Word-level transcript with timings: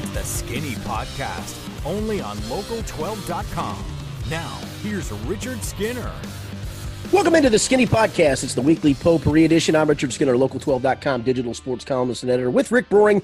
It's 0.00 0.10
the 0.12 0.22
Skinny 0.22 0.76
Podcast, 0.76 1.58
only 1.84 2.22
on 2.22 2.38
local12.com. 2.38 3.84
Now, 4.30 4.58
here's 4.82 5.12
Richard 5.12 5.62
Skinner. 5.62 6.10
Welcome 7.12 7.34
into 7.34 7.50
the 7.50 7.58
Skinny 7.58 7.86
Podcast. 7.86 8.42
It's 8.42 8.54
the 8.54 8.62
weekly 8.62 8.94
potpourri 8.94 9.44
edition. 9.44 9.76
I'm 9.76 9.90
Richard 9.90 10.14
Skinner, 10.14 10.36
local12.com 10.36 11.20
digital 11.20 11.52
sports 11.52 11.84
columnist 11.84 12.22
and 12.22 12.32
editor 12.32 12.50
with 12.50 12.72
Rick 12.72 12.88
Broering. 12.88 13.22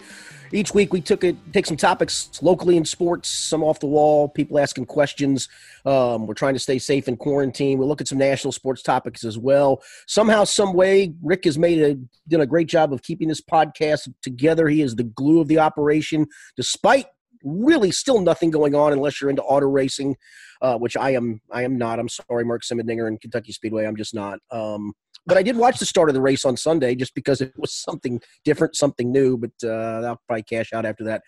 Each 0.53 0.73
week 0.75 0.93
we 0.93 1.01
took 1.01 1.25
it, 1.25 1.37
take 1.53 1.67
some 1.67 1.77
topics 1.77 2.31
locally 2.43 2.77
in 2.77 2.85
sports, 2.85 3.29
some 3.29 3.63
off 3.63 3.81
the 3.81 3.87
wall, 3.87 4.29
people 4.29 4.59
asking 4.59 4.87
questions. 4.87 5.49
Um, 5.85 6.27
we're 6.27 6.35
trying 6.35 6.55
to 6.55 6.61
stay 6.61 6.79
safe 6.79 7.09
in 7.09 7.17
quarantine. 7.17 7.79
We'll 7.79 7.89
look 7.89 8.01
at 8.01 8.09
some 8.09 8.19
national 8.19 8.53
sports 8.53 8.82
topics 8.82 9.25
as 9.25 9.39
well. 9.39 9.82
Somehow, 10.07 10.45
some 10.45 10.73
way, 10.75 11.14
Rick 11.23 11.45
has 11.45 11.59
made 11.59 11.81
a 11.81 11.95
done 12.29 12.41
a 12.41 12.46
great 12.46 12.69
job 12.69 12.93
of 12.93 13.03
keeping 13.03 13.29
this 13.29 13.41
podcast 13.41 14.13
together. 14.23 14.69
He 14.69 14.82
is 14.82 14.96
the 14.96 15.05
glue 15.05 15.40
of 15.40 15.49
the 15.49 15.59
operation, 15.59 16.27
despite 16.57 17.07
really 17.45 17.90
still 17.90 18.21
nothing 18.21 18.51
going 18.51 18.75
on 18.75 18.93
unless 18.93 19.21
you're 19.21 19.31
into 19.31 19.43
auto 19.43 19.67
racing, 19.67 20.17
uh, 20.63 20.76
which 20.76 20.96
I 20.96 21.11
am. 21.11 21.40
I 21.51 21.63
am 21.63 21.79
not. 21.79 21.99
I'm 21.99 22.09
sorry, 22.09 22.45
Mark 22.45 22.63
Simendinger 22.63 23.09
and 23.09 23.21
Kentucky 23.21 23.53
Speedway. 23.53 23.85
I'm 23.85 23.96
just 23.96 24.15
not. 24.15 24.40
Um, 24.51 24.95
but 25.26 25.36
I 25.36 25.43
did 25.43 25.57
watch 25.57 25.79
the 25.79 25.86
start 25.86 26.08
of 26.08 26.14
the 26.14 26.21
race 26.21 26.44
on 26.44 26.57
Sunday 26.57 26.94
just 26.94 27.14
because 27.14 27.40
it 27.40 27.53
was 27.57 27.72
something 27.72 28.21
different, 28.44 28.76
something 28.76 29.11
new. 29.11 29.36
But 29.36 29.50
uh, 29.64 30.07
I'll 30.07 30.21
probably 30.26 30.43
cash 30.44 30.72
out 30.72 30.86
after 30.86 31.04
that. 31.04 31.22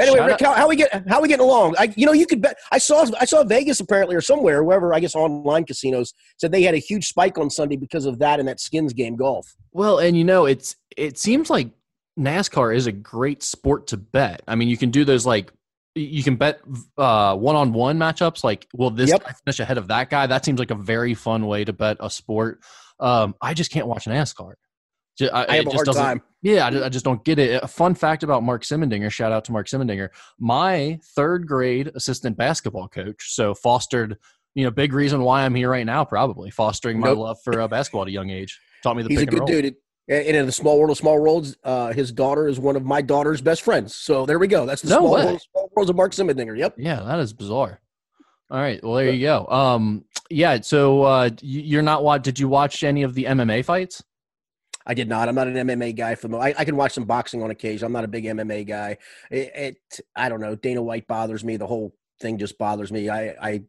Anyway, 0.00 0.20
Rick, 0.20 0.40
how, 0.40 0.52
how, 0.52 0.68
we 0.68 0.76
get 0.76 1.08
how 1.08 1.20
we 1.20 1.28
getting 1.28 1.44
along? 1.44 1.76
I, 1.78 1.92
you 1.96 2.06
know, 2.06 2.12
you 2.12 2.26
could 2.26 2.42
bet. 2.42 2.58
I 2.72 2.78
saw 2.78 3.06
I 3.20 3.24
saw 3.24 3.44
Vegas 3.44 3.80
apparently 3.80 4.16
or 4.16 4.20
somewhere, 4.20 4.64
wherever 4.64 4.92
I 4.92 5.00
guess 5.00 5.14
online 5.14 5.64
casinos 5.64 6.12
said 6.38 6.52
they 6.52 6.62
had 6.62 6.74
a 6.74 6.78
huge 6.78 7.06
spike 7.06 7.38
on 7.38 7.50
Sunday 7.50 7.76
because 7.76 8.06
of 8.06 8.18
that 8.18 8.40
and 8.40 8.48
that 8.48 8.60
skins 8.60 8.92
game 8.92 9.16
golf. 9.16 9.54
Well, 9.72 9.98
and 9.98 10.16
you 10.16 10.24
know, 10.24 10.46
it's 10.46 10.76
it 10.96 11.18
seems 11.18 11.50
like 11.50 11.70
NASCAR 12.18 12.74
is 12.74 12.86
a 12.86 12.92
great 12.92 13.42
sport 13.42 13.86
to 13.88 13.96
bet. 13.96 14.42
I 14.48 14.54
mean, 14.54 14.68
you 14.68 14.76
can 14.76 14.90
do 14.90 15.04
those 15.04 15.26
like 15.26 15.52
you 15.94 16.22
can 16.22 16.36
bet 16.36 16.60
uh, 16.98 17.34
one-on-one 17.36 17.98
matchups. 17.98 18.44
Like, 18.44 18.66
will 18.74 18.90
this 18.90 19.10
yep. 19.10 19.24
guy 19.24 19.32
finish 19.44 19.60
ahead 19.60 19.78
of 19.78 19.88
that 19.88 20.10
guy? 20.10 20.26
That 20.26 20.44
seems 20.44 20.58
like 20.58 20.70
a 20.70 20.74
very 20.74 21.14
fun 21.14 21.46
way 21.46 21.64
to 21.64 21.72
bet 21.72 21.96
a 22.00 22.10
sport. 22.10 22.60
Um, 23.00 23.34
I 23.40 23.54
just 23.54 23.70
can't 23.70 23.86
watch 23.86 24.04
NASCAR. 24.04 24.54
Just, 25.18 25.32
I, 25.32 25.46
I 25.48 25.56
have 25.56 25.66
a 25.66 25.70
hard 25.70 25.86
time. 25.86 26.22
Yeah, 26.42 26.66
I, 26.66 26.86
I, 26.86 26.88
just 26.90 27.04
don't 27.04 27.24
get 27.24 27.38
it. 27.38 27.62
A 27.62 27.68
fun 27.68 27.94
fact 27.94 28.22
about 28.22 28.42
Mark 28.42 28.62
Simendinger. 28.62 29.10
Shout 29.10 29.32
out 29.32 29.44
to 29.46 29.52
Mark 29.52 29.66
Simendinger. 29.66 30.10
My 30.38 30.98
third 31.14 31.46
grade 31.46 31.90
assistant 31.94 32.36
basketball 32.36 32.88
coach. 32.88 33.34
So 33.34 33.54
fostered, 33.54 34.18
you 34.54 34.64
know, 34.64 34.70
big 34.70 34.92
reason 34.92 35.22
why 35.22 35.44
I'm 35.44 35.54
here 35.54 35.70
right 35.70 35.86
now. 35.86 36.04
Probably 36.04 36.50
fostering 36.50 37.00
my 37.00 37.08
nope. 37.08 37.18
love 37.18 37.38
for 37.42 37.62
uh, 37.62 37.68
basketball 37.68 38.02
at 38.02 38.08
a 38.08 38.12
young 38.12 38.28
age. 38.28 38.60
Taught 38.82 38.98
me 38.98 39.02
the. 39.04 39.08
He's 39.08 39.22
a 39.22 39.26
good 39.26 39.40
roll. 39.40 39.46
dude. 39.46 39.76
And 40.08 40.36
in 40.36 40.46
the 40.46 40.52
small 40.52 40.78
world 40.78 40.90
of 40.90 40.96
small 40.96 41.20
worlds, 41.20 41.56
uh, 41.64 41.92
his 41.92 42.12
daughter 42.12 42.46
is 42.46 42.60
one 42.60 42.76
of 42.76 42.84
my 42.84 43.02
daughter's 43.02 43.40
best 43.40 43.62
friends. 43.62 43.96
So 43.96 44.24
there 44.24 44.38
we 44.38 44.46
go. 44.46 44.64
That's 44.64 44.82
the 44.82 44.90
no 44.90 44.98
small, 44.98 45.10
world, 45.10 45.42
small 45.50 45.70
worlds 45.74 45.90
of 45.90 45.96
Mark 45.96 46.12
Simendinger. 46.12 46.56
Yep. 46.56 46.74
Yeah, 46.78 47.02
that 47.02 47.18
is 47.18 47.32
bizarre. 47.32 47.80
All 48.48 48.60
right. 48.60 48.82
Well, 48.84 48.94
there 48.94 49.10
you 49.10 49.26
go. 49.26 49.46
Um, 49.48 50.04
yeah. 50.30 50.60
So 50.60 51.02
uh, 51.02 51.30
you're 51.42 51.82
not 51.82 52.04
what? 52.04 52.22
Did 52.22 52.38
you 52.38 52.48
watch 52.48 52.84
any 52.84 53.02
of 53.02 53.14
the 53.14 53.24
MMA 53.24 53.64
fights? 53.64 54.02
I 54.86 54.94
did 54.94 55.08
not. 55.08 55.28
I'm 55.28 55.34
not 55.34 55.48
an 55.48 55.54
MMA 55.54 55.96
guy. 55.96 56.14
From 56.14 56.34
I, 56.36 56.54
I 56.56 56.64
can 56.64 56.76
watch 56.76 56.92
some 56.92 57.04
boxing 57.04 57.42
on 57.42 57.50
occasion. 57.50 57.86
I'm 57.86 57.92
not 57.92 58.04
a 58.04 58.08
big 58.08 58.24
MMA 58.24 58.66
guy. 58.66 58.98
It, 59.30 59.52
it, 59.54 60.00
I 60.14 60.28
don't 60.28 60.40
know. 60.40 60.54
Dana 60.54 60.82
White 60.82 61.08
bothers 61.08 61.44
me. 61.44 61.56
The 61.56 61.66
whole 61.66 61.92
thing 62.20 62.38
just 62.38 62.58
bothers 62.58 62.92
me. 62.92 63.08
I 63.08 63.34
I 63.40 63.62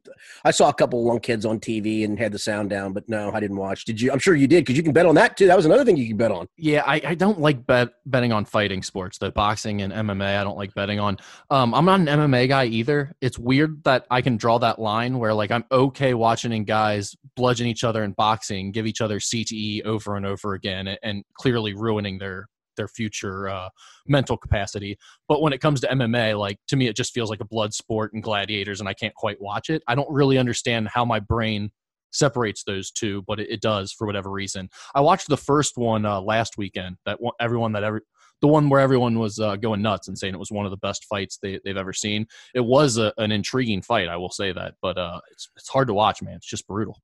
I 0.46 0.52
saw 0.52 0.70
a 0.70 0.74
couple 0.74 1.02
of 1.02 1.06
young 1.06 1.20
kids 1.20 1.46
on 1.46 1.60
TV 1.60 2.06
and 2.06 2.18
had 2.18 2.32
the 2.32 2.40
sound 2.40 2.70
down, 2.70 2.94
but 2.94 3.08
no, 3.10 3.32
I 3.32 3.40
didn't 3.40 3.58
watch. 3.58 3.86
Did 3.86 4.00
you? 4.00 4.12
I'm 4.12 4.20
sure 4.20 4.36
you 4.36 4.48
did 4.48 4.62
because 4.62 4.78
you 4.78 4.84
can 4.84 4.94
bet 4.94 5.06
on 5.06 5.16
that 5.16 5.38
too. 5.38 5.48
That 5.48 5.58
was 5.58 5.66
another 5.66 5.86
thing 5.86 5.98
you 5.98 6.08
can 6.08 6.18
bet 6.18 6.32
on. 6.32 6.48
Yeah, 6.58 6.84
I, 6.86 7.02
I 7.06 7.16
don't 7.16 7.40
like 7.40 7.66
bet 7.66 7.90
betting 8.06 8.32
on 8.32 8.46
fighting 8.46 8.84
sports, 8.84 9.18
the 9.18 9.32
boxing 9.32 9.82
and 9.82 9.94
MMA. 9.94 10.38
I 10.38 10.44
don't 10.44 10.58
like 10.58 10.74
betting 10.74 11.00
on. 11.00 11.18
Um, 11.50 11.74
I'm 11.74 11.86
not 11.86 12.00
an 12.00 12.08
MMA 12.08 12.48
guy 12.48 12.66
either. 12.66 13.16
It's 13.22 13.38
weird 13.38 13.84
that 13.84 14.06
I 14.10 14.22
can 14.22 14.38
draw 14.38 14.58
that 14.60 14.80
line 14.80 15.20
where 15.20 15.34
like 15.34 15.52
I'm 15.52 15.66
okay 15.72 16.14
watching 16.14 16.64
guys 16.64 17.16
bludgeon 17.36 17.68
each 17.68 17.84
other 17.84 18.04
in 18.04 18.12
boxing, 18.14 18.72
give 18.72 18.88
each 18.88 19.02
other 19.02 19.20
CTE 19.20 19.86
over 19.86 20.16
and 20.16 20.26
over 20.26 20.54
again, 20.54 20.88
and, 20.88 21.00
and 21.04 21.24
clearly 21.34 21.74
ruining 21.74 22.18
their 22.18 22.48
their 22.78 22.88
future 22.88 23.50
uh, 23.50 23.70
mental 24.08 24.38
capacity. 24.38 24.98
But 25.28 25.42
when 25.42 25.52
it 25.52 25.60
comes 25.60 25.82
to 25.82 25.88
MMA, 25.88 26.40
like 26.40 26.60
to 26.70 26.78
me, 26.78 26.88
it 26.88 26.96
just 26.96 27.14
feels 27.14 27.30
like 27.30 27.42
a 27.42 27.46
blood 27.46 27.74
sport 27.74 28.14
and 28.14 28.24
gladiators, 28.24 28.80
and 28.80 28.88
I 28.88 28.94
can't 28.94 29.16
quite 29.16 29.42
watch 29.42 29.70
it. 29.70 29.84
I 29.88 29.96
don't 29.96 30.10
really 30.10 30.38
understand 30.38 30.88
how 30.88 31.04
my 31.04 31.20
brain 31.20 31.72
separates 32.12 32.64
those 32.64 32.92
two, 32.92 33.24
but 33.28 33.40
it, 33.40 33.50
it 33.50 33.62
does 33.62 33.92
for 33.92 34.08
whatever 34.08 34.32
reason. 34.32 34.70
I 34.96 35.02
watched 35.02 35.28
the 35.28 35.38
first 35.38 35.78
one 35.78 36.06
uh, 36.06 36.22
last 36.22 36.58
weekend. 36.58 36.98
That 37.06 37.22
one, 37.22 37.34
everyone 37.40 37.74
that 37.74 37.84
ever 37.84 38.02
the 38.42 38.48
one 38.48 38.70
where 38.70 38.80
everyone 38.80 39.18
was 39.18 39.40
uh, 39.40 39.56
going 39.56 39.82
nuts 39.82 40.08
and 40.08 40.18
saying 40.18 40.36
it 40.36 40.40
was 40.40 40.52
one 40.52 40.66
of 40.66 40.72
the 40.72 40.78
best 40.78 41.06
fights 41.06 41.40
they, 41.42 41.60
have 41.66 41.78
ever 41.78 41.94
seen. 41.94 42.28
It 42.54 42.64
was 42.64 42.98
a, 42.98 43.12
an 43.18 43.32
intriguing 43.32 43.82
fight, 43.82 44.08
I 44.08 44.18
will 44.18 44.30
say 44.30 44.52
that, 44.52 44.76
but 44.82 44.98
uh, 44.98 45.22
it's 45.32 45.50
it's 45.56 45.70
hard 45.70 45.88
to 45.88 45.94
watch, 45.94 46.22
man. 46.22 46.36
It's 46.36 46.50
just 46.50 46.68
brutal. 46.68 47.02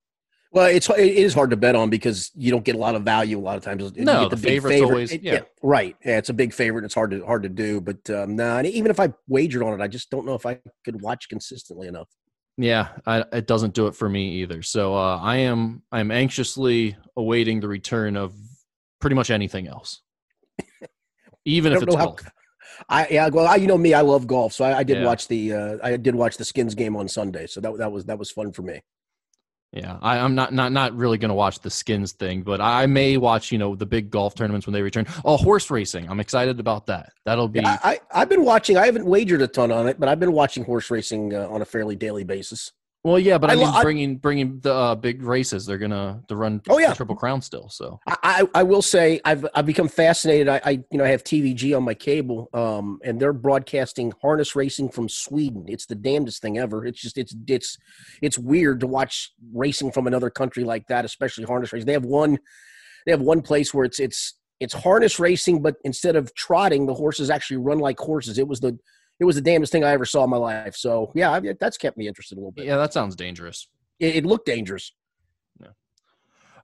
Well, 0.53 0.67
it's 0.67 0.87
it 0.87 0.99
is 0.99 1.33
hard 1.33 1.49
to 1.49 1.57
bet 1.57 1.75
on 1.75 1.89
because 1.89 2.31
you 2.35 2.51
don't 2.51 2.63
get 2.63 2.75
a 2.75 2.77
lot 2.77 2.93
of 2.93 3.01
value 3.01 3.39
a 3.39 3.41
lot 3.41 3.57
of 3.57 3.63
times. 3.63 3.91
No, 3.97 4.21
you 4.21 4.29
the, 4.29 4.35
the 4.35 4.41
favorite's 4.41 4.75
favorite. 4.75 4.93
always 4.93 5.11
yeah. 5.11 5.33
yeah. 5.33 5.39
right. 5.63 5.95
Yeah, 6.05 6.19
it's 6.19 6.29
a 6.29 6.33
big 6.33 6.53
favorite. 6.53 6.85
It's 6.85 6.93
hard 6.93 7.09
to 7.09 7.25
hard 7.25 7.41
to 7.41 7.49
do, 7.49 7.81
but 7.81 8.07
um, 8.11 8.35
no, 8.35 8.61
nah, 8.61 8.67
even 8.67 8.91
if 8.91 8.99
I 8.99 9.11
wagered 9.27 9.63
on 9.63 9.73
it, 9.73 9.83
I 9.83 9.87
just 9.87 10.11
don't 10.11 10.27
know 10.27 10.35
if 10.35 10.45
I 10.45 10.59
could 10.85 11.01
watch 11.01 11.27
consistently 11.27 11.87
enough. 11.87 12.07
Yeah, 12.55 12.89
I, 13.07 13.25
it 13.33 13.47
doesn't 13.47 13.73
do 13.73 13.87
it 13.87 13.95
for 13.95 14.07
me 14.07 14.41
either. 14.41 14.61
So 14.61 14.95
uh, 14.95 15.17
I 15.17 15.37
am 15.37 15.81
I 15.91 15.99
am 15.99 16.11
anxiously 16.11 16.97
awaiting 17.17 17.59
the 17.59 17.67
return 17.67 18.15
of 18.15 18.35
pretty 19.01 19.15
much 19.15 19.31
anything 19.31 19.67
else, 19.67 20.01
even 21.45 21.73
if 21.73 21.81
it's 21.81 21.95
golf. 21.95 22.21
How, 22.21 22.29
I 22.89 23.07
yeah, 23.09 23.29
well, 23.29 23.47
I, 23.47 23.55
you 23.55 23.65
know 23.65 23.77
me, 23.77 23.95
I 23.95 24.01
love 24.01 24.27
golf, 24.27 24.53
so 24.53 24.65
I, 24.65 24.79
I 24.79 24.83
did 24.83 24.99
yeah. 24.99 25.05
watch 25.05 25.27
the 25.27 25.53
uh, 25.53 25.77
I 25.81 25.97
did 25.97 26.13
watch 26.13 26.37
the 26.37 26.45
Skins 26.45 26.75
game 26.75 26.95
on 26.95 27.07
Sunday, 27.07 27.47
so 27.47 27.59
that 27.59 27.75
that 27.79 27.91
was 27.91 28.05
that 28.05 28.19
was 28.19 28.29
fun 28.29 28.51
for 28.51 28.61
me. 28.61 28.81
Yeah, 29.73 29.97
I, 30.03 30.17
am 30.17 30.35
not 30.35 30.53
not 30.53 30.71
not 30.71 30.95
really 30.95 31.17
going 31.17 31.29
to 31.29 31.35
watch 31.35 31.59
the 31.59 31.71
skins 31.71 32.11
thing, 32.11 32.43
but 32.43 32.61
I 32.61 32.85
may 32.85 33.17
watch 33.17 33.51
you 33.51 33.57
know 33.57 33.75
the 33.75 33.87
big 33.87 34.11
golf 34.11 34.35
tournaments 34.35 34.67
when 34.67 34.73
they 34.73 34.83
return. 34.83 35.07
Oh, 35.25 35.35
horse 35.35 35.71
racing! 35.71 36.07
I'm 36.07 36.19
excited 36.19 36.59
about 36.59 36.85
that. 36.85 37.11
That'll 37.25 37.47
be. 37.47 37.59
Yeah, 37.61 37.79
I 37.83 37.99
I've 38.11 38.29
been 38.29 38.45
watching. 38.45 38.77
I 38.77 38.85
haven't 38.85 39.05
wagered 39.05 39.41
a 39.41 39.47
ton 39.47 39.71
on 39.71 39.87
it, 39.87 39.99
but 39.99 40.09
I've 40.09 40.19
been 40.19 40.31
watching 40.31 40.63
horse 40.63 40.91
racing 40.91 41.33
uh, 41.33 41.47
on 41.49 41.63
a 41.63 41.65
fairly 41.65 41.95
daily 41.95 42.23
basis. 42.23 42.71
Well, 43.03 43.19
yeah, 43.19 43.37
but 43.37 43.49
I, 43.49 43.53
I 43.53 43.55
mean, 43.57 43.81
bringing 43.81 44.17
bringing 44.17 44.59
the 44.61 44.73
uh, 44.73 44.95
big 44.95 45.23
races, 45.23 45.65
they're 45.65 45.77
gonna 45.77 46.21
to 46.29 46.37
run. 46.37 46.61
Oh 46.69 46.77
yeah, 46.77 46.93
Triple 46.93 47.17
Crown 47.17 47.41
still. 47.41 47.67
So 47.67 47.99
I, 48.07 48.47
I 48.55 48.63
will 48.63 48.81
say 48.81 49.19
I've 49.25 49.45
I've 49.53 49.65
become 49.65 49.89
fascinated. 49.89 50.47
I, 50.47 50.61
I 50.63 50.71
you 50.89 50.97
know 50.97 51.03
I 51.03 51.09
have 51.09 51.21
TVG 51.21 51.75
on 51.75 51.83
my 51.83 51.95
cable, 51.95 52.49
um, 52.53 52.99
and 53.03 53.19
they're 53.19 53.33
broadcasting 53.33 54.13
harness 54.21 54.55
racing 54.55 54.87
from 54.87 55.09
Sweden. 55.09 55.65
It's 55.67 55.85
the 55.85 55.95
damnedest 55.95 56.41
thing 56.41 56.57
ever. 56.57 56.85
It's 56.85 57.01
just 57.01 57.17
it's 57.17 57.35
it's 57.45 57.77
it's 58.21 58.39
weird 58.39 58.79
to 58.79 58.87
watch 58.87 59.33
racing 59.53 59.91
from 59.91 60.07
another 60.07 60.29
country 60.29 60.63
like 60.63 60.87
that, 60.87 61.03
especially 61.03 61.43
harness 61.43 61.73
racing. 61.73 61.87
They 61.87 61.93
have 61.93 62.05
one 62.05 62.37
they 63.05 63.11
have 63.11 63.21
one 63.21 63.41
place 63.41 63.73
where 63.73 63.83
it's 63.83 63.99
it's 63.99 64.35
it's 64.61 64.73
harness 64.73 65.19
racing, 65.19 65.61
but 65.61 65.75
instead 65.83 66.15
of 66.15 66.33
trotting, 66.35 66.85
the 66.85 66.93
horses 66.93 67.29
actually 67.29 67.57
run 67.57 67.79
like 67.79 67.99
horses. 67.99 68.39
It 68.39 68.47
was 68.47 68.61
the 68.61 68.79
it 69.23 69.25
was 69.25 69.35
the 69.35 69.41
damnest 69.41 69.71
thing 69.71 69.85
I 69.85 69.91
ever 69.91 70.03
saw 70.03 70.25
in 70.25 70.29
my 70.29 70.37
life. 70.37 70.75
So 70.75 71.13
yeah, 71.15 71.31
I, 71.31 71.41
that's 71.57 71.77
kept 71.77 71.97
me 71.97 72.09
interested 72.09 72.37
a 72.37 72.41
little 72.41 72.51
bit. 72.51 72.65
Yeah, 72.65 72.75
that 72.75 72.91
sounds 72.91 73.15
dangerous. 73.15 73.69
It, 73.99 74.17
it 74.17 74.25
looked 74.25 74.45
dangerous. 74.45 74.93
Yeah. 75.61 75.67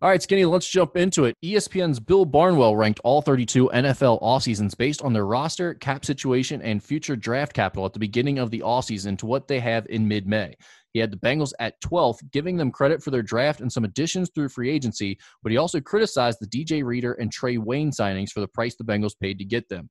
All 0.02 0.10
right, 0.10 0.22
Skinny, 0.22 0.44
let's 0.44 0.70
jump 0.70 0.98
into 0.98 1.24
it. 1.24 1.38
ESPN's 1.42 2.02
Bill 2.02 2.26
Barnwell 2.26 2.76
ranked 2.76 3.00
all 3.06 3.22
32 3.22 3.70
NFL 3.74 4.20
off 4.22 4.44
seasons 4.44 4.76
based 4.76 5.02
on 5.02 5.14
their 5.14 5.26
roster, 5.26 5.74
cap 5.76 6.04
situation, 6.04 6.62
and 6.62 6.84
future 6.84 7.16
draft 7.16 7.54
capital 7.54 7.86
at 7.86 7.94
the 7.94 8.00
beginning 8.00 8.40
of 8.40 8.52
the 8.52 8.62
off 8.62 8.86
season 8.86 9.16
to 9.18 9.26
what 9.26 9.48
they 9.48 9.62
have 9.62 9.88
in 9.90 10.06
mid 10.06 10.28
May. 10.28 10.54
He 10.92 11.00
had 11.00 11.12
the 11.12 11.18
Bengals 11.18 11.54
at 11.60 11.80
12th, 11.82 12.30
giving 12.32 12.58
them 12.58 12.72
credit 12.72 13.02
for 13.02 13.12
their 13.12 13.22
draft 13.22 13.62
and 13.62 13.72
some 13.72 13.86
additions 13.86 14.32
through 14.36 14.50
free 14.50 14.70
agency, 14.70 15.18
but 15.44 15.52
he 15.54 15.58
also 15.58 15.80
criticized 15.80 16.40
the 16.42 16.48
DJ 16.48 16.84
Reader 16.84 17.14
and 17.14 17.34
Trae 17.34 17.58
Wayne 17.58 17.92
signings 17.92 18.32
for 18.32 18.42
the 18.42 18.48
price 18.50 18.76
the 18.76 18.84
Bengals 18.84 19.18
paid 19.18 19.38
to 19.38 19.46
get 19.46 19.70
them. 19.70 19.90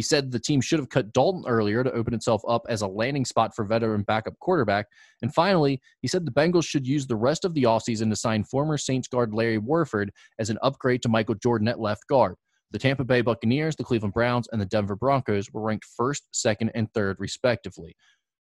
He 0.00 0.02
said 0.02 0.32
the 0.32 0.38
team 0.38 0.62
should 0.62 0.78
have 0.78 0.88
cut 0.88 1.12
Dalton 1.12 1.44
earlier 1.46 1.84
to 1.84 1.92
open 1.92 2.14
itself 2.14 2.40
up 2.48 2.62
as 2.70 2.80
a 2.80 2.86
landing 2.86 3.26
spot 3.26 3.54
for 3.54 3.66
veteran 3.66 4.00
backup 4.00 4.32
quarterback. 4.38 4.86
And 5.20 5.34
finally, 5.34 5.78
he 6.00 6.08
said 6.08 6.24
the 6.24 6.32
Bengals 6.32 6.64
should 6.64 6.86
use 6.86 7.06
the 7.06 7.16
rest 7.16 7.44
of 7.44 7.52
the 7.52 7.64
offseason 7.64 8.08
to 8.08 8.16
sign 8.16 8.44
former 8.44 8.78
Saints 8.78 9.08
guard 9.08 9.34
Larry 9.34 9.58
Warford 9.58 10.10
as 10.38 10.48
an 10.48 10.56
upgrade 10.62 11.02
to 11.02 11.10
Michael 11.10 11.34
Jordan 11.34 11.68
at 11.68 11.80
left 11.80 12.06
guard. 12.08 12.36
The 12.70 12.78
Tampa 12.78 13.04
Bay 13.04 13.20
Buccaneers, 13.20 13.76
the 13.76 13.84
Cleveland 13.84 14.14
Browns, 14.14 14.48
and 14.50 14.58
the 14.58 14.64
Denver 14.64 14.96
Broncos 14.96 15.52
were 15.52 15.60
ranked 15.60 15.84
first, 15.84 16.22
second, 16.32 16.70
and 16.74 16.90
third, 16.94 17.18
respectively. 17.20 17.94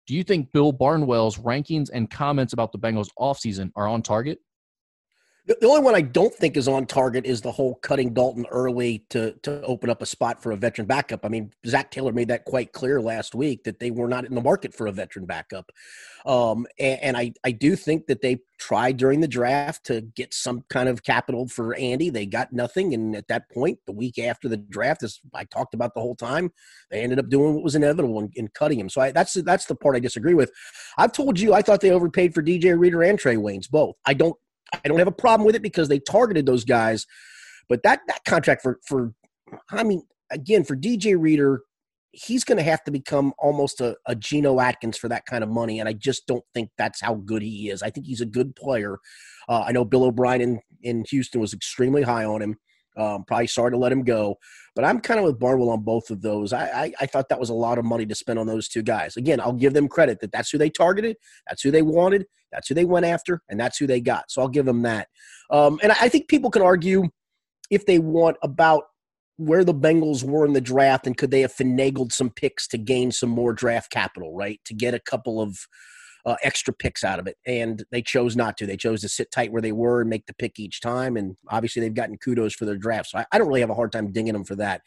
Do 0.07 0.15
you 0.15 0.25
think 0.25 0.53
Bill 0.53 0.73
Barnwell's 0.73 1.37
rankings 1.37 1.91
and 1.93 2.11
comments 2.11 2.55
about 2.55 2.73
the 2.73 2.79
Bengals 2.79 3.11
offseason 3.19 3.73
are 3.77 3.89
on 3.89 4.01
target? 4.01 4.39
The 5.45 5.67
only 5.67 5.81
one 5.81 5.97
I 5.97 6.03
don't 6.03 6.33
think 6.33 6.57
is 6.57 6.69
on 6.69 6.87
target 6.87 7.27
is 7.27 7.41
the 7.41 7.51
whole 7.51 7.75
cutting 7.77 8.15
Dalton 8.15 8.47
early 8.53 9.05
to 9.11 9.33
to 9.43 9.61
open 9.63 9.91
up 9.91 10.01
a 10.01 10.07
spot 10.07 10.41
for 10.41 10.53
a 10.53 10.57
veteran 10.57 10.87
backup. 10.87 11.25
I 11.25 11.29
mean, 11.29 11.53
Zac 11.67 11.91
Taylor 11.91 12.13
made 12.13 12.29
that 12.29 12.45
quite 12.45 12.73
clear 12.73 13.01
last 13.01 13.35
week 13.35 13.65
that 13.65 13.81
they 13.81 13.91
were 13.91 14.07
not 14.07 14.25
in 14.25 14.37
the 14.37 14.41
market 14.41 14.73
for 14.73 14.87
a 14.87 14.93
veteran 14.93 15.27
backup. 15.27 15.73
Um, 16.25 16.67
and, 16.79 17.01
and 17.03 17.17
I, 17.17 17.33
I 17.45 17.51
do 17.51 17.75
think 17.75 18.07
that 18.07 18.23
they 18.23 18.39
tried 18.59 18.97
during 18.97 19.21
the 19.21 19.27
draft 19.27 19.85
to 19.87 20.03
get 20.03 20.33
some 20.33 20.63
kind 20.71 20.89
of 20.89 21.03
capital 21.03 21.49
for 21.49 21.75
Andy. 21.75 22.11
They 22.11 22.27
got 22.27 22.53
nothing. 22.53 22.95
And 22.95 23.17
at 23.17 23.27
that 23.27 23.51
point, 23.51 23.81
the 23.87 23.93
week 23.93 24.21
after 24.21 24.49
the 24.49 24.57
draft, 24.57 25.03
as 25.03 25.19
I 25.35 25.43
talked 25.43 25.75
about 25.75 25.95
the 25.95 26.01
whole 26.01 26.15
time, 26.15 26.53
they 26.93 27.01
ended 27.01 27.19
up 27.19 27.29
doing 27.29 27.55
what 27.55 27.65
was 27.65 27.75
inevitable 27.75 28.21
in, 28.21 28.31
in 28.37 28.47
cutting 28.47 28.79
him. 28.79 28.89
So 28.89 29.01
I, 29.01 29.11
that's 29.11 29.35
that's 29.35 29.65
the 29.65 29.75
part 29.75 29.97
I 29.97 30.01
disagree 30.01 30.35
with. 30.35 30.53
I've 30.97 31.13
told 31.13 31.41
you 31.41 31.53
I 31.53 31.63
thought 31.63 31.81
they 31.81 31.91
overpaid 31.91 32.33
for 32.33 32.43
DJ 32.45 32.79
Reader 32.79 33.03
and 33.03 33.19
Trae 33.19 33.37
Waynes 33.37 33.69
both. 33.69 33.97
I 34.07 34.15
don't 34.15 34.37
I 34.73 34.89
don't 34.89 34.99
have 34.99 35.09
a 35.09 35.13
problem 35.13 35.47
with 35.47 35.55
it 35.55 35.63
because 35.63 35.89
they 35.89 35.99
targeted 35.99 36.47
those 36.47 36.65
guys. 36.65 37.07
But 37.69 37.83
that 37.83 38.01
that 38.09 38.25
contract 38.25 38.63
for 38.63 38.79
for 38.87 39.13
I 39.71 39.83
mean, 39.83 40.03
again, 40.31 40.65
for 40.65 40.77
DJ 40.77 41.19
Reader, 41.19 41.63
he's 42.13 42.45
going 42.45 42.59
to 42.59 42.65
have 42.65 42.85
to 42.85 42.91
become 42.91 43.33
almost 43.39 43.81
a, 43.81 43.97
a 44.07 44.15
Geno 44.15 44.61
Atkins 44.61 44.99
for 44.99 45.09
that 45.09 45.27
kind 45.27 45.43
of 45.43 45.51
money, 45.51 45.81
and 45.81 45.89
I 45.89 45.93
just 45.93 46.27
don't 46.27 46.45
think 46.55 46.71
that's 46.77 47.01
how 47.01 47.15
good 47.15 47.43
he 47.43 47.71
is. 47.71 47.83
I 47.83 47.91
think 47.91 48.07
he's 48.07 48.21
a 48.21 48.27
good 48.27 48.55
player. 48.57 48.99
Uh, 49.49 49.65
I 49.67 49.73
know 49.73 49.85
Bill 49.85 50.05
O'Brien 50.05 50.41
in, 50.41 50.61
in 50.83 51.05
Houston 51.11 51.41
was 51.41 51.53
extremely 51.53 52.03
high 52.03 52.25
on 52.25 52.43
him. 52.43 52.57
Um, 52.97 53.25
probably 53.25 53.47
sorry 53.47 53.71
to 53.71 53.79
let 53.79 53.93
him 53.93 54.05
go, 54.05 54.37
but 54.75 54.85
I'm 54.85 55.01
kind 55.01 55.19
of 55.19 55.25
with 55.25 55.39
Barnwell 55.39 55.71
on 55.71 55.83
both 55.83 56.11
of 56.11 56.21
those. 56.21 56.53
I, 56.53 56.65
I, 56.65 56.93
I 57.01 57.07
thought 57.07 57.29
that 57.31 57.41
was 57.41 57.49
a 57.49 57.55
lot 57.55 57.79
of 57.79 57.85
money 57.85 58.05
to 58.05 58.15
spend 58.15 58.39
on 58.39 58.47
those 58.47 58.69
two 58.69 58.83
guys. 58.83 59.17
Again, 59.17 59.41
I'll 59.41 59.53
give 59.53 59.73
them 59.73 59.89
credit 59.89 60.21
that 60.21 60.33
that's 60.33 60.51
who 60.51 60.59
they 60.59 60.69
targeted, 60.69 61.17
that's 61.49 61.63
who 61.63 61.71
they 61.71 61.83
wanted, 61.83 62.27
that's 62.51 62.69
who 62.69 62.75
they 62.75 62.85
went 62.85 63.07
after, 63.07 63.43
and 63.49 63.59
that's 63.59 63.79
who 63.79 63.87
they 63.87 64.01
got. 64.01 64.31
So 64.31 64.43
I'll 64.43 64.49
give 64.49 64.67
them 64.67 64.83
that. 64.83 65.09
Um, 65.51 65.81
and 65.83 65.93
I 65.93 66.09
think 66.09 66.29
people 66.29 66.51
can 66.51 66.63
argue 66.63 67.09
if 67.71 67.87
they 67.87 67.99
want 67.99 68.37
about 68.43 68.85
where 69.37 69.65
the 69.65 69.75
Bengals 69.75 70.23
were 70.23 70.47
in 70.47 70.53
the 70.53 70.61
draft 70.61 71.07
and 71.07 71.17
could 71.17 71.31
they 71.31 71.41
have 71.41 71.55
finagled 71.55 72.13
some 72.13 72.31
picks 72.31 72.69
to 72.69 72.79
gain 72.79 73.11
some 73.11 73.31
more 73.31 73.53
draft 73.53 73.91
capital, 73.91 74.35
right? 74.35 74.61
To 74.67 74.75
get 74.75 74.95
a 74.95 75.01
couple 75.01 75.41
of 75.41 75.67
uh, 76.25 76.37
extra 76.43 76.73
picks 76.73 77.05
out 77.05 77.19
of 77.19 77.27
it. 77.27 77.37
And 77.47 77.85
they 77.91 78.03
chose 78.03 78.37
not 78.37 78.57
to. 78.59 78.67
They 78.67 78.77
chose 78.77 79.01
to 79.03 79.09
sit 79.09 79.31
tight 79.31 79.53
where 79.53 79.63
they 79.63 79.73
were 79.73 80.01
and 80.01 80.11
make 80.11 80.27
the 80.27 80.35
pick 80.35 80.59
each 80.59 80.81
time. 80.81 81.17
And 81.17 81.37
obviously, 81.49 81.81
they've 81.81 81.95
gotten 81.95 82.19
kudos 82.19 82.55
for 82.55 82.65
their 82.65 82.77
draft. 82.77 83.11
So 83.11 83.19
I, 83.19 83.27
I 83.33 83.39
don't 83.39 83.49
really 83.49 83.61
have 83.61 83.71
a 83.71 83.75
hard 83.75 83.93
time 83.93 84.13
dinging 84.13 84.35
them 84.35 84.45
for 84.45 84.57
that. 84.57 84.83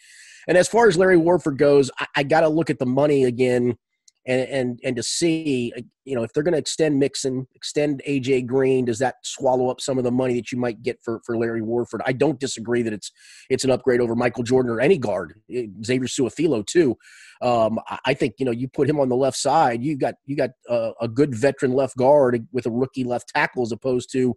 And 0.48 0.58
as 0.58 0.68
far 0.68 0.88
as 0.88 0.98
Larry 0.98 1.18
Warford 1.18 1.58
goes, 1.58 1.92
I, 2.00 2.08
I 2.18 2.24
got 2.24 2.42
to 2.42 2.50
look 2.50 2.70
at 2.70 2.80
the 2.80 2.86
money 2.86 3.24
again 3.24 3.78
and 4.26 4.50
and 4.50 4.80
and 4.84 4.96
to 4.96 5.04
see 5.04 5.74
you 6.06 6.16
know 6.16 6.24
if 6.24 6.32
they're 6.34 6.44
going 6.44 6.54
to 6.54 6.60
extend 6.60 7.00
Mixon, 7.00 7.48
extend 7.56 8.02
AJ 8.08 8.46
Green, 8.46 8.86
does 8.86 9.00
that 9.00 9.16
swallow 9.24 9.70
up 9.70 9.82
some 9.82 9.98
of 9.98 10.04
the 10.04 10.12
money 10.12 10.36
that 10.36 10.52
you 10.52 10.58
might 10.58 10.82
get 10.84 11.00
for 11.04 11.22
for 11.26 11.38
Larry 11.38 11.62
Warford? 11.62 12.02
I 12.06 12.14
don't 12.14 12.40
disagree 12.40 12.82
that 12.84 12.94
it's 12.94 13.12
it's 13.50 13.64
an 13.64 13.72
upgrade 13.72 14.02
over 14.02 14.16
Michael 14.16 14.44
Jordan 14.44 14.72
or 14.72 14.80
any 14.80 14.98
guard, 14.98 15.36
eh, 15.52 15.66
Xavier 15.84 16.08
Su'a-Filo 16.08 16.64
too. 16.64 16.98
Um, 17.42 17.80
I 18.06 18.14
think 18.14 18.36
you 18.38 18.46
know 18.46 18.52
you 18.52 18.68
put 18.68 18.90
him 18.90 19.00
on 19.00 19.10
the 19.10 19.16
left 19.16 19.38
side, 19.38 19.84
you 19.84 19.98
got 19.98 20.16
you 20.26 20.36
got 20.36 20.52
a, 20.70 20.92
a 21.02 21.08
good 21.08 21.36
veteran 21.36 21.74
left 21.74 21.98
guard 21.98 22.48
with 22.52 22.66
a 22.66 22.72
rookie 22.72 23.04
left 23.04 23.30
tackle 23.30 23.64
as 23.64 23.72
opposed 23.72 24.12
to 24.14 24.36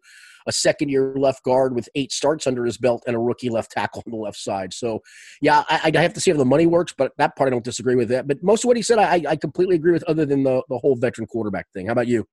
a 0.49 0.53
second 0.53 0.89
year 0.89 1.15
left 1.17 1.45
guard 1.45 1.75
with 1.75 1.89
eight 1.95 2.11
starts 2.11 2.47
under 2.47 2.65
his 2.65 2.79
belt 2.79 3.05
and 3.07 3.15
a 3.15 3.19
rookie 3.19 3.51
left 3.51 3.71
tackle 3.71 4.03
on 4.07 4.11
the 4.11 4.19
left 4.19 4.39
side. 4.39 4.73
So, 4.73 5.03
yeah, 5.41 5.63
I, 5.69 5.93
I 5.95 6.01
have 6.01 6.15
to 6.15 6.21
see 6.21 6.31
how 6.31 6.39
the 6.39 6.45
money 6.45 6.67
works, 6.67 6.95
but 6.97 7.13
that 7.19 7.37
part 7.37 7.49
I 7.49 7.51
don't 7.51 7.65
disagree 7.65 7.95
with 7.95 8.09
that. 8.09 8.27
But 8.27 8.43
most 8.43 8.65
of 8.65 8.69
what 8.69 8.77
he 8.77 8.83
said, 8.83 8.99
I, 8.99 9.23
I 9.29 9.37
completely 9.37 9.77
agree 9.77 9.93
with, 9.93 10.03
other 10.05 10.25
than 10.25 10.43
the, 10.43 10.63
the 10.69 10.79
whole 10.79 10.97
veteran 10.97 11.27
quarterback 11.27 11.58
thing. 11.75 11.87
How 11.87 11.93
about 11.93 12.09
you? 12.09 12.27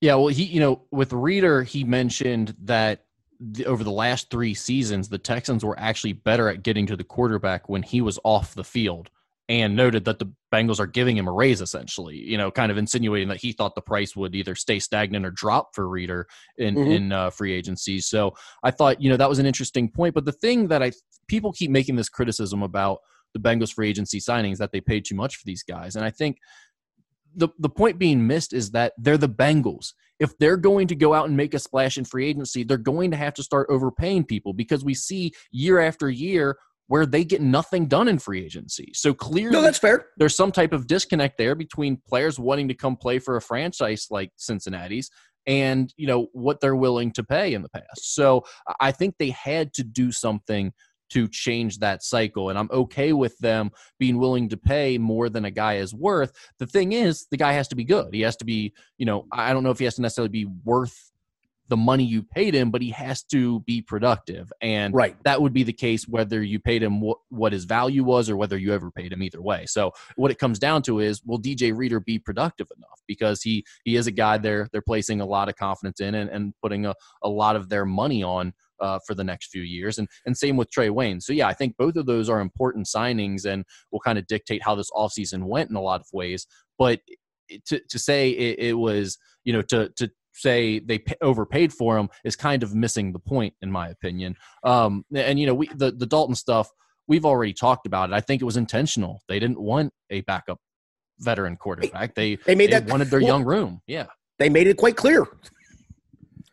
Yeah, 0.00 0.16
well, 0.16 0.28
he, 0.28 0.44
you 0.44 0.60
know, 0.60 0.82
with 0.90 1.12
Reader, 1.12 1.62
he 1.62 1.84
mentioned 1.84 2.56
that 2.64 3.04
the, 3.38 3.66
over 3.66 3.84
the 3.84 3.90
last 3.92 4.30
three 4.30 4.54
seasons, 4.54 5.08
the 5.08 5.18
Texans 5.18 5.64
were 5.64 5.78
actually 5.78 6.12
better 6.12 6.48
at 6.48 6.62
getting 6.62 6.86
to 6.86 6.96
the 6.96 7.04
quarterback 7.04 7.68
when 7.68 7.82
he 7.82 8.00
was 8.00 8.18
off 8.24 8.54
the 8.54 8.64
field 8.64 9.10
and 9.48 9.76
noted 9.76 10.04
that 10.04 10.18
the 10.18 10.32
Bengals 10.52 10.78
are 10.78 10.86
giving 10.86 11.16
him 11.16 11.26
a 11.26 11.32
raise 11.32 11.60
essentially, 11.60 12.16
you 12.16 12.38
know, 12.38 12.50
kind 12.50 12.70
of 12.70 12.78
insinuating 12.78 13.28
that 13.28 13.40
he 13.40 13.52
thought 13.52 13.74
the 13.74 13.82
price 13.82 14.14
would 14.14 14.34
either 14.34 14.54
stay 14.54 14.78
stagnant 14.78 15.26
or 15.26 15.30
drop 15.30 15.74
for 15.74 15.88
Reader 15.88 16.26
in 16.58 16.74
mm-hmm. 16.74 16.90
in 16.90 17.12
uh, 17.12 17.30
free 17.30 17.52
agency. 17.52 18.00
So 18.00 18.34
I 18.62 18.70
thought, 18.70 19.02
you 19.02 19.10
know, 19.10 19.16
that 19.16 19.28
was 19.28 19.40
an 19.40 19.46
interesting 19.46 19.88
point. 19.88 20.14
But 20.14 20.24
the 20.24 20.32
thing 20.32 20.68
that 20.68 20.82
I 20.82 20.92
people 21.26 21.52
keep 21.52 21.70
making 21.70 21.96
this 21.96 22.08
criticism 22.08 22.62
about 22.62 23.00
the 23.34 23.40
Bengals 23.40 23.72
free 23.72 23.88
agency 23.88 24.20
signings 24.20 24.58
that 24.58 24.72
they 24.72 24.80
paid 24.80 25.04
too 25.04 25.16
much 25.16 25.36
for 25.36 25.44
these 25.44 25.62
guys, 25.62 25.96
and 25.96 26.04
I 26.04 26.10
think 26.10 26.38
the 27.34 27.48
the 27.58 27.68
point 27.68 27.98
being 27.98 28.26
missed 28.26 28.52
is 28.52 28.70
that 28.72 28.92
they're 28.98 29.18
the 29.18 29.28
Bengals. 29.28 29.92
If 30.18 30.36
they're 30.38 30.56
going 30.56 30.86
to 30.88 30.94
go 30.94 31.14
out 31.14 31.26
and 31.26 31.36
make 31.36 31.54
a 31.54 31.58
splash 31.58 31.98
in 31.98 32.04
free 32.04 32.28
agency, 32.28 32.62
they're 32.62 32.78
going 32.78 33.10
to 33.10 33.16
have 33.16 33.34
to 33.34 33.42
start 33.42 33.66
overpaying 33.70 34.24
people 34.24 34.52
because 34.52 34.84
we 34.84 34.94
see 34.94 35.32
year 35.50 35.80
after 35.80 36.08
year 36.08 36.56
where 36.86 37.06
they 37.06 37.24
get 37.24 37.40
nothing 37.40 37.86
done 37.86 38.06
in 38.06 38.18
free 38.18 38.44
agency. 38.44 38.92
So 38.94 39.14
clearly, 39.14 39.52
no, 39.52 39.62
that's 39.62 39.78
fair. 39.78 40.06
There's 40.18 40.36
some 40.36 40.52
type 40.52 40.72
of 40.72 40.86
disconnect 40.86 41.38
there 41.38 41.54
between 41.54 42.00
players 42.06 42.38
wanting 42.38 42.68
to 42.68 42.74
come 42.74 42.96
play 42.96 43.18
for 43.18 43.36
a 43.36 43.40
franchise 43.40 44.06
like 44.10 44.30
Cincinnati's 44.36 45.10
and 45.46 45.92
you 45.96 46.06
know 46.06 46.28
what 46.32 46.60
they're 46.60 46.76
willing 46.76 47.12
to 47.12 47.24
pay 47.24 47.54
in 47.54 47.62
the 47.62 47.68
past. 47.68 48.14
So 48.14 48.44
I 48.80 48.92
think 48.92 49.16
they 49.18 49.30
had 49.30 49.72
to 49.74 49.84
do 49.84 50.12
something 50.12 50.72
to 51.12 51.28
change 51.28 51.78
that 51.78 52.02
cycle. 52.02 52.50
And 52.50 52.58
I'm 52.58 52.70
okay 52.72 53.12
with 53.12 53.36
them 53.38 53.70
being 53.98 54.18
willing 54.18 54.48
to 54.48 54.56
pay 54.56 54.98
more 54.98 55.28
than 55.28 55.44
a 55.44 55.50
guy 55.50 55.74
is 55.74 55.94
worth. 55.94 56.32
The 56.58 56.66
thing 56.66 56.92
is, 56.92 57.26
the 57.30 57.36
guy 57.36 57.52
has 57.52 57.68
to 57.68 57.76
be 57.76 57.84
good. 57.84 58.14
He 58.14 58.22
has 58.22 58.36
to 58.36 58.44
be, 58.44 58.72
you 58.98 59.06
know, 59.06 59.26
I 59.30 59.52
don't 59.52 59.62
know 59.62 59.70
if 59.70 59.78
he 59.78 59.84
has 59.84 59.96
to 59.96 60.02
necessarily 60.02 60.30
be 60.30 60.46
worth 60.64 61.12
the 61.68 61.76
money 61.76 62.04
you 62.04 62.22
paid 62.22 62.54
him, 62.54 62.70
but 62.70 62.82
he 62.82 62.90
has 62.90 63.22
to 63.22 63.60
be 63.60 63.80
productive. 63.80 64.52
And 64.60 64.92
right. 64.92 65.16
that 65.24 65.40
would 65.40 65.54
be 65.54 65.62
the 65.62 65.72
case 65.72 66.06
whether 66.06 66.42
you 66.42 66.58
paid 66.58 66.82
him 66.82 67.00
what, 67.00 67.16
what 67.30 67.52
his 67.52 67.64
value 67.64 68.04
was 68.04 68.28
or 68.28 68.36
whether 68.36 68.58
you 68.58 68.74
ever 68.74 68.90
paid 68.90 69.10
him 69.10 69.22
either 69.22 69.40
way. 69.40 69.64
So 69.64 69.92
what 70.16 70.30
it 70.30 70.38
comes 70.38 70.58
down 70.58 70.82
to 70.82 70.98
is 70.98 71.22
will 71.24 71.40
DJ 71.40 71.74
Reader 71.74 72.00
be 72.00 72.18
productive 72.18 72.66
enough? 72.76 73.00
Because 73.06 73.42
he 73.42 73.64
he 73.84 73.96
is 73.96 74.06
a 74.06 74.10
guy 74.10 74.36
they're 74.36 74.68
they're 74.72 74.82
placing 74.82 75.22
a 75.22 75.26
lot 75.26 75.48
of 75.48 75.56
confidence 75.56 76.00
in 76.00 76.14
and, 76.14 76.28
and 76.28 76.52
putting 76.60 76.84
a, 76.84 76.94
a 77.22 77.28
lot 77.28 77.56
of 77.56 77.70
their 77.70 77.86
money 77.86 78.22
on 78.22 78.52
uh, 78.82 78.98
for 79.06 79.14
the 79.14 79.24
next 79.24 79.50
few 79.50 79.62
years. 79.62 79.98
And 79.98 80.08
and 80.26 80.36
same 80.36 80.56
with 80.56 80.70
Trae 80.70 80.90
Wayne. 80.90 81.20
So 81.20 81.32
yeah, 81.32 81.48
I 81.48 81.54
think 81.54 81.76
both 81.78 81.96
of 81.96 82.06
those 82.06 82.28
are 82.28 82.40
important 82.40 82.86
signings 82.86 83.46
and 83.46 83.64
will 83.90 84.00
kind 84.00 84.18
of 84.18 84.26
dictate 84.26 84.62
how 84.62 84.74
this 84.74 84.90
offseason 84.90 85.44
went 85.44 85.70
in 85.70 85.76
a 85.76 85.80
lot 85.80 86.00
of 86.00 86.06
ways. 86.12 86.46
But 86.78 87.00
to, 87.66 87.80
to 87.88 87.98
say 87.98 88.30
it, 88.30 88.58
it 88.58 88.72
was, 88.74 89.18
you 89.44 89.52
know, 89.52 89.62
to, 89.62 89.88
to 89.96 90.10
say 90.34 90.78
they 90.78 91.02
overpaid 91.20 91.72
for 91.72 91.98
him 91.98 92.08
is 92.24 92.36
kind 92.36 92.62
of 92.62 92.74
missing 92.74 93.12
the 93.12 93.18
point, 93.18 93.54
in 93.62 93.70
my 93.70 93.88
opinion. 93.88 94.36
Um, 94.64 95.04
and 95.14 95.38
you 95.38 95.46
know, 95.46 95.54
we 95.54 95.68
the 95.68 95.92
the 95.92 96.06
Dalton 96.06 96.34
stuff 96.34 96.68
we've 97.08 97.24
already 97.24 97.52
talked 97.52 97.86
about 97.86 98.10
it. 98.10 98.14
I 98.14 98.20
think 98.20 98.42
it 98.42 98.44
was 98.44 98.56
intentional. 98.56 99.22
They 99.28 99.38
didn't 99.38 99.60
want 99.60 99.92
a 100.10 100.20
backup 100.22 100.58
veteran 101.18 101.56
quarterback. 101.56 102.14
They 102.14 102.36
they 102.36 102.54
made 102.54 102.70
they 102.70 102.80
that 102.80 102.86
wanted 102.86 103.08
their 103.08 103.20
well, 103.20 103.28
young 103.28 103.44
room. 103.44 103.80
Yeah, 103.86 104.06
they 104.38 104.48
made 104.48 104.66
it 104.66 104.76
quite 104.76 104.96
clear. 104.96 105.26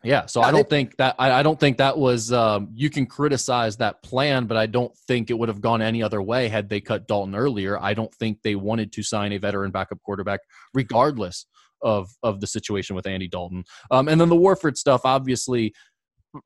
Yeah, 0.02 0.24
so 0.26 0.40
I 0.40 0.50
don't 0.50 0.68
think 0.68 0.96
that 0.96 1.14
I, 1.18 1.30
I, 1.40 1.42
don't 1.42 1.60
think 1.60 1.76
that 1.76 1.98
was 1.98 2.32
um, 2.32 2.68
you 2.72 2.88
can 2.88 3.04
criticize 3.04 3.76
that 3.78 4.02
plan, 4.02 4.46
but 4.46 4.56
I 4.56 4.64
don't 4.64 4.96
think 5.06 5.28
it 5.28 5.34
would 5.38 5.50
have 5.50 5.60
gone 5.60 5.82
any 5.82 6.02
other 6.02 6.22
way 6.22 6.48
had 6.48 6.70
they 6.70 6.80
cut 6.80 7.06
Dalton 7.06 7.34
earlier. 7.34 7.78
I 7.78 7.92
don't 7.92 8.14
think 8.14 8.38
they 8.42 8.54
wanted 8.54 8.92
to 8.92 9.02
sign 9.02 9.32
a 9.32 9.38
veteran 9.38 9.70
backup 9.70 10.00
quarterback, 10.02 10.40
regardless 10.72 11.44
of 11.82 12.10
of 12.22 12.40
the 12.40 12.46
situation 12.46 12.96
with 12.96 13.06
Andy 13.06 13.28
Dalton. 13.28 13.62
Um, 13.90 14.08
and 14.08 14.18
then 14.18 14.30
the 14.30 14.36
Warford 14.36 14.78
stuff, 14.78 15.02
obviously, 15.04 15.74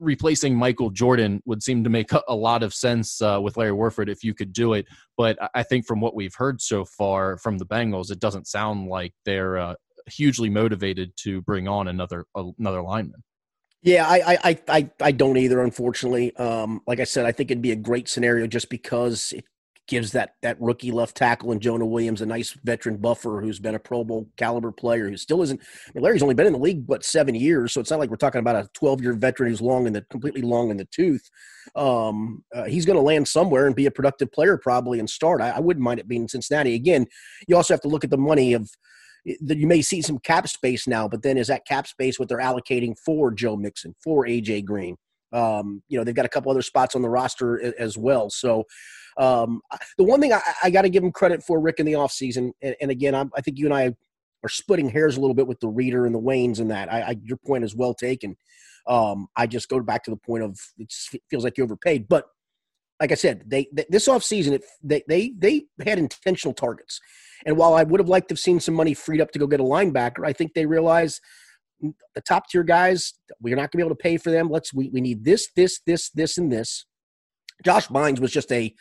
replacing 0.01 0.57
Michael 0.57 0.91
Jordan 0.91 1.41
would 1.45 1.63
seem 1.63 1.85
to 1.85 1.91
make 1.91 2.11
a 2.27 2.35
lot 2.35 2.65
of 2.65 2.75
sense 2.75 3.23
uh, 3.23 3.39
with 3.41 3.57
Larry 3.57 3.73
Warford 3.73 4.09
if 4.09 4.25
you 4.25 4.35
could 4.35 4.53
do 4.53 4.73
it. 4.73 4.87
But 5.17 5.39
I 5.55 5.63
think 5.63 5.87
from 5.87 6.01
what 6.01 6.17
we've 6.17 6.35
heard 6.35 6.61
so 6.61 6.85
far 6.85 7.39
from 7.39 7.59
the 7.59 7.67
Bengals, 7.67 8.11
it 8.11 8.19
doesn't 8.19 8.49
sound 8.49 8.89
like 8.89 9.13
they're 9.25 9.59
uh, 9.59 9.75
hugely 10.09 10.51
motivated 10.51 11.13
to 11.19 11.41
bring 11.43 11.69
on 11.69 11.89
another 11.89 12.25
another 12.35 12.83
lineman. 12.83 13.23
Yeah, 13.85 14.07
I, 14.09 14.39
I, 14.43 14.59
I, 14.67 14.91
I 14.99 15.13
don't 15.13 15.37
either. 15.37 15.61
Unfortunately, 15.63 16.35
um, 16.37 16.81
like 16.87 17.01
I 17.01 17.05
said, 17.05 17.27
I 17.27 17.33
think 17.33 17.51
it'd 17.51 17.63
be 17.63 17.73
a 17.73 17.77
great 17.77 18.09
scenario 18.09 18.47
just 18.47 18.71
because 18.71 19.33
it 19.37 19.45
gives 19.87 20.13
that 20.13 20.37
that 20.41 20.59
rookie 20.59 20.91
left 20.91 21.15
tackle 21.15 21.53
and 21.53 21.61
Jonah 21.61 21.85
Williams 21.85 22.23
a 22.23 22.27
nice 22.27 22.57
veteran 22.65 22.97
buffer 22.97 23.43
who's 23.43 23.59
been 23.59 23.75
a 23.75 23.79
Pro 23.79 24.03
Bowl 24.03 24.27
caliber 24.39 24.73
player 24.73 25.11
who 25.11 25.19
still 25.19 25.43
isn't. 25.43 25.61
I 25.61 25.91
mean, 25.95 26.03
Larry's 26.03 26.23
only 26.23 26.35
been 26.35 26.47
in 26.47 26.55
the 26.55 26.59
league 26.59 26.87
but 26.87 27.05
seven 27.05 27.35
years, 27.35 27.75
so 27.75 27.81
it's 27.83 27.91
not 27.91 28.01
like 28.01 28.09
we're 28.09 28.17
talking 28.17 28.39
about 28.39 28.57
a 28.57 28.71
12 28.73 29.03
year 29.03 29.13
veteran 29.13 29.51
who's 29.51 29.61
long 29.61 29.87
in 29.87 29.93
the 29.93 30.01
completely 30.09 30.41
long 30.41 30.71
in 30.71 30.79
the 30.79 30.87
tooth. 30.87 31.29
Um, 31.77 32.43
uh, 32.55 32.65
he's 32.65 32.87
going 32.87 32.97
to 32.97 33.03
land 33.03 33.29
somewhere 33.29 33.67
and 33.67 33.77
be 33.77 33.85
a 33.85 33.91
productive 33.91 34.33
player 34.33 34.57
probably 34.57 34.99
and 34.99 35.11
start. 35.11 35.43
I, 35.43 35.51
I 35.51 35.61
wouldn't 35.61 35.85
mind 35.85 36.01
it 36.01 36.09
being 36.09 36.27
Cincinnati. 36.27 36.75
Again, 36.75 37.07
you 37.47 37.57
also 37.57 37.75
have 37.75 37.83
to 37.83 37.89
look 37.89 38.05
at 38.05 38.11
the 38.11 38.17
money 38.17 38.55
of 38.55 38.71
that 39.41 39.59
you 39.59 39.67
may 39.67 39.83
see 39.83 40.03
some 40.03 40.19
cap 40.19 40.49
space 40.49 40.87
now, 40.87 41.09
but 41.09 41.23
then 41.23 41.39
is 41.39 41.49
that 41.49 41.67
cap 41.67 41.87
space 41.87 42.19
what 42.19 42.29
they're 42.29 42.39
allocating 42.39 42.95
for 42.99 43.31
Joe 43.31 43.57
Mixon, 43.57 43.95
for 44.03 44.27
AJ 44.27 44.65
Green? 44.65 44.97
Um, 45.33 45.83
you 45.89 45.99
know, 45.99 46.05
they've 46.05 46.15
got 46.15 46.27
a 46.27 46.29
couple 46.29 46.51
other 46.51 46.63
spots 46.63 46.95
on 46.95 47.03
the 47.03 47.09
roster 47.09 47.75
as 47.79 47.99
well. 47.99 48.31
So, 48.31 48.65
um, 49.17 49.61
the 49.97 50.05
one 50.05 50.21
thing 50.21 50.33
I, 50.33 50.41
I 50.65 50.71
got 50.71 50.83
to 50.83 50.89
give 50.89 51.03
them 51.03 51.13
credit 51.13 51.43
for, 51.43 51.61
Rick, 51.61 51.81
in 51.81 51.87
the 51.87 51.93
offseason, 51.93 52.53
and, 52.63 52.77
and 52.81 52.91
again, 52.91 53.15
I'm, 53.15 53.31
i 53.37 53.41
think 53.41 53.59
you 53.59 53.67
and 53.67 53.75
I 53.75 53.95
are 54.45 54.49
splitting 54.49 54.91
hairs 54.91 55.17
a 55.17 55.21
little 55.21 55.35
bit 55.35 55.47
with 55.47 55.61
the 55.61 55.69
Reader 55.69 56.05
and 56.07 56.15
the 56.15 56.21
Waynes 56.21 56.61
and 56.61 56.71
that. 56.71 56.93
I, 56.93 57.01
I 57.01 57.17
your 57.23 57.39
point 57.39 57.65
is 57.65 57.75
well 57.75 57.95
taken. 57.95 58.37
Um, 58.87 59.29
I 59.37 59.47
just 59.47 59.69
go 59.69 59.81
back 59.81 60.05
to 60.05 60.11
the 60.11 60.17
point 60.17 60.43
of 60.43 60.59
it 60.79 60.93
feels 61.31 61.45
like 61.45 61.57
you 61.57 61.65
overpaid, 61.65 62.07
but 62.09 62.27
like 63.01 63.11
I 63.13 63.17
said, 63.17 63.45
they, 63.47 63.67
they 63.73 63.87
this 63.89 64.09
offseason, 64.09 64.61
they 64.83 65.03
they 65.09 65.33
they 65.37 65.65
had 65.85 65.99
intentional 65.99 66.55
targets, 66.55 67.01
and 67.45 67.57
while 67.57 67.75
I 67.75 67.83
would 67.83 68.01
have 68.01 68.09
liked 68.09 68.29
to 68.29 68.33
have 68.33 68.41
seen 68.41 68.61
some 68.61 68.75
money 68.75 68.95
freed 68.95 69.21
up 69.21 69.31
to 69.33 69.39
go 69.39 69.47
get 69.47 69.61
a 69.61 69.65
linebacker, 69.65 70.27
I 70.27 70.33
think 70.33 70.55
they 70.55 70.67
realize 70.67 71.21
the 71.81 72.21
top 72.27 72.49
tier 72.49 72.63
guys 72.63 73.13
we're 73.43 73.57
not 73.57 73.71
going 73.71 73.73
to 73.73 73.77
be 73.79 73.83
able 73.83 73.97
to 73.97 74.03
pay 74.03 74.17
for 74.17 74.31
them. 74.31 74.49
Let's 74.49 74.73
we, 74.73 74.89
we 74.91 75.01
need 75.01 75.25
this 75.25 75.49
this 75.57 75.81
this 75.87 76.11
this 76.11 76.39
and 76.39 76.51
this. 76.51 76.87
Josh 77.65 77.89
Bynes 77.89 78.21
was 78.21 78.33
just 78.33 78.51
a 78.53 78.75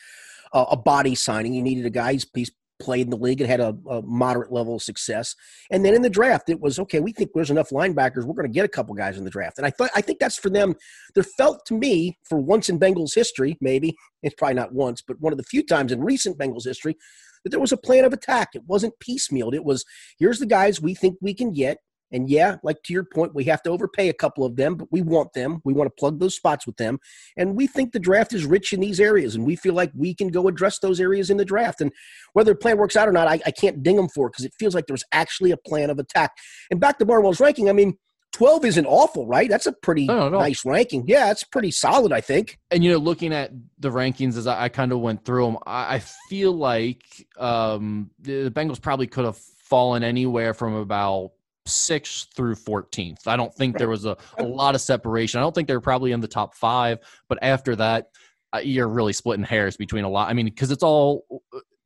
a 0.54 0.78
body 0.78 1.16
signing. 1.16 1.56
You 1.56 1.64
needed 1.64 1.86
a 1.86 1.90
guy. 1.90 2.14
He's, 2.14 2.28
he's 2.36 2.52
played 2.80 3.08
in 3.08 3.10
the 3.10 3.18
league 3.18 3.42
and 3.42 3.50
had 3.50 3.60
a, 3.60 3.76
a, 3.90 4.02
moderate 4.04 4.52
level 4.52 4.76
of 4.76 4.84
success. 4.84 5.36
And 5.72 5.84
then 5.86 5.94
in 5.94 6.02
the 6.02 6.10
draft, 6.10 6.50
it 6.50 6.60
was 6.60 6.80
okay. 6.80 7.00
We 7.00 7.12
think 7.12 7.32
there's 7.34 7.50
enough 7.50 7.70
linebackers. 7.70 8.26
We're 8.26 8.36
going 8.36 8.48
to 8.48 8.54
get 8.54 8.66
a 8.66 8.70
couple 8.70 8.94
guys 8.94 9.18
in 9.18 9.24
the 9.24 9.30
draft. 9.30 9.58
And 9.58 9.66
I 9.66 9.70
thought 9.70 9.90
I 9.96 10.02
think 10.02 10.20
that's 10.20 10.38
for 10.38 10.50
them. 10.50 10.76
There 11.16 11.24
felt 11.24 11.66
to 11.68 11.74
me 11.74 12.18
for 12.24 12.40
once 12.40 12.70
in 12.70 12.80
Bengals 12.80 13.16
history, 13.16 13.58
maybe 13.62 13.96
it's 14.22 14.36
probably 14.36 14.56
not 14.56 14.74
once, 14.74 15.02
but 15.02 15.20
one 15.20 15.34
of 15.34 15.38
the 15.38 15.44
few 15.44 15.64
times 15.64 15.92
in 15.92 16.04
recent 16.04 16.38
Bengals 16.38 16.66
history 16.66 16.98
that 17.44 17.50
there 17.50 17.60
was 17.60 17.72
a 17.72 17.78
plan 17.78 18.06
of 18.06 18.14
attack. 18.14 18.50
It 18.54 18.64
wasn't 18.66 18.94
piecemealed. 19.00 19.54
It 19.54 19.64
was 19.64 19.86
here's 20.18 20.40
the 20.40 20.46
guys 20.46 20.82
we 20.82 20.94
think 20.96 21.18
we 21.22 21.34
can 21.34 21.52
get. 21.52 21.78
And 22.12 22.30
yeah, 22.30 22.58
like 22.62 22.84
to 22.84 22.94
your 22.94 23.06
point, 23.06 23.34
we 23.34 23.44
have 23.46 23.64
to 23.64 23.72
overpay 23.72 24.08
a 24.08 24.14
couple 24.14 24.46
of 24.46 24.56
them, 24.56 24.76
but 24.76 24.88
we 24.92 25.02
want 25.02 25.34
them. 25.34 25.62
We 25.66 25.74
want 25.74 25.88
to 25.88 26.00
plug 26.00 26.20
those 26.20 26.36
spots 26.36 26.68
with 26.68 26.78
them. 26.78 27.00
And 27.38 27.56
we 27.56 27.66
think 27.66 27.92
the 27.92 28.00
draft 28.00 28.34
is 28.34 28.46
rich 28.46 28.72
in 28.72 28.80
these 28.80 29.00
areas, 29.00 29.34
and 29.34 29.44
we 29.44 29.56
feel 29.56 29.74
like 29.74 29.92
we 29.96 30.14
can 30.14 30.28
go 30.28 30.48
address 30.48 30.78
those 30.78 31.00
areas 31.00 31.32
in 31.32 31.38
the 31.38 31.46
draft. 31.46 31.82
And 31.82 31.92
whether 32.34 32.54
the 32.54 32.60
plan 32.60 32.78
works 32.78 32.96
out 32.96 33.10
or 33.10 33.12
not, 33.12 33.28
I, 33.28 33.40
I 33.48 33.52
can't 33.52 33.82
ding 33.82 33.96
them 33.96 34.10
for 34.10 34.30
because 34.30 34.46
it 34.46 34.54
feels 34.60 34.76
like 34.76 34.86
there's 34.86 35.04
actually 35.12 35.50
a 35.50 35.58
plan 35.58 35.90
of 35.90 35.98
attack. 35.98 36.34
And 36.70 36.80
back 36.80 37.00
to 37.00 37.06
Barnwell's 37.06 37.40
ranking, 37.40 37.68
I 37.68 37.74
mean, 37.74 37.98
12 38.34 38.66
isn't 38.66 38.86
awful, 38.88 39.28
right? 39.28 39.48
That's 39.48 39.68
a 39.68 39.72
pretty 39.72 40.08
nice 40.08 40.66
ranking. 40.66 41.06
Yeah, 41.08 41.32
it's 41.32 41.44
pretty 41.44 41.72
solid, 41.72 42.12
I 42.12 42.20
think. 42.20 42.60
And, 42.72 42.84
you 42.84 42.92
know, 42.92 42.98
looking 42.98 43.32
at 43.32 43.52
the 43.80 43.90
rankings 43.90 44.38
as 44.38 44.48
I, 44.48 44.64
I 44.64 44.70
kind 44.70 44.92
of 44.92 45.00
went 45.00 45.24
through 45.24 45.46
them, 45.46 45.58
I, 45.66 45.96
I 45.96 46.00
feel 46.30 46.52
like 46.52 47.04
um, 47.38 48.10
the 48.20 48.50
Bengals 48.50 48.82
probably 48.82 49.08
could 49.08 49.26
have 49.26 49.38
fallen 49.38 50.04
anywhere 50.04 50.54
from 50.56 50.74
about 50.74 51.32
sixth 51.66 52.30
through 52.36 52.56
14th. 52.56 53.28
I 53.28 53.38
don't 53.38 53.54
think 53.54 53.78
there 53.78 53.88
was 53.88 54.06
a, 54.06 54.18
a 54.40 54.44
lot 54.44 54.74
of 54.76 54.82
separation. 54.82 55.40
I 55.40 55.44
don't 55.44 55.54
think 55.54 55.68
they're 55.68 55.80
probably 55.80 56.12
in 56.12 56.20
the 56.20 56.28
top 56.28 56.56
five, 56.56 57.00
but 57.28 57.38
after 57.42 57.76
that, 57.76 58.10
uh, 58.54 58.60
you're 58.60 58.88
really 58.88 59.14
splitting 59.14 59.46
hairs 59.46 59.78
between 59.78 60.04
a 60.04 60.10
lot. 60.10 60.30
I 60.30 60.34
mean, 60.34 60.46
because 60.46 60.72
it's 60.72 60.84
all 60.84 61.26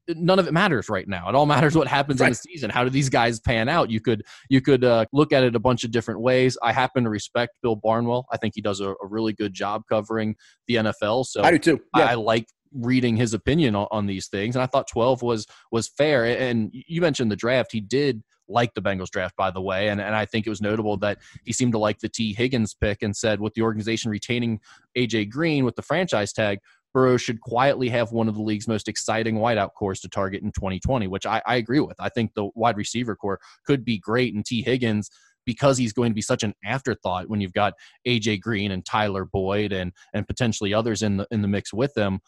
none 0.09 0.39
of 0.39 0.47
it 0.47 0.53
matters 0.53 0.89
right 0.89 1.07
now. 1.07 1.29
It 1.29 1.35
all 1.35 1.45
matters 1.45 1.75
what 1.75 1.87
happens 1.87 2.19
right. 2.19 2.27
in 2.27 2.31
the 2.31 2.35
season. 2.35 2.69
How 2.69 2.83
do 2.83 2.89
these 2.89 3.09
guys 3.09 3.39
pan 3.39 3.69
out? 3.69 3.89
You 3.89 3.99
could 3.99 4.23
you 4.49 4.61
could 4.61 4.83
uh, 4.83 5.05
look 5.11 5.33
at 5.33 5.43
it 5.43 5.55
a 5.55 5.59
bunch 5.59 5.83
of 5.83 5.91
different 5.91 6.21
ways. 6.21 6.57
I 6.61 6.71
happen 6.71 7.03
to 7.03 7.09
respect 7.09 7.57
Bill 7.61 7.75
Barnwell. 7.75 8.25
I 8.31 8.37
think 8.37 8.53
he 8.55 8.61
does 8.61 8.79
a, 8.79 8.91
a 8.91 9.07
really 9.07 9.33
good 9.33 9.53
job 9.53 9.83
covering 9.89 10.35
the 10.67 10.75
NFL. 10.75 11.25
So 11.25 11.43
I 11.43 11.51
do 11.51 11.59
too. 11.59 11.79
Yeah. 11.95 12.05
I, 12.05 12.11
I 12.11 12.15
like 12.15 12.47
reading 12.73 13.15
his 13.15 13.33
opinion 13.33 13.75
on, 13.75 13.87
on, 13.91 14.05
these 14.05 14.27
things, 14.27 14.55
and 14.55 14.61
I 14.61 14.65
thought 14.65 14.87
12 14.87 15.21
was 15.21 15.47
was 15.71 15.87
fair. 15.87 16.25
And 16.25 16.69
you 16.73 17.01
mentioned 17.01 17.31
the 17.31 17.35
draft. 17.35 17.71
He 17.71 17.81
did 17.81 18.23
like 18.49 18.73
the 18.73 18.81
Bengals 18.81 19.09
draft, 19.09 19.35
by 19.35 19.51
the 19.51 19.61
way. 19.61 19.89
And, 19.89 19.99
and 19.99 20.15
I 20.15 20.25
think 20.25 20.47
it 20.47 20.49
was 20.49 20.61
notable 20.61 20.97
that 20.97 21.19
he 21.43 21.53
seemed 21.53 21.73
to 21.73 21.77
like 21.77 21.99
the 21.99 22.09
Tee 22.09 22.33
Higgins 22.33 22.73
pick 22.73 23.01
and 23.01 23.15
said, 23.15 23.39
with 23.39 23.53
the 23.53 23.61
organization 23.61 24.11
retaining 24.11 24.59
AJ 24.97 25.29
Green 25.29 25.65
with 25.65 25.75
the 25.75 25.81
franchise 25.81 26.33
tag, 26.33 26.59
Burrow 26.97 27.17
should 27.17 27.41
quietly 27.41 27.89
have 27.89 28.11
one 28.11 28.27
of 28.27 28.33
the 28.33 28.41
league's 28.41 28.67
most 28.67 28.87
exciting 28.87 29.35
wideout 29.35 29.75
cores 29.75 29.99
to 29.99 30.09
target 30.09 30.41
in 30.41 30.51
2020, 30.51 31.05
which 31.05 31.27
I, 31.27 31.43
I 31.45 31.57
agree 31.57 31.79
with. 31.79 31.95
I 31.99 32.09
think 32.09 32.33
the 32.33 32.49
wide 32.55 32.75
receiver 32.75 33.15
core 33.15 33.39
could 33.67 33.85
be 33.85 33.99
great, 33.99 34.33
and 34.33 34.43
Tee 34.43 34.63
Higgins 34.63 35.11
because 35.45 35.77
he's 35.77 35.93
going 35.93 36.09
to 36.09 36.15
be 36.15 36.23
such 36.23 36.41
an 36.41 36.55
afterthought 36.65 37.29
when 37.29 37.39
you've 37.39 37.53
got 37.53 37.75
AJ 38.07 38.41
Green 38.41 38.71
and 38.71 38.83
Tyler 38.83 39.25
Boyd 39.25 39.73
and 39.73 39.91
and 40.15 40.25
potentially 40.25 40.73
others 40.73 41.03
in 41.03 41.17
the 41.17 41.27
in 41.29 41.43
the 41.43 41.47
mix 41.47 41.71
with 41.71 41.93
them. 41.93 42.19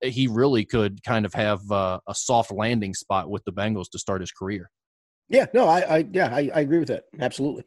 Eh, 0.00 0.08
he 0.08 0.28
really 0.28 0.64
could 0.64 1.04
kind 1.04 1.26
of 1.26 1.34
have 1.34 1.70
uh, 1.70 2.00
a 2.08 2.14
soft 2.14 2.50
landing 2.50 2.94
spot 2.94 3.28
with 3.28 3.44
the 3.44 3.52
Bengals 3.52 3.90
to 3.90 3.98
start 3.98 4.22
his 4.22 4.32
career. 4.32 4.70
Yeah, 5.28 5.44
no, 5.52 5.68
I, 5.68 5.80
I 5.80 6.06
yeah, 6.10 6.34
I, 6.34 6.50
I 6.54 6.60
agree 6.60 6.78
with 6.78 6.88
that. 6.88 7.04
Absolutely. 7.20 7.64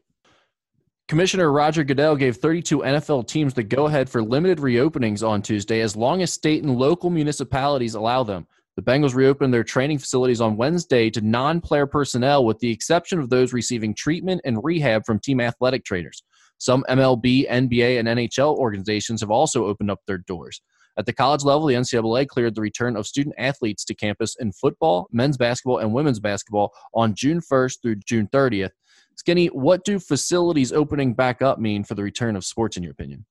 Commissioner 1.09 1.51
Roger 1.51 1.83
Goodell 1.83 2.15
gave 2.15 2.37
32 2.37 2.81
NFL 2.81 3.27
teams 3.27 3.55
the 3.55 3.63
go 3.63 3.87
ahead 3.87 4.07
for 4.07 4.21
limited 4.21 4.59
reopenings 4.59 5.27
on 5.27 5.41
Tuesday 5.41 5.81
as 5.81 5.95
long 5.95 6.21
as 6.21 6.31
state 6.31 6.61
and 6.61 6.77
local 6.77 7.09
municipalities 7.09 7.95
allow 7.95 8.21
them. 8.21 8.45
The 8.75 8.83
Bengals 8.83 9.15
reopened 9.15 9.51
their 9.51 9.63
training 9.63 9.97
facilities 9.97 10.39
on 10.39 10.55
Wednesday 10.55 11.09
to 11.09 11.21
non 11.21 11.61
player 11.61 11.87
personnel, 11.87 12.45
with 12.45 12.59
the 12.59 12.69
exception 12.69 13.17
of 13.19 13.31
those 13.31 13.53
receiving 13.53 13.95
treatment 13.95 14.41
and 14.45 14.63
rehab 14.63 15.03
from 15.03 15.17
team 15.17 15.41
athletic 15.41 15.83
trainers. 15.83 16.21
Some 16.59 16.85
MLB, 16.87 17.49
NBA, 17.49 17.97
and 17.97 18.07
NHL 18.07 18.55
organizations 18.57 19.21
have 19.21 19.31
also 19.31 19.65
opened 19.65 19.89
up 19.89 20.01
their 20.05 20.19
doors. 20.19 20.61
At 20.95 21.07
the 21.07 21.13
college 21.13 21.43
level, 21.43 21.65
the 21.65 21.73
NCAA 21.73 22.27
cleared 22.27 22.53
the 22.53 22.61
return 22.61 22.95
of 22.95 23.07
student 23.07 23.33
athletes 23.39 23.83
to 23.85 23.95
campus 23.95 24.35
in 24.39 24.51
football, 24.51 25.07
men's 25.11 25.37
basketball, 25.37 25.79
and 25.79 25.91
women's 25.91 26.19
basketball 26.19 26.71
on 26.93 27.15
June 27.15 27.41
1st 27.41 27.81
through 27.81 27.95
June 28.05 28.27
30th. 28.27 28.71
Skinny, 29.19 29.47
what 29.47 29.83
do 29.83 29.99
facilities 29.99 30.71
opening 30.71 31.13
back 31.13 31.41
up 31.41 31.59
mean 31.59 31.83
for 31.83 31.93
the 31.93 32.01
return 32.01 32.37
of 32.37 32.45
sports, 32.45 32.77
in 32.77 32.83
your 32.83 32.93
opinion? 32.93 33.25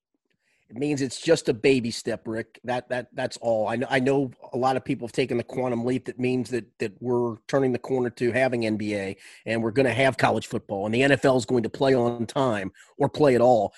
It 0.69 0.77
means 0.77 1.01
it's 1.01 1.19
just 1.19 1.49
a 1.49 1.55
baby 1.55 1.91
step, 1.91 2.29
Rick. 2.29 2.61
That 2.65 2.91
that 2.91 3.07
that's 3.15 3.39
all. 3.39 3.69
I 3.69 3.77
know. 3.77 3.87
I 3.89 3.99
know 3.99 4.31
a 4.53 4.59
lot 4.59 4.77
of 4.77 4.85
people 4.85 5.09
have 5.09 5.15
taken 5.15 5.39
the 5.39 5.45
quantum 5.45 5.87
leap. 5.87 6.05
That 6.05 6.19
means 6.19 6.51
that 6.51 6.67
that 6.81 6.93
we're 7.01 7.37
turning 7.49 7.73
the 7.73 7.79
corner 7.79 8.11
to 8.11 8.33
having 8.33 8.65
NBA, 8.65 9.17
and 9.47 9.63
we're 9.63 9.71
going 9.71 9.87
to 9.87 9.95
have 9.95 10.19
college 10.19 10.47
football, 10.47 10.85
and 10.85 10.95
the 10.95 11.01
NFL 11.01 11.39
is 11.39 11.47
going 11.47 11.63
to 11.63 11.71
play 11.71 11.95
on 11.95 12.27
time 12.27 12.71
or 12.99 13.09
play 13.09 13.35
at 13.35 13.41
all. 13.41 13.73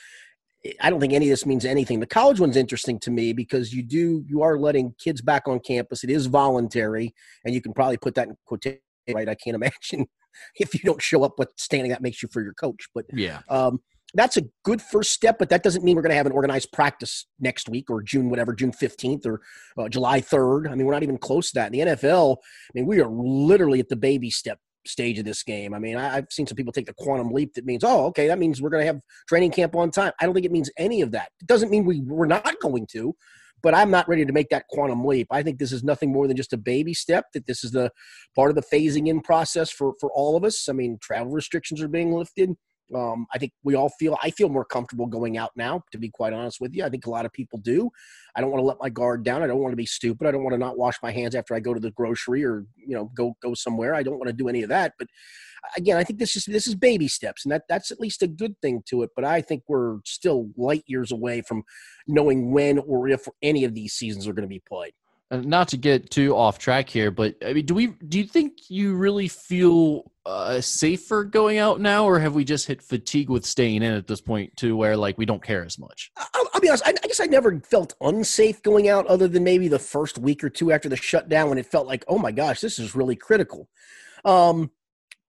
I 0.80 0.90
don't 0.90 0.98
think 0.98 1.12
any 1.12 1.26
of 1.26 1.30
this 1.30 1.46
means 1.46 1.64
anything. 1.64 2.00
The 2.00 2.06
college 2.06 2.40
one's 2.40 2.56
interesting 2.56 2.98
to 3.00 3.12
me 3.12 3.32
because 3.32 3.72
you 3.72 3.84
do 3.84 4.24
you 4.26 4.42
are 4.42 4.58
letting 4.58 4.96
kids 4.98 5.22
back 5.22 5.46
on 5.46 5.60
campus. 5.60 6.02
It 6.02 6.10
is 6.10 6.26
voluntary, 6.26 7.14
and 7.44 7.54
you 7.54 7.60
can 7.60 7.72
probably 7.72 7.98
put 7.98 8.16
that 8.16 8.26
in 8.26 8.36
quotation. 8.46 8.80
Right? 9.14 9.28
I 9.28 9.36
can't 9.36 9.54
imagine 9.54 10.08
if 10.58 10.74
you 10.74 10.80
don't 10.84 11.02
show 11.02 11.24
up 11.24 11.32
what 11.36 11.58
standing 11.58 11.90
that 11.90 12.02
makes 12.02 12.22
you 12.22 12.28
for 12.32 12.42
your 12.42 12.54
coach. 12.54 12.88
But 12.94 13.06
yeah, 13.12 13.40
um, 13.48 13.80
that's 14.14 14.36
a 14.36 14.42
good 14.64 14.82
first 14.82 15.12
step. 15.12 15.38
But 15.38 15.50
that 15.50 15.62
doesn't 15.62 15.84
mean 15.84 15.96
we're 15.96 16.02
going 16.02 16.10
to 16.10 16.16
have 16.16 16.26
an 16.26 16.32
organized 16.32 16.72
practice 16.72 17.26
next 17.38 17.68
week 17.68 17.90
or 17.90 18.02
June 18.02 18.30
whatever, 18.30 18.54
June 18.54 18.72
fifteenth 18.72 19.26
or 19.26 19.40
uh, 19.78 19.88
July 19.88 20.20
third. 20.20 20.66
I 20.66 20.74
mean, 20.74 20.86
we're 20.86 20.94
not 20.94 21.02
even 21.02 21.18
close 21.18 21.50
to 21.50 21.60
that. 21.60 21.74
In 21.74 21.86
the 21.86 21.94
NFL, 21.96 22.36
I 22.38 22.70
mean, 22.74 22.86
we 22.86 23.00
are 23.00 23.08
literally 23.08 23.80
at 23.80 23.88
the 23.88 23.96
baby 23.96 24.30
step 24.30 24.58
stage 24.86 25.18
of 25.18 25.24
this 25.24 25.42
game. 25.42 25.74
I 25.74 25.78
mean, 25.78 25.96
I, 25.96 26.14
have 26.14 26.26
seen 26.30 26.46
some 26.46 26.56
people 26.56 26.72
take 26.72 26.86
the 26.86 26.94
quantum 26.94 27.30
leap 27.30 27.54
that 27.54 27.66
means, 27.66 27.84
oh, 27.84 28.06
okay, 28.06 28.26
that 28.28 28.38
means 28.38 28.60
we're 28.60 28.70
going 28.70 28.82
to 28.82 28.86
have 28.86 29.00
training 29.28 29.50
camp 29.50 29.74
on 29.76 29.90
time. 29.90 30.12
I 30.20 30.24
don't 30.24 30.34
think 30.34 30.46
it 30.46 30.52
means 30.52 30.70
any 30.78 31.02
of 31.02 31.12
that. 31.12 31.30
It 31.40 31.46
doesn't 31.46 31.70
mean 31.70 31.84
we, 31.84 32.00
we're 32.00 32.26
not 32.26 32.58
going 32.60 32.86
to, 32.92 33.14
but 33.62 33.74
I'm 33.74 33.90
not 33.90 34.08
ready 34.08 34.24
to 34.24 34.32
make 34.32 34.48
that 34.50 34.66
quantum 34.68 35.04
leap. 35.04 35.28
I 35.30 35.42
think 35.42 35.58
this 35.58 35.72
is 35.72 35.84
nothing 35.84 36.12
more 36.12 36.26
than 36.26 36.36
just 36.36 36.52
a 36.52 36.58
baby 36.58 36.94
step, 36.94 37.26
that 37.34 37.46
this 37.46 37.64
is 37.64 37.72
the 37.72 37.90
part 38.34 38.50
of 38.50 38.56
the 38.56 38.62
phasing 38.62 39.08
in 39.08 39.20
process 39.20 39.70
for, 39.70 39.94
for 40.00 40.10
all 40.12 40.36
of 40.36 40.44
us. 40.44 40.68
I 40.68 40.72
mean, 40.72 40.98
travel 41.00 41.32
restrictions 41.32 41.82
are 41.82 41.88
being 41.88 42.12
lifted. 42.12 42.54
Um, 42.94 43.26
I 43.32 43.38
think 43.38 43.52
we 43.62 43.76
all 43.76 43.88
feel 43.88 44.18
I 44.22 44.30
feel 44.30 44.48
more 44.48 44.64
comfortable 44.64 45.06
going 45.06 45.38
out 45.38 45.52
now, 45.54 45.82
to 45.92 45.98
be 45.98 46.10
quite 46.10 46.32
honest 46.32 46.60
with 46.60 46.74
you. 46.74 46.84
I 46.84 46.88
think 46.88 47.06
a 47.06 47.10
lot 47.10 47.24
of 47.24 47.32
people 47.32 47.58
do. 47.60 47.88
I 48.34 48.40
don't 48.40 48.50
want 48.50 48.60
to 48.60 48.66
let 48.66 48.78
my 48.80 48.88
guard 48.88 49.22
down. 49.24 49.42
I 49.42 49.46
don't 49.46 49.60
want 49.60 49.72
to 49.72 49.76
be 49.76 49.86
stupid. 49.86 50.26
I 50.26 50.32
don't 50.32 50.42
want 50.42 50.54
to 50.54 50.58
not 50.58 50.76
wash 50.76 50.96
my 51.02 51.12
hands 51.12 51.34
after 51.34 51.54
I 51.54 51.60
go 51.60 51.72
to 51.72 51.80
the 51.80 51.92
grocery 51.92 52.44
or 52.44 52.66
you 52.76 52.96
know 52.96 53.10
go 53.14 53.36
go 53.42 53.54
somewhere. 53.54 53.94
I 53.94 54.02
don't 54.02 54.18
want 54.18 54.26
to 54.26 54.32
do 54.32 54.48
any 54.48 54.62
of 54.62 54.68
that. 54.70 54.94
But 54.98 55.06
again, 55.76 55.96
I 55.96 56.04
think 56.04 56.18
this 56.18 56.36
is 56.36 56.44
this 56.44 56.66
is 56.66 56.74
baby 56.74 57.08
steps, 57.08 57.44
and 57.44 57.52
that 57.52 57.62
that's 57.68 57.90
at 57.90 58.00
least 58.00 58.22
a 58.22 58.26
good 58.28 58.54
thing 58.60 58.82
to 58.88 59.02
it. 59.02 59.10
But 59.14 59.24
I 59.24 59.40
think 59.40 59.62
we're 59.68 59.98
still 60.04 60.50
light 60.56 60.84
years 60.86 61.12
away 61.12 61.42
from 61.42 61.62
knowing 62.06 62.52
when 62.52 62.78
or 62.78 63.08
if 63.08 63.26
any 63.42 63.64
of 63.64 63.74
these 63.74 63.92
seasons 63.92 64.26
are 64.26 64.32
going 64.32 64.48
to 64.48 64.48
be 64.48 64.62
played 64.68 64.92
not 65.30 65.68
to 65.68 65.76
get 65.76 66.10
too 66.10 66.34
off 66.34 66.58
track 66.58 66.88
here, 66.88 67.10
but 67.10 67.36
I 67.44 67.52
mean, 67.52 67.64
do 67.64 67.74
we 67.74 67.88
do 68.08 68.18
you 68.18 68.24
think 68.24 68.68
you 68.68 68.96
really 68.96 69.28
feel 69.28 70.10
uh, 70.26 70.60
safer 70.60 71.24
going 71.24 71.58
out 71.58 71.80
now, 71.80 72.04
or 72.04 72.18
have 72.18 72.34
we 72.34 72.44
just 72.44 72.66
hit 72.66 72.82
fatigue 72.82 73.30
with 73.30 73.46
staying 73.46 73.82
in 73.82 73.94
at 73.94 74.08
this 74.08 74.20
point 74.20 74.56
to 74.56 74.76
where 74.76 74.96
like 74.96 75.18
we 75.18 75.26
don't 75.26 75.42
care 75.42 75.64
as 75.64 75.78
much? 75.78 76.10
I'll, 76.16 76.48
I'll 76.52 76.60
be 76.60 76.68
honest. 76.68 76.86
I, 76.86 76.90
I, 76.90 77.06
guess 77.06 77.20
I 77.20 77.26
never 77.26 77.60
felt 77.60 77.94
unsafe 78.00 78.60
going 78.62 78.88
out, 78.88 79.06
other 79.06 79.28
than 79.28 79.44
maybe 79.44 79.68
the 79.68 79.78
first 79.78 80.18
week 80.18 80.42
or 80.42 80.50
two 80.50 80.72
after 80.72 80.88
the 80.88 80.96
shutdown 80.96 81.48
when 81.48 81.58
it 81.58 81.66
felt 81.66 81.86
like, 81.86 82.04
oh 82.08 82.18
my 82.18 82.32
gosh, 82.32 82.60
this 82.60 82.80
is 82.80 82.96
really 82.96 83.16
critical. 83.16 83.68
Um, 84.24 84.70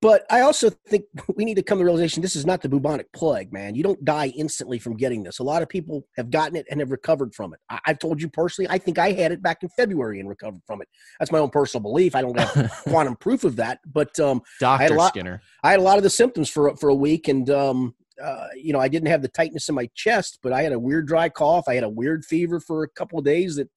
but 0.01 0.25
I 0.29 0.41
also 0.41 0.69
think 0.69 1.05
we 1.35 1.45
need 1.45 1.55
to 1.55 1.63
come 1.63 1.77
to 1.77 1.81
the 1.81 1.85
realization 1.85 2.21
this 2.21 2.35
is 2.35 2.45
not 2.45 2.61
the 2.61 2.69
bubonic 2.69 3.11
plague, 3.13 3.53
man. 3.53 3.75
You 3.75 3.83
don't 3.83 4.03
die 4.03 4.33
instantly 4.35 4.79
from 4.79 4.97
getting 4.97 5.23
this. 5.23 5.39
A 5.39 5.43
lot 5.43 5.61
of 5.61 5.69
people 5.69 6.07
have 6.17 6.31
gotten 6.31 6.55
it 6.55 6.65
and 6.69 6.79
have 6.79 6.91
recovered 6.91 7.33
from 7.35 7.53
it. 7.53 7.59
I- 7.69 7.79
have 7.85 7.99
told 7.99 8.21
you 8.21 8.29
personally, 8.29 8.67
I 8.69 8.77
think 8.77 8.97
I 8.97 9.11
had 9.11 9.31
it 9.31 9.41
back 9.41 9.63
in 9.63 9.69
February 9.69 10.19
and 10.19 10.27
recovered 10.27 10.61
from 10.65 10.81
it. 10.81 10.87
That's 11.19 11.31
my 11.31 11.39
own 11.39 11.49
personal 11.49 11.81
belief. 11.81 12.15
I 12.15 12.21
don't 12.21 12.39
have 12.39 12.71
quantum 12.83 13.15
proof 13.15 13.43
of 13.43 13.55
that, 13.57 13.79
but 13.85 14.19
um, 14.19 14.41
Doctor 14.59 14.93
I 14.93 14.97
lot, 14.97 15.09
Skinner. 15.09 15.41
I 15.63 15.71
had 15.71 15.79
a 15.79 15.83
lot 15.83 15.97
of 15.97 16.03
the 16.03 16.09
symptoms 16.09 16.49
for 16.49 16.75
for 16.77 16.89
a 16.89 16.95
week, 16.95 17.27
and 17.27 17.49
um, 17.49 17.95
uh, 18.21 18.47
you 18.55 18.73
know, 18.73 18.79
I 18.79 18.87
didn't 18.87 19.07
have 19.09 19.21
the 19.21 19.27
tightness 19.27 19.69
in 19.69 19.75
my 19.75 19.89
chest, 19.95 20.39
but 20.41 20.53
I 20.53 20.63
had 20.63 20.73
a 20.73 20.79
weird 20.79 21.07
dry 21.07 21.29
cough. 21.29 21.65
I 21.67 21.75
had 21.75 21.83
a 21.83 21.89
weird 21.89 22.25
fever 22.25 22.59
for 22.59 22.83
a 22.83 22.89
couple 22.89 23.19
of 23.19 23.25
days 23.25 23.55
that 23.55 23.69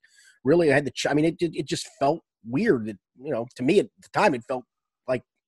really 0.43 0.71
I 0.71 0.75
had 0.75 0.87
the. 0.87 0.91
Ch- 0.91 1.07
I 1.09 1.15
mean, 1.15 1.25
it 1.25 1.37
it 1.41 1.67
just 1.67 1.89
felt 1.99 2.21
weird. 2.47 2.89
It, 2.89 2.99
you 3.21 3.31
know, 3.33 3.47
to 3.57 3.63
me 3.63 3.79
at 3.79 3.89
the 4.01 4.09
time, 4.13 4.35
it 4.35 4.45
felt 4.45 4.65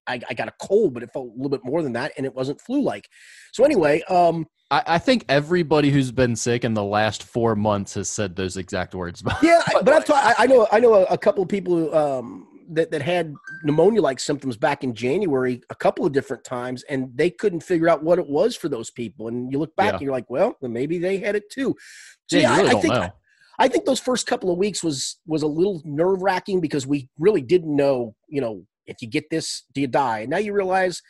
I, 0.06 0.20
I 0.28 0.34
got 0.34 0.48
a 0.48 0.52
cold, 0.60 0.94
but 0.94 1.02
it 1.02 1.10
felt 1.12 1.26
a 1.26 1.36
little 1.36 1.50
bit 1.50 1.64
more 1.64 1.82
than 1.82 1.92
that, 1.94 2.12
and 2.16 2.26
it 2.26 2.34
wasn't 2.34 2.60
flu 2.60 2.82
like. 2.82 3.08
So 3.52 3.64
anyway, 3.64 4.02
um, 4.02 4.46
I, 4.70 4.82
I, 4.86 4.98
think 4.98 5.24
everybody 5.28 5.90
who's 5.90 6.10
been 6.10 6.36
sick 6.36 6.64
in 6.64 6.74
the 6.74 6.84
last 6.84 7.22
four 7.22 7.54
months 7.54 7.94
has 7.94 8.08
said 8.08 8.36
those 8.36 8.56
exact 8.56 8.94
words. 8.94 9.22
yeah, 9.42 9.62
but 9.82 9.88
I've 9.88 10.04
ta- 10.04 10.34
I, 10.38 10.44
I 10.44 10.46
know 10.46 10.66
I 10.72 10.80
know 10.80 10.94
a, 10.94 11.04
a 11.04 11.18
couple 11.18 11.42
of 11.42 11.48
people 11.48 11.76
who, 11.76 11.94
um, 11.94 12.48
that 12.70 12.90
that 12.90 13.02
had 13.02 13.34
pneumonia 13.64 14.02
like 14.02 14.18
symptoms 14.18 14.56
back 14.56 14.82
in 14.82 14.94
January 14.94 15.60
a 15.70 15.74
couple 15.74 16.04
of 16.04 16.12
different 16.12 16.42
times, 16.44 16.82
and 16.84 17.10
they 17.14 17.30
couldn't 17.30 17.60
figure 17.60 17.88
out 17.88 18.02
what 18.02 18.18
it 18.18 18.26
was 18.28 18.56
for 18.56 18.68
those 18.68 18.90
people. 18.90 19.28
And 19.28 19.52
you 19.52 19.58
look 19.58 19.74
back, 19.76 19.86
yeah. 19.86 19.92
and 19.92 20.02
you're 20.02 20.12
like, 20.12 20.28
well, 20.28 20.56
then 20.60 20.72
maybe 20.72 20.98
they 20.98 21.18
had 21.18 21.36
it 21.36 21.50
too. 21.50 21.74
So 22.28 22.36
yeah, 22.36 22.42
yeah 22.42 22.56
really 22.56 22.74
I, 22.74 22.78
I 22.78 22.80
think. 22.80 22.94
Know. 22.94 23.10
I 23.58 23.68
think 23.68 23.86
those 23.86 24.00
first 24.00 24.26
couple 24.26 24.50
of 24.50 24.58
weeks 24.58 24.82
was 24.82 25.16
was 25.26 25.42
a 25.42 25.46
little 25.46 25.80
nerve 25.84 26.20
wracking 26.22 26.60
because 26.60 26.86
we 26.86 27.08
really 27.18 27.40
didn't 27.40 27.74
know, 27.74 28.14
you 28.28 28.40
know, 28.40 28.66
if 28.86 28.96
you 29.00 29.08
get 29.08 29.30
this, 29.30 29.64
do 29.72 29.80
you 29.80 29.86
die? 29.86 30.20
And 30.20 30.30
now 30.30 30.38
you 30.38 30.52
realize 30.52 31.02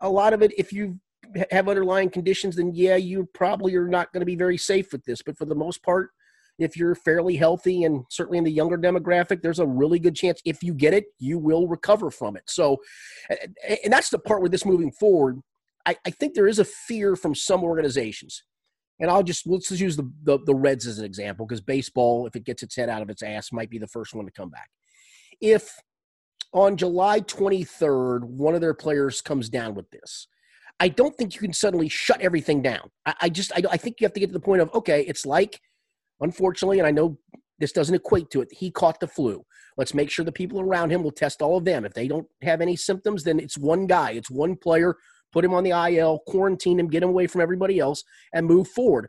a 0.00 0.08
lot 0.08 0.32
of 0.32 0.42
it, 0.42 0.52
if 0.58 0.72
you 0.72 0.98
have 1.50 1.68
underlying 1.68 2.10
conditions, 2.10 2.56
then 2.56 2.72
yeah, 2.74 2.96
you 2.96 3.28
probably 3.34 3.74
are 3.76 3.88
not 3.88 4.12
going 4.12 4.20
to 4.20 4.26
be 4.26 4.36
very 4.36 4.58
safe 4.58 4.92
with 4.92 5.04
this. 5.04 5.22
But 5.22 5.38
for 5.38 5.44
the 5.44 5.54
most 5.54 5.82
part, 5.82 6.10
if 6.58 6.76
you're 6.76 6.94
fairly 6.94 7.36
healthy 7.36 7.84
and 7.84 8.04
certainly 8.10 8.38
in 8.38 8.44
the 8.44 8.52
younger 8.52 8.78
demographic, 8.78 9.42
there's 9.42 9.58
a 9.58 9.66
really 9.66 9.98
good 9.98 10.14
chance 10.14 10.40
if 10.44 10.62
you 10.62 10.72
get 10.72 10.94
it, 10.94 11.06
you 11.18 11.38
will 11.38 11.66
recover 11.66 12.10
from 12.10 12.36
it. 12.36 12.44
So, 12.46 12.78
and 13.82 13.92
that's 13.92 14.10
the 14.10 14.18
part 14.18 14.40
where 14.40 14.50
this 14.50 14.64
moving 14.64 14.92
forward, 14.92 15.40
I, 15.84 15.96
I 16.06 16.10
think 16.10 16.34
there 16.34 16.46
is 16.46 16.60
a 16.60 16.64
fear 16.64 17.16
from 17.16 17.34
some 17.34 17.64
organizations 17.64 18.44
and 19.00 19.10
I'll 19.10 19.22
just 19.22 19.46
let's 19.46 19.68
just 19.68 19.80
use 19.80 19.96
the, 19.96 20.10
the, 20.22 20.38
the 20.44 20.54
Reds 20.54 20.86
as 20.86 20.98
an 20.98 21.04
example 21.04 21.46
because 21.46 21.60
baseball, 21.60 22.26
if 22.26 22.36
it 22.36 22.44
gets 22.44 22.62
its 22.62 22.76
head 22.76 22.88
out 22.88 23.02
of 23.02 23.10
its 23.10 23.22
ass, 23.22 23.52
might 23.52 23.70
be 23.70 23.78
the 23.78 23.88
first 23.88 24.14
one 24.14 24.24
to 24.24 24.30
come 24.30 24.50
back. 24.50 24.70
If 25.40 25.74
on 26.54 26.76
July 26.76 27.20
23rd, 27.20 28.24
one 28.24 28.54
of 28.54 28.60
their 28.60 28.74
players 28.74 29.20
comes 29.20 29.48
down 29.48 29.74
with 29.74 29.90
this, 29.90 30.28
I 30.80 30.88
don't 30.88 31.14
think 31.16 31.34
you 31.34 31.40
can 31.40 31.52
suddenly 31.52 31.88
shut 31.88 32.20
everything 32.20 32.62
down. 32.62 32.90
I, 33.04 33.14
I 33.22 33.28
just 33.28 33.52
I, 33.52 33.62
I 33.70 33.76
think 33.76 33.96
you 34.00 34.06
have 34.06 34.14
to 34.14 34.20
get 34.20 34.28
to 34.28 34.32
the 34.32 34.40
point 34.40 34.62
of 34.62 34.72
okay, 34.74 35.02
it's 35.02 35.26
like, 35.26 35.60
unfortunately, 36.20 36.78
and 36.78 36.86
I 36.86 36.90
know 36.90 37.18
this 37.58 37.72
doesn't 37.72 37.94
equate 37.94 38.30
to 38.30 38.40
it. 38.40 38.48
He 38.50 38.70
caught 38.70 38.98
the 38.98 39.06
flu. 39.06 39.44
Let's 39.76 39.94
make 39.94 40.10
sure 40.10 40.24
the 40.24 40.32
people 40.32 40.60
around 40.60 40.90
him 40.90 41.02
will 41.02 41.12
test 41.12 41.42
all 41.42 41.56
of 41.56 41.64
them. 41.64 41.84
If 41.84 41.94
they 41.94 42.08
don't 42.08 42.26
have 42.42 42.60
any 42.60 42.76
symptoms, 42.76 43.24
then 43.24 43.38
it's 43.38 43.58
one 43.58 43.86
guy, 43.86 44.12
it's 44.12 44.30
one 44.30 44.56
player 44.56 44.96
put 45.34 45.44
him 45.44 45.52
on 45.52 45.64
the 45.64 45.70
IL, 45.70 46.20
quarantine 46.28 46.78
him, 46.78 46.86
get 46.86 47.02
him 47.02 47.08
away 47.08 47.26
from 47.26 47.40
everybody 47.40 47.80
else, 47.80 48.04
and 48.32 48.46
move 48.46 48.68
forward. 48.68 49.08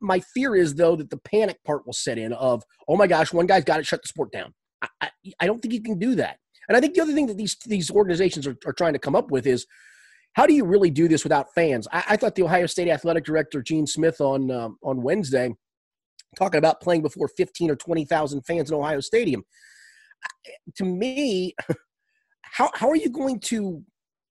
My 0.00 0.20
fear 0.20 0.56
is, 0.56 0.74
though, 0.74 0.96
that 0.96 1.10
the 1.10 1.18
panic 1.18 1.62
part 1.64 1.86
will 1.86 1.92
set 1.92 2.16
in 2.18 2.32
of, 2.32 2.64
oh 2.88 2.96
my 2.96 3.06
gosh, 3.06 3.32
one 3.32 3.46
guy's 3.46 3.62
got 3.62 3.76
to 3.76 3.84
shut 3.84 4.00
the 4.02 4.08
sport 4.08 4.32
down. 4.32 4.54
I, 4.80 4.88
I, 5.02 5.10
I, 5.40 5.46
don't 5.46 5.60
think 5.60 5.74
you 5.74 5.82
can 5.82 5.98
do 5.98 6.14
that. 6.16 6.38
And 6.68 6.76
I 6.76 6.80
think 6.80 6.94
the 6.94 7.00
other 7.00 7.12
thing 7.12 7.26
that 7.26 7.36
these, 7.36 7.56
these 7.66 7.90
organizations 7.90 8.46
are, 8.46 8.56
are 8.66 8.72
trying 8.72 8.92
to 8.92 8.98
come 8.98 9.16
up 9.16 9.30
with 9.30 9.46
is, 9.46 9.66
how 10.36 10.46
do 10.46 10.52
you 10.52 10.64
really 10.66 10.90
do 10.90 11.08
this 11.08 11.24
without 11.24 11.54
fans? 11.54 11.88
I, 11.90 12.04
I 12.10 12.16
thought 12.16 12.34
the 12.34 12.42
Ohio 12.42 12.66
State 12.66 12.88
athletic 12.88 13.24
director 13.24 13.62
Gene 13.62 13.86
Smith 13.86 14.20
on 14.20 14.50
um, 14.50 14.76
on 14.82 15.02
Wednesday 15.02 15.54
talking 16.36 16.58
about 16.58 16.82
playing 16.82 17.00
before 17.00 17.28
fifteen 17.28 17.70
or 17.70 17.76
twenty 17.76 18.04
thousand 18.04 18.42
fans 18.42 18.70
in 18.70 18.76
Ohio 18.76 19.00
Stadium. 19.00 19.44
To 20.74 20.84
me, 20.84 21.54
how 22.42 22.70
how 22.74 22.90
are 22.90 22.96
you 22.96 23.08
going 23.08 23.40
to 23.40 23.82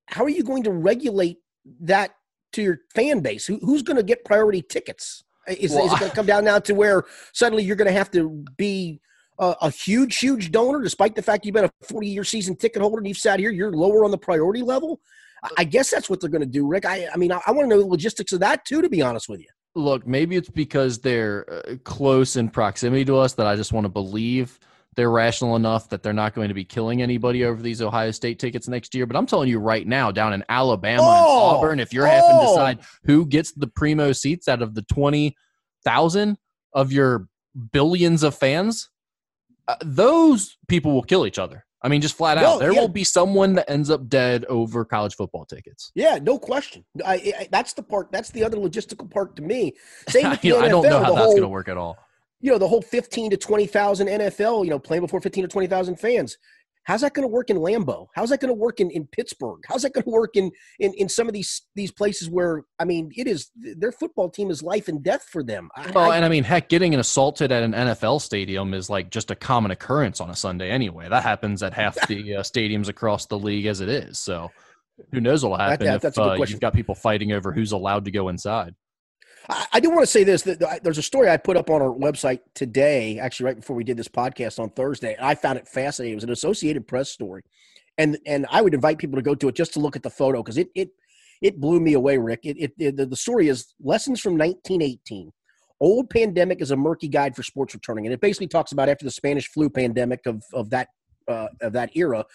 how 0.07 0.23
are 0.23 0.29
you 0.29 0.43
going 0.43 0.61
to 0.63 0.71
regulate 0.71 1.37
that 1.81 2.11
to 2.53 2.61
your 2.61 2.81
fan 2.93 3.21
base? 3.21 3.47
Who, 3.47 3.57
who's 3.63 3.81
going 3.81 3.97
to 3.97 4.03
get 4.03 4.25
priority 4.25 4.61
tickets? 4.61 5.23
Is, 5.47 5.71
well, 5.71 5.87
is 5.87 5.93
it 5.93 5.99
going 5.99 6.11
to 6.11 6.15
come 6.15 6.25
down 6.25 6.45
now 6.45 6.59
to 6.59 6.73
where 6.73 7.03
suddenly 7.33 7.63
you're 7.63 7.75
going 7.75 7.87
to 7.87 7.97
have 7.97 8.11
to 8.11 8.45
be 8.57 8.99
a, 9.39 9.55
a, 9.61 9.69
huge, 9.69 10.17
huge 10.17 10.51
donor, 10.51 10.81
despite 10.81 11.15
the 11.15 11.21
fact 11.21 11.45
you've 11.45 11.55
been 11.55 11.65
a 11.65 11.71
40 11.83 12.07
year 12.07 12.23
season 12.23 12.55
ticket 12.55 12.81
holder 12.81 12.97
and 12.97 13.07
you've 13.07 13.17
sat 13.17 13.39
here, 13.39 13.51
you're 13.51 13.71
lower 13.71 14.05
on 14.05 14.11
the 14.11 14.17
priority 14.17 14.61
level? 14.61 14.99
I 15.57 15.63
guess 15.63 15.91
that's 15.91 16.09
what 16.09 16.21
they're 16.21 16.29
going 16.29 16.41
to 16.41 16.47
do, 16.47 16.67
Rick. 16.67 16.85
I, 16.85 17.07
I 17.13 17.17
mean, 17.17 17.31
I, 17.31 17.39
I 17.45 17.51
want 17.51 17.69
to 17.69 17.75
know 17.75 17.81
the 17.81 17.87
logistics 17.87 18.31
of 18.31 18.39
that 18.39 18.65
too, 18.65 18.81
to 18.81 18.89
be 18.89 19.01
honest 19.01 19.29
with 19.29 19.41
you. 19.41 19.47
Look, 19.75 20.07
maybe 20.07 20.35
it's 20.35 20.49
because 20.49 20.99
they're 20.99 21.45
uh, 21.51 21.75
close 21.83 22.37
in 22.37 22.49
proximity 22.49 23.05
to 23.05 23.17
us 23.17 23.33
that 23.33 23.45
I 23.45 23.55
just 23.55 23.73
want 23.73 23.85
to 23.85 23.89
believe 23.89 24.57
they're 24.95 25.11
rational 25.11 25.57
enough 25.57 25.89
that 25.89 26.01
they're 26.01 26.13
not 26.13 26.33
going 26.33 26.47
to 26.47 26.53
be 26.53 26.63
killing 26.63 27.01
anybody 27.01 27.43
over 27.43 27.61
these 27.61 27.81
Ohio 27.81 28.11
State 28.11 28.39
tickets 28.39 28.67
next 28.67 28.95
year. 28.95 29.05
But 29.05 29.17
I'm 29.17 29.25
telling 29.25 29.49
you 29.49 29.59
right 29.59 29.85
now, 29.85 30.11
down 30.11 30.33
in 30.33 30.43
Alabama 30.47 31.03
oh, 31.03 31.49
and 31.49 31.57
Auburn, 31.57 31.79
if 31.79 31.93
you're 31.93 32.07
oh. 32.07 32.09
having 32.09 32.39
to 32.39 32.45
decide 32.47 32.79
who 33.03 33.25
gets 33.25 33.51
the 33.51 33.67
primo 33.67 34.13
seats 34.13 34.47
out 34.47 34.61
of 34.61 34.73
the 34.73 34.83
20,000 34.83 36.37
of 36.73 36.91
your 36.93 37.27
billions 37.71 38.23
of 38.23 38.35
fans, 38.35 38.89
uh, 39.67 39.75
those 39.83 40.57
people 40.67 40.93
will 40.93 41.03
kill 41.03 41.25
each 41.25 41.39
other. 41.39 41.65
I 41.81 41.87
mean, 41.87 42.01
just 42.01 42.17
flat 42.17 42.39
out, 42.39 42.59
there 42.59 42.73
yeah. 42.73 42.79
will 42.79 42.87
be 42.87 43.03
someone 43.03 43.53
that 43.55 43.69
ends 43.69 43.91
up 43.91 44.07
dead 44.09 44.43
over 44.45 44.83
college 44.85 45.15
football 45.15 45.45
tickets. 45.45 45.91
Yeah, 45.93 46.17
no 46.19 46.39
question. 46.39 46.83
I, 47.05 47.33
I, 47.39 47.47
that's 47.51 47.73
the 47.73 47.83
part. 47.83 48.11
That's 48.11 48.31
the 48.31 48.43
other 48.43 48.57
logistical 48.57 49.09
part 49.09 49.35
to 49.35 49.43
me. 49.43 49.73
Same 50.09 50.29
with 50.31 50.41
the 50.41 50.49
NFL, 50.49 50.61
I 50.63 50.67
don't 50.67 50.83
know 50.83 51.03
how 51.03 51.13
that's 51.13 51.27
going 51.27 51.41
to 51.41 51.47
work 51.47 51.69
at 51.69 51.77
all 51.77 51.97
you 52.45 52.51
know, 52.51 52.59
the 52.59 52.67
whole 52.67 52.81
15 52.81 53.31
to 53.31 53.37
20,000 53.37 54.07
NFL, 54.07 54.65
you 54.65 54.69
know, 54.69 54.77
playing 54.77 55.01
before 55.01 55.19
15 55.19 55.45
to 55.45 55.47
20,000 55.47 55.95
fans. 55.99 56.37
How's 56.85 57.01
that 57.01 57.13
going 57.13 57.27
to 57.27 57.31
work 57.31 57.49
in 57.49 57.57
Lambeau? 57.57 58.07
How's 58.13 58.29
that 58.29 58.39
going 58.39 58.53
to 58.53 58.59
work 58.59 58.79
in, 58.79 58.91
in 58.91 59.07
Pittsburgh? 59.07 59.59
How's 59.67 59.81
that 59.81 59.93
going 59.93 60.03
to 60.03 60.09
work 60.09 60.35
in, 60.35 60.51
in, 60.79 60.93
in 60.93 61.09
some 61.09 61.27
of 61.27 61.33
these 61.33 61.63
these 61.75 61.91
places 61.91 62.29
where 62.29 62.63
I 62.79 62.85
mean 62.85 63.11
it 63.15 63.27
is 63.27 63.51
their 63.55 63.91
football 63.91 64.29
team 64.29 64.51
is 64.51 64.61
life 64.61 64.87
and 64.87 65.03
death 65.03 65.23
for 65.23 65.43
them. 65.43 65.69
well, 65.93 66.11
I, 66.11 66.15
and 66.15 66.23
I 66.23 66.29
mean, 66.29 66.43
heck, 66.43 66.69
getting 66.69 66.93
an 66.93 66.99
assaulted 66.99 67.51
at 67.51 67.63
an 67.63 67.73
NFL 67.73 68.21
stadium 68.21 68.73
is 68.73 68.89
like 68.89 69.09
just 69.09 69.31
a 69.31 69.35
common 69.35 69.71
occurrence 69.71 70.21
on 70.21 70.29
a 70.29 70.35
Sunday 70.35 70.69
anyway. 70.69 71.09
That 71.09 71.23
happens 71.23 71.63
at 71.63 71.73
half 71.73 71.95
the 72.07 72.35
uh, 72.35 72.41
stadiums 72.41 72.87
across 72.87 73.25
the 73.25 73.39
league 73.39 73.65
as 73.65 73.81
it 73.81 73.89
is. 73.89 74.19
So 74.19 74.51
who 75.11 75.19
knows 75.19 75.43
what'll 75.43 75.57
happen 75.57 75.87
that, 75.87 76.03
if 76.03 76.17
uh, 76.17 76.37
you've 76.47 76.59
got 76.59 76.73
people 76.73 76.95
fighting 76.95 77.31
over 77.31 77.51
who's 77.51 77.71
allowed 77.71 78.05
to 78.05 78.11
go 78.11 78.29
inside. 78.29 78.75
I, 79.49 79.67
I 79.73 79.79
do 79.79 79.89
want 79.89 80.01
to 80.01 80.07
say 80.07 80.23
this: 80.23 80.41
that 80.43 80.83
there's 80.83 80.97
a 80.97 81.03
story 81.03 81.29
I 81.29 81.37
put 81.37 81.57
up 81.57 81.69
on 81.69 81.81
our 81.81 81.93
website 81.93 82.39
today, 82.53 83.19
actually 83.19 83.47
right 83.47 83.55
before 83.55 83.75
we 83.75 83.83
did 83.83 83.97
this 83.97 84.07
podcast 84.07 84.59
on 84.59 84.69
Thursday. 84.69 85.15
I 85.19 85.35
found 85.35 85.57
it 85.57 85.67
fascinating. 85.67 86.13
It 86.13 86.15
was 86.15 86.23
an 86.23 86.31
Associated 86.31 86.87
Press 86.87 87.09
story, 87.09 87.43
and 87.97 88.17
and 88.25 88.45
I 88.49 88.61
would 88.61 88.73
invite 88.73 88.97
people 88.97 89.17
to 89.17 89.23
go 89.23 89.35
to 89.35 89.47
it 89.47 89.55
just 89.55 89.73
to 89.73 89.79
look 89.79 89.95
at 89.95 90.03
the 90.03 90.09
photo 90.09 90.41
because 90.41 90.57
it 90.57 90.69
it 90.75 90.89
it 91.41 91.59
blew 91.59 91.79
me 91.79 91.93
away, 91.93 92.17
Rick. 92.17 92.41
It, 92.43 92.57
it, 92.57 92.73
it 92.77 93.09
the 93.09 93.15
story 93.15 93.47
is 93.47 93.73
lessons 93.81 94.21
from 94.21 94.33
1918. 94.33 95.31
Old 95.81 96.09
pandemic 96.09 96.61
is 96.61 96.71
a 96.71 96.77
murky 96.77 97.09
guide 97.09 97.35
for 97.35 97.43
sports 97.43 97.73
returning, 97.73 98.05
and 98.05 98.13
it 98.13 98.21
basically 98.21 98.47
talks 98.47 98.71
about 98.71 98.89
after 98.89 99.05
the 99.05 99.11
Spanish 99.11 99.49
flu 99.49 99.69
pandemic 99.69 100.25
of 100.25 100.43
of 100.53 100.69
that 100.69 100.89
uh, 101.27 101.47
of 101.61 101.73
that 101.73 101.95
era 101.95 102.25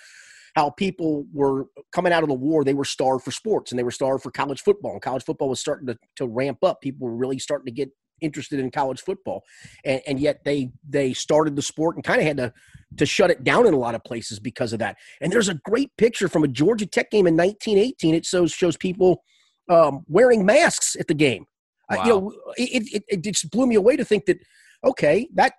how 0.57 0.71
people 0.71 1.27
were 1.33 1.67
coming 1.93 2.13
out 2.13 2.23
of 2.23 2.29
the 2.29 2.35
war, 2.35 2.65
they 2.65 2.75
were 2.75 2.85
starved 2.85 3.25
for 3.25 3.31
sports 3.31 3.73
and 3.73 3.79
they 3.79 3.83
were 3.83 3.91
starved 3.91 4.23
for 4.23 4.31
college 4.31 4.61
football. 4.63 4.93
And 4.93 5.03
college 5.03 5.25
football 5.25 5.49
was 5.49 5.61
starting 5.61 5.87
to, 5.87 5.99
to 6.17 6.27
ramp 6.27 6.59
up. 6.63 6.81
People 6.81 7.09
were 7.09 7.17
really 7.17 7.39
starting 7.39 7.67
to 7.67 7.73
get 7.73 7.91
interested 8.21 8.61
in 8.61 8.71
college 8.71 9.01
football. 9.01 9.43
And, 9.85 10.01
and 10.07 10.21
yet 10.21 10.45
they 10.45 10.71
they 10.89 11.13
started 11.13 11.57
the 11.57 11.63
sport 11.63 11.97
and 11.97 12.05
kind 12.05 12.21
of 12.21 12.27
had 12.27 12.37
to 12.39 12.53
to 12.99 13.07
shut 13.07 13.31
it 13.31 13.45
down 13.45 13.67
in 13.67 13.75
a 13.75 13.79
lot 13.79 13.95
of 13.95 14.05
places 14.05 14.39
because 14.39 14.73
of 14.73 14.79
that. 14.81 14.97
And 15.21 15.33
there's 15.33 15.49
a 15.49 15.55
great 15.55 15.91
picture 15.97 16.29
from 16.29 16.45
a 16.45 16.49
Georgia 16.49 16.87
Tech 16.87 17.11
game 17.11 17.27
in 17.27 17.37
1918. 17.37 18.15
It 18.15 18.27
shows 18.27 18.53
shows 18.53 18.77
people 18.77 19.23
um, 19.69 20.05
wearing 20.09 20.45
masks 20.45 20.97
at 20.99 21.07
the 21.07 21.15
game. 21.15 21.47
Wow. 21.91 22.05
You 22.05 22.11
know, 22.11 22.33
it, 22.57 22.89
it, 22.93 23.05
it 23.09 23.25
just 23.25 23.51
blew 23.51 23.67
me 23.67 23.75
away 23.75 23.97
to 23.97 24.05
think 24.05 24.27
that 24.27 24.39
okay, 24.85 25.29
that 25.35 25.55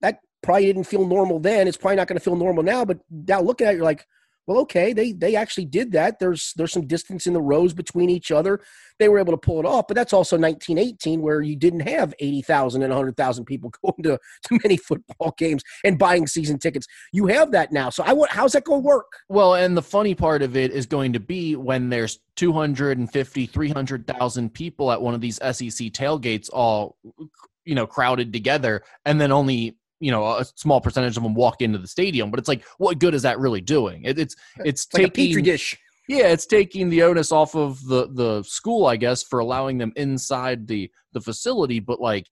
that 0.00 0.18
probably 0.42 0.66
didn't 0.66 0.84
feel 0.84 1.06
normal 1.06 1.38
then. 1.40 1.68
It's 1.68 1.76
probably 1.76 1.96
not 1.96 2.08
going 2.08 2.18
to 2.18 2.24
feel 2.24 2.36
normal 2.36 2.62
now. 2.62 2.84
But 2.84 2.98
now 3.10 3.40
looking 3.40 3.66
at 3.66 3.74
it, 3.74 3.76
you're 3.76 3.84
like, 3.84 4.06
well, 4.46 4.58
okay, 4.60 4.92
they 4.92 5.12
they 5.12 5.34
actually 5.34 5.64
did 5.64 5.92
that. 5.92 6.18
There's 6.18 6.52
there's 6.56 6.72
some 6.72 6.86
distance 6.86 7.26
in 7.26 7.32
the 7.32 7.40
rows 7.40 7.74
between 7.74 8.10
each 8.10 8.30
other. 8.30 8.60
They 8.98 9.08
were 9.08 9.18
able 9.18 9.32
to 9.32 9.38
pull 9.38 9.58
it 9.58 9.66
off, 9.66 9.88
but 9.88 9.94
that's 9.94 10.12
also 10.12 10.38
1918 10.38 11.20
where 11.20 11.42
you 11.42 11.54
didn't 11.54 11.80
have 11.80 12.14
80,000 12.18 12.82
and 12.82 12.90
100,000 12.90 13.44
people 13.44 13.70
going 13.84 14.02
to, 14.04 14.18
to 14.44 14.58
many 14.64 14.78
football 14.78 15.34
games 15.36 15.62
and 15.84 15.98
buying 15.98 16.26
season 16.26 16.58
tickets. 16.58 16.86
You 17.12 17.26
have 17.26 17.50
that 17.52 17.72
now. 17.72 17.90
So 17.90 18.04
I 18.04 18.12
want 18.12 18.30
how's 18.30 18.52
that 18.52 18.64
going 18.64 18.82
to 18.82 18.86
work? 18.86 19.10
Well, 19.28 19.54
and 19.54 19.76
the 19.76 19.82
funny 19.82 20.14
part 20.14 20.42
of 20.42 20.56
it 20.56 20.70
is 20.70 20.86
going 20.86 21.12
to 21.12 21.20
be 21.20 21.56
when 21.56 21.90
there's 21.90 22.20
250, 22.36 23.46
300,000 23.46 24.54
people 24.54 24.92
at 24.92 25.02
one 25.02 25.14
of 25.14 25.20
these 25.20 25.36
SEC 25.36 25.92
tailgates 25.92 26.48
all 26.52 26.96
you 27.64 27.74
know 27.74 27.86
crowded 27.86 28.32
together 28.32 28.82
and 29.04 29.20
then 29.20 29.32
only 29.32 29.76
you 30.00 30.10
know 30.10 30.24
a 30.24 30.44
small 30.44 30.80
percentage 30.80 31.16
of 31.16 31.22
them 31.22 31.34
walk 31.34 31.62
into 31.62 31.78
the 31.78 31.86
stadium 31.86 32.30
but 32.30 32.38
it's 32.38 32.48
like 32.48 32.64
what 32.78 32.98
good 32.98 33.14
is 33.14 33.22
that 33.22 33.38
really 33.38 33.60
doing? 33.60 34.02
It, 34.04 34.18
it's 34.18 34.36
it's, 34.64 34.86
like 34.92 35.14
taking 35.14 35.42
dish. 35.42 35.78
Yeah 36.08 36.28
it's 36.28 36.46
taking 36.46 36.88
the 36.88 37.02
onus 37.02 37.32
off 37.32 37.54
of 37.56 37.84
the 37.86 38.08
the 38.12 38.42
school 38.44 38.86
i 38.86 38.96
guess 38.96 39.24
for 39.24 39.40
allowing 39.40 39.78
them 39.78 39.92
inside 39.96 40.66
the 40.68 40.90
the 41.12 41.20
facility 41.20 41.80
but 41.80 42.00
like 42.00 42.28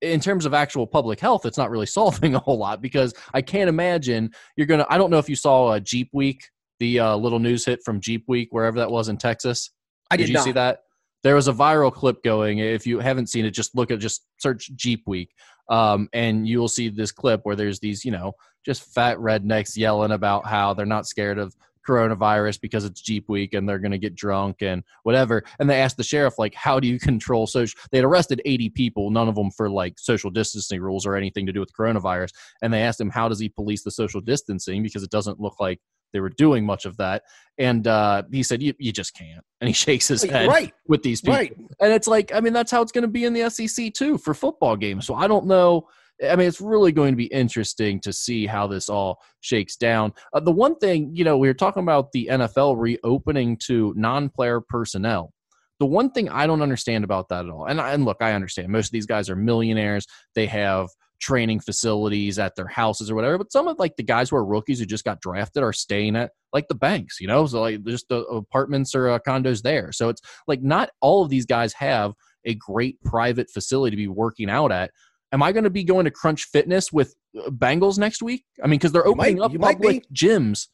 in 0.00 0.18
terms 0.18 0.44
of 0.44 0.54
actual 0.54 0.88
public 0.88 1.20
health 1.20 1.46
it's 1.46 1.58
not 1.58 1.70
really 1.70 1.86
solving 1.98 2.34
a 2.34 2.40
whole 2.40 2.58
lot 2.58 2.82
because 2.82 3.14
i 3.32 3.40
can't 3.40 3.68
imagine 3.68 4.28
you're 4.56 4.66
gonna 4.66 4.86
i 4.90 4.98
don't 4.98 5.10
know 5.10 5.18
if 5.18 5.28
you 5.28 5.36
saw 5.36 5.72
a 5.72 5.80
jeep 5.80 6.10
week 6.12 6.42
the 6.82 6.98
uh, 6.98 7.14
little 7.14 7.38
news 7.38 7.64
hit 7.64 7.80
from 7.84 8.00
jeep 8.00 8.24
week 8.26 8.48
wherever 8.50 8.76
that 8.76 8.90
was 8.90 9.08
in 9.08 9.16
texas. 9.16 9.70
I 10.10 10.16
did, 10.16 10.24
did 10.24 10.28
you 10.30 10.34
not. 10.34 10.44
see 10.44 10.52
that? 10.52 10.80
There 11.22 11.36
was 11.36 11.46
a 11.46 11.52
viral 11.52 11.92
clip 11.92 12.24
going 12.24 12.58
if 12.58 12.88
you 12.88 12.98
haven't 12.98 13.28
seen 13.28 13.44
it 13.44 13.52
just 13.52 13.76
look 13.76 13.92
at 13.92 14.00
just 14.00 14.26
search 14.38 14.68
jeep 14.74 15.04
week 15.06 15.30
um, 15.68 16.08
and 16.12 16.46
you 16.46 16.58
will 16.58 16.68
see 16.68 16.88
this 16.88 17.12
clip 17.12 17.40
where 17.44 17.56
there's 17.56 17.80
these, 17.80 18.04
you 18.04 18.10
know, 18.10 18.32
just 18.64 18.94
fat 18.94 19.18
rednecks 19.18 19.76
yelling 19.76 20.12
about 20.12 20.46
how 20.46 20.74
they're 20.74 20.86
not 20.86 21.06
scared 21.06 21.38
of 21.38 21.54
coronavirus 21.86 22.60
because 22.60 22.84
it's 22.84 23.00
Jeep 23.00 23.28
week 23.28 23.54
and 23.54 23.68
they're 23.68 23.78
going 23.78 23.92
to 23.92 23.98
get 23.98 24.14
drunk 24.14 24.62
and 24.62 24.82
whatever. 25.02 25.42
And 25.58 25.68
they 25.68 25.80
asked 25.80 25.96
the 25.96 26.04
sheriff, 26.04 26.38
like, 26.38 26.54
how 26.54 26.78
do 26.80 26.88
you 26.88 26.98
control 26.98 27.46
social? 27.46 27.78
They 27.90 27.98
had 27.98 28.04
arrested 28.04 28.40
80 28.44 28.70
people, 28.70 29.10
none 29.10 29.28
of 29.28 29.34
them 29.34 29.50
for 29.50 29.68
like 29.68 29.98
social 29.98 30.30
distancing 30.30 30.80
rules 30.80 31.06
or 31.06 31.16
anything 31.16 31.46
to 31.46 31.52
do 31.52 31.60
with 31.60 31.72
coronavirus. 31.72 32.30
And 32.62 32.72
they 32.72 32.82
asked 32.82 33.00
him, 33.00 33.10
how 33.10 33.28
does 33.28 33.40
he 33.40 33.48
police 33.48 33.82
the 33.82 33.90
social 33.90 34.20
distancing? 34.20 34.82
Because 34.82 35.02
it 35.02 35.10
doesn't 35.10 35.40
look 35.40 35.58
like 35.60 35.80
they 36.12 36.20
were 36.20 36.30
doing 36.30 36.64
much 36.64 36.84
of 36.84 36.96
that. 36.98 37.22
And 37.58 37.86
uh, 37.86 38.22
he 38.30 38.42
said, 38.42 38.62
you, 38.62 38.74
you 38.78 38.92
just 38.92 39.14
can't. 39.14 39.44
And 39.60 39.68
he 39.68 39.74
shakes 39.74 40.08
his 40.08 40.22
head 40.22 40.48
right. 40.48 40.72
with 40.86 41.02
these 41.02 41.20
people. 41.20 41.34
Right. 41.34 41.56
And 41.80 41.92
it's 41.92 42.08
like, 42.08 42.34
I 42.34 42.40
mean, 42.40 42.52
that's 42.52 42.70
how 42.70 42.82
it's 42.82 42.92
going 42.92 43.02
to 43.02 43.08
be 43.08 43.24
in 43.24 43.32
the 43.32 43.48
SEC 43.50 43.92
too 43.94 44.18
for 44.18 44.34
football 44.34 44.76
games. 44.76 45.06
So 45.06 45.14
I 45.14 45.26
don't 45.26 45.46
know. 45.46 45.88
I 46.28 46.36
mean, 46.36 46.46
it's 46.46 46.60
really 46.60 46.92
going 46.92 47.12
to 47.12 47.16
be 47.16 47.26
interesting 47.26 47.98
to 48.00 48.12
see 48.12 48.46
how 48.46 48.66
this 48.66 48.88
all 48.88 49.20
shakes 49.40 49.76
down. 49.76 50.12
Uh, 50.32 50.40
the 50.40 50.52
one 50.52 50.76
thing, 50.76 51.10
you 51.14 51.24
know, 51.24 51.36
we 51.36 51.48
were 51.48 51.54
talking 51.54 51.82
about 51.82 52.12
the 52.12 52.28
NFL 52.30 52.76
reopening 52.78 53.56
to 53.64 53.92
non 53.96 54.28
player 54.28 54.60
personnel. 54.60 55.32
The 55.80 55.86
one 55.86 56.12
thing 56.12 56.28
I 56.28 56.46
don't 56.46 56.62
understand 56.62 57.02
about 57.02 57.28
that 57.30 57.44
at 57.44 57.50
all, 57.50 57.66
and, 57.66 57.80
and 57.80 58.04
look, 58.04 58.18
I 58.20 58.34
understand 58.34 58.68
most 58.68 58.86
of 58.86 58.92
these 58.92 59.06
guys 59.06 59.28
are 59.28 59.34
millionaires. 59.34 60.06
They 60.36 60.46
have 60.46 60.90
training 61.22 61.60
facilities 61.60 62.38
at 62.38 62.56
their 62.56 62.66
houses 62.66 63.10
or 63.10 63.14
whatever. 63.14 63.38
But 63.38 63.52
some 63.52 63.68
of 63.68 63.78
like 63.78 63.96
the 63.96 64.02
guys 64.02 64.28
who 64.28 64.36
are 64.36 64.44
rookies 64.44 64.80
who 64.80 64.86
just 64.86 65.04
got 65.04 65.20
drafted 65.20 65.62
are 65.62 65.72
staying 65.72 66.16
at 66.16 66.32
like 66.52 66.68
the 66.68 66.74
banks, 66.74 67.20
you 67.20 67.28
know, 67.28 67.46
so 67.46 67.60
like 67.60 67.82
just 67.84 68.08
the 68.08 68.24
apartments 68.24 68.94
or 68.94 69.08
uh, 69.08 69.18
condos 69.26 69.62
there. 69.62 69.92
So 69.92 70.08
it's 70.08 70.20
like 70.46 70.62
not 70.62 70.90
all 71.00 71.22
of 71.22 71.30
these 71.30 71.46
guys 71.46 71.72
have 71.74 72.12
a 72.44 72.54
great 72.56 73.00
private 73.04 73.48
facility 73.50 73.92
to 73.92 73.96
be 73.96 74.08
working 74.08 74.50
out 74.50 74.72
at. 74.72 74.90
Am 75.32 75.42
I 75.42 75.52
going 75.52 75.64
to 75.64 75.70
be 75.70 75.84
going 75.84 76.04
to 76.04 76.10
Crunch 76.10 76.44
Fitness 76.44 76.92
with 76.92 77.14
uh, 77.38 77.48
Bengals 77.50 77.98
next 77.98 78.22
week? 78.22 78.44
I 78.62 78.66
mean, 78.66 78.78
because 78.78 78.92
they're 78.92 79.06
opening 79.06 79.38
might- 79.38 79.44
up 79.44 79.58
public 79.58 80.04
gyms 80.12 80.66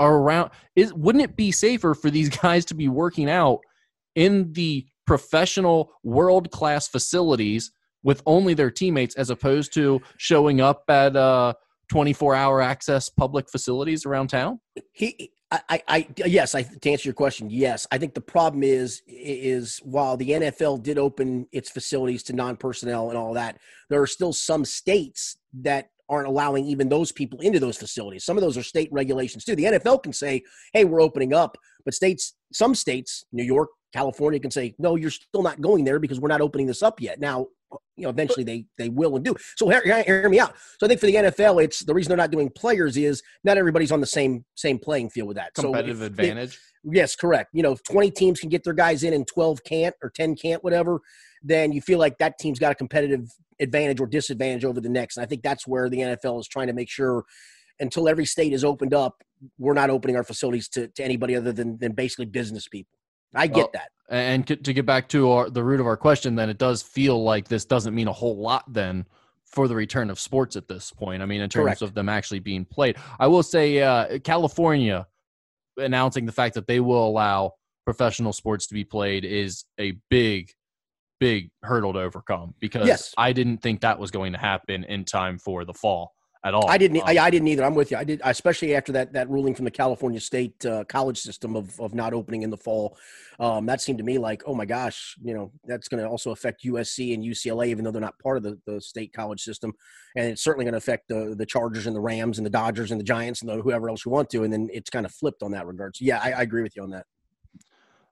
around. 0.00 0.50
Is 0.74 0.92
wouldn't 0.94 1.22
it 1.22 1.36
be 1.36 1.52
safer 1.52 1.94
for 1.94 2.10
these 2.10 2.28
guys 2.42 2.64
to 2.66 2.74
be 2.74 2.88
working 2.88 3.30
out 3.30 3.60
in 4.16 4.52
the 4.54 4.86
professional, 5.06 5.92
world 6.02 6.50
class 6.50 6.88
facilities 6.88 7.70
with 8.02 8.22
only 8.26 8.54
their 8.54 8.70
teammates, 8.70 9.14
as 9.16 9.30
opposed 9.30 9.72
to 9.74 10.00
showing 10.16 10.60
up 10.60 10.84
at 10.88 11.16
uh, 11.16 11.52
24 11.90 12.34
hour 12.34 12.60
access 12.60 13.08
public 13.08 13.50
facilities 13.50 14.06
around 14.06 14.28
town? 14.28 14.60
He, 14.92 15.32
I, 15.52 15.82
I, 15.88 16.06
yes, 16.16 16.54
I 16.54 16.62
to 16.62 16.90
answer 16.90 17.08
your 17.08 17.14
question, 17.14 17.50
yes. 17.50 17.84
I 17.90 17.98
think 17.98 18.14
the 18.14 18.20
problem 18.20 18.62
is, 18.62 19.02
is 19.08 19.80
while 19.82 20.16
the 20.16 20.30
NFL 20.30 20.82
did 20.84 20.96
open 20.96 21.48
its 21.50 21.68
facilities 21.68 22.22
to 22.24 22.32
non-personnel 22.32 23.08
and 23.08 23.18
all 23.18 23.34
that, 23.34 23.58
there 23.88 24.00
are 24.00 24.06
still 24.06 24.32
some 24.32 24.64
states 24.64 25.36
that 25.62 25.90
aren't 26.08 26.28
allowing 26.28 26.66
even 26.66 26.88
those 26.88 27.10
people 27.10 27.40
into 27.40 27.58
those 27.58 27.76
facilities. 27.76 28.24
Some 28.24 28.36
of 28.36 28.42
those 28.42 28.56
are 28.56 28.62
state 28.62 28.88
regulations 28.92 29.44
too. 29.44 29.56
The 29.56 29.64
NFL 29.64 30.04
can 30.04 30.12
say, 30.12 30.42
"Hey, 30.72 30.84
we're 30.84 31.00
opening 31.00 31.32
up," 31.32 31.56
but 31.84 31.94
states, 31.94 32.34
some 32.52 32.74
states, 32.76 33.24
New 33.32 33.44
York, 33.44 33.70
California, 33.92 34.40
can 34.40 34.50
say, 34.50 34.74
"No, 34.78 34.96
you're 34.96 35.10
still 35.10 35.42
not 35.42 35.60
going 35.60 35.84
there 35.84 35.98
because 35.98 36.20
we're 36.20 36.28
not 36.28 36.40
opening 36.40 36.66
this 36.66 36.82
up 36.82 37.00
yet." 37.00 37.20
Now, 37.20 37.46
you 37.96 38.04
know, 38.04 38.10
eventually 38.10 38.44
they 38.44 38.66
they 38.78 38.88
will 38.88 39.16
and 39.16 39.24
do. 39.24 39.34
So 39.56 39.68
hear, 39.68 39.82
hear 40.02 40.28
me 40.28 40.40
out. 40.40 40.54
So 40.78 40.86
I 40.86 40.88
think 40.88 41.00
for 41.00 41.06
the 41.06 41.14
NFL, 41.14 41.62
it's 41.62 41.84
the 41.84 41.94
reason 41.94 42.10
they're 42.10 42.16
not 42.16 42.30
doing 42.30 42.50
players 42.50 42.96
is 42.96 43.22
not 43.44 43.58
everybody's 43.58 43.92
on 43.92 44.00
the 44.00 44.06
same 44.06 44.44
same 44.54 44.78
playing 44.78 45.10
field 45.10 45.28
with 45.28 45.36
that. 45.36 45.54
Competitive 45.54 45.98
so 45.98 46.06
advantage. 46.06 46.58
Yes, 46.84 47.14
correct. 47.14 47.50
You 47.52 47.62
know, 47.62 47.72
if 47.72 47.82
20 47.84 48.10
teams 48.10 48.40
can 48.40 48.48
get 48.48 48.64
their 48.64 48.72
guys 48.72 49.02
in 49.02 49.12
and 49.12 49.26
12 49.26 49.64
can't 49.64 49.94
or 50.02 50.08
10 50.08 50.34
can't, 50.36 50.64
whatever, 50.64 51.00
then 51.42 51.72
you 51.72 51.82
feel 51.82 51.98
like 51.98 52.16
that 52.18 52.38
team's 52.38 52.58
got 52.58 52.72
a 52.72 52.74
competitive 52.74 53.28
advantage 53.60 54.00
or 54.00 54.06
disadvantage 54.06 54.64
over 54.64 54.80
the 54.80 54.88
next. 54.88 55.16
And 55.18 55.24
I 55.24 55.26
think 55.26 55.42
that's 55.42 55.66
where 55.66 55.90
the 55.90 55.98
NFL 55.98 56.40
is 56.40 56.48
trying 56.48 56.68
to 56.68 56.72
make 56.72 56.88
sure 56.88 57.24
until 57.80 58.08
every 58.08 58.24
state 58.24 58.52
is 58.52 58.64
opened 58.64 58.94
up, 58.94 59.22
we're 59.58 59.74
not 59.74 59.90
opening 59.90 60.16
our 60.16 60.24
facilities 60.24 60.68
to, 60.70 60.88
to 60.88 61.04
anybody 61.04 61.36
other 61.36 61.52
than, 61.52 61.78
than 61.78 61.92
basically 61.92 62.26
business 62.26 62.68
people. 62.68 62.99
I 63.34 63.46
get 63.46 63.56
Well, 63.56 63.70
that. 63.74 63.90
And 64.08 64.46
to 64.46 64.72
get 64.72 64.86
back 64.86 65.08
to 65.10 65.30
our, 65.30 65.50
the 65.50 65.62
root 65.62 65.78
of 65.78 65.86
our 65.86 65.96
question, 65.96 66.34
then 66.34 66.50
it 66.50 66.58
does 66.58 66.82
feel 66.82 67.22
like 67.22 67.46
this 67.46 67.64
doesn't 67.64 67.94
mean 67.94 68.08
a 68.08 68.12
whole 68.12 68.36
lot 68.36 68.64
then 68.72 69.06
for 69.44 69.68
the 69.68 69.74
return 69.76 70.10
of 70.10 70.18
sports 70.18 70.56
at 70.56 70.66
this 70.66 70.90
point. 70.92 71.22
I 71.22 71.26
mean, 71.26 71.40
in 71.40 71.48
terms 71.48 71.64
Correct. 71.64 71.82
of 71.82 71.94
them 71.94 72.08
actually 72.08 72.40
being 72.40 72.64
played, 72.64 72.96
I 73.20 73.28
will 73.28 73.44
say 73.44 73.80
uh, 73.80 74.18
California 74.18 75.06
announcing 75.76 76.26
the 76.26 76.32
fact 76.32 76.54
that 76.54 76.66
they 76.66 76.80
will 76.80 77.06
allow 77.06 77.52
professional 77.84 78.32
sports 78.32 78.66
to 78.66 78.74
be 78.74 78.84
played 78.84 79.24
is 79.24 79.64
a 79.78 79.92
big, 80.10 80.50
big 81.20 81.50
hurdle 81.62 81.92
to 81.92 82.00
overcome 82.00 82.54
because 82.58 82.88
Yes. 82.88 83.14
I 83.16 83.32
didn't 83.32 83.58
think 83.58 83.80
that 83.82 83.98
was 84.00 84.10
going 84.10 84.32
to 84.32 84.38
happen 84.38 84.82
in 84.84 85.04
time 85.04 85.38
for 85.38 85.64
the 85.64 85.74
fall 85.74 86.14
at 86.44 86.54
all. 86.54 86.68
I 86.68 86.78
didn't. 86.78 86.98
Um, 86.98 87.02
I, 87.06 87.18
I 87.18 87.30
didn't 87.30 87.48
either. 87.48 87.64
I'm 87.64 87.74
with 87.74 87.90
you. 87.90 87.96
I 87.96 88.04
did, 88.04 88.20
especially 88.24 88.74
after 88.74 88.92
that 88.92 89.12
that 89.12 89.28
ruling 89.28 89.54
from 89.54 89.66
the 89.66 89.70
California 89.70 90.20
State 90.20 90.64
uh, 90.64 90.84
college 90.84 91.18
system 91.18 91.54
of 91.54 91.78
of 91.80 91.94
not 91.94 92.14
opening 92.14 92.42
in 92.42 92.50
the 92.50 92.56
fall. 92.56 92.96
Um, 93.38 93.66
that 93.66 93.80
seemed 93.80 93.98
to 93.98 94.04
me 94.04 94.18
like, 94.18 94.42
oh 94.46 94.54
my 94.54 94.64
gosh, 94.64 95.16
you 95.22 95.34
know, 95.34 95.50
that's 95.64 95.88
going 95.88 96.02
to 96.02 96.08
also 96.08 96.30
affect 96.30 96.64
USC 96.64 97.14
and 97.14 97.24
UCLA, 97.24 97.68
even 97.68 97.84
though 97.84 97.90
they're 97.90 98.00
not 98.00 98.18
part 98.18 98.36
of 98.36 98.42
the, 98.42 98.58
the 98.66 98.80
state 98.80 99.12
college 99.12 99.40
system, 99.42 99.72
and 100.16 100.26
it's 100.26 100.42
certainly 100.42 100.64
going 100.64 100.72
to 100.72 100.78
affect 100.78 101.08
the 101.08 101.34
the 101.36 101.46
Chargers 101.46 101.86
and 101.86 101.94
the 101.94 102.00
Rams 102.00 102.38
and 102.38 102.46
the 102.46 102.50
Dodgers 102.50 102.90
and 102.90 102.98
the 102.98 103.04
Giants 103.04 103.42
and 103.42 103.50
the, 103.50 103.56
whoever 103.56 103.88
else 103.88 104.04
you 104.04 104.10
want 104.10 104.30
to. 104.30 104.44
And 104.44 104.52
then 104.52 104.68
it's 104.72 104.90
kind 104.90 105.06
of 105.06 105.12
flipped 105.12 105.42
on 105.42 105.52
that 105.52 105.66
regard. 105.66 105.96
So 105.96 106.04
yeah, 106.04 106.20
I, 106.22 106.32
I 106.32 106.42
agree 106.42 106.62
with 106.62 106.76
you 106.76 106.82
on 106.82 106.90
that. 106.90 107.06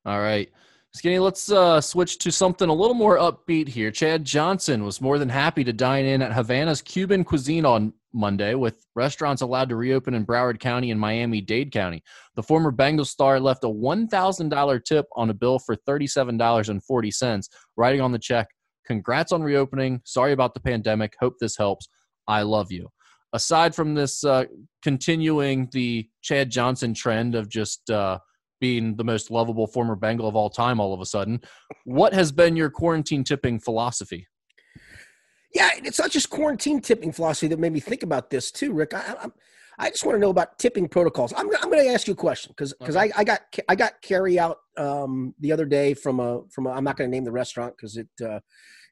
All 0.04 0.20
right. 0.20 0.50
Skinny, 0.94 1.18
let's 1.18 1.52
uh, 1.52 1.80
switch 1.82 2.16
to 2.18 2.32
something 2.32 2.68
a 2.68 2.72
little 2.72 2.94
more 2.94 3.18
upbeat 3.18 3.68
here. 3.68 3.90
Chad 3.90 4.24
Johnson 4.24 4.84
was 4.84 5.02
more 5.02 5.18
than 5.18 5.28
happy 5.28 5.62
to 5.64 5.72
dine 5.72 6.06
in 6.06 6.22
at 6.22 6.32
Havana's 6.32 6.80
Cuban 6.80 7.24
Cuisine 7.24 7.66
on 7.66 7.92
Monday, 8.12 8.54
with 8.54 8.84
restaurants 8.94 9.42
allowed 9.42 9.68
to 9.68 9.76
reopen 9.76 10.14
in 10.14 10.26
Broward 10.26 10.60
County 10.60 10.90
and 10.90 11.00
Miami 11.00 11.40
Dade 11.40 11.72
County. 11.72 12.02
The 12.36 12.42
former 12.42 12.72
Bengals 12.72 13.08
star 13.08 13.38
left 13.38 13.64
a 13.64 13.68
$1,000 13.68 14.84
tip 14.84 15.06
on 15.16 15.30
a 15.30 15.34
bill 15.34 15.58
for 15.58 15.76
$37.40, 15.76 17.48
writing 17.76 18.00
on 18.00 18.12
the 18.12 18.18
check, 18.18 18.48
Congrats 18.88 19.32
on 19.32 19.42
reopening. 19.42 20.00
Sorry 20.04 20.32
about 20.32 20.54
the 20.54 20.60
pandemic. 20.60 21.14
Hope 21.20 21.34
this 21.38 21.56
helps. 21.58 21.88
I 22.26 22.42
love 22.42 22.72
you. 22.72 22.88
Aside 23.34 23.74
from 23.74 23.94
this, 23.94 24.24
uh, 24.24 24.44
continuing 24.82 25.68
the 25.72 26.08
Chad 26.22 26.50
Johnson 26.50 26.94
trend 26.94 27.34
of 27.34 27.50
just 27.50 27.90
uh, 27.90 28.18
being 28.60 28.96
the 28.96 29.04
most 29.04 29.30
lovable 29.30 29.66
former 29.66 29.94
Bengal 29.94 30.26
of 30.26 30.34
all 30.34 30.48
time 30.48 30.80
all 30.80 30.94
of 30.94 31.02
a 31.02 31.06
sudden. 31.06 31.40
What 31.84 32.14
has 32.14 32.32
been 32.32 32.56
your 32.56 32.70
quarantine 32.70 33.24
tipping 33.24 33.60
philosophy? 33.60 34.26
Yeah, 35.54 35.70
it's 35.76 35.98
not 35.98 36.10
just 36.10 36.30
quarantine 36.30 36.80
tipping 36.80 37.12
philosophy 37.12 37.48
that 37.48 37.58
made 37.58 37.72
me 37.72 37.80
think 37.80 38.02
about 38.02 38.30
this 38.30 38.50
too, 38.50 38.72
Rick. 38.72 38.94
I, 38.94 39.14
I, 39.18 39.26
I 39.78 39.90
just 39.90 40.04
want 40.04 40.16
to 40.16 40.20
know 40.20 40.30
about 40.30 40.58
tipping 40.58 40.88
protocols. 40.88 41.32
I'm, 41.36 41.48
I'm 41.62 41.70
going 41.70 41.84
to 41.84 41.90
ask 41.92 42.06
you 42.06 42.12
a 42.12 42.16
question 42.16 42.52
because 42.56 42.74
because 42.74 42.96
I, 42.96 43.10
I 43.16 43.24
got 43.24 43.40
I 43.68 43.76
got 43.76 44.02
carry 44.02 44.38
out 44.38 44.58
um, 44.76 45.34
the 45.38 45.52
other 45.52 45.64
day 45.64 45.94
from 45.94 46.18
a 46.18 46.42
from 46.50 46.66
a, 46.66 46.70
I'm 46.70 46.84
not 46.84 46.96
going 46.96 47.08
to 47.08 47.14
name 47.14 47.24
the 47.24 47.32
restaurant 47.32 47.74
because 47.76 47.96
it, 47.96 48.08
uh, 48.22 48.40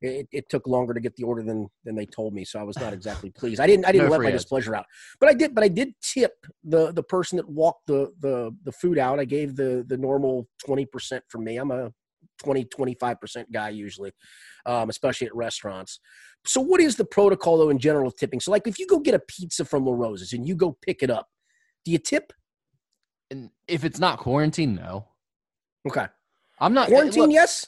it 0.01 0.29
it 0.31 0.49
took 0.49 0.66
longer 0.66 0.95
to 0.95 1.01
get 1.01 1.16
the 1.16 1.25
order 1.25 1.42
than 1.42 1.69
than 1.85 1.97
they 1.97 2.07
told 2.07 2.33
me, 2.33 2.45
so 2.45 2.61
I 2.61 2.62
was 2.62 2.79
not 2.79 2.92
exactly 2.92 3.31
pleased. 3.31 3.61
I 3.61 3.66
didn't 3.66 3.85
I 3.85 3.92
didn't 3.92 4.07
No 4.07 4.12
let 4.12 4.23
my 4.23 4.31
displeasure 4.31 4.77
out, 4.77 4.87
but 5.19 5.29
I 5.29 5.35
did 5.35 5.55
but 5.57 5.64
I 5.64 5.69
did 5.69 5.92
tip 6.01 6.33
the 6.62 6.92
the 6.92 7.03
person 7.03 7.37
that 7.37 7.49
walked 7.49 7.88
the 7.88 8.12
the 8.21 8.55
the 8.64 8.73
food 8.73 8.97
out. 8.97 9.19
I 9.19 9.25
gave 9.25 9.57
the 9.57 9.85
the 9.88 9.97
normal 9.97 10.49
twenty 10.64 10.87
percent 10.87 11.25
for 11.29 11.38
me. 11.38 11.57
I'm 11.57 11.73
a 11.73 11.90
20 12.42 12.64
25 12.64 13.21
percent 13.21 13.53
guy 13.53 13.71
usually, 13.71 14.12
um, 14.66 14.88
especially 14.88 15.27
at 15.27 15.35
restaurants. 15.35 16.01
So, 16.48 16.61
what 16.61 16.80
is 16.80 16.96
the 16.96 17.04
protocol 17.04 17.59
though 17.59 17.70
in 17.70 17.78
general 17.78 18.09
of 18.09 18.16
tipping? 18.16 18.40
So, 18.40 18.50
like 18.50 18.66
if 18.66 18.78
you 18.78 18.87
go 18.87 18.98
get 18.98 19.14
a 19.14 19.18
pizza 19.18 19.64
from 19.64 19.85
LaRosa's 19.85 20.32
and 20.32 20.46
you 20.46 20.54
go 20.54 20.76
pick 20.82 21.02
it 21.02 21.11
up, 21.11 21.28
do 21.85 21.90
you 21.92 21.98
tip? 21.98 22.32
And 23.30 23.50
if 23.66 23.85
it's 23.85 23.98
not 23.98 24.18
quarantine, 24.18 24.74
no. 24.76 25.09
Okay. 25.88 26.06
I'm 26.61 26.74
not 26.74 26.88
Quarantine, 26.88 27.22
look, 27.22 27.32
yes. 27.32 27.66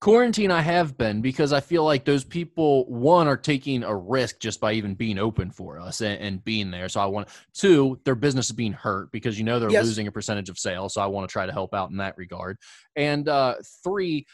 quarantine 0.00 0.50
I 0.50 0.60
have 0.60 0.98
been 0.98 1.22
because 1.22 1.52
I 1.52 1.60
feel 1.60 1.84
like 1.84 2.04
those 2.04 2.22
people 2.22 2.84
one 2.86 3.26
are 3.28 3.36
taking 3.36 3.82
a 3.82 3.96
risk 3.96 4.40
just 4.40 4.60
by 4.60 4.72
even 4.74 4.94
being 4.94 5.18
open 5.18 5.50
for 5.50 5.80
us 5.80 6.00
and, 6.00 6.20
and 6.20 6.44
being 6.44 6.70
there. 6.70 6.88
So 6.88 7.00
I 7.00 7.06
want 7.06 7.28
two, 7.54 7.98
their 8.04 8.14
business 8.14 8.46
is 8.46 8.52
being 8.52 8.72
hurt 8.72 9.10
because 9.10 9.38
you 9.38 9.44
know 9.44 9.58
they're 9.58 9.70
Yes. 9.70 9.84
losing 9.84 10.06
a 10.06 10.12
percentage 10.12 10.48
of 10.50 10.58
sales. 10.58 10.94
So 10.94 11.00
I 11.00 11.06
want 11.06 11.28
to 11.28 11.32
try 11.32 11.46
to 11.46 11.52
help 11.52 11.72
out 11.72 11.90
in 11.90 11.96
that 11.96 12.16
regard. 12.18 12.58
And 12.94 13.28
uh 13.28 13.54
three, 13.82 14.26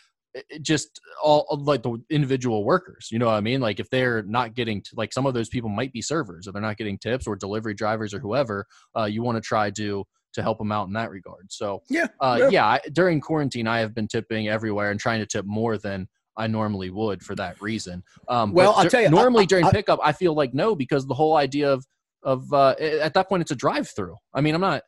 just 0.61 1.01
all 1.23 1.47
like 1.65 1.83
the 1.83 1.99
individual 2.11 2.65
workers, 2.65 3.09
you 3.11 3.19
know 3.19 3.27
what 3.27 3.35
I 3.35 3.41
mean? 3.41 3.61
Like 3.61 3.81
if 3.81 3.91
they're 3.91 4.23
not 4.23 4.55
getting 4.55 4.83
like 4.95 5.13
some 5.13 5.27
of 5.27 5.35
those 5.35 5.49
people 5.49 5.69
might 5.71 5.93
be 5.93 6.01
servers 6.03 6.47
or 6.49 6.53
they're 6.53 6.63
not 6.63 6.77
getting 6.79 6.99
tips 6.99 7.27
or 7.27 7.37
delivery 7.37 7.75
drivers 7.75 8.15
or 8.15 8.19
whoever, 8.21 8.67
uh, 8.97 9.05
you 9.05 9.23
want 9.23 9.37
to 9.37 9.41
try 9.43 9.71
to 9.73 10.05
to 10.35 10.43
help 10.43 10.57
them 10.57 10.73
out 10.73 10.87
in 10.87 10.95
that 10.95 11.11
regard. 11.11 11.53
So 11.53 11.83
Yeah. 11.91 12.07
uh, 12.21 12.39
yeah. 12.41 12.49
yeah, 12.49 12.67
I, 12.67 12.81
during 12.95 13.21
quarantine, 13.21 13.67
I 13.67 13.81
have 13.81 13.95
been 13.95 14.09
tipping 14.09 14.49
everywhere 14.49 14.91
and 14.91 14.99
trying 14.99 15.21
to 15.21 15.27
tip 15.27 15.45
more 15.45 15.77
than 15.77 16.09
I 16.39 16.47
normally 16.47 16.89
would 16.89 17.23
for 17.23 17.35
that 17.35 17.61
reason. 17.61 18.03
Um, 18.29 18.53
Well, 18.55 18.73
I'll 18.75 18.89
tell 18.89 19.03
you, 19.03 19.11
normally 19.11 19.43
I- 19.43 19.47
during 19.47 19.65
I- 19.67 19.71
pickup, 19.71 20.01
I 20.03 20.13
feel 20.13 20.33
like 20.35 20.55
no 20.55 20.75
because 20.75 21.07
the 21.07 21.15
whole 21.15 21.37
idea 21.37 21.71
of 21.71 21.85
of 22.25 22.51
uh, 22.53 22.71
at 22.79 23.13
that 23.15 23.29
point 23.29 23.43
it's 23.43 23.51
a 23.51 23.57
drive 23.57 23.89
through. 23.91 24.17
I 24.33 24.41
mean, 24.41 24.55
I'm 24.55 24.61
not 24.61 24.83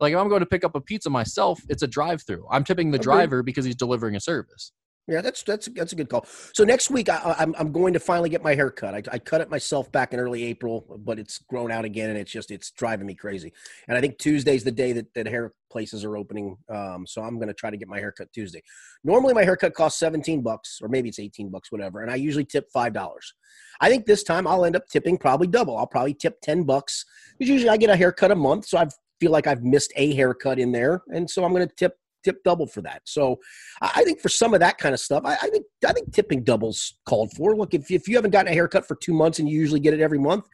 like 0.00 0.12
if 0.12 0.18
I'm 0.18 0.28
going 0.28 0.40
to 0.40 0.46
pick 0.46 0.64
up 0.64 0.74
a 0.74 0.80
pizza 0.80 1.08
myself, 1.08 1.60
it's 1.68 1.82
a 1.82 1.86
drive 1.86 2.22
through. 2.26 2.44
I'm 2.50 2.64
tipping 2.64 2.90
the 2.90 2.98
driver 2.98 3.42
because 3.44 3.64
he's 3.64 3.76
delivering 3.76 4.16
a 4.16 4.20
service. 4.20 4.72
Yeah, 5.08 5.20
that's 5.20 5.42
that's 5.42 5.68
that's 5.74 5.92
a 5.92 5.96
good 5.96 6.08
call. 6.08 6.26
So 6.54 6.62
next 6.62 6.88
week, 6.88 7.08
I, 7.08 7.16
am 7.16 7.34
I'm, 7.38 7.54
I'm 7.58 7.72
going 7.72 7.92
to 7.94 7.98
finally 7.98 8.28
get 8.28 8.44
my 8.44 8.54
hair 8.54 8.70
cut. 8.70 8.94
I, 8.94 9.02
I 9.12 9.18
cut 9.18 9.40
it 9.40 9.50
myself 9.50 9.90
back 9.90 10.12
in 10.12 10.20
early 10.20 10.44
April, 10.44 10.86
but 11.04 11.18
it's 11.18 11.38
grown 11.38 11.72
out 11.72 11.84
again, 11.84 12.10
and 12.10 12.18
it's 12.18 12.30
just 12.30 12.52
it's 12.52 12.70
driving 12.70 13.06
me 13.06 13.16
crazy. 13.16 13.52
And 13.88 13.98
I 13.98 14.00
think 14.00 14.18
Tuesday's 14.18 14.62
the 14.62 14.70
day 14.70 14.92
that, 14.92 15.12
that 15.14 15.26
hair 15.26 15.54
places 15.72 16.04
are 16.04 16.16
opening. 16.16 16.56
Um, 16.68 17.04
so 17.04 17.20
I'm 17.20 17.36
going 17.36 17.48
to 17.48 17.54
try 17.54 17.68
to 17.68 17.76
get 17.76 17.88
my 17.88 17.98
haircut 17.98 18.28
Tuesday. 18.32 18.62
Normally, 19.02 19.34
my 19.34 19.42
haircut 19.42 19.74
costs 19.74 19.98
17 19.98 20.40
bucks, 20.40 20.78
or 20.80 20.88
maybe 20.88 21.08
it's 21.08 21.18
18 21.18 21.50
bucks, 21.50 21.72
whatever, 21.72 22.02
and 22.02 22.10
I 22.10 22.14
usually 22.14 22.44
tip 22.44 22.68
five 22.72 22.92
dollars. 22.92 23.34
I 23.80 23.88
think 23.88 24.06
this 24.06 24.22
time 24.22 24.46
I'll 24.46 24.64
end 24.64 24.76
up 24.76 24.86
tipping 24.86 25.18
probably 25.18 25.48
double. 25.48 25.76
I'll 25.76 25.86
probably 25.86 26.14
tip 26.14 26.40
10 26.42 26.62
bucks 26.62 27.04
because 27.36 27.50
usually 27.50 27.70
I 27.70 27.76
get 27.76 27.90
a 27.90 27.96
haircut 27.96 28.30
a 28.30 28.36
month, 28.36 28.66
so 28.66 28.78
I 28.78 28.86
feel 29.20 29.32
like 29.32 29.48
I've 29.48 29.64
missed 29.64 29.92
a 29.96 30.14
haircut 30.14 30.60
in 30.60 30.70
there, 30.70 31.02
and 31.08 31.28
so 31.28 31.44
I'm 31.44 31.52
going 31.52 31.66
to 31.66 31.74
tip 31.74 31.96
tip 32.22 32.42
double 32.44 32.66
for 32.66 32.82
that. 32.82 33.02
So 33.04 33.38
I 33.80 34.04
think 34.04 34.20
for 34.20 34.28
some 34.28 34.54
of 34.54 34.60
that 34.60 34.78
kind 34.78 34.94
of 34.94 35.00
stuff, 35.00 35.22
I, 35.24 35.34
I, 35.34 35.48
think 35.48 35.66
I 35.86 35.92
think 35.92 36.12
tipping 36.12 36.42
doubles 36.44 36.98
called 37.06 37.32
for. 37.32 37.56
Look, 37.56 37.74
if 37.74 37.90
if 37.90 38.08
you 38.08 38.16
haven't 38.16 38.30
gotten 38.30 38.50
a 38.50 38.54
haircut 38.54 38.86
for 38.86 38.96
two 38.96 39.12
months 39.12 39.38
and 39.38 39.48
you 39.48 39.58
usually 39.58 39.80
get 39.80 39.94
it 39.94 40.00
every 40.00 40.18
month, 40.18 40.46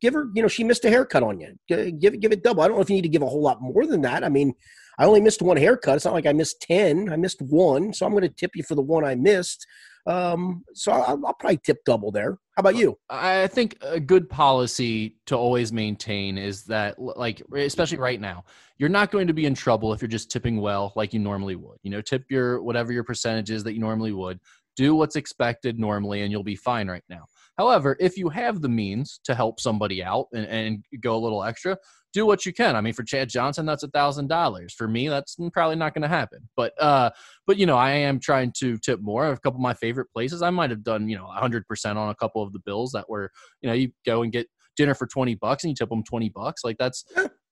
give 0.00 0.14
her. 0.14 0.28
You 0.34 0.42
know, 0.42 0.48
she 0.48 0.64
missed 0.64 0.84
a 0.84 0.90
haircut 0.90 1.22
on 1.22 1.40
you. 1.40 1.54
Give 1.68 2.20
give 2.20 2.32
it 2.32 2.42
double. 2.42 2.62
I 2.62 2.68
don't 2.68 2.76
know 2.76 2.82
if 2.82 2.90
you 2.90 2.96
need 2.96 3.02
to 3.02 3.08
give 3.08 3.22
a 3.22 3.26
whole 3.26 3.42
lot 3.42 3.60
more 3.60 3.86
than 3.86 4.02
that. 4.02 4.24
I 4.24 4.28
mean, 4.28 4.54
I 5.00 5.06
only 5.06 5.22
missed 5.22 5.40
one 5.40 5.56
haircut. 5.56 5.96
It's 5.96 6.04
not 6.04 6.12
like 6.12 6.26
I 6.26 6.34
missed 6.34 6.60
ten. 6.60 7.10
I 7.10 7.16
missed 7.16 7.40
one, 7.40 7.94
so 7.94 8.04
I'm 8.04 8.12
going 8.12 8.22
to 8.22 8.28
tip 8.28 8.50
you 8.54 8.62
for 8.62 8.74
the 8.74 8.82
one 8.82 9.02
I 9.02 9.14
missed. 9.14 9.66
Um, 10.06 10.62
so 10.74 10.92
I'll, 10.92 11.26
I'll, 11.26 11.34
probably 11.34 11.58
tip 11.58 11.78
double 11.86 12.10
there. 12.10 12.38
How 12.56 12.60
about 12.60 12.76
you? 12.76 12.98
I 13.08 13.46
think 13.46 13.78
a 13.80 13.98
good 13.98 14.28
policy 14.28 15.16
to 15.26 15.36
always 15.36 15.72
maintain 15.72 16.36
is 16.36 16.64
that, 16.64 16.98
like, 16.98 17.42
especially 17.54 17.98
right 17.98 18.20
now, 18.20 18.44
you're 18.78 18.88
not 18.88 19.10
going 19.10 19.26
to 19.26 19.34
be 19.34 19.46
in 19.46 19.54
trouble 19.54 19.92
if 19.92 20.02
you're 20.02 20.08
just 20.08 20.30
tipping 20.30 20.60
well, 20.60 20.92
like 20.96 21.14
you 21.14 21.20
normally 21.20 21.56
would. 21.56 21.78
You 21.82 21.90
know, 21.90 22.02
tip 22.02 22.24
your 22.28 22.62
whatever 22.62 22.92
your 22.92 23.04
percentage 23.04 23.50
is 23.50 23.64
that 23.64 23.72
you 23.72 23.80
normally 23.80 24.12
would. 24.12 24.38
Do 24.76 24.94
what's 24.94 25.16
expected 25.16 25.78
normally, 25.78 26.22
and 26.22 26.30
you'll 26.30 26.42
be 26.44 26.56
fine 26.56 26.88
right 26.88 27.04
now. 27.08 27.24
However, 27.56 27.96
if 28.00 28.16
you 28.16 28.28
have 28.30 28.62
the 28.62 28.68
means 28.68 29.20
to 29.24 29.34
help 29.34 29.60
somebody 29.60 30.02
out 30.02 30.26
and, 30.32 30.46
and 30.46 30.84
go 31.00 31.16
a 31.16 31.20
little 31.20 31.44
extra, 31.44 31.76
do 32.12 32.26
what 32.26 32.44
you 32.44 32.52
can. 32.52 32.74
I 32.76 32.80
mean, 32.80 32.92
for 32.92 33.02
Chad 33.02 33.28
Johnson, 33.28 33.66
that's 33.66 33.82
a 33.82 33.88
thousand 33.88 34.28
dollars. 34.28 34.74
For 34.74 34.88
me, 34.88 35.08
that's 35.08 35.36
probably 35.52 35.76
not 35.76 35.94
going 35.94 36.02
to 36.02 36.08
happen. 36.08 36.48
But 36.56 36.72
uh, 36.80 37.10
but 37.46 37.56
you 37.56 37.66
know, 37.66 37.76
I 37.76 37.92
am 37.92 38.18
trying 38.18 38.52
to 38.58 38.78
tip 38.78 39.00
more. 39.00 39.28
A 39.28 39.38
couple 39.38 39.58
of 39.58 39.62
my 39.62 39.74
favorite 39.74 40.08
places, 40.12 40.42
I 40.42 40.50
might 40.50 40.70
have 40.70 40.82
done 40.82 41.08
you 41.08 41.16
know 41.16 41.26
a 41.26 41.40
hundred 41.40 41.66
percent 41.66 41.98
on 41.98 42.10
a 42.10 42.14
couple 42.14 42.42
of 42.42 42.52
the 42.52 42.60
bills 42.60 42.92
that 42.92 43.08
were 43.08 43.30
you 43.62 43.68
know 43.68 43.74
you 43.74 43.92
go 44.04 44.22
and 44.22 44.32
get 44.32 44.48
dinner 44.76 44.94
for 44.94 45.06
twenty 45.06 45.34
bucks 45.34 45.64
and 45.64 45.70
you 45.70 45.74
tip 45.74 45.88
them 45.88 46.02
twenty 46.02 46.28
bucks. 46.28 46.64
Like 46.64 46.78
that's 46.78 47.04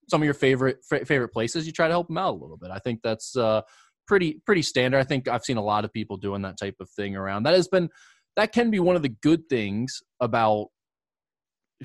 some 0.09 0.23
of 0.23 0.25
your 0.25 0.35
favorite 0.35 0.79
f- 0.91 1.07
favorite 1.07 1.29
places. 1.29 1.67
You 1.67 1.73
try 1.73 1.87
to 1.87 1.95
help 1.95 2.09
them 2.09 2.19
out 2.19 2.35
a 2.35 2.39
little 2.39 2.57
bit. 2.57 2.71
I 2.71 2.79
think 2.79 3.01
that's 3.03 3.37
uh, 3.37 3.63
pretty 4.07 4.41
pretty 4.45 4.63
standard. 4.63 4.99
I 4.99 5.05
think 5.05 5.29
I've 5.29 5.45
seen 5.45 5.57
a 5.57 5.63
lot 5.63 5.85
of 5.85 5.93
people 5.93 6.17
doing 6.17 6.43
that 6.43 6.59
type 6.59 6.77
of 6.81 6.91
thing 6.91 7.15
around. 7.17 7.45
That 7.45 7.55
has 7.55 7.69
been 7.69 7.91
that 8.37 8.53
can 8.53 8.71
be 8.71 8.81
one 8.81 8.97
of 8.97 9.03
the 9.03 9.15
good 9.23 9.49
things 9.49 10.03
about 10.21 10.69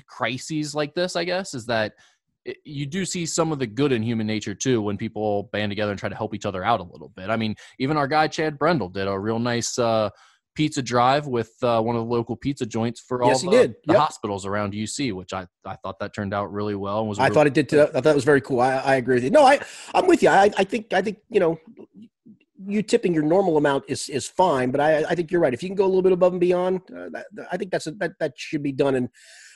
crises 0.08 0.74
like 0.74 0.94
this. 0.94 1.14
I 1.16 1.24
guess 1.24 1.54
is 1.54 1.66
that 1.66 1.92
you 2.64 2.86
do 2.86 3.04
see 3.04 3.26
some 3.26 3.52
of 3.52 3.58
the 3.58 3.66
good 3.66 3.92
in 3.92 4.02
human 4.02 4.26
nature 4.26 4.54
too 4.54 4.82
when 4.82 4.96
people 4.96 5.44
band 5.52 5.70
together 5.70 5.92
and 5.92 5.98
try 5.98 6.08
to 6.08 6.16
help 6.16 6.34
each 6.34 6.46
other 6.46 6.64
out 6.64 6.80
a 6.80 6.84
little 6.84 7.08
bit. 7.08 7.30
I 7.30 7.36
mean, 7.36 7.54
even 7.78 7.96
our 7.96 8.06
guy 8.06 8.28
Chad 8.28 8.58
Brendel 8.58 8.88
did 8.88 9.08
a 9.08 9.18
real 9.18 9.38
nice 9.38 9.78
uh, 9.78 10.10
pizza 10.54 10.82
drive 10.82 11.26
with 11.26 11.52
uh, 11.62 11.80
one 11.80 11.96
of 11.96 12.02
the 12.02 12.10
local 12.10 12.36
pizza 12.36 12.66
joints 12.66 13.00
for 13.00 13.22
all 13.22 13.30
yes, 13.30 13.42
the, 13.42 13.50
yep. 13.50 13.74
the, 13.86 13.98
hospitals 13.98 14.46
around 14.46 14.72
UC, 14.72 15.12
which 15.12 15.32
I, 15.32 15.46
I 15.64 15.76
thought 15.76 15.98
that 15.98 16.14
turned 16.14 16.32
out 16.32 16.52
really 16.52 16.74
well. 16.74 17.00
And 17.00 17.08
was 17.08 17.18
I 17.18 17.24
really 17.24 17.34
thought 17.34 17.46
it 17.46 17.54
did. 17.54 17.68
Too. 17.68 17.82
I 17.82 17.86
thought 17.86 18.06
it 18.06 18.14
was 18.14 18.24
very 18.24 18.40
cool. 18.40 18.60
I, 18.60 18.74
I 18.76 18.94
agree 18.96 19.16
with 19.16 19.24
you. 19.24 19.30
No, 19.30 19.44
I 19.44 19.60
I'm 19.94 20.06
with 20.06 20.22
you. 20.22 20.28
I, 20.28 20.50
I 20.56 20.64
think 20.64 20.92
I 20.92 21.02
think 21.02 21.18
you 21.28 21.40
know 21.40 21.58
you 22.66 22.82
tipping 22.82 23.12
your 23.12 23.24
normal 23.24 23.56
amount 23.56 23.84
is 23.88 24.08
is 24.08 24.26
fine, 24.26 24.70
but 24.70 24.80
I 24.80 25.04
I 25.04 25.14
think 25.14 25.30
you're 25.30 25.40
right. 25.40 25.54
If 25.54 25.62
you 25.62 25.68
can 25.68 25.76
go 25.76 25.84
a 25.84 25.86
little 25.86 26.02
bit 26.02 26.12
above 26.12 26.32
and 26.32 26.40
beyond, 26.40 26.82
uh, 26.90 27.08
that, 27.12 27.26
I 27.50 27.56
think 27.56 27.70
that's 27.70 27.86
a, 27.86 27.92
that 27.92 28.12
that 28.20 28.32
should 28.36 28.62
be 28.62 28.72
done. 28.72 28.94
And 28.94 29.08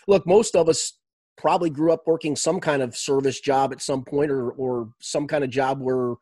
look, 0.09 0.27
most 0.27 0.57
of 0.57 0.69
us 0.69 0.98
probably 1.39 1.71
grew 1.71 1.93
up 1.93 2.03
working 2.07 2.37
some 2.37 2.61
kind 2.61 2.83
of 2.83 2.97
service 2.97 3.41
job 3.41 3.73
at 3.73 3.81
some 3.81 4.05
point 4.05 4.31
or 4.31 4.51
or 4.51 4.91
some 5.01 5.27
kind 5.27 5.45
of 5.45 5.51
job 5.51 5.81
where 5.81 6.17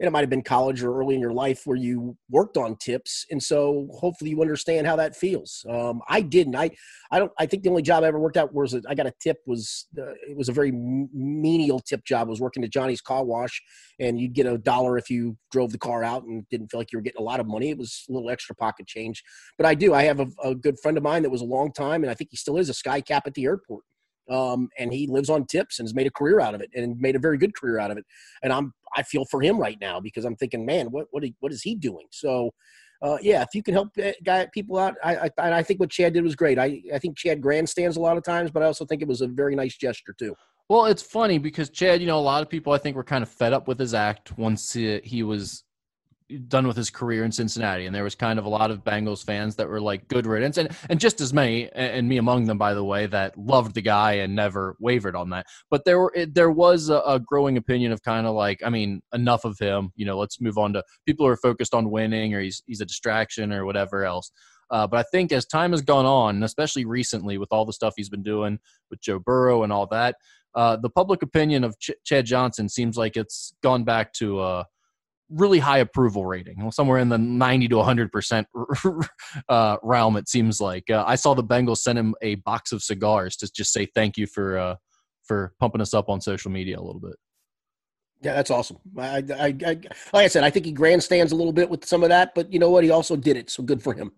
it 0.00 0.10
might 0.10 0.20
have 0.20 0.30
been 0.30 0.42
college 0.42 0.82
or 0.82 0.98
early 0.98 1.14
in 1.14 1.20
your 1.20 1.32
life 1.32 1.62
where 1.66 1.76
you 1.76 2.16
worked 2.28 2.56
on 2.56 2.76
tips. 2.76 3.26
And 3.30 3.42
so 3.42 3.88
hopefully 3.92 4.30
you 4.30 4.42
understand 4.42 4.86
how 4.86 4.96
that 4.96 5.14
feels. 5.14 5.64
Um, 5.68 6.02
i 6.08 6.20
didn't. 6.20 6.56
I 6.56 6.70
i 7.10 7.18
don't 7.18 7.32
i 7.38 7.46
think 7.46 7.62
the 7.62 7.70
only 7.70 7.82
job 7.82 8.02
i 8.02 8.06
ever 8.08 8.18
worked 8.18 8.36
at 8.36 8.52
was 8.52 8.74
i 8.88 8.94
got 8.94 9.06
a 9.06 9.12
tip 9.20 9.38
was 9.46 9.86
uh, 9.98 10.14
it 10.28 10.36
was 10.36 10.48
a 10.48 10.52
very 10.52 10.72
menial 10.72 11.80
tip 11.80 12.04
job. 12.04 12.26
I 12.26 12.30
was 12.30 12.40
working 12.40 12.64
at 12.64 12.70
johnny's 12.70 13.00
car 13.00 13.24
wash 13.24 13.60
and 14.00 14.18
you'd 14.18 14.34
get 14.34 14.46
a 14.46 14.58
dollar 14.58 14.98
if 14.98 15.10
you 15.10 15.36
drove 15.52 15.70
the 15.72 15.78
car 15.78 16.02
out 16.02 16.24
and 16.24 16.48
didn't 16.48 16.68
feel 16.68 16.80
like 16.80 16.92
you 16.92 16.98
were 16.98 17.02
getting 17.02 17.20
a 17.20 17.24
lot 17.24 17.40
of 17.40 17.46
money. 17.46 17.70
It 17.70 17.78
was 17.78 18.04
a 18.08 18.12
little 18.12 18.30
extra 18.30 18.54
pocket 18.56 18.86
change. 18.86 19.22
But 19.56 19.66
i 19.66 19.74
do. 19.74 19.94
I 19.94 20.02
have 20.04 20.20
a, 20.20 20.26
a 20.42 20.54
good 20.54 20.76
friend 20.82 20.96
of 20.96 21.04
mine 21.04 21.22
that 21.22 21.30
was 21.30 21.42
a 21.42 21.46
long 21.46 21.72
time 21.72 22.02
and 22.02 22.10
i 22.10 22.14
think 22.14 22.30
he 22.30 22.36
still 22.36 22.56
is 22.58 22.68
a 22.68 22.74
sky 22.74 23.00
cap 23.00 23.24
at 23.26 23.34
the 23.34 23.44
airport 23.44 23.84
um, 24.30 24.68
and 24.78 24.92
he 24.92 25.06
lives 25.06 25.30
on 25.30 25.46
tips 25.46 25.78
and 25.78 25.86
has 25.86 25.94
made 25.94 26.06
a 26.06 26.10
career 26.10 26.40
out 26.40 26.54
of 26.54 26.60
it 26.60 26.70
and 26.74 26.98
made 26.98 27.16
a 27.16 27.18
very 27.18 27.38
good 27.38 27.54
career 27.54 27.78
out 27.78 27.90
of 27.90 27.98
it. 27.98 28.04
And 28.42 28.52
I'm 28.52 28.72
I 28.96 29.02
feel 29.02 29.24
for 29.24 29.42
him 29.42 29.58
right 29.58 29.78
now 29.80 30.00
because 30.00 30.24
I'm 30.24 30.36
thinking, 30.36 30.64
man, 30.64 30.86
what 30.86 31.06
what 31.10 31.24
what 31.40 31.52
is 31.52 31.62
he 31.62 31.74
doing? 31.74 32.06
So. 32.10 32.50
Uh, 33.02 33.18
yeah, 33.20 33.42
if 33.42 33.48
you 33.52 33.62
can 33.62 33.74
help 33.74 33.88
uh, 34.02 34.12
guy 34.24 34.48
people 34.54 34.78
out, 34.78 34.94
I, 35.04 35.28
I, 35.36 35.52
I 35.52 35.62
think 35.62 35.78
what 35.78 35.90
Chad 35.90 36.14
did 36.14 36.24
was 36.24 36.34
great. 36.34 36.58
I, 36.58 36.80
I 36.94 36.98
think 36.98 37.18
Chad 37.18 37.42
grandstands 37.42 37.98
a 37.98 38.00
lot 38.00 38.16
of 38.16 38.24
times, 38.24 38.50
but 38.50 38.62
I 38.62 38.66
also 38.66 38.86
think 38.86 39.02
it 39.02 39.08
was 39.08 39.20
a 39.20 39.26
very 39.26 39.54
nice 39.54 39.76
gesture 39.76 40.14
too. 40.18 40.34
Well, 40.70 40.86
it's 40.86 41.02
funny 41.02 41.36
because 41.36 41.68
Chad, 41.68 42.00
you 42.00 42.06
know, 42.06 42.18
a 42.18 42.20
lot 42.20 42.42
of 42.42 42.48
people 42.48 42.72
I 42.72 42.78
think 42.78 42.96
were 42.96 43.04
kind 43.04 43.22
of 43.22 43.28
fed 43.28 43.52
up 43.52 43.68
with 43.68 43.78
his 43.78 43.92
act 43.92 44.38
once 44.38 44.72
he, 44.72 45.00
he 45.04 45.22
was 45.22 45.64
done 46.48 46.66
with 46.66 46.76
his 46.76 46.90
career 46.90 47.24
in 47.24 47.32
Cincinnati, 47.32 47.86
and 47.86 47.94
there 47.94 48.04
was 48.04 48.14
kind 48.14 48.38
of 48.38 48.44
a 48.44 48.48
lot 48.48 48.70
of 48.70 48.82
Bengals 48.82 49.24
fans 49.24 49.56
that 49.56 49.68
were 49.68 49.80
like 49.80 50.08
good 50.08 50.26
riddance, 50.26 50.56
and 50.56 50.70
and 50.88 50.98
just 50.98 51.20
as 51.20 51.32
many, 51.32 51.70
and 51.72 52.08
me 52.08 52.16
among 52.16 52.46
them, 52.46 52.58
by 52.58 52.74
the 52.74 52.84
way, 52.84 53.06
that 53.06 53.36
loved 53.36 53.74
the 53.74 53.82
guy 53.82 54.14
and 54.14 54.34
never 54.34 54.76
wavered 54.80 55.16
on 55.16 55.30
that. 55.30 55.46
But 55.70 55.84
there 55.84 56.00
were 56.00 56.14
there 56.26 56.50
was 56.50 56.88
a, 56.88 57.00
a 57.06 57.20
growing 57.20 57.56
opinion 57.56 57.92
of 57.92 58.02
kind 58.02 58.26
of 58.26 58.34
like, 58.34 58.62
I 58.64 58.70
mean, 58.70 59.02
enough 59.12 59.44
of 59.44 59.58
him. 59.58 59.92
You 59.96 60.06
know, 60.06 60.18
let's 60.18 60.40
move 60.40 60.58
on 60.58 60.72
to 60.72 60.82
people 61.06 61.26
who 61.26 61.32
are 61.32 61.36
focused 61.36 61.74
on 61.74 61.90
winning, 61.90 62.34
or 62.34 62.40
he's 62.40 62.62
he's 62.66 62.80
a 62.80 62.86
distraction, 62.86 63.52
or 63.52 63.64
whatever 63.64 64.04
else. 64.04 64.30
Uh, 64.70 64.86
but 64.86 64.98
I 64.98 65.04
think 65.10 65.30
as 65.30 65.44
time 65.44 65.72
has 65.72 65.82
gone 65.82 66.06
on, 66.06 66.36
and 66.36 66.44
especially 66.44 66.86
recently 66.86 67.36
with 67.36 67.50
all 67.52 67.66
the 67.66 67.72
stuff 67.72 67.94
he's 67.96 68.08
been 68.08 68.22
doing 68.22 68.58
with 68.90 69.00
Joe 69.00 69.18
Burrow 69.18 69.62
and 69.62 69.72
all 69.72 69.86
that, 69.88 70.16
uh, 70.54 70.76
the 70.76 70.88
public 70.88 71.22
opinion 71.22 71.64
of 71.64 71.78
Ch- 71.78 71.90
Chad 72.02 72.24
Johnson 72.24 72.70
seems 72.70 72.96
like 72.96 73.16
it's 73.16 73.54
gone 73.62 73.84
back 73.84 74.12
to. 74.14 74.40
Uh, 74.40 74.64
really 75.30 75.58
high 75.58 75.78
approval 75.78 76.26
rating, 76.26 76.70
somewhere 76.70 76.98
in 76.98 77.08
the 77.08 77.18
90 77.18 77.68
to 77.68 77.76
100% 77.76 78.44
uh, 79.48 79.76
realm, 79.82 80.16
it 80.16 80.28
seems 80.28 80.60
like. 80.60 80.90
Uh, 80.90 81.04
I 81.06 81.16
saw 81.16 81.34
the 81.34 81.44
Bengals 81.44 81.78
send 81.78 81.98
him 81.98 82.14
a 82.22 82.36
box 82.36 82.72
of 82.72 82.82
cigars 82.82 83.36
to 83.38 83.50
just 83.52 83.72
say 83.72 83.86
thank 83.94 84.16
you 84.16 84.26
for, 84.26 84.58
uh, 84.58 84.76
for 85.24 85.52
pumping 85.60 85.80
us 85.80 85.94
up 85.94 86.08
on 86.08 86.20
social 86.20 86.50
media 86.50 86.78
a 86.78 86.82
little 86.82 87.00
bit. 87.00 87.16
Yeah, 88.22 88.34
that's 88.34 88.50
awesome. 88.50 88.78
I, 88.96 89.22
I, 89.38 89.56
I, 89.66 89.78
like 90.12 90.24
I 90.24 90.28
said, 90.28 90.44
I 90.44 90.50
think 90.50 90.64
he 90.64 90.72
grandstands 90.72 91.32
a 91.32 91.36
little 91.36 91.52
bit 91.52 91.68
with 91.68 91.84
some 91.84 92.02
of 92.02 92.08
that, 92.08 92.34
but 92.34 92.52
you 92.52 92.58
know 92.58 92.70
what? 92.70 92.84
He 92.84 92.90
also 92.90 93.16
did 93.16 93.36
it, 93.36 93.50
so 93.50 93.62
good 93.62 93.82
for 93.82 93.92
him. 93.92 94.12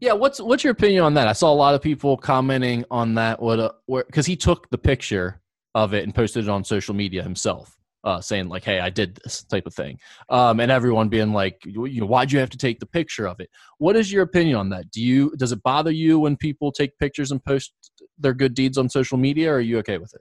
Yeah, 0.00 0.12
what's 0.12 0.40
what's 0.40 0.62
your 0.62 0.72
opinion 0.72 1.04
on 1.04 1.14
that? 1.14 1.26
I 1.26 1.32
saw 1.32 1.50
a 1.50 1.54
lot 1.54 1.74
of 1.74 1.80
people 1.80 2.18
commenting 2.18 2.84
on 2.90 3.14
that. 3.14 3.40
What 3.40 3.78
because 3.86 4.26
he 4.26 4.36
took 4.36 4.68
the 4.68 4.76
picture 4.76 5.40
of 5.74 5.94
it 5.94 6.04
and 6.04 6.14
posted 6.14 6.44
it 6.44 6.50
on 6.50 6.64
social 6.64 6.94
media 6.94 7.22
himself 7.22 7.75
uh, 8.06 8.20
saying 8.20 8.48
like, 8.48 8.64
"Hey, 8.64 8.80
I 8.80 8.88
did 8.88 9.18
this" 9.22 9.42
type 9.42 9.66
of 9.66 9.74
thing, 9.74 9.98
um, 10.30 10.60
and 10.60 10.70
everyone 10.70 11.08
being 11.08 11.32
like, 11.32 11.60
"You 11.66 12.00
know, 12.00 12.06
why'd 12.06 12.32
you 12.32 12.38
have 12.38 12.50
to 12.50 12.58
take 12.58 12.80
the 12.80 12.86
picture 12.86 13.26
of 13.26 13.40
it?" 13.40 13.50
What 13.78 13.96
is 13.96 14.10
your 14.10 14.22
opinion 14.22 14.56
on 14.56 14.70
that? 14.70 14.90
Do 14.90 15.02
you 15.02 15.34
does 15.36 15.52
it 15.52 15.62
bother 15.62 15.90
you 15.90 16.18
when 16.20 16.36
people 16.36 16.72
take 16.72 16.98
pictures 16.98 17.30
and 17.30 17.44
post 17.44 17.72
their 18.18 18.32
good 18.32 18.54
deeds 18.54 18.78
on 18.78 18.88
social 18.88 19.18
media? 19.18 19.52
Are 19.52 19.60
you 19.60 19.78
okay 19.78 19.98
with 19.98 20.14
it? 20.14 20.20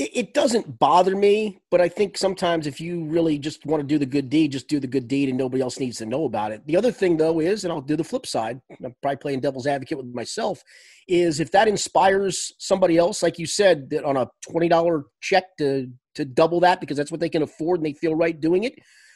it, 0.00 0.10
it 0.14 0.34
doesn't 0.34 0.78
bother 0.78 1.14
me, 1.14 1.60
but 1.70 1.80
I 1.80 1.88
think 1.88 2.16
sometimes 2.16 2.66
if 2.66 2.80
you 2.80 3.04
really 3.04 3.38
just 3.38 3.66
want 3.66 3.82
to 3.82 3.86
do 3.86 3.98
the 3.98 4.06
good 4.06 4.30
deed, 4.30 4.52
just 4.52 4.68
do 4.68 4.80
the 4.80 4.86
good 4.86 5.08
deed 5.08 5.28
and 5.28 5.36
nobody 5.36 5.62
else 5.62 5.78
needs 5.78 5.98
to 5.98 6.06
know 6.06 6.24
about 6.24 6.52
it. 6.52 6.66
The 6.66 6.76
other 6.76 6.90
thing, 6.90 7.16
though, 7.16 7.40
is, 7.40 7.64
and 7.64 7.72
I'll 7.72 7.80
do 7.80 7.96
the 7.96 8.04
flip 8.04 8.26
side, 8.26 8.60
I'm 8.82 8.94
probably 9.02 9.16
playing 9.16 9.40
devil's 9.40 9.66
advocate 9.66 9.98
with 9.98 10.14
myself, 10.14 10.62
is 11.06 11.38
if 11.38 11.50
that 11.52 11.68
inspires 11.68 12.52
somebody 12.58 12.96
else, 12.96 13.22
like 13.22 13.38
you 13.38 13.46
said, 13.46 13.90
that 13.90 14.04
on 14.04 14.16
a 14.16 14.28
$20 14.48 15.02
check 15.20 15.44
to, 15.58 15.90
to 16.14 16.24
double 16.24 16.60
that 16.60 16.80
because 16.80 16.96
that's 16.96 17.10
what 17.10 17.20
they 17.20 17.28
can 17.28 17.42
afford 17.42 17.80
and 17.80 17.86
they 17.86 17.92
feel 17.92 18.14
right 18.14 18.40
doing 18.40 18.64
it, 18.64 18.74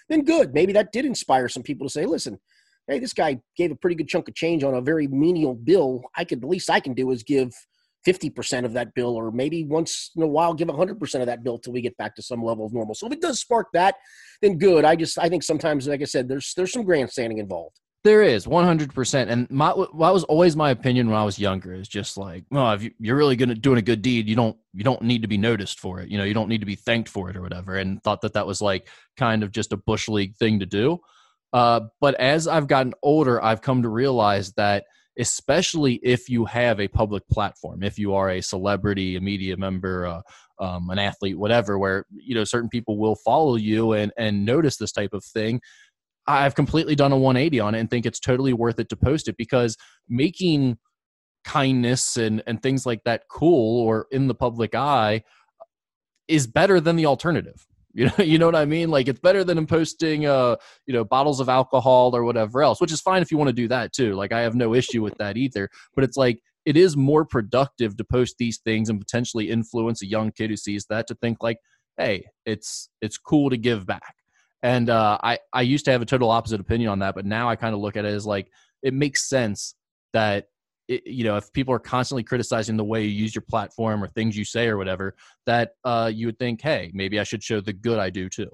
then 0.09 0.25
good. 0.25 0.55
Maybe 0.55 0.73
that 0.75 0.93
did 0.93 1.05
inspire 1.05 1.49
some 1.49 1.63
people 1.63 1.87
to 1.87 1.93
say, 1.93 2.07
listen, 2.07 2.39
hey, 2.89 2.99
this 2.99 3.13
guy 3.13 3.41
gave 3.57 3.71
a 3.71 3.77
pretty 3.77 3.97
good 3.97 4.09
chunk 4.09 4.29
of 4.29 4.35
change 4.35 4.63
on 4.63 4.75
a 4.75 4.81
very 4.81 5.07
menial 5.07 5.55
bill. 5.55 6.03
I 6.17 6.25
could, 6.25 6.41
the 6.41 6.47
least 6.47 6.71
I 6.71 6.81
can 6.81 6.95
do 6.95 7.11
is 7.11 7.23
give– 7.23 7.53
50% 8.07 8.65
of 8.65 8.75
that 8.75 8.95
bill, 8.95 9.17
or 9.17 9.31
maybe 9.31 9.65
once 9.65 10.11
in 10.17 10.23
a 10.23 10.27
while 10.27 10.55
give 10.55 10.69
100% 10.69 11.21
of 11.21 11.27
that 11.27 11.43
bill 11.43 11.59
till 11.59 11.73
we 11.73 11.81
get 11.81 11.97
back 11.97 12.15
to 12.17 12.23
some 12.23 12.43
level 12.43 12.67
of 12.67 12.73
normal. 12.73 12.95
So 12.95 13.07
if 13.07 13.13
it 13.15 13.21
does 13.21 13.41
spark 13.41 13.69
that, 13.73 13.97
then 14.43 14.59
good. 14.59 14.85
I 14.85 14.95
just, 14.95 15.19
I 15.19 15.29
think 15.29 15.43
sometimes, 15.43 15.89
like 15.89 16.03
I 16.03 16.05
said, 16.05 16.29
there's, 16.29 16.53
there's 16.55 16.73
some 16.73 16.85
grandstanding 16.85 17.39
involved. 17.39 17.81
There 18.05 18.23
is 18.23 18.47
100%. 18.47 19.29
And 19.31 19.51
my, 19.51 19.71
what 19.71 19.95
was 19.95 20.25
always 20.25 20.57
my 20.57 20.71
opinion 20.71 21.09
when 21.09 21.17
I 21.17 21.25
was 21.25 21.39
younger 21.39 21.73
is 21.73 21.89
just 21.89 22.19
like, 22.19 22.45
well, 22.51 22.73
if 22.73 22.87
you're 22.99 23.17
really 23.17 23.37
going 23.37 23.49
to 23.49 23.55
doing 23.55 23.79
a 23.79 23.83
good 23.83 24.03
deed, 24.03 24.29
you 24.29 24.37
don't, 24.37 24.57
you 24.75 24.85
don't 24.85 25.03
need 25.03 25.23
to 25.23 25.29
be 25.29 25.39
noticed 25.39 25.81
for 25.81 26.01
it. 26.01 26.11
You 26.11 26.19
know, 26.19 26.25
you 26.25 26.35
don't 26.35 26.51
need 26.51 26.61
to 26.61 26.67
be 26.67 26.75
thanked 26.75 27.09
for 27.09 27.31
it 27.31 27.37
or 27.37 27.41
whatever. 27.41 27.77
And 27.77 28.03
thought 28.03 28.21
that 28.21 28.35
that 28.35 28.47
was 28.47 28.61
like 28.61 28.89
kind 29.17 29.43
of 29.43 29.53
just 29.53 29.73
a 29.73 29.79
bush 29.79 30.07
league 30.09 30.37
thing 30.37 30.61
to 30.61 30.67
do. 30.67 30.99
Uh, 31.55 31.81
but 32.01 32.15
as 32.17 32.47
I've 32.47 32.67
gotten 32.67 32.93
older, 33.03 33.43
I've 33.43 33.63
come 33.63 33.83
to 33.83 33.89
realize 33.89 34.53
that 34.53 34.85
especially 35.19 36.01
if 36.03 36.29
you 36.29 36.45
have 36.45 36.81
a 36.81 36.89
public 36.89 37.27
platform, 37.29 37.83
if 37.83 37.99
you 37.99 38.15
are 38.15 38.31
a 38.31 38.41
celebrity, 38.41 39.17
a 39.17 39.21
media 39.21 39.57
member, 39.57 40.07
uh, 40.07 40.21
um, 40.59 40.91
an 40.91 40.99
athlete, 40.99 41.39
whatever, 41.39 41.79
where 41.79 42.07
you 42.11 42.35
know 42.35 42.45
certain 42.45 42.69
people 42.69 42.99
will 42.99 43.17
follow 43.17 43.57
you 43.57 43.93
and 43.93 44.13
and 44.17 44.45
notice 44.45 44.77
this 44.77 44.93
type 44.93 45.13
of 45.13 45.25
thing. 45.25 45.61
I've 46.27 46.55
completely 46.55 46.95
done 46.95 47.13
a 47.13 47.17
180 47.17 47.61
on 47.61 47.75
it 47.75 47.81
and 47.81 47.91
think 47.91 48.07
it's 48.07 48.21
totally 48.21 48.53
worth 48.53 48.79
it 48.79 48.89
to 48.91 48.97
post 48.97 49.29
it 49.29 49.37
because 49.37 49.77
making 50.09 50.79
kindness 51.45 52.17
and 52.17 52.43
and 52.47 52.63
things 52.63 52.87
like 52.87 53.05
that 53.05 53.25
cool 53.29 53.87
or 53.87 54.07
in 54.11 54.29
the 54.29 54.35
public 54.35 54.75
eye 54.75 55.23
is 56.27 56.47
better 56.47 56.81
than 56.81 56.97
the 56.97 57.07
alternative. 57.07 57.67
You 57.97 58.07
know, 58.07 58.25
you 58.25 58.39
know 58.39 58.47
what 58.47 58.57
I 58.57 58.65
mean? 58.65 58.91
Like 58.91 59.07
it's 59.07 59.21
better 59.21 59.45
than 59.45 59.65
posting 59.69 60.27
uh, 60.27 60.57
you 60.85 60.93
know, 60.93 61.05
bottles 61.05 61.39
of 61.39 61.49
alcohol 61.49 62.17
or 62.17 62.25
whatever 62.25 62.61
else, 62.61 62.81
which 62.81 62.91
is 62.91 63.01
fine 63.01 63.23
if 63.23 63.31
you 63.31 63.39
want 63.39 63.51
to 63.51 63.55
do 63.55 63.69
that 63.69 63.93
too. 63.93 64.15
Like 64.15 64.33
I 64.33 64.41
have 64.41 64.57
no 64.57 64.75
issue 64.75 65.01
with 65.01 65.17
that 65.19 65.37
either. 65.37 65.71
But 65.95 66.03
it's 66.03 66.17
like 66.17 66.41
it 66.65 66.77
is 66.77 66.97
more 66.97 67.25
productive 67.25 67.97
to 67.97 68.03
post 68.03 68.35
these 68.37 68.59
things 68.59 68.89
and 68.89 68.99
potentially 68.99 69.49
influence 69.49 70.03
a 70.03 70.07
young 70.07 70.33
kid 70.33 70.51
who 70.51 70.57
sees 70.57 70.87
that 70.87 71.07
to 71.07 71.15
think 71.15 71.39
like, 71.41 71.59
hey, 71.97 72.25
it's 72.45 72.89
it's 73.01 73.17
cool 73.17 73.49
to 73.49 73.57
give 73.57 73.87
back. 73.87 74.17
And 74.65 74.89
uh, 74.89 75.19
I 75.23 75.39
I 75.53 75.61
used 75.61 75.85
to 75.85 75.93
have 75.93 76.03
a 76.03 76.07
total 76.07 76.31
opposite 76.31 76.59
opinion 76.59 76.89
on 76.89 76.99
that, 77.01 77.15
but 77.15 77.27
now 77.27 77.49
I 77.51 77.55
kind 77.55 77.75
of 77.75 77.81
look 77.81 77.97
at 77.97 78.07
it 78.07 78.15
as 78.15 78.27
like 78.27 78.51
it 78.83 78.95
makes 78.95 79.29
sense 79.29 79.75
that 80.15 80.47
it, 80.89 81.07
you 81.07 81.25
know 81.25 81.37
if 81.37 81.53
people 81.53 81.75
are 81.75 81.79
constantly 81.79 82.23
criticizing 82.23 82.77
the 82.77 82.85
way 82.85 83.03
you 83.03 83.11
use 83.11 83.35
your 83.35 83.43
platform 83.43 84.03
or 84.03 84.09
things 84.09 84.37
you 84.37 84.45
say 84.45 84.67
or 84.69 84.79
whatever 84.79 85.15
that 85.47 85.73
uh, 85.85 86.11
you 86.13 86.27
would 86.27 86.39
think 86.39 86.61
hey 86.61 86.91
maybe 86.95 87.19
i 87.19 87.23
should 87.23 87.43
show 87.43 87.61
the 87.61 87.73
good 87.73 87.99
i 87.99 88.11
do 88.11 88.29
too 88.29 88.51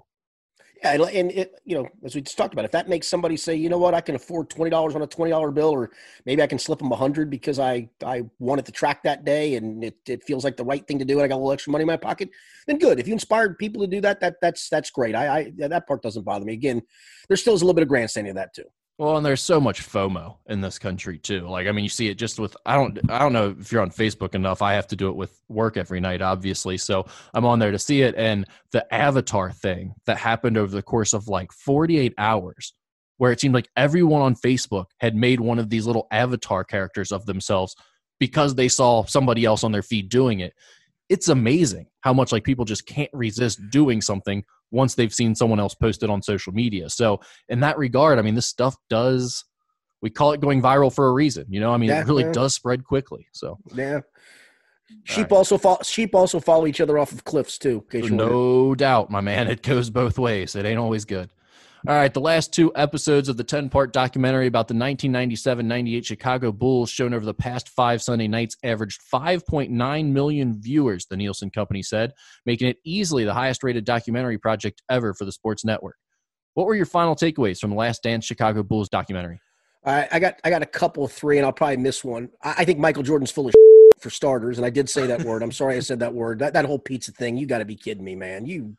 yeah 0.82 0.92
and 0.92 1.30
it 1.32 1.60
you 1.64 1.76
know 1.76 1.88
as 2.04 2.14
we 2.14 2.20
just 2.20 2.36
talked 2.36 2.52
about 2.52 2.64
if 2.64 2.70
that 2.70 2.88
makes 2.88 3.06
somebody 3.06 3.36
say 3.36 3.54
you 3.54 3.68
know 3.68 3.78
what? 3.78 3.94
I 3.94 4.00
can 4.00 4.14
afford 4.14 4.50
$20 4.50 4.94
on 4.94 5.02
a 5.02 5.06
$20 5.06 5.54
bill 5.54 5.70
or 5.70 5.90
maybe 6.26 6.42
i 6.42 6.46
can 6.46 6.58
slip 6.58 6.78
them 6.78 6.88
a 6.88 6.90
100 6.90 7.30
because 7.30 7.58
i 7.58 7.88
i 8.04 8.22
wanted 8.38 8.66
to 8.66 8.72
track 8.72 9.02
that 9.02 9.24
day 9.24 9.56
and 9.56 9.84
it, 9.84 9.96
it 10.06 10.22
feels 10.24 10.44
like 10.44 10.56
the 10.56 10.64
right 10.64 10.86
thing 10.86 10.98
to 10.98 11.04
do 11.04 11.18
and 11.18 11.24
i 11.24 11.28
got 11.28 11.36
a 11.36 11.36
little 11.36 11.52
extra 11.52 11.72
money 11.72 11.82
in 11.82 11.86
my 11.86 11.96
pocket 11.96 12.30
then 12.66 12.78
good. 12.78 13.00
If 13.00 13.08
you 13.08 13.14
inspired 13.14 13.58
people 13.58 13.82
to 13.82 13.88
do 13.88 14.00
that 14.02 14.20
that 14.20 14.36
that's 14.40 14.68
that's 14.68 14.90
great. 14.90 15.14
I 15.14 15.38
i 15.38 15.52
that 15.68 15.86
part 15.86 16.02
doesn't 16.02 16.24
bother 16.24 16.44
me. 16.44 16.52
Again 16.52 16.82
there 17.28 17.36
still 17.36 17.54
is 17.54 17.62
a 17.62 17.64
little 17.64 17.74
bit 17.74 17.82
of 17.82 17.88
grandstanding 17.88 18.30
of 18.30 18.36
that 18.36 18.54
too 18.54 18.64
well, 19.00 19.16
and 19.16 19.24
there's 19.24 19.42
so 19.42 19.58
much 19.58 19.88
FOMO 19.88 20.36
in 20.48 20.60
this 20.60 20.78
country 20.78 21.16
too. 21.16 21.48
Like, 21.48 21.66
I 21.66 21.72
mean, 21.72 21.84
you 21.84 21.88
see 21.88 22.10
it 22.10 22.16
just 22.16 22.38
with 22.38 22.54
I 22.66 22.74
don't 22.74 23.00
I 23.10 23.18
don't 23.18 23.32
know 23.32 23.56
if 23.58 23.72
you're 23.72 23.80
on 23.80 23.90
Facebook 23.90 24.34
enough. 24.34 24.60
I 24.60 24.74
have 24.74 24.88
to 24.88 24.96
do 24.96 25.08
it 25.08 25.16
with 25.16 25.40
work 25.48 25.78
every 25.78 26.00
night, 26.00 26.20
obviously. 26.20 26.76
So 26.76 27.06
I'm 27.32 27.46
on 27.46 27.58
there 27.58 27.70
to 27.70 27.78
see 27.78 28.02
it. 28.02 28.14
And 28.18 28.44
the 28.72 28.92
avatar 28.92 29.52
thing 29.52 29.94
that 30.04 30.18
happened 30.18 30.58
over 30.58 30.70
the 30.70 30.82
course 30.82 31.14
of 31.14 31.28
like 31.28 31.50
48 31.50 32.12
hours, 32.18 32.74
where 33.16 33.32
it 33.32 33.40
seemed 33.40 33.54
like 33.54 33.70
everyone 33.74 34.20
on 34.20 34.34
Facebook 34.34 34.88
had 34.98 35.16
made 35.16 35.40
one 35.40 35.58
of 35.58 35.70
these 35.70 35.86
little 35.86 36.06
avatar 36.12 36.62
characters 36.62 37.10
of 37.10 37.24
themselves 37.24 37.74
because 38.18 38.54
they 38.54 38.68
saw 38.68 39.06
somebody 39.06 39.46
else 39.46 39.64
on 39.64 39.72
their 39.72 39.80
feed 39.82 40.10
doing 40.10 40.40
it. 40.40 40.52
It's 41.08 41.30
amazing 41.30 41.86
how 42.02 42.12
much 42.12 42.32
like 42.32 42.44
people 42.44 42.66
just 42.66 42.84
can't 42.84 43.10
resist 43.14 43.60
doing 43.70 44.02
something 44.02 44.44
once 44.70 44.94
they've 44.94 45.14
seen 45.14 45.35
someone 45.35 45.61
else 45.61 45.74
post 45.74 46.02
it 46.02 46.11
on 46.11 46.22
social 46.22 46.52
media. 46.52 46.88
So 46.88 47.20
in 47.48 47.61
that 47.61 47.78
regard, 47.78 48.18
I 48.18 48.22
mean, 48.22 48.35
this 48.35 48.46
stuff 48.46 48.76
does 48.88 49.44
we 50.02 50.11
call 50.11 50.33
it 50.33 50.40
going 50.40 50.62
viral 50.62 50.92
for 50.92 51.09
a 51.09 51.12
reason. 51.12 51.46
You 51.48 51.61
know, 51.61 51.72
I 51.72 51.76
mean, 51.76 51.90
yeah, 51.90 52.00
it 52.00 52.06
really 52.06 52.24
yeah. 52.24 52.33
does 52.33 52.54
spread 52.54 52.85
quickly. 52.85 53.26
So 53.33 53.59
yeah. 53.74 54.00
Sheep 55.04 55.30
right. 55.30 55.33
also 55.33 55.56
follow, 55.56 55.78
sheep 55.83 56.14
also 56.14 56.40
follow 56.40 56.66
each 56.66 56.80
other 56.80 56.98
off 56.98 57.12
of 57.12 57.24
cliffs 57.24 57.59
too. 57.59 57.85
No 57.92 58.74
doubt, 58.74 59.09
my 59.11 59.20
man. 59.20 59.48
It 59.48 59.62
goes 59.62 59.88
both 59.88 60.18
ways. 60.18 60.56
It 60.56 60.66
ain't 60.66 60.80
always 60.80 61.04
good. 61.04 61.30
All 61.88 61.94
right, 61.94 62.12
the 62.12 62.20
last 62.20 62.52
two 62.52 62.70
episodes 62.76 63.30
of 63.30 63.38
the 63.38 63.44
10 63.44 63.70
part 63.70 63.94
documentary 63.94 64.46
about 64.46 64.68
the 64.68 64.74
1997 64.74 65.66
98 65.66 66.04
Chicago 66.04 66.52
Bulls, 66.52 66.90
shown 66.90 67.14
over 67.14 67.24
the 67.24 67.32
past 67.32 67.70
five 67.70 68.02
Sunday 68.02 68.28
nights, 68.28 68.54
averaged 68.62 69.00
5.9 69.10 70.12
million 70.12 70.60
viewers, 70.60 71.06
the 71.06 71.16
Nielsen 71.16 71.48
Company 71.48 71.82
said, 71.82 72.12
making 72.44 72.68
it 72.68 72.76
easily 72.84 73.24
the 73.24 73.32
highest 73.32 73.62
rated 73.62 73.86
documentary 73.86 74.36
project 74.36 74.82
ever 74.90 75.14
for 75.14 75.24
the 75.24 75.32
sports 75.32 75.64
network. 75.64 75.96
What 76.52 76.66
were 76.66 76.74
your 76.74 76.84
final 76.84 77.16
takeaways 77.16 77.58
from 77.58 77.70
the 77.70 77.76
Last 77.76 78.02
Dance 78.02 78.26
Chicago 78.26 78.62
Bulls 78.62 78.90
documentary? 78.90 79.40
I, 79.82 80.06
I 80.12 80.18
got 80.18 80.34
I 80.44 80.50
got 80.50 80.60
a 80.60 80.66
couple 80.66 81.02
of 81.02 81.12
three, 81.12 81.38
and 81.38 81.46
I'll 81.46 81.52
probably 81.52 81.78
miss 81.78 82.04
one. 82.04 82.28
I, 82.42 82.56
I 82.58 82.64
think 82.66 82.78
Michael 82.78 83.04
Jordan's 83.04 83.30
full 83.30 83.46
of 83.46 83.54
for 84.00 84.10
starters, 84.10 84.58
and 84.58 84.66
I 84.66 84.70
did 84.70 84.90
say 84.90 85.06
that 85.06 85.22
word. 85.22 85.42
I'm 85.42 85.52
sorry 85.52 85.76
I 85.76 85.80
said 85.80 86.00
that 86.00 86.12
word. 86.12 86.40
That 86.40 86.52
that 86.52 86.66
whole 86.66 86.78
pizza 86.78 87.12
thing, 87.12 87.38
you 87.38 87.46
got 87.46 87.58
to 87.58 87.64
be 87.64 87.76
kidding 87.76 88.04
me, 88.04 88.16
man. 88.16 88.44
You 88.44 88.76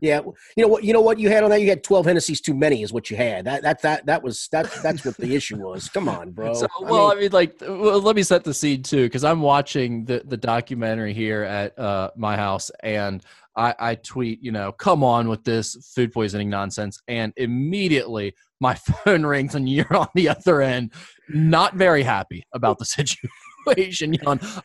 yeah, 0.00 0.20
you 0.56 0.62
know 0.62 0.68
what? 0.68 0.84
You 0.84 0.92
know 0.92 1.00
what 1.00 1.18
you 1.18 1.28
had 1.28 1.44
on 1.44 1.50
that? 1.50 1.60
You 1.60 1.68
had 1.68 1.82
twelve 1.82 2.06
Hennessy's 2.06 2.40
too 2.40 2.54
many, 2.54 2.82
is 2.82 2.92
what 2.92 3.10
you 3.10 3.16
had. 3.16 3.44
That 3.46 3.62
that 3.62 3.82
that 3.82 4.06
that 4.06 4.22
was 4.22 4.48
that 4.52 4.70
that's 4.82 5.04
what 5.04 5.16
the 5.16 5.34
issue 5.34 5.56
was. 5.56 5.88
Come 5.88 6.08
on, 6.08 6.30
bro. 6.30 6.54
So, 6.54 6.66
well, 6.80 7.10
I 7.10 7.14
mean, 7.14 7.18
I 7.18 7.20
mean, 7.22 7.32
like, 7.32 7.60
well, 7.60 8.00
let 8.00 8.16
me 8.16 8.22
set 8.22 8.44
the 8.44 8.54
scene 8.54 8.82
too, 8.82 9.04
because 9.04 9.24
I'm 9.24 9.40
watching 9.42 10.04
the 10.04 10.22
the 10.24 10.36
documentary 10.36 11.14
here 11.14 11.42
at 11.42 11.78
uh, 11.78 12.10
my 12.16 12.36
house, 12.36 12.70
and 12.82 13.22
I, 13.56 13.74
I 13.78 13.94
tweet, 13.96 14.42
you 14.42 14.52
know, 14.52 14.72
come 14.72 15.02
on 15.02 15.28
with 15.28 15.44
this 15.44 15.76
food 15.94 16.12
poisoning 16.12 16.48
nonsense, 16.50 17.00
and 17.08 17.32
immediately 17.36 18.34
my 18.60 18.74
phone 19.04 19.24
rings, 19.24 19.54
and 19.54 19.68
you're 19.68 19.94
on 19.94 20.08
the 20.14 20.28
other 20.28 20.62
end, 20.62 20.92
not 21.28 21.74
very 21.74 22.02
happy 22.02 22.44
about 22.54 22.78
the 22.78 22.84
situation. 23.66 24.16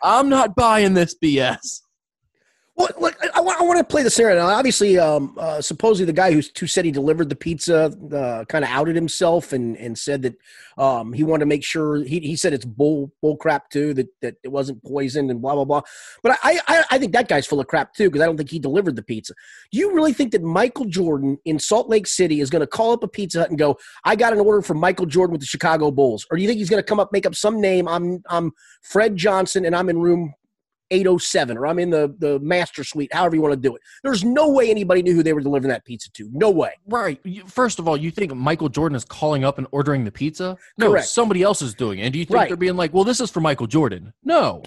I'm 0.02 0.30
not 0.30 0.56
buying 0.56 0.94
this 0.94 1.16
BS. 1.22 1.82
Well, 2.78 2.90
look, 3.00 3.16
I, 3.22 3.40
I, 3.40 3.64
want 3.64 3.78
to 3.78 3.86
play 3.86 4.04
the 4.04 4.10
scenario. 4.10 4.36
Now, 4.36 4.48
obviously, 4.48 5.00
um, 5.00 5.34
uh, 5.40 5.62
supposedly 5.62 6.06
the 6.06 6.14
guy 6.14 6.34
who, 6.34 6.42
who 6.60 6.68
said 6.68 6.84
he 6.84 6.92
delivered 6.92 7.30
the 7.30 7.36
pizza 7.36 7.86
uh, 8.14 8.44
kind 8.46 8.66
of 8.66 8.70
outed 8.70 8.98
himself 8.98 9.54
and, 9.54 9.78
and 9.78 9.98
said 9.98 10.24
that 10.24 10.36
um, 10.78 11.14
he 11.14 11.24
wanted 11.24 11.40
to 11.40 11.46
make 11.46 11.64
sure 11.64 12.04
he, 12.04 12.20
he 12.20 12.36
said 12.36 12.52
it's 12.54 12.66
bull 12.66 13.14
bull 13.22 13.38
crap 13.38 13.70
too 13.70 13.94
that, 13.94 14.08
that 14.22 14.36
it 14.44 14.50
wasn't 14.50 14.84
poisoned 14.84 15.32
and 15.32 15.42
blah 15.42 15.56
blah 15.56 15.64
blah. 15.64 15.82
But 16.22 16.38
I 16.44 16.60
I, 16.68 16.84
I 16.92 16.98
think 16.98 17.14
that 17.14 17.30
guy's 17.30 17.48
full 17.48 17.62
of 17.62 17.68
crap 17.68 17.94
too 17.94 18.10
because 18.10 18.22
I 18.22 18.26
don't 18.26 18.36
think 18.36 18.52
he 18.52 18.60
delivered 18.60 18.98
the 18.98 19.04
pizza. 19.04 19.34
Do 19.72 19.78
you 19.78 19.94
really 19.94 20.12
think 20.12 20.34
that 20.34 20.44
Michael 20.44 20.86
Jordan 20.86 21.38
in 21.46 21.60
Salt 21.60 21.88
Lake 21.88 22.08
City 22.08 22.42
is 22.42 22.50
going 22.50 22.60
to 22.60 22.68
call 22.68 22.92
up 22.92 23.04
a 23.04 23.08
Pizza 23.08 23.40
Hut 23.40 23.50
and 23.50 23.58
go, 23.58 23.78
"I 24.04 24.18
got 24.18 24.34
an 24.34 24.40
order 24.40 24.62
from 24.62 24.80
Michael 24.80 25.06
Jordan 25.06 25.32
with 25.32 25.42
the 25.42 25.48
Chicago 25.48 25.92
Bulls," 25.92 26.28
or 26.30 26.36
do 26.36 26.44
you 26.44 26.50
think 26.50 26.58
he's 26.58 26.70
going 26.70 26.84
to 26.84 26.88
come 26.88 27.00
up 27.00 27.14
make 27.14 27.26
up 27.26 27.36
some 27.36 27.62
name? 27.62 27.88
I'm 27.88 28.22
I'm 28.30 28.52
Fred 28.82 29.16
Johnson 29.16 29.64
and 29.64 29.74
I'm 29.74 29.88
in 29.88 29.98
room 29.98 30.34
807 30.92 31.58
or 31.58 31.68
I'm 31.68 31.80
in 31.80 31.90
the, 31.90 32.16
the 32.20 32.40
master 32.40 32.84
suite, 32.84 33.14
however 33.14 33.36
you 33.36 33.42
want 33.42 33.54
to 33.54 33.60
do 33.60 33.76
it. 33.76 33.82
There's 34.04 34.24
no 34.24 34.50
way 34.50 34.70
anybody 34.70 35.02
knew 35.02 35.14
who 35.14 35.24
they 35.24 35.34
were 35.34 35.42
delivering 35.42 35.70
that 35.70 35.86
pizza 35.86 36.12
to. 36.12 36.30
No 36.32 36.50
way. 36.50 36.74
Right. 36.88 37.20
First 37.48 37.80
of 37.80 37.88
all, 37.88 37.98
you 37.98 38.12
think 38.12 38.34
Michael 38.36 38.70
Jordan 38.70 38.96
is 38.96 39.06
calling 39.06 39.44
up 39.44 39.58
and 39.58 39.68
ordering 39.72 40.04
the 40.04 40.12
pizza? 40.12 40.58
No, 40.78 40.90
Correct. 40.90 41.08
somebody 41.08 41.42
else 41.42 41.62
is 41.62 41.74
doing 41.74 42.00
it. 42.00 42.04
And 42.04 42.14
do 42.14 42.20
you 42.20 42.26
think 42.26 42.36
right. 42.36 42.48
they're 42.48 42.58
being 42.58 42.76
like, 42.76 42.94
well, 42.94 43.04
this 43.04 43.20
is 43.20 43.32
for 43.32 43.42
Michael 43.42 43.68
Jordan? 43.68 44.14
No. 44.24 44.64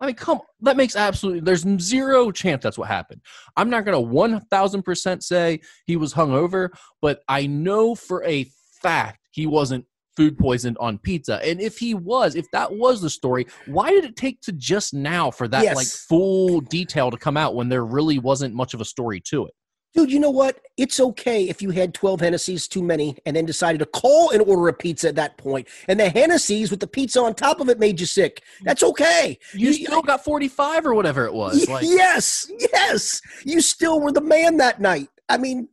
I 0.00 0.06
mean, 0.06 0.14
come 0.14 0.40
that 0.60 0.76
makes 0.76 0.94
absolutely 0.94 1.40
there's 1.40 1.66
zero 1.80 2.30
chance 2.30 2.62
that's 2.62 2.78
what 2.78 2.88
happened. 2.88 3.20
I'm 3.56 3.68
not 3.68 3.84
gonna 3.84 4.00
one 4.00 4.40
thousand 4.42 4.84
percent 4.84 5.24
say 5.24 5.60
he 5.86 5.96
was 5.96 6.14
hungover, 6.14 6.68
but 7.02 7.22
I 7.28 7.46
know 7.46 7.96
for 7.96 8.22
a 8.24 8.48
fact 8.80 9.26
he 9.32 9.46
wasn't 9.46 9.86
food 10.18 10.36
poisoned 10.36 10.76
on 10.80 10.98
pizza. 10.98 11.40
And 11.44 11.60
if 11.60 11.78
he 11.78 11.94
was, 11.94 12.34
if 12.34 12.50
that 12.50 12.74
was 12.74 13.00
the 13.00 13.08
story, 13.08 13.46
why 13.66 13.90
did 13.90 14.04
it 14.04 14.16
take 14.16 14.40
to 14.42 14.52
just 14.52 14.92
now 14.92 15.30
for 15.30 15.46
that 15.46 15.62
yes. 15.62 15.76
like 15.76 15.86
full 15.86 16.60
detail 16.60 17.12
to 17.12 17.16
come 17.16 17.36
out 17.36 17.54
when 17.54 17.68
there 17.68 17.84
really 17.84 18.18
wasn't 18.18 18.52
much 18.52 18.74
of 18.74 18.80
a 18.80 18.84
story 18.84 19.20
to 19.26 19.46
it? 19.46 19.54
Dude, 19.94 20.10
you 20.10 20.18
know 20.18 20.30
what? 20.30 20.58
It's 20.76 20.98
okay 20.98 21.48
if 21.48 21.62
you 21.62 21.70
had 21.70 21.94
12 21.94 22.20
Hennessy's 22.20 22.66
too 22.66 22.82
many 22.82 23.16
and 23.26 23.36
then 23.36 23.46
decided 23.46 23.78
to 23.78 23.86
call 23.86 24.30
and 24.30 24.42
order 24.42 24.66
a 24.66 24.72
pizza 24.72 25.08
at 25.08 25.14
that 25.14 25.38
point. 25.38 25.68
And 25.86 26.00
the 26.00 26.08
Hennessy's 26.08 26.72
with 26.72 26.80
the 26.80 26.88
pizza 26.88 27.20
on 27.20 27.34
top 27.34 27.60
of 27.60 27.68
it 27.68 27.78
made 27.78 28.00
you 28.00 28.06
sick. 28.06 28.42
That's 28.64 28.82
okay. 28.82 29.38
You, 29.54 29.68
you 29.68 29.72
still 29.72 30.02
got 30.02 30.24
45 30.24 30.84
or 30.84 30.94
whatever 30.94 31.26
it 31.26 31.32
was. 31.32 31.68
Like. 31.68 31.84
Yes, 31.86 32.50
yes. 32.72 33.20
You 33.44 33.60
still 33.60 34.00
were 34.00 34.12
the 34.12 34.20
man 34.20 34.56
that 34.56 34.80
night. 34.80 35.08
I 35.28 35.38
mean, 35.38 35.68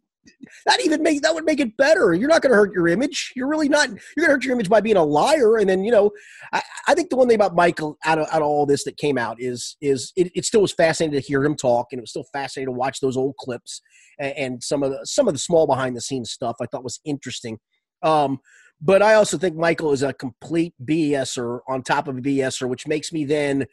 that 0.66 0.84
even 0.84 1.02
make 1.04 1.22
that 1.22 1.34
would 1.34 1.46
make 1.46 1.60
it 1.60 1.76
better. 1.78 2.14
You're 2.14 2.30
not 2.30 2.42
going 2.42 2.52
to 2.52 2.58
hurt 2.58 2.74
your 2.74 2.88
image. 2.88 3.34
You're 3.36 3.48
really 3.48 3.70
not. 3.70 3.90
You're 3.90 4.26
going 4.26 4.28
to 4.28 4.34
hurt 4.34 4.46
your 4.46 4.54
image 4.54 4.70
by 4.70 4.82
being 4.82 4.98
a 4.98 5.04
liar. 5.04 5.58
And 5.58 5.70
then 5.70 5.84
you 5.84 5.92
know, 5.92 6.12
I, 6.54 6.62
I, 6.88 6.94
think 6.94 7.10
the 7.10 7.16
one 7.16 7.28
thing 7.28 7.36
about 7.36 7.56
Michael 7.56 7.98
out 8.06 8.20
of, 8.20 8.28
out 8.32 8.42
of 8.42 8.48
all 8.48 8.66
this 8.66 8.84
that 8.86 8.98
came 8.98 9.18
out 9.18 9.38
is 9.40 9.78
is 9.82 10.12
it, 10.16 10.32
it, 10.36 10.46
still 10.46 10.62
was 10.62 10.74
fascinating 10.74 11.20
to 11.20 11.26
hear 11.26 11.44
him 11.44 11.56
talk, 11.56 11.88
and 11.92 12.00
it 12.00 12.04
was 12.04 12.12
still 12.12 12.26
fascinating 12.34 12.74
to 12.74 12.78
watch 12.78 13.00
those 13.00 13.18
old 13.18 13.36
clips 13.38 13.82
and, 14.20 14.38
and 14.38 14.64
some 14.64 14.84
of 14.84 14.92
the 14.92 15.06
some 15.06 15.28
of 15.28 15.34
the 15.34 15.40
small 15.40 15.68
behind 15.68 15.96
the 15.96 16.02
scenes 16.02 16.32
stuff. 16.32 16.56
I 16.62 16.66
thought 16.66 16.84
was 16.84 17.00
interesting. 17.06 17.60
Um, 18.04 18.40
but 18.82 19.02
I 19.02 19.14
also 19.16 19.38
think 19.38 19.56
Michael 19.56 19.94
is 19.94 20.04
a 20.04 20.14
complete 20.14 20.74
BSer 20.84 21.60
on 21.68 21.82
top 21.82 22.08
of 22.08 22.18
a 22.18 22.22
BSer, 22.22 22.68
which 22.68 22.88
makes 22.88 23.12
me 23.12 23.26
then 23.26 23.66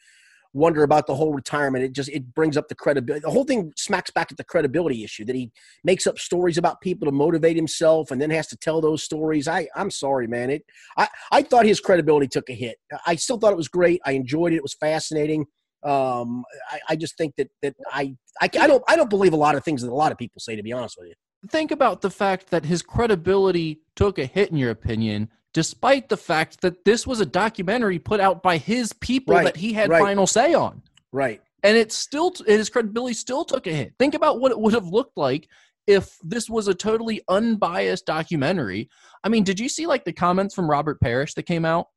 wonder 0.53 0.83
about 0.83 1.07
the 1.07 1.15
whole 1.15 1.33
retirement. 1.33 1.85
It 1.85 1.93
just 1.93 2.09
it 2.11 2.35
brings 2.35 2.57
up 2.57 2.69
the 2.69 2.75
credibility. 2.75 3.23
The 3.23 3.31
whole 3.31 3.45
thing 3.45 3.73
smacks 3.77 4.11
back 4.11 4.31
at 4.31 4.37
the 4.37 4.45
credibility 4.45 5.05
issue 5.05 5.25
that 5.25 5.37
he 5.37 5.51
makes 5.85 6.07
up 6.07 6.19
stories 6.19 6.59
about 6.59 6.81
people 6.81 7.07
to 7.07 7.13
motivate 7.13 7.57
himself 7.57 8.11
and 8.11 8.21
then 8.21 8.31
has 8.31 8.47
to 8.49 8.57
tell 8.57 8.81
those 8.81 9.03
stories. 9.03 9.49
I 9.49 9.69
I'm 9.75 9.91
sorry, 9.91 10.27
man. 10.27 10.51
It 10.51 10.65
I 10.97 11.09
I 11.31 11.43
thought 11.43 11.67
his 11.67 11.81
credibility 11.81 12.29
took 12.29 12.51
a 12.51 12.55
hit. 12.55 12.77
I 13.07 13.17
still 13.17 13.39
thought 13.39 13.53
it 13.53 13.57
was 13.57 13.69
great. 13.69 14.01
I 14.05 14.13
enjoyed 14.13 14.53
it. 14.53 14.57
It 14.57 14.63
was 14.63 14.75
fascinating. 14.75 15.47
Um, 15.85 16.45
I, 16.71 16.81
I 16.91 16.97
just 16.97 17.17
think 17.17 17.35
that 17.37 17.51
that 17.63 17.75
I, 17.91 18.15
I 18.41 18.45
I 18.61 18.67
don't 18.67 18.85
I 18.89 18.97
don't 18.97 19.11
believe 19.11 19.33
a 19.33 19.37
lot 19.37 19.55
of 19.55 19.65
things 19.65 19.83
that 19.83 19.91
a 19.91 19.95
lot 19.95 20.13
of 20.13 20.19
people 20.19 20.41
say. 20.41 20.57
To 20.57 20.63
be 20.63 20.73
honest 20.73 20.97
with 20.99 21.09
you. 21.09 21.15
think 21.49 21.71
about 21.71 22.03
the 22.03 22.11
fact 22.11 22.51
that 22.51 22.65
his 22.67 22.83
credibility 22.83 23.81
took 23.97 24.19
a 24.19 24.27
hit, 24.27 24.51
in 24.51 24.57
your 24.57 24.71
opinion, 24.71 25.29
despite 25.53 26.09
the 26.09 26.17
fact 26.17 26.61
that 26.63 26.85
this 26.85 27.07
was 27.07 27.21
a 27.21 27.27
documentary 27.27 27.99
put 27.99 28.21
out 28.21 28.43
by 28.43 28.57
his 28.57 28.93
people 28.95 29.35
Right, 29.35 29.45
that 29.45 29.57
he 29.57 29.73
had 29.73 29.91
right. 29.91 30.01
final 30.03 30.27
say 30.27 30.55
on. 30.55 30.83
Right. 31.13 31.43
And 31.63 31.77
it 31.77 31.93
still, 31.93 32.33
his 32.47 32.71
credibility 32.71 33.15
still 33.15 33.45
took 33.45 33.67
a 33.67 33.73
hit. 33.73 33.95
Think 33.99 34.15
about 34.15 34.41
what 34.41 34.51
it 34.51 34.59
would 34.59 34.75
have 34.75 34.87
looked 34.87 35.17
like 35.17 35.49
if 35.87 36.17
this 36.23 36.49
was 36.49 36.69
a 36.69 36.75
totally 36.75 37.23
unbiased 37.29 38.07
documentary. 38.07 38.89
I 39.23 39.29
mean, 39.29 39.45
did 39.45 39.61
you 39.61 39.69
see 39.69 39.87
like 39.87 40.05
the 40.05 40.13
comments 40.13 40.55
from 40.55 40.69
Robert 40.71 41.01
Parish 41.01 41.35
that 41.35 41.45
came 41.45 41.65
out? 41.65 41.89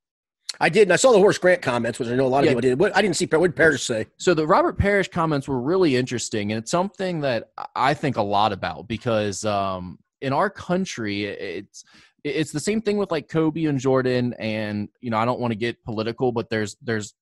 I 0.60 0.70
did, 0.70 0.84
and 0.84 0.94
I 0.94 0.96
saw 0.96 1.12
the 1.12 1.18
Horace 1.18 1.38
Grant 1.38 1.62
comments, 1.62 2.00
which 2.00 2.08
I 2.08 2.16
know 2.16 2.26
a 2.26 2.30
lot 2.30 2.40
of 2.40 2.46
Yeah. 2.46 2.52
people 2.52 2.62
did. 2.62 2.80
What 2.80 2.96
I 2.96 3.02
didn't 3.02 3.18
see. 3.18 3.26
What 3.26 3.42
did 3.42 3.56
Parish 3.56 3.84
say? 3.84 4.08
So 4.18 4.34
the 4.34 4.48
Robert 4.48 4.78
Parish 4.78 5.10
comments 5.10 5.48
were 5.48 5.60
really 5.60 5.96
interesting, 5.98 6.52
and 6.52 6.60
it's 6.60 6.72
something 6.72 7.22
that 7.22 7.52
I 7.76 7.94
think 7.94 8.16
a 8.16 8.22
lot 8.22 8.54
about 8.54 8.88
because 8.88 9.44
um, 9.44 10.00
in 10.22 10.32
our 10.32 10.50
country, 10.50 11.26
it's 11.26 11.84
it's 12.26 12.52
the 12.52 12.60
same 12.60 12.82
thing 12.82 12.98
with 12.98 13.12
like 13.12 13.30
Kobe 13.30 13.66
and 13.66 13.80
Jordan, 13.80 14.34
and 14.40 14.90
you 15.02 15.12
know 15.12 15.18
I 15.18 15.26
don't 15.26 15.40
want 15.40 15.52
to 15.52 15.58
get 15.58 15.84
political, 15.84 16.32
but 16.32 16.50
there's 16.50 16.76
there's 16.82 17.14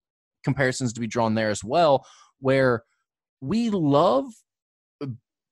comparisons 0.43 0.93
to 0.93 0.99
be 0.99 1.07
drawn 1.07 1.35
there 1.35 1.49
as 1.49 1.63
well, 1.63 2.05
where 2.39 2.83
we 3.41 3.69
love 3.69 4.25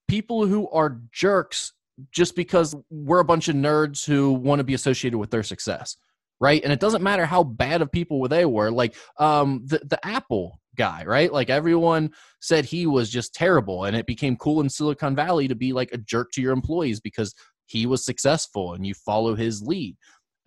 people 0.08 0.46
who 0.46 0.70
are 0.70 1.02
jerks 1.12 1.74
just 2.12 2.36
because 2.36 2.76
we're 2.90 3.20
a 3.20 3.26
bunch 3.26 3.48
of 3.48 3.56
nerds 3.56 4.06
who 4.06 4.34
want 4.34 4.60
to 4.60 4.64
be 4.64 4.74
associated 4.74 5.18
with 5.18 5.32
their 5.32 5.44
success 5.44 5.98
right? 6.42 6.64
And 6.64 6.74
it 6.74 6.80
doesn't 6.80 7.04
matter 7.04 7.26
how 7.26 7.44
bad 7.44 7.84
of 7.84 7.92
people 7.92 8.28
they 8.28 8.46
were 8.46 8.72
like 8.72 8.96
um 9.20 9.62
the, 9.68 9.80
the 9.86 10.06
apple 10.06 10.60
guy 10.76 11.04
right? 11.06 11.32
Like 11.32 11.50
everyone 11.50 12.12
said 12.42 12.66
he 12.66 12.88
was 12.88 13.10
just 13.10 13.34
terrible 13.34 13.86
and 13.86 13.96
it 13.96 14.08
became 14.08 14.36
cool 14.36 14.60
in 14.60 14.70
silicon 14.70 15.16
valley 15.16 15.48
to 15.48 15.56
be 15.56 15.72
like 15.72 15.92
a 15.94 15.98
jerk 15.98 16.32
to 16.32 16.42
your 16.42 16.52
employees 16.52 17.00
because 17.00 17.34
he 17.72 17.86
was 17.86 18.06
successful 18.06 18.74
and 18.74 18.86
you 18.86 18.94
follow 18.94 19.36
his 19.36 19.62
lead 19.62 19.96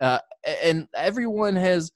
uh, 0.01 0.19
and 0.63 0.87
everyone 0.95 1.55
has 1.55 1.91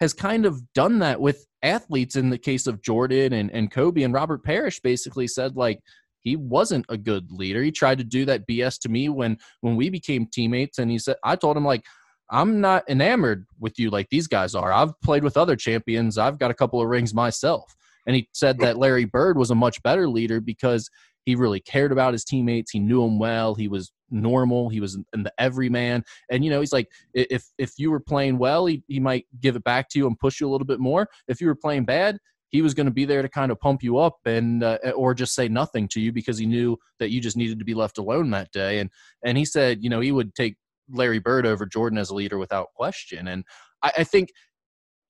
has 0.00 0.12
kind 0.12 0.44
of 0.44 0.60
done 0.74 0.98
that 0.98 1.20
with 1.20 1.46
athletes 1.62 2.16
in 2.16 2.30
the 2.30 2.38
case 2.38 2.66
of 2.66 2.82
jordan 2.82 3.32
and, 3.32 3.50
and 3.52 3.70
kobe 3.70 4.02
and 4.02 4.14
robert 4.14 4.44
Parish 4.44 4.80
basically 4.80 5.26
said 5.26 5.56
like 5.56 5.80
he 6.20 6.36
wasn't 6.36 6.86
a 6.88 6.96
good 6.96 7.30
leader 7.30 7.62
he 7.62 7.70
tried 7.70 7.98
to 7.98 8.04
do 8.04 8.24
that 8.24 8.46
bs 8.46 8.78
to 8.80 8.88
me 8.88 9.08
when 9.08 9.36
when 9.60 9.76
we 9.76 9.88
became 9.88 10.26
teammates 10.26 10.78
and 10.78 10.90
he 10.90 10.98
said 10.98 11.16
i 11.24 11.34
told 11.36 11.56
him 11.56 11.64
like 11.64 11.82
I'm 12.30 12.60
not 12.60 12.88
enamored 12.88 13.46
with 13.60 13.78
you 13.78 13.90
like 13.90 14.08
these 14.08 14.26
guys 14.26 14.54
are. 14.54 14.72
I've 14.72 14.98
played 15.02 15.24
with 15.24 15.36
other 15.36 15.56
champions. 15.56 16.18
I've 16.18 16.38
got 16.38 16.50
a 16.50 16.54
couple 16.54 16.80
of 16.80 16.88
rings 16.88 17.14
myself. 17.14 17.76
And 18.06 18.16
he 18.16 18.28
said 18.32 18.58
that 18.60 18.78
Larry 18.78 19.04
Bird 19.04 19.38
was 19.38 19.50
a 19.50 19.54
much 19.54 19.82
better 19.82 20.08
leader 20.08 20.40
because 20.40 20.90
he 21.24 21.34
really 21.34 21.60
cared 21.60 21.92
about 21.92 22.12
his 22.12 22.24
teammates. 22.24 22.70
He 22.70 22.78
knew 22.78 23.02
them 23.02 23.18
well. 23.18 23.54
He 23.54 23.68
was 23.68 23.92
normal. 24.14 24.68
He 24.68 24.80
was 24.80 24.98
in 25.12 25.22
the 25.22 25.32
everyman. 25.38 26.04
And 26.30 26.44
you 26.44 26.50
know, 26.50 26.60
he's 26.60 26.72
like, 26.72 26.88
if 27.12 27.44
if 27.58 27.72
you 27.78 27.90
were 27.90 28.00
playing 28.00 28.38
well, 28.38 28.66
he, 28.66 28.82
he 28.88 29.00
might 29.00 29.26
give 29.40 29.56
it 29.56 29.64
back 29.64 29.88
to 29.90 29.98
you 29.98 30.06
and 30.06 30.18
push 30.18 30.40
you 30.40 30.48
a 30.48 30.50
little 30.50 30.66
bit 30.66 30.80
more. 30.80 31.08
If 31.28 31.40
you 31.40 31.46
were 31.46 31.54
playing 31.54 31.84
bad, 31.84 32.18
he 32.48 32.62
was 32.62 32.74
going 32.74 32.86
to 32.86 32.92
be 32.92 33.04
there 33.04 33.22
to 33.22 33.28
kind 33.28 33.50
of 33.50 33.58
pump 33.58 33.82
you 33.82 33.98
up 33.98 34.18
and 34.24 34.62
uh, 34.62 34.78
or 34.94 35.12
just 35.12 35.34
say 35.34 35.48
nothing 35.48 35.88
to 35.88 36.00
you 36.00 36.12
because 36.12 36.38
he 36.38 36.46
knew 36.46 36.76
that 37.00 37.10
you 37.10 37.20
just 37.20 37.36
needed 37.36 37.58
to 37.58 37.64
be 37.64 37.74
left 37.74 37.98
alone 37.98 38.30
that 38.30 38.52
day. 38.52 38.78
And 38.78 38.90
and 39.24 39.36
he 39.36 39.44
said, 39.44 39.82
you 39.82 39.90
know, 39.90 40.00
he 40.00 40.12
would 40.12 40.34
take 40.34 40.56
Larry 40.88 41.18
Bird 41.18 41.46
over 41.46 41.66
Jordan 41.66 41.98
as 41.98 42.10
a 42.10 42.14
leader 42.14 42.38
without 42.38 42.68
question. 42.74 43.26
And 43.28 43.44
I, 43.82 43.92
I 43.98 44.04
think 44.04 44.30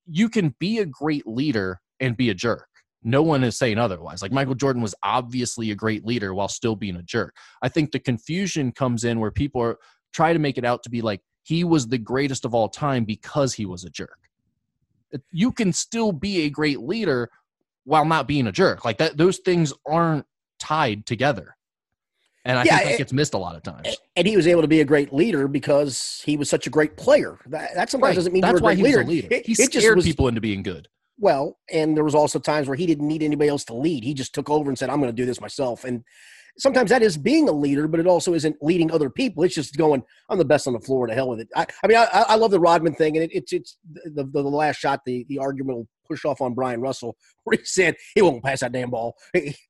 you 0.07 0.29
can 0.29 0.55
be 0.59 0.79
a 0.79 0.85
great 0.85 1.27
leader 1.27 1.81
and 1.99 2.17
be 2.17 2.29
a 2.29 2.33
jerk. 2.33 2.67
No 3.05 3.21
one 3.21 3.43
is 3.43 3.55
saying 3.55 3.77
otherwise. 3.77 4.21
Like 4.23 4.31
Michael 4.31 4.55
Jordan 4.55 4.81
was 4.81 4.95
obviously 5.03 5.69
a 5.69 5.75
great 5.75 6.05
leader 6.05 6.33
while 6.33 6.47
still 6.47 6.75
being 6.75 6.95
a 6.95 7.03
jerk. 7.03 7.35
I 7.61 7.69
think 7.69 7.91
the 7.91 7.99
confusion 7.99 8.71
comes 8.71 9.03
in 9.03 9.19
where 9.19 9.29
people 9.31 9.61
are 9.61 9.77
try 10.11 10.33
to 10.33 10.39
make 10.39 10.57
it 10.57 10.65
out 10.65 10.81
to 10.83 10.89
be 10.89 11.01
like 11.01 11.21
he 11.43 11.63
was 11.63 11.87
the 11.87 11.99
greatest 11.99 12.45
of 12.45 12.55
all 12.55 12.67
time 12.67 13.05
because 13.05 13.53
he 13.53 13.67
was 13.67 13.83
a 13.83 13.89
jerk. 13.91 14.17
You 15.31 15.51
can 15.51 15.71
still 15.71 16.11
be 16.11 16.41
a 16.41 16.49
great 16.49 16.79
leader 16.79 17.29
while 17.83 18.05
not 18.05 18.27
being 18.27 18.47
a 18.47 18.51
jerk. 18.51 18.83
Like 18.83 18.97
that 18.97 19.17
those 19.17 19.37
things 19.37 19.71
aren't 19.87 20.25
tied 20.59 21.05
together. 21.05 21.55
And 22.43 22.57
I 22.57 22.63
Yeah, 22.63 22.77
think 22.77 22.87
that 22.89 22.93
it- 22.95 22.97
gets 22.97 23.13
missed 23.13 23.33
a 23.35 23.37
lot 23.37 23.55
of 23.55 23.61
times. 23.63 23.87
And 24.15 24.27
he 24.27 24.35
was 24.35 24.47
able 24.47 24.61
to 24.63 24.67
be 24.67 24.81
a 24.81 24.85
great 24.85 25.13
leader 25.13 25.47
because 25.47 26.23
he 26.25 26.37
was 26.37 26.49
such 26.49 26.65
a 26.65 26.69
great 26.71 26.97
player. 26.97 27.37
That, 27.47 27.75
that 27.75 27.89
sometimes 27.91 28.09
Right. 28.09 28.15
doesn't 28.15 28.33
mean 28.33 28.41
That's 28.41 28.53
you're 28.53 28.59
a 28.59 28.63
why 28.63 28.75
great 28.75 28.77
he 28.77 28.83
was 28.83 28.91
leader. 28.91 29.01
a 29.01 29.05
leader. 29.05 29.27
It- 29.31 29.45
he 29.45 29.51
it 29.53 29.55
just 29.57 29.73
scared 29.73 29.95
was- 29.97 30.05
people 30.05 30.27
into 30.27 30.41
being 30.41 30.63
good. 30.63 30.87
Well, 31.17 31.57
and 31.71 31.95
there 31.95 32.03
was 32.03 32.15
also 32.15 32.39
times 32.39 32.67
where 32.67 32.75
he 32.75 32.85
didn't 32.85 33.07
need 33.07 33.23
anybody 33.23 33.49
else 33.49 33.63
to 33.65 33.73
lead. 33.73 34.03
He 34.03 34.13
just 34.13 34.33
took 34.33 34.49
over 34.49 34.69
and 34.69 34.77
said, 34.77 34.89
"I'm 34.89 34.99
going 34.99 35.11
to 35.11 35.15
do 35.15 35.25
this 35.25 35.39
myself." 35.39 35.85
And 35.85 36.03
sometimes 36.57 36.89
that 36.89 37.01
is 37.01 37.17
being 37.17 37.47
a 37.47 37.53
leader, 37.53 37.87
but 37.87 37.99
it 37.99 38.07
also 38.07 38.33
isn't 38.33 38.57
leading 38.61 38.91
other 38.91 39.09
people. 39.09 39.43
It's 39.43 39.55
just 39.55 39.77
going, 39.77 40.03
"I'm 40.29 40.37
the 40.37 40.45
best 40.45 40.67
on 40.67 40.73
the 40.73 40.79
floor. 40.79 41.07
To 41.07 41.13
hell 41.13 41.29
with 41.29 41.39
it." 41.39 41.49
I, 41.55 41.65
I 41.83 41.87
mean, 41.87 41.97
I, 41.97 42.05
I 42.11 42.35
love 42.35 42.51
the 42.51 42.59
Rodman 42.59 42.95
thing, 42.95 43.15
and 43.15 43.23
it, 43.23 43.31
it's 43.33 43.53
it's 43.53 43.77
the, 43.93 44.25
the 44.25 44.43
the 44.43 44.43
last 44.43 44.77
shot. 44.77 45.01
The 45.05 45.25
the 45.29 45.39
argument 45.39 45.77
will 45.77 45.87
push 46.07 46.25
off 46.25 46.41
on 46.41 46.53
Bryon 46.53 46.81
Russell, 46.81 47.15
where 47.43 47.57
he 47.57 47.65
said 47.65 47.95
he 48.13 48.21
won't 48.21 48.43
pass 48.43 48.59
that 48.59 48.71
damn 48.71 48.89
ball. 48.89 49.15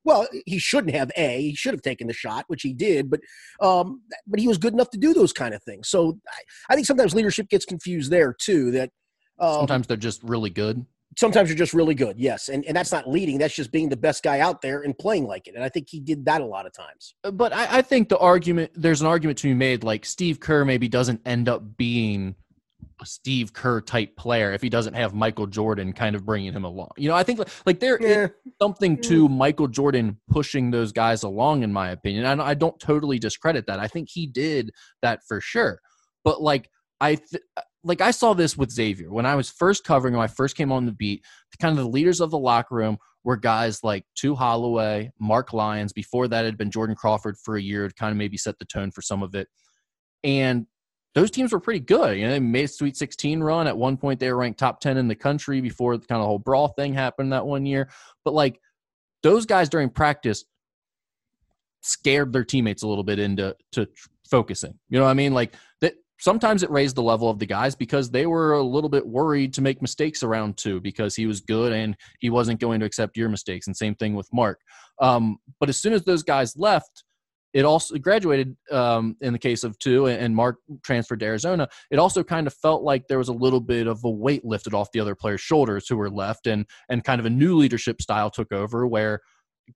Well, 0.03 0.27
he 0.45 0.57
shouldn't 0.57 0.95
have. 0.95 1.11
A, 1.15 1.41
he 1.41 1.55
should 1.55 1.73
have 1.73 1.81
taken 1.81 2.07
the 2.07 2.13
shot, 2.13 2.45
which 2.47 2.63
he 2.63 2.73
did, 2.73 3.09
but 3.09 3.19
um, 3.61 4.01
but 4.27 4.39
he 4.39 4.47
was 4.47 4.57
good 4.57 4.73
enough 4.73 4.89
to 4.91 4.97
do 4.97 5.13
those 5.13 5.33
kind 5.33 5.53
of 5.53 5.61
things. 5.63 5.89
So 5.89 6.17
I, 6.27 6.73
I 6.73 6.75
think 6.75 6.87
sometimes 6.87 7.13
leadership 7.13 7.49
gets 7.49 7.65
confused 7.65 8.11
there 8.11 8.33
too. 8.33 8.71
That 8.71 8.89
um, 9.39 9.59
Sometimes 9.59 9.87
they're 9.87 9.97
just 9.97 10.23
really 10.23 10.49
good. 10.49 10.85
Sometimes 11.17 11.49
you're 11.49 11.57
just 11.57 11.73
really 11.73 11.95
good 11.95 12.17
yes 12.19 12.49
and, 12.49 12.65
and 12.65 12.75
that's 12.75 12.91
not 12.91 13.09
leading 13.09 13.37
that's 13.37 13.55
just 13.55 13.71
being 13.71 13.89
the 13.89 13.97
best 13.97 14.23
guy 14.23 14.39
out 14.39 14.61
there 14.61 14.81
and 14.81 14.97
playing 14.97 15.25
like 15.25 15.47
it 15.47 15.55
and 15.55 15.63
i 15.63 15.69
think 15.69 15.87
he 15.89 15.99
did 15.99 16.25
that 16.25 16.41
a 16.41 16.45
lot 16.45 16.65
of 16.65 16.73
times 16.73 17.15
Uh, 17.23 17.31
But 17.31 17.53
I, 17.53 17.77
I 17.77 17.81
think 17.81 18.09
the 18.09 18.17
argument 18.17 18.71
there's 18.75 19.01
an 19.01 19.07
argument 19.07 19.37
to 19.39 19.47
be 19.47 19.53
made 19.53 19.83
like 19.83 20.05
Steve 20.05 20.39
Kerr 20.39 20.65
maybe 20.65 20.87
doesn't 20.87 21.21
end 21.25 21.49
up 21.49 21.77
being 21.77 22.35
a 23.01 23.05
Steve 23.05 23.51
Kerr 23.51 23.81
type 23.81 24.15
player 24.15 24.53
if 24.53 24.61
he 24.61 24.69
doesn't 24.69 24.93
have 24.93 25.13
Michael 25.13 25.47
Jordan 25.47 25.91
kind 25.91 26.15
of 26.15 26.25
bringing 26.25 26.53
him 26.53 26.63
along. 26.63 26.91
You 26.97 27.09
know, 27.09 27.15
I 27.15 27.23
think 27.23 27.39
like 27.65 27.79
there 27.79 27.97
is 27.97 28.09
yeah 28.09 28.27
something 28.61 29.01
to 29.01 29.27
Michael 29.27 29.67
Jordan 29.67 30.17
pushing 30.29 30.71
those 30.71 30.91
guys 30.93 31.23
along, 31.23 31.63
in 31.63 31.73
my 31.73 31.89
opinion. 31.89 32.25
I, 32.25 32.51
I 32.51 32.53
don't 32.53 32.79
totally 32.79 33.19
discredit 33.19 33.67
that. 33.67 33.79
I 33.79 33.87
think 33.87 34.09
he 34.09 34.27
did 34.27 34.71
that 35.01 35.19
for 35.27 35.41
sure. 35.41 35.79
But 36.23 36.41
like 36.41 36.69
I 37.01 37.15
th- 37.15 37.43
like 37.85 38.01
I 38.01 38.11
saw 38.11 38.33
this 38.33 38.57
with 38.57 38.71
Xavier 38.71 39.11
when 39.11 39.27
I 39.27 39.35
was 39.35 39.49
first 39.49 39.83
covering 39.83 40.15
when 40.15 40.23
I 40.23 40.27
first 40.27 40.57
came 40.57 40.71
on 40.71 40.85
the 40.85 40.91
beat. 40.91 41.23
Kind 41.59 41.77
of 41.77 41.83
the 41.83 41.89
leaders 41.89 42.19
of 42.19 42.31
the 42.31 42.37
locker 42.37 42.75
room 42.75 42.97
were 43.23 43.37
guys 43.37 43.83
like 43.83 44.05
Tu 44.15 44.35
Holloway, 44.35 45.11
Mark 45.19 45.53
Lyons. 45.53 45.93
Before 45.93 46.27
that, 46.27 46.45
had 46.45 46.57
been 46.57 46.71
Jordan 46.71 46.95
Crawford 46.95 47.37
for 47.37 47.55
a 47.55 47.61
year 47.61 47.87
to 47.87 47.93
kind 47.93 48.11
of 48.11 48.17
maybe 48.17 48.37
set 48.37 48.57
the 48.57 48.65
tone 48.65 48.91
for 48.91 49.01
some 49.01 49.21
of 49.21 49.35
it. 49.35 49.47
And 50.23 50.65
those 51.13 51.29
teams 51.31 51.53
were 51.53 51.59
pretty 51.59 51.79
good. 51.79 52.17
You 52.17 52.25
know, 52.25 52.31
they 52.31 52.39
made 52.39 52.65
a 52.65 52.67
Sweet 52.67 52.97
16 52.97 53.41
run. 53.41 53.67
At 53.67 53.77
one 53.77 53.97
point, 53.97 54.19
they 54.19 54.31
were 54.31 54.39
ranked 54.39 54.59
top 54.59 54.79
10 54.79 54.97
in 54.97 55.07
the 55.07 55.15
country 55.15 55.61
before 55.61 55.95
the 55.95 56.07
kind 56.07 56.21
of 56.21 56.27
whole 56.27 56.39
brawl 56.39 56.69
thing 56.69 56.93
happened 56.93 57.31
that 57.33 57.45
one 57.45 57.67
year. 57.67 57.89
But 58.25 58.33
like 58.33 58.59
those 59.23 59.45
guys 59.45 59.69
during 59.69 59.89
practice 59.91 60.43
scared 61.81 62.33
their 62.33 62.43
teammates 62.43 62.81
a 62.81 62.87
little 62.87 63.03
bit 63.03 63.19
into 63.19 63.55
to 63.73 63.87
focusing. 64.27 64.73
You 64.89 64.97
know 64.97 65.05
what 65.05 65.11
I 65.11 65.15
mean? 65.15 65.33
Like 65.33 65.53
that 65.81 65.93
sometimes 66.19 66.63
it 66.63 66.69
raised 66.69 66.95
the 66.95 67.03
level 67.03 67.29
of 67.29 67.39
the 67.39 67.45
guys 67.45 67.75
because 67.75 68.09
they 68.09 68.25
were 68.25 68.53
a 68.53 68.63
little 68.63 68.89
bit 68.89 69.05
worried 69.05 69.53
to 69.53 69.61
make 69.61 69.81
mistakes 69.81 70.23
around 70.23 70.57
Tu 70.57 70.79
because 70.79 71.15
he 71.15 71.25
was 71.25 71.41
good 71.41 71.73
and 71.73 71.95
he 72.19 72.29
wasn't 72.29 72.59
going 72.59 72.79
to 72.79 72.85
accept 72.85 73.17
your 73.17 73.29
mistakes. 73.29 73.67
And 73.67 73.75
same 73.75 73.95
thing 73.95 74.15
with 74.15 74.29
Mark. 74.33 74.61
Um, 75.01 75.37
but 75.59 75.69
as 75.69 75.77
soon 75.77 75.93
as 75.93 76.03
those 76.03 76.23
guys 76.23 76.55
left, 76.55 77.03
it 77.53 77.63
also 77.63 77.97
graduated 77.97 78.55
um, 78.69 79.15
in 79.21 79.31
the 79.31 79.39
case 79.39 79.63
of 79.63 79.79
Tu 79.79 80.07
and, 80.07 80.21
and 80.21 80.35
Mark 80.35 80.57
transferred 80.83 81.21
to 81.21 81.25
Arizona. 81.25 81.69
It 81.89 81.99
also 81.99 82.21
kind 82.21 82.47
of 82.47 82.53
felt 82.53 82.83
like 82.83 83.07
there 83.07 83.17
was 83.17 83.29
a 83.29 83.33
little 83.33 83.61
bit 83.61 83.87
of 83.87 84.03
a 84.03 84.09
weight 84.09 84.43
lifted 84.43 84.73
off 84.73 84.91
the 84.91 84.99
other 84.99 85.15
players' 85.15 85.39
shoulders 85.39 85.87
who 85.87 85.95
were 85.95 86.09
left 86.09 86.47
and 86.47 86.65
and 86.89 87.05
kind 87.05 87.19
of 87.19 87.25
a 87.25 87.29
new 87.29 87.55
leadership 87.55 88.01
style 88.01 88.29
took 88.29 88.51
over 88.51 88.85
where 88.85 89.21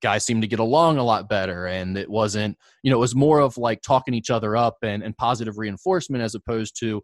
guys 0.01 0.25
seemed 0.25 0.41
to 0.41 0.47
get 0.47 0.59
along 0.59 0.97
a 0.97 1.03
lot 1.03 1.29
better 1.29 1.65
and 1.65 1.97
it 1.97 2.09
wasn't 2.09 2.57
you 2.83 2.91
know 2.91 2.97
it 2.97 2.99
was 2.99 3.15
more 3.15 3.39
of 3.39 3.57
like 3.57 3.81
talking 3.81 4.13
each 4.13 4.29
other 4.29 4.55
up 4.55 4.77
and, 4.83 5.03
and 5.03 5.17
positive 5.17 5.57
reinforcement 5.57 6.23
as 6.23 6.35
opposed 6.35 6.77
to 6.79 7.01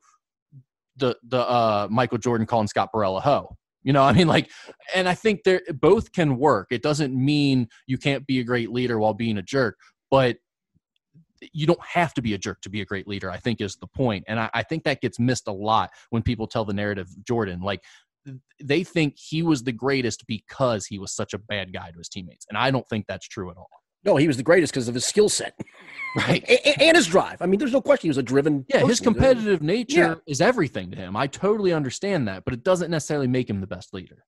the 0.97 1.15
the 1.27 1.39
uh 1.39 1.87
michael 1.89 2.17
jordan 2.17 2.45
calling 2.45 2.67
scott 2.67 2.89
barella 2.93 3.21
ho 3.21 3.49
you 3.83 3.91
know 3.91 4.03
i 4.03 4.13
mean 4.13 4.27
like 4.27 4.49
and 4.93 5.09
i 5.09 5.13
think 5.13 5.43
they 5.43 5.59
both 5.73 6.11
can 6.11 6.37
work. 6.37 6.67
It 6.71 6.81
doesn't 6.81 7.13
mean 7.13 7.67
you 7.87 7.97
can't 7.97 8.25
be 8.25 8.39
a 8.39 8.43
great 8.43 8.71
leader 8.71 8.99
while 8.99 9.13
being 9.13 9.37
a 9.37 9.43
jerk 9.43 9.77
but 10.11 10.37
you 11.53 11.67
don't 11.67 11.83
have 11.83 12.13
to 12.13 12.21
be 12.21 12.33
a 12.33 12.37
jerk 12.37 12.61
to 12.61 12.69
be 12.69 12.81
a 12.81 12.85
great 12.85 13.07
leader 13.07 13.29
i 13.29 13.37
think 13.37 13.61
is 13.61 13.75
the 13.75 13.87
point 13.87 14.23
and 14.27 14.39
I, 14.39 14.49
I 14.53 14.63
think 14.63 14.83
that 14.83 15.01
gets 15.01 15.19
missed 15.19 15.47
a 15.47 15.51
lot 15.51 15.91
when 16.09 16.23
people 16.23 16.47
tell 16.47 16.65
the 16.65 16.73
narrative 16.73 17.07
jordan 17.23 17.61
like 17.61 17.83
they 18.61 18.83
think 18.83 19.15
he 19.17 19.41
was 19.43 19.63
the 19.63 19.71
greatest 19.71 20.25
because 20.27 20.85
he 20.85 20.97
was 20.99 21.11
such 21.13 21.33
a 21.33 21.37
bad 21.37 21.71
guy 21.73 21.91
to 21.91 21.97
his 21.97 22.09
teammates 22.09 22.45
and 22.49 22.57
i 22.57 22.71
don't 22.71 22.87
think 22.89 23.05
that's 23.07 23.27
true 23.27 23.49
at 23.51 23.57
all. 23.57 23.69
No 24.03 24.17
he 24.17 24.27
was 24.27 24.37
the 24.37 24.43
greatest 24.43 24.71
because 24.71 24.87
of 24.87 24.93
his 24.93 25.03
skill 25.05 25.29
set. 25.29 25.59
Right. 26.15 26.43
And, 26.47 26.81
and 26.81 26.95
his 26.97 27.07
drive. 27.07 27.41
I 27.41 27.47
mean 27.47 27.59
there's 27.59 27.73
no 27.73 27.81
question 27.81 28.03
he 28.07 28.09
was 28.09 28.17
a 28.17 28.23
driven 28.23 28.63
yeah 28.69 28.85
his 28.85 28.99
competitive 28.99 29.61
nature 29.63 29.99
Yeah. 29.99 30.15
is 30.27 30.41
everything 30.41 30.91
to 30.91 30.97
him. 30.97 31.15
I 31.15 31.25
totally 31.27 31.73
understand 31.73 32.27
that 32.27 32.45
but 32.45 32.53
it 32.53 32.63
doesn't 32.63 32.91
necessarily 32.91 33.27
make 33.27 33.49
him 33.49 33.61
the 33.61 33.67
best 33.67 33.93
leader 33.93 34.23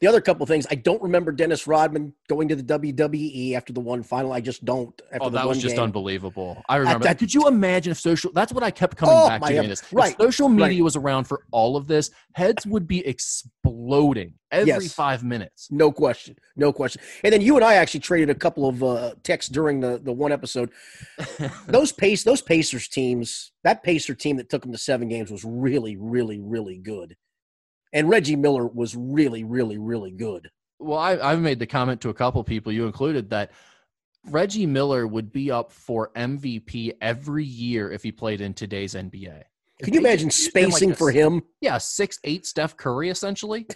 The 0.00 0.06
other 0.08 0.20
couple 0.20 0.44
things, 0.46 0.66
I 0.70 0.74
don't 0.74 1.00
remember 1.02 1.30
Dennis 1.32 1.66
Rodman 1.66 2.12
going 2.28 2.48
to 2.48 2.56
the 2.56 2.62
WWE 2.62 3.54
after 3.54 3.72
the 3.72 3.80
one 3.80 4.02
final. 4.02 4.32
I 4.32 4.40
just 4.40 4.64
don't. 4.64 5.00
After 5.12 5.26
Oh, 5.26 5.30
that 5.30 5.46
was 5.46 5.60
just 5.62 5.76
game. 5.76 5.84
unbelievable. 5.84 6.62
I 6.68 6.76
remember. 6.76 7.04
that- 7.04 7.18
Could 7.18 7.32
you 7.32 7.46
imagine 7.48 7.92
if 7.92 7.98
social? 8.00 8.32
That's 8.32 8.52
what 8.52 8.62
I 8.64 8.70
kept 8.70 8.96
coming 8.96 9.14
Oh, 9.16 9.28
back 9.28 9.42
to. 9.42 9.52
heaven. 9.54 9.70
Is 9.70 9.80
if 9.80 9.92
Right, 9.92 10.16
social 10.20 10.48
media 10.48 10.66
right. 10.66 10.82
was 10.82 10.96
around 10.96 11.24
for 11.24 11.44
all 11.52 11.76
of 11.76 11.86
this, 11.86 12.10
heads 12.34 12.66
would 12.66 12.86
be 12.88 13.06
exploding 13.06 14.34
every 14.50 14.68
Yes. 14.68 14.92
five 14.92 15.22
minutes. 15.24 15.68
No 15.70 15.90
question. 15.92 16.36
No 16.56 16.72
question. 16.72 17.00
And 17.22 17.32
then 17.32 17.40
you 17.40 17.56
and 17.56 17.64
I 17.64 17.74
actually 17.74 18.00
traded 18.00 18.30
a 18.30 18.34
couple 18.34 18.68
of 18.68 18.82
uh, 18.82 19.14
texts 19.22 19.50
during 19.50 19.80
the, 19.80 19.98
the 20.02 20.12
one 20.12 20.32
episode. 20.32 20.70
those 21.68 21.92
pace 21.92 22.24
those 22.24 22.42
Pacers 22.42 22.88
teams, 22.88 23.52
that 23.62 23.82
Pacer 23.82 24.14
team 24.14 24.36
that 24.36 24.48
took 24.50 24.62
them 24.62 24.72
to 24.72 24.78
seven 24.78 25.08
games 25.08 25.30
was 25.30 25.44
really, 25.44 25.96
really, 25.96 26.40
really 26.40 26.78
good. 26.78 27.16
And 27.94 28.08
Reggie 28.08 28.36
Miller 28.36 28.66
was 28.66 28.94
really, 28.94 29.44
really, 29.44 29.78
really 29.78 30.10
good. 30.10 30.50
well, 30.78 30.98
I, 30.98 31.16
I've 31.16 31.40
made 31.40 31.60
the 31.60 31.66
comment 31.66 32.02
to 32.02 32.10
a 32.10 32.14
couple 32.14 32.42
people, 32.44 32.72
you 32.72 32.84
included, 32.84 33.30
that 33.30 33.52
Reggie 34.26 34.66
Miller 34.66 35.06
would 35.06 35.32
be 35.32 35.50
up 35.50 35.70
for 35.70 36.10
MVP 36.16 36.94
every 37.00 37.44
year 37.44 37.90
if 37.90 38.02
he 38.02 38.10
played 38.12 38.40
in 38.40 38.52
today's 38.52 38.94
NBA. 38.94 39.44
Can 39.82 39.94
you 39.94 40.00
imagine 40.00 40.24
him 40.24 40.28
like 40.28 40.32
spacing 40.32 40.92
a 40.92 40.94
for 40.94 41.10
him? 41.10 41.42
Yeah, 41.60 41.78
six 41.78 42.18
eight 42.24 42.46
Steph 42.46 42.76
Curry 42.76 43.10
essentially. 43.10 43.66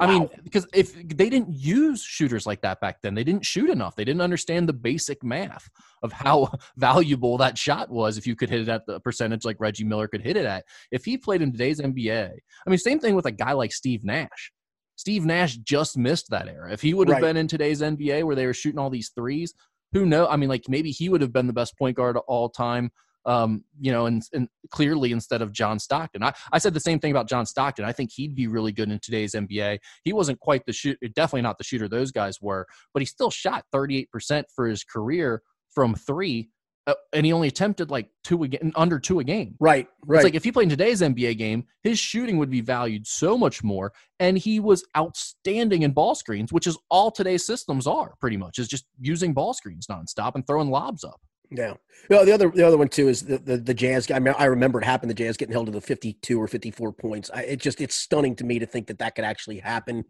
I 0.00 0.06
mean, 0.06 0.28
because 0.44 0.66
if 0.74 0.94
they 0.94 1.30
didn't 1.30 1.54
use 1.54 2.02
shooters 2.02 2.46
like 2.46 2.60
that 2.62 2.80
back 2.80 3.00
then, 3.02 3.14
they 3.14 3.24
didn't 3.24 3.44
shoot 3.44 3.70
enough. 3.70 3.96
They 3.96 4.04
didn't 4.04 4.20
understand 4.20 4.68
the 4.68 4.72
basic 4.72 5.22
math 5.22 5.68
of 6.02 6.12
hmm. 6.12 6.24
how 6.24 6.52
valuable 6.76 7.38
that 7.38 7.56
shot 7.56 7.90
was 7.90 8.18
if 8.18 8.26
you 8.26 8.36
could 8.36 8.50
hit 8.50 8.60
it 8.60 8.68
at 8.68 8.86
the 8.86 9.00
percentage 9.00 9.44
like 9.44 9.56
Reggie 9.58 9.84
Miller 9.84 10.08
could 10.08 10.22
hit 10.22 10.36
it 10.36 10.46
at. 10.46 10.64
If 10.90 11.04
he 11.04 11.16
played 11.16 11.42
in 11.42 11.52
today's 11.52 11.80
NBA, 11.80 12.30
I 12.66 12.70
mean, 12.70 12.78
same 12.78 13.00
thing 13.00 13.14
with 13.14 13.26
a 13.26 13.32
guy 13.32 13.52
like 13.52 13.72
Steve 13.72 14.04
Nash. 14.04 14.52
Steve 14.96 15.24
Nash 15.26 15.56
just 15.58 15.96
missed 15.96 16.30
that 16.30 16.48
era. 16.48 16.72
If 16.72 16.80
he 16.80 16.94
would 16.94 17.08
have 17.08 17.16
Right. 17.16 17.28
been 17.28 17.36
in 17.36 17.48
today's 17.48 17.82
NBA 17.82 18.24
where 18.24 18.34
they 18.34 18.46
were 18.46 18.54
shooting 18.54 18.78
all 18.78 18.90
these 18.90 19.10
threes, 19.10 19.54
who 19.92 20.06
know? 20.06 20.26
I 20.26 20.36
mean, 20.36 20.48
like 20.48 20.68
maybe 20.68 20.90
he 20.90 21.08
would 21.08 21.20
have 21.20 21.32
been 21.32 21.46
the 21.46 21.52
best 21.52 21.76
point 21.78 21.96
guard 21.96 22.16
of 22.16 22.22
all 22.26 22.48
time. 22.48 22.90
Um, 23.26 23.64
you 23.80 23.90
know, 23.90 24.06
and, 24.06 24.22
and 24.32 24.48
clearly 24.70 25.10
instead 25.10 25.42
of 25.42 25.52
John 25.52 25.80
Stockton. 25.80 26.22
I, 26.22 26.32
I 26.52 26.58
said 26.58 26.74
the 26.74 26.80
same 26.80 27.00
thing 27.00 27.10
about 27.10 27.28
John 27.28 27.44
Stockton. 27.44 27.84
I 27.84 27.90
think 27.90 28.12
he'd 28.12 28.36
be 28.36 28.46
really 28.46 28.70
good 28.70 28.88
in 28.88 29.00
today's 29.00 29.32
NBA. 29.32 29.80
He 30.04 30.12
wasn't 30.12 30.38
quite 30.38 30.64
the 30.64 30.72
shoot, 30.72 30.96
definitely 31.14 31.42
not 31.42 31.58
the 31.58 31.64
shooter 31.64 31.88
those 31.88 32.12
guys 32.12 32.40
were, 32.40 32.66
but 32.94 33.02
he 33.02 33.06
still 33.06 33.30
shot 33.30 33.64
38% 33.74 34.44
for 34.54 34.68
his 34.68 34.84
career 34.84 35.42
from 35.76 35.94
three, 35.94 36.48
uh, 36.86 36.94
and 37.12 37.26
he 37.26 37.32
only 37.32 37.48
attempted 37.48 37.90
like 37.90 38.08
two 38.22 38.44
again, 38.44 38.72
under 38.76 38.98
two 38.98 39.18
a 39.18 39.24
game. 39.24 39.56
Right, 39.58 39.88
right. 40.06 40.18
It's 40.18 40.24
like 40.24 40.34
if 40.34 40.44
he 40.44 40.52
played 40.52 40.64
in 40.64 40.70
today's 40.70 41.00
NBA 41.00 41.36
game, 41.36 41.64
his 41.82 41.98
shooting 41.98 42.38
would 42.38 42.50
be 42.50 42.60
valued 42.60 43.06
so 43.06 43.36
much 43.36 43.64
more. 43.64 43.92
And 44.20 44.38
he 44.38 44.60
was 44.60 44.84
outstanding 44.96 45.82
in 45.82 45.90
ball 45.90 46.14
screens, 46.14 46.52
which 46.52 46.66
is 46.66 46.78
all 46.90 47.10
today's 47.10 47.44
systems 47.44 47.86
are 47.86 48.14
pretty 48.20 48.36
much, 48.36 48.58
is 48.58 48.68
just 48.68 48.86
using 49.00 49.34
ball 49.34 49.52
screens 49.52 49.86
nonstop 49.88 50.34
and 50.36 50.46
throwing 50.46 50.70
lobs 50.70 51.02
up. 51.04 51.20
Yeah. 51.50 51.74
Know, 52.10 52.24
the 52.24 52.32
other 52.32 52.50
the 52.50 52.66
other 52.66 52.76
one 52.76 52.88
too 52.88 53.08
is 53.08 53.22
the 53.22 53.38
the, 53.38 53.56
the 53.56 53.74
Jazz. 53.74 54.10
I 54.10 54.18
mean, 54.18 54.34
I 54.38 54.44
remember 54.44 54.80
it 54.80 54.84
happened. 54.84 55.10
The 55.10 55.14
Jazz 55.14 55.36
getting 55.36 55.52
held 55.52 55.66
to 55.66 55.72
the 55.72 55.80
fifty 55.80 56.14
two 56.22 56.40
or 56.40 56.46
fifty 56.46 56.70
four 56.70 56.92
points. 56.92 57.30
I, 57.34 57.42
it 57.42 57.60
just 57.60 57.80
it's 57.80 57.94
stunning 57.94 58.36
to 58.36 58.44
me 58.44 58.58
to 58.58 58.66
think 58.66 58.86
that 58.88 58.98
that 58.98 59.14
could 59.14 59.24
actually 59.24 59.58
happen 59.58 60.04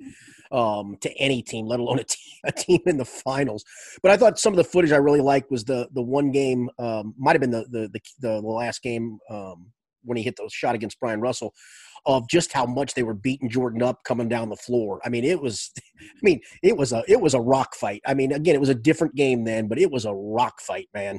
um, 0.52 0.96
to 1.00 1.10
any 1.16 1.42
team, 1.42 1.66
let 1.66 1.80
alone 1.80 1.98
a 1.98 2.04
team, 2.04 2.34
a 2.44 2.52
team 2.52 2.80
in 2.86 2.98
the 2.98 3.04
finals. 3.04 3.64
But 4.02 4.10
I 4.10 4.16
thought 4.16 4.38
some 4.38 4.52
of 4.52 4.56
the 4.58 4.64
footage 4.64 4.92
I 4.92 4.96
really 4.96 5.20
liked 5.20 5.50
was 5.50 5.64
the 5.64 5.88
the 5.92 6.02
one 6.02 6.32
game 6.32 6.68
um, 6.78 7.14
might 7.16 7.32
have 7.32 7.40
been 7.40 7.50
the 7.50 7.66
the, 7.70 7.88
the, 7.88 8.00
the 8.20 8.40
last 8.40 8.82
game 8.82 9.18
um, 9.30 9.66
when 10.06 10.16
he 10.16 10.22
hit 10.22 10.36
the 10.36 10.48
shot 10.52 10.74
against 10.74 10.98
Bryon 11.00 11.20
Russell. 11.20 11.52
Of 12.04 12.28
just 12.28 12.52
how 12.52 12.66
much 12.66 12.94
they 12.94 13.02
were 13.02 13.14
beating 13.14 13.48
Jordan 13.48 13.82
up 13.82 14.04
coming 14.04 14.28
down 14.28 14.48
the 14.48 14.54
floor. 14.54 15.00
I 15.04 15.08
mean, 15.08 15.24
it 15.24 15.40
was, 15.40 15.72
I 16.00 16.20
mean, 16.22 16.40
it 16.62 16.76
was 16.76 16.92
a 16.92 17.02
it 17.08 17.20
was 17.20 17.34
a 17.34 17.40
rock 17.40 17.74
fight. 17.74 18.00
I 18.06 18.14
mean, 18.14 18.30
again, 18.30 18.54
it 18.54 18.60
was 18.60 18.68
a 18.68 18.76
different 18.76 19.16
game 19.16 19.44
then, 19.44 19.66
but 19.66 19.78
it 19.78 19.90
was 19.90 20.04
a 20.04 20.14
rock 20.14 20.60
fight, 20.60 20.88
man. 20.94 21.18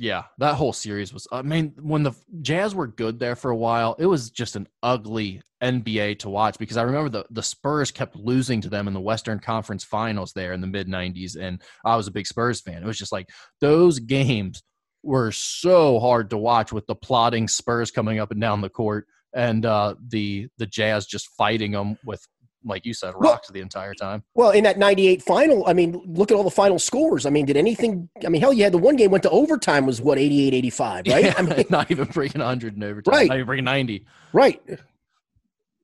Yeah, 0.00 0.24
that 0.38 0.54
whole 0.54 0.72
series 0.72 1.12
was. 1.12 1.26
I 1.32 1.42
mean, 1.42 1.74
when 1.80 2.04
the 2.04 2.12
Jazz 2.40 2.72
were 2.72 2.86
good 2.86 3.18
there 3.18 3.34
for 3.34 3.50
a 3.50 3.56
while, 3.56 3.96
it 3.98 4.06
was 4.06 4.30
just 4.30 4.54
an 4.54 4.68
ugly 4.80 5.42
NBA 5.60 6.20
to 6.20 6.28
watch 6.28 6.56
because 6.56 6.76
I 6.76 6.82
remember 6.82 7.08
the 7.08 7.24
the 7.30 7.42
Spurs 7.42 7.90
kept 7.90 8.14
losing 8.14 8.60
to 8.60 8.68
them 8.68 8.86
in 8.86 8.94
the 8.94 9.00
Western 9.00 9.40
Conference 9.40 9.82
Finals 9.82 10.32
there 10.32 10.52
in 10.52 10.60
the 10.60 10.68
mid 10.68 10.86
'90s, 10.86 11.36
and 11.36 11.60
I 11.84 11.96
was 11.96 12.06
a 12.06 12.12
big 12.12 12.28
Spurs 12.28 12.60
fan. 12.60 12.80
It 12.80 12.86
was 12.86 12.98
just 12.98 13.10
like 13.10 13.28
those 13.60 13.98
games 13.98 14.62
were 15.02 15.30
so 15.32 16.00
hard 16.00 16.30
to 16.30 16.36
watch 16.38 16.72
with 16.72 16.86
the 16.86 16.94
plotting 16.94 17.48
Spurs 17.48 17.90
coming 17.90 18.18
up 18.18 18.30
and 18.30 18.40
down 18.40 18.60
the 18.60 18.68
court 18.70 19.06
and 19.34 19.64
uh, 19.66 19.94
the 20.08 20.48
the 20.58 20.66
Jazz 20.66 21.06
just 21.06 21.28
fighting 21.36 21.72
them 21.72 21.98
with, 22.04 22.26
like 22.64 22.84
you 22.84 22.94
said, 22.94 23.14
Well- 23.18 23.32
rocks 23.32 23.48
the 23.48 23.60
entire 23.60 23.94
time. 23.94 24.24
Well, 24.34 24.50
in 24.50 24.64
that 24.64 24.78
98 24.78 25.22
final, 25.22 25.66
I 25.66 25.72
mean, 25.74 26.00
look 26.06 26.30
at 26.30 26.36
all 26.36 26.42
the 26.44 26.50
final 26.50 26.78
scores. 26.78 27.26
I 27.26 27.30
mean, 27.30 27.46
did 27.46 27.56
anything, 27.56 28.08
I 28.24 28.28
mean, 28.28 28.40
hell, 28.40 28.52
you 28.52 28.64
had 28.64 28.72
the 28.72 28.78
one 28.78 28.96
game 28.96 29.10
went 29.10 29.22
to 29.24 29.30
overtime 29.30 29.86
was 29.86 30.00
what, 30.00 30.18
88 30.18 30.54
85, 30.54 30.94
right? 31.06 31.24
Yeah, 31.24 31.34
I 31.36 31.42
mean, 31.42 31.64
not 31.70 31.90
even 31.90 32.06
breaking 32.06 32.40
100 32.40 32.76
in 32.76 32.82
overtime. 32.82 33.12
Right. 33.14 33.28
Not 33.28 33.34
even 33.36 33.46
breaking 33.46 33.64
90. 33.64 34.06
right. 34.32 34.60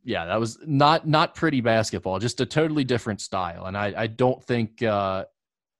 yeah, 0.04 0.26
that 0.26 0.40
was 0.40 0.58
not 0.66 1.06
not 1.06 1.34
pretty 1.34 1.60
basketball, 1.60 2.18
just 2.18 2.40
a 2.40 2.46
totally 2.46 2.84
different 2.84 3.20
style. 3.20 3.66
And 3.66 3.76
I, 3.76 3.92
I 3.96 4.06
don't 4.06 4.42
think 4.42 4.82
uh, 4.82 5.24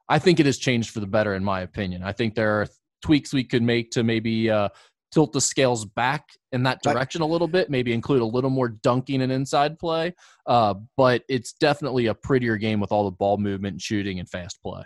I 0.09 0.19
think 0.19 0.39
it 0.41 0.47
has 0.47 0.59
changed 0.59 0.91
for 0.91 1.01
the 1.01 1.07
better, 1.07 1.35
in 1.35 1.45
my 1.45 1.61
opinion. 1.63 2.03
I 2.03 2.13
think 2.13 2.35
there 2.35 2.61
are 2.63 2.67
tweaks 3.05 3.35
we 3.35 3.45
could 3.45 3.63
make 3.63 3.91
to 3.91 4.03
maybe 4.03 4.51
uh, 4.51 4.71
tilt 5.13 5.33
the 5.33 5.41
scales 5.41 5.85
back 5.85 6.31
in 6.53 6.63
that 6.63 6.83
direction 6.83 7.21
a 7.21 7.27
little 7.27 7.47
bit, 7.47 7.69
maybe 7.69 7.93
include 7.93 8.23
a 8.23 8.25
little 8.25 8.49
more 8.49 8.69
dunking 8.69 9.21
and 9.21 9.31
inside 9.31 9.79
play. 9.79 10.15
Uh, 10.47 10.75
but 10.97 11.23
it's 11.29 11.53
definitely 11.53 12.07
a 12.07 12.15
prettier 12.15 12.57
game 12.57 12.81
with 12.81 12.91
all 12.91 13.05
the 13.05 13.11
ball 13.11 13.37
movement 13.37 13.75
and 13.75 13.83
shooting 13.83 14.19
and 14.21 14.29
fast 14.29 14.61
play. 14.63 14.83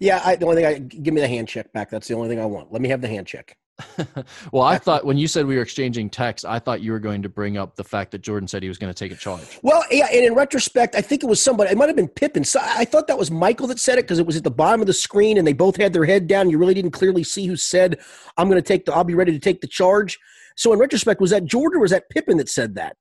Yeah, 0.00 0.22
I, 0.24 0.36
the 0.36 0.46
only 0.46 0.62
thing 0.62 0.66
I 0.66 0.78
give 0.78 1.12
me 1.12 1.20
the 1.20 1.28
hand 1.28 1.48
check 1.48 1.70
back. 1.74 1.90
That's 1.90 2.08
the 2.08 2.14
only 2.14 2.30
thing 2.30 2.40
I 2.40 2.46
want. 2.46 2.72
Let 2.72 2.80
me 2.80 2.88
have 2.88 3.02
the 3.02 3.08
hand 3.08 3.26
check. 3.26 3.54
well, 4.52 4.62
I 4.62 4.78
thought 4.78 5.04
when 5.04 5.16
you 5.16 5.26
said 5.26 5.46
we 5.46 5.56
were 5.56 5.62
exchanging 5.62 6.10
texts, 6.10 6.44
I 6.44 6.58
thought 6.58 6.80
you 6.80 6.92
were 6.92 6.98
going 6.98 7.22
to 7.22 7.28
bring 7.28 7.56
up 7.56 7.76
the 7.76 7.84
fact 7.84 8.10
that 8.12 8.22
Jordan 8.22 8.48
said 8.48 8.62
he 8.62 8.68
was 8.68 8.78
going 8.78 8.92
to 8.92 8.98
take 8.98 9.12
a 9.12 9.16
charge. 9.16 9.58
Well, 9.62 9.82
yeah, 9.90 10.06
and 10.12 10.24
in 10.24 10.34
retrospect, 10.34 10.94
I 10.94 11.00
think 11.00 11.22
it 11.22 11.26
was 11.26 11.42
somebody. 11.42 11.70
It 11.70 11.78
might 11.78 11.88
have 11.88 11.96
been 11.96 12.08
Pippen. 12.08 12.44
So 12.44 12.60
I 12.62 12.84
thought 12.84 13.06
that 13.06 13.18
was 13.18 13.30
Michael 13.30 13.66
that 13.68 13.78
said 13.78 13.98
it 13.98 14.02
because 14.02 14.18
it 14.18 14.26
was 14.26 14.36
at 14.36 14.44
the 14.44 14.50
bottom 14.50 14.80
of 14.80 14.86
the 14.86 14.92
screen, 14.92 15.38
and 15.38 15.46
they 15.46 15.52
both 15.52 15.76
had 15.76 15.92
their 15.92 16.04
head 16.04 16.26
down. 16.26 16.50
You 16.50 16.58
really 16.58 16.74
didn't 16.74 16.92
clearly 16.92 17.24
see 17.24 17.46
who 17.46 17.56
said, 17.56 17.98
"I'm 18.36 18.48
going 18.48 18.62
to 18.62 18.66
take 18.66 18.84
the. 18.84 18.94
I'll 18.94 19.04
be 19.04 19.14
ready 19.14 19.32
to 19.32 19.38
take 19.38 19.60
the 19.60 19.66
charge." 19.66 20.18
So 20.56 20.72
in 20.72 20.78
retrospect, 20.78 21.20
was 21.20 21.30
that 21.30 21.44
Jordan 21.44 21.78
or 21.78 21.82
was 21.82 21.90
that 21.90 22.10
Pippen 22.10 22.36
that 22.38 22.48
said 22.48 22.74
that? 22.74 22.96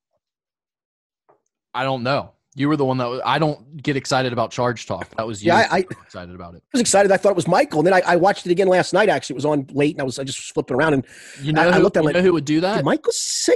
I 1.73 1.83
don't 1.83 2.03
know. 2.03 2.33
You 2.59 2.67
were 2.67 2.75
the 2.75 2.83
one 2.83 2.97
that 2.97 3.07
was, 3.07 3.21
I 3.23 3.39
don't 3.39 3.81
get 3.81 3.95
excited 3.95 4.33
about 4.33 4.51
charge 4.51 4.85
talk. 4.85 5.09
That 5.15 5.25
was 5.25 5.41
you. 5.41 5.47
Yeah, 5.47 5.65
I- 5.71 5.77
I- 5.77 5.81
who 5.89 6.01
excited 6.03 6.35
about 6.35 6.55
it. 6.55 6.63
I 6.65 6.69
was 6.73 6.81
excited. 6.81 7.09
I 7.09 7.15
thought 7.15 7.29
it 7.29 7.35
was 7.37 7.47
Michael, 7.47 7.79
and 7.79 7.87
then 7.87 7.93
I, 7.93 8.01
I 8.05 8.15
watched 8.17 8.45
it 8.45 8.51
again 8.51 8.67
last 8.67 8.91
night. 8.91 9.07
Actually, 9.07 9.35
it 9.35 9.37
was 9.37 9.45
on 9.45 9.65
late, 9.71 9.95
and 9.95 10.01
I 10.01 10.03
was 10.03 10.19
I 10.19 10.25
just 10.25 10.53
flipping 10.53 10.75
around, 10.75 10.93
and 10.95 11.05
You 11.41 11.53
know, 11.53 11.61
I- 11.61 11.75
I 11.75 11.77
looked 11.77 11.95
at 11.95 12.03
you 12.03 12.09
it 12.09 12.13
know 12.13 12.21
who 12.21 12.33
would 12.33 12.43
do 12.43 12.59
that? 12.59 12.75
did 12.75 12.85
Michael 12.85 13.13
say? 13.13 13.55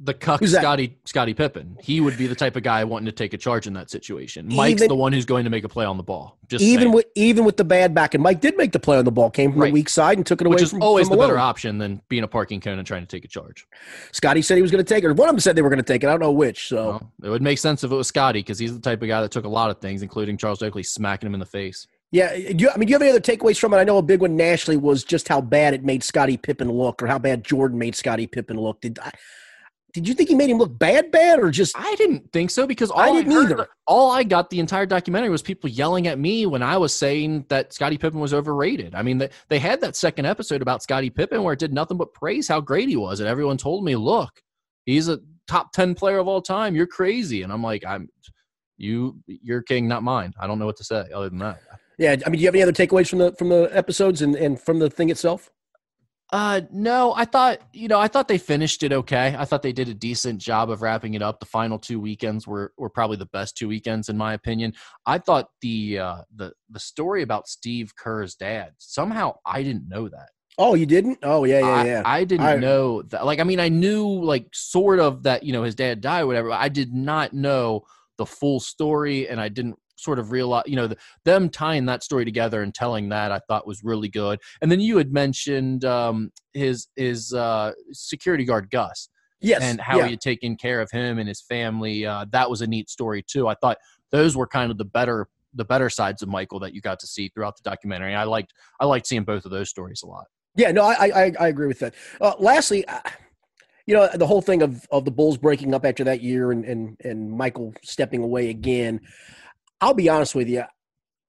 The 0.00 0.12
cuck 0.12 0.44
Scotty 0.44 0.98
Scotty 1.04 1.34
Pippen. 1.34 1.76
He 1.80 2.00
would 2.00 2.18
be 2.18 2.26
the 2.26 2.34
type 2.34 2.56
of 2.56 2.62
guy 2.64 2.82
wanting 2.84 3.06
to 3.06 3.12
take 3.12 3.32
a 3.32 3.38
charge 3.38 3.66
in 3.68 3.74
that 3.74 3.90
situation. 3.90 4.48
Mike's 4.48 4.80
Even- 4.82 4.88
the 4.88 4.96
one 4.96 5.12
who's 5.12 5.24
going 5.24 5.44
to 5.44 5.50
make 5.50 5.62
a 5.64 5.68
play 5.68 5.84
on 5.84 5.96
the 5.96 6.02
ball. 6.02 6.36
Just 6.48 6.62
even 6.64 6.86
saying. 6.86 6.92
with 6.94 7.06
even 7.14 7.44
with 7.44 7.56
the 7.56 7.64
bad 7.64 7.94
back, 7.94 8.12
and 8.14 8.22
Mike 8.22 8.40
did 8.40 8.56
make 8.56 8.72
the 8.72 8.80
play 8.80 8.98
on 8.98 9.04
the 9.04 9.12
ball, 9.12 9.30
came 9.30 9.52
from 9.52 9.60
Right. 9.60 9.68
the 9.68 9.72
weak 9.74 9.88
side 9.88 10.18
and 10.18 10.26
took 10.26 10.40
it 10.40 10.46
away 10.46 10.54
which 10.54 10.62
is 10.64 10.70
from, 10.70 10.82
always 10.82 11.06
from 11.08 11.16
the 11.16 11.22
better 11.22 11.38
option 11.38 11.78
than 11.78 12.02
being 12.08 12.24
a 12.24 12.28
parking 12.28 12.60
cone 12.60 12.78
and 12.78 12.86
trying 12.86 13.02
to 13.02 13.06
take 13.06 13.24
a 13.24 13.28
charge. 13.28 13.66
Scotty 14.12 14.42
said 14.42 14.56
he 14.56 14.62
was 14.62 14.70
going 14.72 14.84
to 14.84 14.94
take 14.94 15.04
it. 15.04 15.12
One 15.12 15.28
of 15.28 15.34
them 15.34 15.40
said 15.40 15.54
they 15.56 15.62
were 15.62 15.70
going 15.70 15.78
to 15.78 15.84
take 15.84 16.02
it. 16.02 16.08
I 16.08 16.10
don't 16.10 16.20
know 16.20 16.32
which. 16.32 16.68
So 16.68 16.86
Well, 16.88 17.12
it 17.22 17.28
would 17.30 17.42
make 17.42 17.58
sense 17.58 17.84
if 17.84 17.92
it 17.92 17.94
was 17.94 18.08
Scotty 18.08 18.40
because 18.40 18.58
he's 18.58 18.74
the 18.74 18.80
type 18.80 19.00
of 19.00 19.08
guy 19.08 19.20
that 19.22 19.30
took 19.30 19.44
a 19.44 19.48
lot 19.48 19.70
of 19.70 19.78
things, 19.78 20.02
including 20.02 20.36
Charles 20.38 20.60
Oakley 20.60 20.82
smacking 20.82 21.28
him 21.28 21.34
in 21.34 21.40
the 21.40 21.46
face. 21.46 21.86
yeah, 22.10 22.34
you, 22.34 22.68
I 22.68 22.76
mean, 22.76 22.86
do 22.86 22.90
you 22.90 22.94
have 22.96 23.02
any 23.02 23.10
other 23.10 23.20
takeaways 23.20 23.58
from 23.58 23.72
it? 23.74 23.76
I 23.78 23.84
know 23.84 23.98
a 23.98 24.02
big 24.02 24.20
one 24.20 24.36
nationally 24.36 24.76
was 24.76 25.02
just 25.04 25.28
how 25.28 25.40
bad 25.40 25.72
it 25.72 25.82
made 25.84 26.02
Scotty 26.04 26.36
Pippen 26.36 26.70
look, 26.70 27.00
or 27.02 27.06
how 27.06 27.18
bad 27.18 27.44
Jordan 27.44 27.78
made 27.78 27.94
Scotty 27.94 28.26
Pippen 28.26 28.56
look. 28.58 28.80
Did 28.80 28.98
I, 29.00 29.10
did 29.94 30.08
you 30.08 30.12
think 30.14 30.28
he 30.28 30.34
made 30.34 30.50
him 30.50 30.58
look 30.58 30.76
bad, 30.76 31.12
bad, 31.12 31.38
or 31.38 31.50
just 31.52 31.78
I 31.78 31.94
didn't 31.94 32.32
think 32.32 32.50
so 32.50 32.66
because 32.66 32.90
all 32.90 33.00
I 33.00 33.06
I, 33.08 33.12
didn't 33.12 33.32
heard- 33.32 33.52
either. 33.52 33.68
All 33.86 34.10
I 34.10 34.24
got 34.24 34.50
the 34.50 34.58
entire 34.60 34.86
documentary 34.86 35.30
was 35.30 35.40
people 35.40 35.70
yelling 35.70 36.08
at 36.08 36.18
me 36.18 36.46
when 36.46 36.62
I 36.62 36.76
was 36.76 36.92
saying 36.92 37.46
that 37.48 37.72
Scottie 37.72 37.96
Pippen 37.98 38.18
was 38.18 38.34
overrated. 38.34 38.94
I 38.94 39.02
mean, 39.02 39.18
they, 39.18 39.30
they 39.48 39.58
had 39.58 39.80
that 39.82 39.94
second 39.94 40.26
episode 40.26 40.62
about 40.62 40.82
Scottie 40.82 41.10
Pippen 41.10 41.42
where 41.44 41.52
it 41.52 41.58
did 41.60 41.72
nothing 41.72 41.96
but 41.96 42.12
praise 42.12 42.48
how 42.48 42.60
great 42.60 42.88
he 42.88 42.96
was, 42.96 43.20
and 43.20 43.28
everyone 43.28 43.56
told 43.56 43.84
me, 43.84 43.94
"Look, 43.94 44.30
he's 44.84 45.08
a 45.08 45.20
top 45.46 45.72
ten 45.72 45.94
player 45.94 46.18
of 46.18 46.26
all 46.28 46.42
time. 46.42 46.74
You're 46.74 46.86
crazy." 46.86 47.42
And 47.42 47.52
I'm 47.52 47.62
like, 47.62 47.84
"I'm 47.86 48.08
you, 48.76 49.16
you're 49.26 49.62
king, 49.62 49.86
not 49.86 50.02
mine. 50.02 50.32
I 50.40 50.46
don't 50.48 50.58
know 50.58 50.66
what 50.66 50.76
to 50.78 50.84
say 50.84 51.04
other 51.14 51.28
than 51.28 51.38
that." 51.38 51.60
yeah? 51.98 52.16
I 52.26 52.28
mean, 52.30 52.38
do 52.38 52.42
you 52.42 52.48
have 52.48 52.54
any 52.56 52.62
other 52.62 52.72
takeaways 52.72 53.08
from 53.08 53.20
the 53.20 53.32
from 53.38 53.48
the 53.48 53.70
episodes 53.72 54.22
and 54.22 54.34
and 54.34 54.60
from 54.60 54.80
the 54.80 54.90
thing 54.90 55.10
itself? 55.10 55.50
Uh, 56.34 56.62
no, 56.72 57.14
I 57.14 57.26
thought, 57.26 57.60
you 57.72 57.86
know, 57.86 58.00
I 58.00 58.08
thought 58.08 58.26
they 58.26 58.38
finished 58.38 58.82
it 58.82 58.92
okay. 58.92 59.36
I 59.38 59.44
thought 59.44 59.62
they 59.62 59.72
did 59.72 59.88
a 59.88 59.94
decent 59.94 60.40
job 60.40 60.68
of 60.68 60.82
wrapping 60.82 61.14
it 61.14 61.22
up. 61.22 61.38
The 61.38 61.46
final 61.46 61.78
two 61.78 62.00
weekends 62.00 62.44
were, 62.44 62.72
were 62.76 62.90
probably 62.90 63.18
the 63.18 63.26
best 63.26 63.56
two 63.56 63.68
weekends 63.68 64.08
in 64.08 64.16
my 64.16 64.34
opinion. 64.34 64.72
I 65.06 65.18
thought 65.18 65.46
the, 65.62 66.00
uh, 66.00 66.16
the, 66.34 66.52
the 66.70 66.80
story 66.80 67.22
about 67.22 67.46
Steve 67.46 67.94
Kerr's 67.94 68.34
dad, 68.34 68.72
somehow 68.78 69.36
I 69.46 69.62
didn't 69.62 69.88
know 69.88 70.08
that. 70.08 70.30
Oh, 70.58 70.74
you 70.74 70.86
didn't? 70.86 71.20
Oh, 71.22 71.44
yeah, 71.44 71.60
yeah, 71.60 71.66
I, 71.66 71.86
yeah. 71.86 72.02
I 72.04 72.24
didn't 72.24 72.46
I- 72.46 72.56
know 72.56 73.02
that. 73.02 73.24
Like, 73.24 73.38
I 73.38 73.44
mean, 73.44 73.60
I 73.60 73.68
knew 73.68 74.04
like 74.04 74.48
sort 74.52 74.98
of 74.98 75.22
that, 75.22 75.44
you 75.44 75.52
know, 75.52 75.62
his 75.62 75.76
dad 75.76 76.00
died 76.00 76.22
or 76.22 76.26
whatever. 76.26 76.48
But 76.48 76.60
I 76.60 76.68
did 76.68 76.92
not 76.92 77.32
know 77.32 77.84
the 78.18 78.26
full 78.26 78.58
story, 78.58 79.28
and 79.28 79.40
I 79.40 79.48
didn't 79.50 79.76
sort 79.96 80.18
of 80.18 80.32
realize, 80.32 80.64
you 80.66 80.76
know, 80.76 80.86
the, 80.86 80.96
them 81.24 81.48
tying 81.48 81.86
that 81.86 82.02
story 82.02 82.24
together 82.24 82.62
and 82.62 82.74
telling 82.74 83.08
that 83.10 83.32
I 83.32 83.40
thought 83.48 83.66
was 83.66 83.82
really 83.82 84.08
good. 84.08 84.40
And 84.60 84.70
then 84.70 84.80
you 84.80 84.96
had 84.96 85.12
mentioned 85.12 85.84
um, 85.84 86.30
his 86.52 86.88
his 86.96 87.32
uh, 87.32 87.72
security 87.92 88.44
guard 88.44 88.70
Gus. 88.70 89.08
Yes, 89.40 89.62
and 89.62 89.78
how 89.78 89.98
yeah. 89.98 90.04
he 90.04 90.10
had 90.12 90.22
taken 90.22 90.56
care 90.56 90.80
of 90.80 90.90
him 90.90 91.18
and 91.18 91.28
his 91.28 91.42
family. 91.42 92.06
Uh, 92.06 92.24
that 92.30 92.48
was 92.48 92.62
a 92.62 92.66
neat 92.66 92.88
story 92.88 93.22
too. 93.22 93.46
I 93.46 93.54
thought 93.54 93.76
those 94.10 94.36
were 94.36 94.46
kind 94.46 94.70
of 94.70 94.78
the 94.78 94.86
better 94.86 95.28
the 95.54 95.64
better 95.64 95.88
sides 95.90 96.22
of 96.22 96.28
Michael 96.28 96.60
that 96.60 96.74
you 96.74 96.80
got 96.80 96.98
to 97.00 97.06
see 97.06 97.28
throughout 97.28 97.56
the 97.56 97.68
documentary. 97.68 98.14
I 98.14 98.24
liked 98.24 98.52
I 98.80 98.86
liked 98.86 99.06
seeing 99.06 99.24
both 99.24 99.44
of 99.44 99.50
those 99.50 99.68
stories 99.68 100.02
a 100.02 100.06
lot. 100.06 100.26
Yeah, 100.56 100.72
no, 100.72 100.82
I 100.82 101.10
I, 101.14 101.32
I 101.38 101.48
agree 101.48 101.66
with 101.66 101.78
that. 101.80 101.94
Uh, 102.20 102.34
lastly, 102.38 102.86
uh, 102.86 103.00
you 103.86 103.94
know, 103.94 104.08
the 104.14 104.26
whole 104.26 104.40
thing 104.40 104.62
of 104.62 104.86
of 104.90 105.04
the 105.04 105.10
Bulls 105.10 105.36
breaking 105.36 105.74
up 105.74 105.84
after 105.84 106.04
that 106.04 106.22
year 106.22 106.50
and 106.50 106.64
and 106.64 106.96
and 107.04 107.30
Michael 107.30 107.74
stepping 107.82 108.22
away 108.22 108.50
again. 108.50 109.00
I'll 109.84 109.92
be 109.92 110.08
honest 110.08 110.34
with 110.34 110.48
you. 110.48 110.64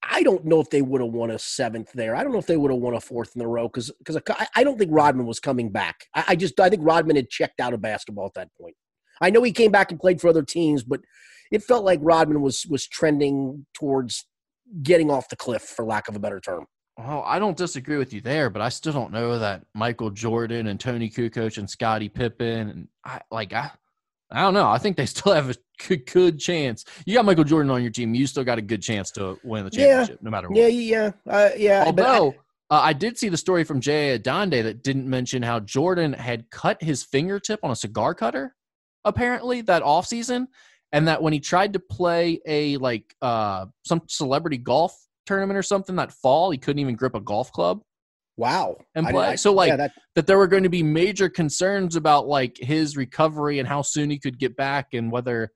I 0.01 0.24
don't 0.24 0.45
know 0.45 0.62
if 0.62 0.70
they 0.70 0.82
would 0.82 1.01
have 1.01 1.12
won 1.12 1.30
a 1.30 1.38
seventh 1.38 1.91
there. 1.91 2.16
I 2.16 2.24
don't 2.24 2.32
know 2.32 2.39
if 2.39 2.45
they 2.45 2.56
would 2.56 2.72
have 2.72 2.80
won 2.80 2.93
a 2.93 3.01
fourth 3.01 3.36
in 3.36 3.41
a 3.41 3.47
row 3.47 3.68
because 3.68 3.91
because 3.99 4.18
I 4.56 4.64
don't 4.64 4.80
think 4.80 4.91
Rodman 4.93 5.26
was 5.26 5.41
coming 5.41 5.72
back. 5.72 6.06
I, 6.14 6.24
I 6.30 6.36
just 6.38 6.58
I 6.58 6.70
think 6.70 6.84
Rodman 6.86 7.18
had 7.18 7.30
checked 7.30 7.60
out 7.60 7.74
of 7.74 7.82
basketball 7.82 8.28
at 8.28 8.34
that 8.36 8.49
point. 8.60 8.76
I 9.20 9.30
know 9.30 9.43
he 9.43 9.51
came 9.51 9.72
back 9.72 9.91
and 9.91 9.99
played 9.99 10.22
for 10.22 10.30
other 10.30 10.43
teams, 10.43 10.84
but 10.86 11.01
it 11.51 11.64
felt 11.64 11.84
like 11.84 11.99
Rodman 12.01 12.41
was 12.41 12.66
was 12.70 12.88
trending 12.88 13.66
towards 13.74 14.26
getting 14.84 15.12
off 15.12 15.28
the 15.28 15.36
cliff, 15.36 15.64
for 15.64 15.84
lack 15.84 16.08
of 16.08 16.16
a 16.16 16.20
better 16.20 16.39
term. 16.39 16.66
Well, 16.97 17.24
I 17.26 17.39
don't 17.39 17.58
disagree 17.58 17.97
with 17.97 18.14
you 18.14 18.22
there, 18.22 18.49
but 18.49 18.62
I 18.62 18.70
still 18.70 18.93
don't 18.93 19.12
know 19.12 19.38
that 19.38 19.66
Michael 19.74 20.12
Jordan 20.12 20.68
and 20.68 20.80
Toni 20.80 21.10
Kukoc 21.10 21.58
and 21.58 21.70
Scottie 21.70 22.08
Pippen 22.08 22.70
and 22.70 22.88
I 23.03 23.20
like 23.32 23.51
I 23.51 23.72
I 24.36 24.41
don't 24.41 24.53
know. 24.53 24.69
I 24.69 24.77
think 24.77 24.97
they 24.97 25.05
still 25.05 25.33
have 25.33 25.49
a 25.49 25.55
good, 25.88 26.05
good 26.05 26.39
chance. 26.39 26.86
You 27.05 27.15
got 27.15 27.25
Michael 27.25 27.43
Jordan 27.43 27.71
on 27.71 27.81
your 27.81 27.91
team. 27.91 28.13
You 28.13 28.27
still 28.27 28.43
got 28.43 28.57
a 28.57 28.61
good 28.61 28.81
chance 28.81 29.11
to 29.11 29.39
win 29.43 29.63
the 29.63 29.71
championship, 29.71 30.19
yeah. 30.21 30.23
no 30.23 30.31
matter 30.31 30.49
what. 30.49 30.57
Yeah, 30.57 30.67
yeah, 30.67 31.11
uh, 31.27 31.49
yeah. 31.57 31.83
Although 31.86 32.36
I, 32.69 32.75
uh, 32.75 32.81
I, 32.81 32.93
did 32.93 33.17
see 33.17 33.29
the 33.29 33.38
story 33.38 33.63
from 33.63 33.79
J.A. 33.79 34.19
Adande 34.19 34.63
that 34.63 34.83
didn't 34.83 35.09
mention 35.09 35.41
how 35.41 35.59
Jordan 35.61 36.13
had 36.13 36.49
cut 36.49 36.81
his 36.81 37.03
fingertip 37.03 37.59
on 37.63 37.71
a 37.71 37.75
cigar 37.75 38.13
cutter, 38.13 38.55
apparently 39.05 39.61
that 39.61 39.83
off 39.83 40.07
season, 40.07 40.47
and 40.91 41.07
that 41.07 41.21
when 41.21 41.33
he 41.33 41.39
tried 41.39 41.73
to 41.73 41.79
play 41.79 42.39
a 42.45 42.77
like 42.77 43.15
uh 43.21 43.65
some 43.86 44.01
celebrity 44.07 44.57
golf 44.57 44.95
tournament 45.25 45.57
or 45.57 45.63
something 45.63 45.95
that 45.95 46.11
fall, 46.11 46.51
he 46.51 46.57
couldn't 46.57 46.79
even 46.79 46.95
grip 46.95 47.15
a 47.15 47.21
golf 47.21 47.51
club. 47.51 47.81
Wow. 48.38 48.77
And 48.95 49.07
play. 49.07 49.27
I, 49.27 49.36
so 49.36 49.53
like 49.53 49.69
yeah, 49.69 49.77
that, 49.77 49.91
that 50.15 50.27
there 50.27 50.38
were 50.38 50.47
going 50.47 50.63
to 50.63 50.69
be 50.69 50.83
major 50.83 51.29
concerns 51.29 51.95
about 51.95 52.27
like 52.27 52.57
his 52.59 52.97
recovery 52.97 53.59
and 53.59 53.67
how 53.67 53.81
soon 53.81 54.09
he 54.09 54.19
could 54.19 54.38
get 54.38 54.57
back 54.57 54.88
and 54.93 55.11
whether 55.11 55.51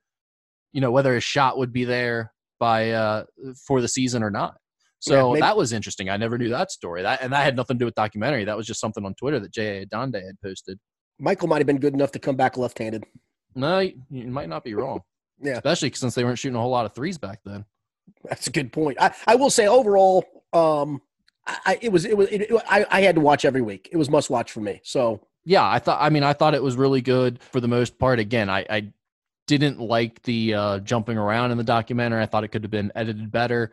you 0.72 0.80
know 0.80 0.90
whether 0.90 1.14
his 1.14 1.24
shot 1.24 1.58
would 1.58 1.72
be 1.72 1.84
there 1.84 2.32
by 2.58 2.90
uh 2.90 3.24
for 3.66 3.80
the 3.80 3.88
season 3.88 4.22
or 4.22 4.30
not. 4.30 4.56
So 5.00 5.34
yeah, 5.34 5.40
that 5.40 5.56
was 5.56 5.72
interesting. 5.72 6.10
I 6.10 6.16
never 6.16 6.38
knew 6.38 6.50
that 6.50 6.70
story. 6.70 7.02
That 7.02 7.22
and 7.22 7.32
that 7.32 7.44
had 7.44 7.56
nothing 7.56 7.76
to 7.76 7.78
do 7.80 7.84
with 7.86 7.94
documentary. 7.94 8.44
That 8.44 8.56
was 8.56 8.66
just 8.66 8.80
something 8.80 9.04
on 9.04 9.14
Twitter 9.14 9.40
that 9.40 9.52
J.A. 9.52 9.86
Adande 9.86 10.24
had 10.24 10.40
posted. 10.42 10.78
Michael 11.18 11.48
might 11.48 11.58
have 11.58 11.66
been 11.66 11.78
good 11.78 11.94
enough 11.94 12.12
to 12.12 12.18
come 12.18 12.36
back 12.36 12.56
left-handed. 12.56 13.04
No, 13.54 13.80
you, 13.80 13.94
you 14.10 14.26
might 14.26 14.48
not 14.48 14.64
be 14.64 14.74
wrong. 14.74 15.00
yeah, 15.42 15.54
especially 15.54 15.92
since 15.92 16.14
they 16.14 16.24
weren't 16.24 16.38
shooting 16.38 16.56
a 16.56 16.60
whole 16.60 16.70
lot 16.70 16.86
of 16.86 16.94
threes 16.94 17.18
back 17.18 17.40
then. 17.44 17.64
That's 18.24 18.46
a 18.46 18.50
good 18.50 18.72
point. 18.72 18.98
I, 19.00 19.14
I 19.26 19.36
will 19.36 19.50
say 19.50 19.66
overall, 19.66 20.24
um, 20.52 21.00
I, 21.64 21.78
it 21.80 21.92
was 21.92 22.04
it 22.04 22.16
was 22.16 22.28
it, 22.28 22.50
I, 22.68 22.84
I 22.90 23.00
had 23.02 23.14
to 23.14 23.20
watch 23.20 23.44
every 23.44 23.62
week. 23.62 23.88
It 23.92 23.96
was 23.96 24.10
must 24.10 24.30
watch 24.30 24.52
for 24.52 24.60
me. 24.60 24.80
So 24.84 25.26
yeah, 25.44 25.68
I 25.68 25.78
thought. 25.78 25.98
I 26.00 26.10
mean, 26.10 26.22
I 26.22 26.32
thought 26.32 26.54
it 26.54 26.62
was 26.62 26.76
really 26.76 27.00
good 27.00 27.42
for 27.42 27.60
the 27.60 27.68
most 27.68 27.98
part. 27.98 28.18
Again, 28.18 28.50
I, 28.50 28.66
I 28.68 28.92
didn't 29.46 29.80
like 29.80 30.22
the 30.22 30.54
uh, 30.54 30.78
jumping 30.80 31.18
around 31.18 31.50
in 31.50 31.58
the 31.58 31.64
documentary. 31.64 32.22
I 32.22 32.26
thought 32.26 32.44
it 32.44 32.48
could 32.48 32.62
have 32.62 32.70
been 32.70 32.92
edited 32.94 33.32
better. 33.32 33.72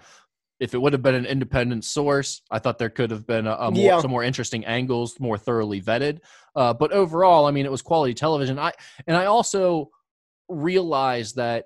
If 0.59 0.73
it 0.73 0.81
would 0.81 0.93
have 0.93 1.03
been 1.03 1.13
an 1.13 1.27
independent 1.27 1.85
source, 1.85 2.41
I 2.49 2.57
thought 2.57 2.79
there 2.79 2.89
could 2.89 3.11
have 3.11 3.27
been 3.27 3.45
a, 3.45 3.53
a 3.53 3.71
more, 3.71 3.83
yeah. 3.83 4.01
some 4.01 4.09
more 4.09 4.23
interesting 4.23 4.65
angles, 4.65 5.19
more 5.19 5.37
thoroughly 5.37 5.81
vetted. 5.81 6.19
Uh, 6.55 6.73
but 6.73 6.91
overall, 6.91 7.45
I 7.45 7.51
mean, 7.51 7.65
it 7.65 7.71
was 7.71 7.83
quality 7.83 8.15
television. 8.15 8.57
I 8.57 8.71
and 9.05 9.15
I 9.15 9.25
also 9.25 9.91
realized 10.49 11.35
that 11.35 11.65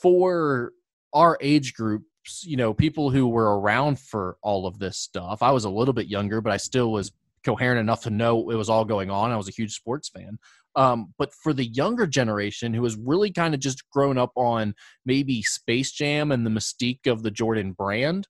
for 0.00 0.72
our 1.12 1.38
age 1.40 1.74
group, 1.74 2.02
you 2.42 2.56
know, 2.56 2.72
people 2.72 3.10
who 3.10 3.28
were 3.28 3.58
around 3.58 3.98
for 3.98 4.36
all 4.42 4.66
of 4.66 4.78
this 4.78 4.98
stuff. 4.98 5.42
I 5.42 5.50
was 5.50 5.64
a 5.64 5.70
little 5.70 5.94
bit 5.94 6.06
younger, 6.06 6.40
but 6.40 6.52
I 6.52 6.56
still 6.56 6.92
was 6.92 7.12
coherent 7.44 7.80
enough 7.80 8.02
to 8.02 8.10
know 8.10 8.50
it 8.50 8.56
was 8.56 8.68
all 8.68 8.84
going 8.84 9.10
on. 9.10 9.30
I 9.30 9.36
was 9.36 9.48
a 9.48 9.52
huge 9.52 9.74
sports 9.74 10.08
fan. 10.08 10.38
Um, 10.74 11.12
but 11.18 11.34
for 11.34 11.52
the 11.52 11.66
younger 11.66 12.06
generation 12.06 12.72
who 12.72 12.84
has 12.84 12.96
really 12.96 13.30
kind 13.30 13.54
of 13.54 13.60
just 13.60 13.88
grown 13.90 14.16
up 14.16 14.32
on 14.36 14.74
maybe 15.04 15.42
Space 15.42 15.92
Jam 15.92 16.32
and 16.32 16.46
the 16.46 16.50
mystique 16.50 17.06
of 17.06 17.22
the 17.22 17.30
Jordan 17.30 17.72
brand, 17.72 18.26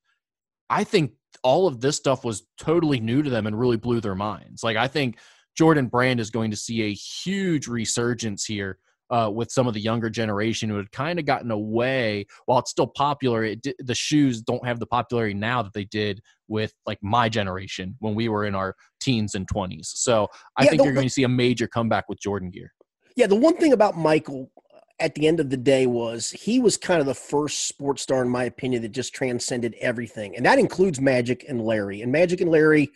I 0.69 0.85
think 0.85 1.13
all 1.45 1.67
of 1.67 1.81
this 1.81 1.97
stuff 1.97 2.25
was 2.25 2.47
totally 2.59 2.99
new 2.99 3.23
to 3.23 3.31
them 3.31 3.47
and 3.47 3.59
really 3.59 3.77
blew 3.77 4.01
their 4.01 4.15
minds. 4.15 4.65
Like, 4.65 4.77
I 4.77 4.89
think 4.89 5.19
Jordan 5.57 5.87
Brand 5.87 6.19
is 6.19 6.31
going 6.31 6.51
to 6.51 6.57
see 6.57 6.83
a 6.83 6.95
huge 6.95 7.69
resurgence 7.69 8.45
here 8.45 8.79
uh, 9.13 9.31
with 9.31 9.53
some 9.53 9.67
of 9.67 9.75
the 9.75 9.81
younger 9.81 10.09
generation 10.09 10.71
who 10.71 10.77
had 10.77 10.91
kind 10.91 11.19
of 11.19 11.27
gotten 11.27 11.51
away. 11.51 12.27
While 12.47 12.59
it's 12.61 12.71
still 12.71 12.87
popular, 12.87 13.45
it, 13.45 13.67
the 13.79 13.95
shoes 13.95 14.41
don't 14.41 14.67
have 14.67 14.81
the 14.81 14.87
popularity 14.87 15.35
now 15.35 15.63
that 15.63 15.75
they 15.75 15.85
did 15.85 16.21
with 16.49 16.73
like 16.87 16.99
my 17.03 17.29
generation 17.29 17.95
when 18.01 18.15
we 18.15 18.29
were 18.31 18.47
in 18.47 18.55
our 18.55 18.75
teens 19.01 19.35
and 19.35 19.47
20s. 19.47 19.87
So 19.87 20.29
I 20.57 20.65
yeah, 20.65 20.71
think 20.71 20.85
you're 20.85 20.95
going 20.95 21.07
to 21.07 21.13
see 21.13 21.25
a 21.25 21.29
major 21.29 21.67
comeback 21.67 22.09
with 22.09 22.21
Jordan 22.21 22.51
gear. 22.51 22.73
Yeah, 23.15 23.27
the 23.27 23.37
one 23.37 23.59
thing 23.59 23.75
about 23.75 23.99
Michael 23.99 24.51
at 24.99 25.15
the 25.15 25.27
end 25.27 25.41
of 25.41 25.51
the 25.51 25.57
day 25.59 25.85
was 25.85 26.31
he 26.31 26.59
was 26.59 26.79
kind 26.79 27.01
of 27.01 27.07
the 27.07 27.15
first 27.15 27.69
sports 27.69 28.03
star, 28.03 28.23
in 28.23 28.31
my 28.31 28.45
opinion, 28.45 28.81
that 28.81 28.93
just 28.93 29.15
transcended 29.15 29.75
everything. 29.81 30.37
And 30.37 30.47
that 30.47 30.59
includes 30.59 31.01
Magic 31.01 31.45
and 31.49 31.61
Larry. 31.61 32.01
And 32.01 32.11
Magic 32.11 32.41
and 32.41 32.51
Larry 32.51 32.91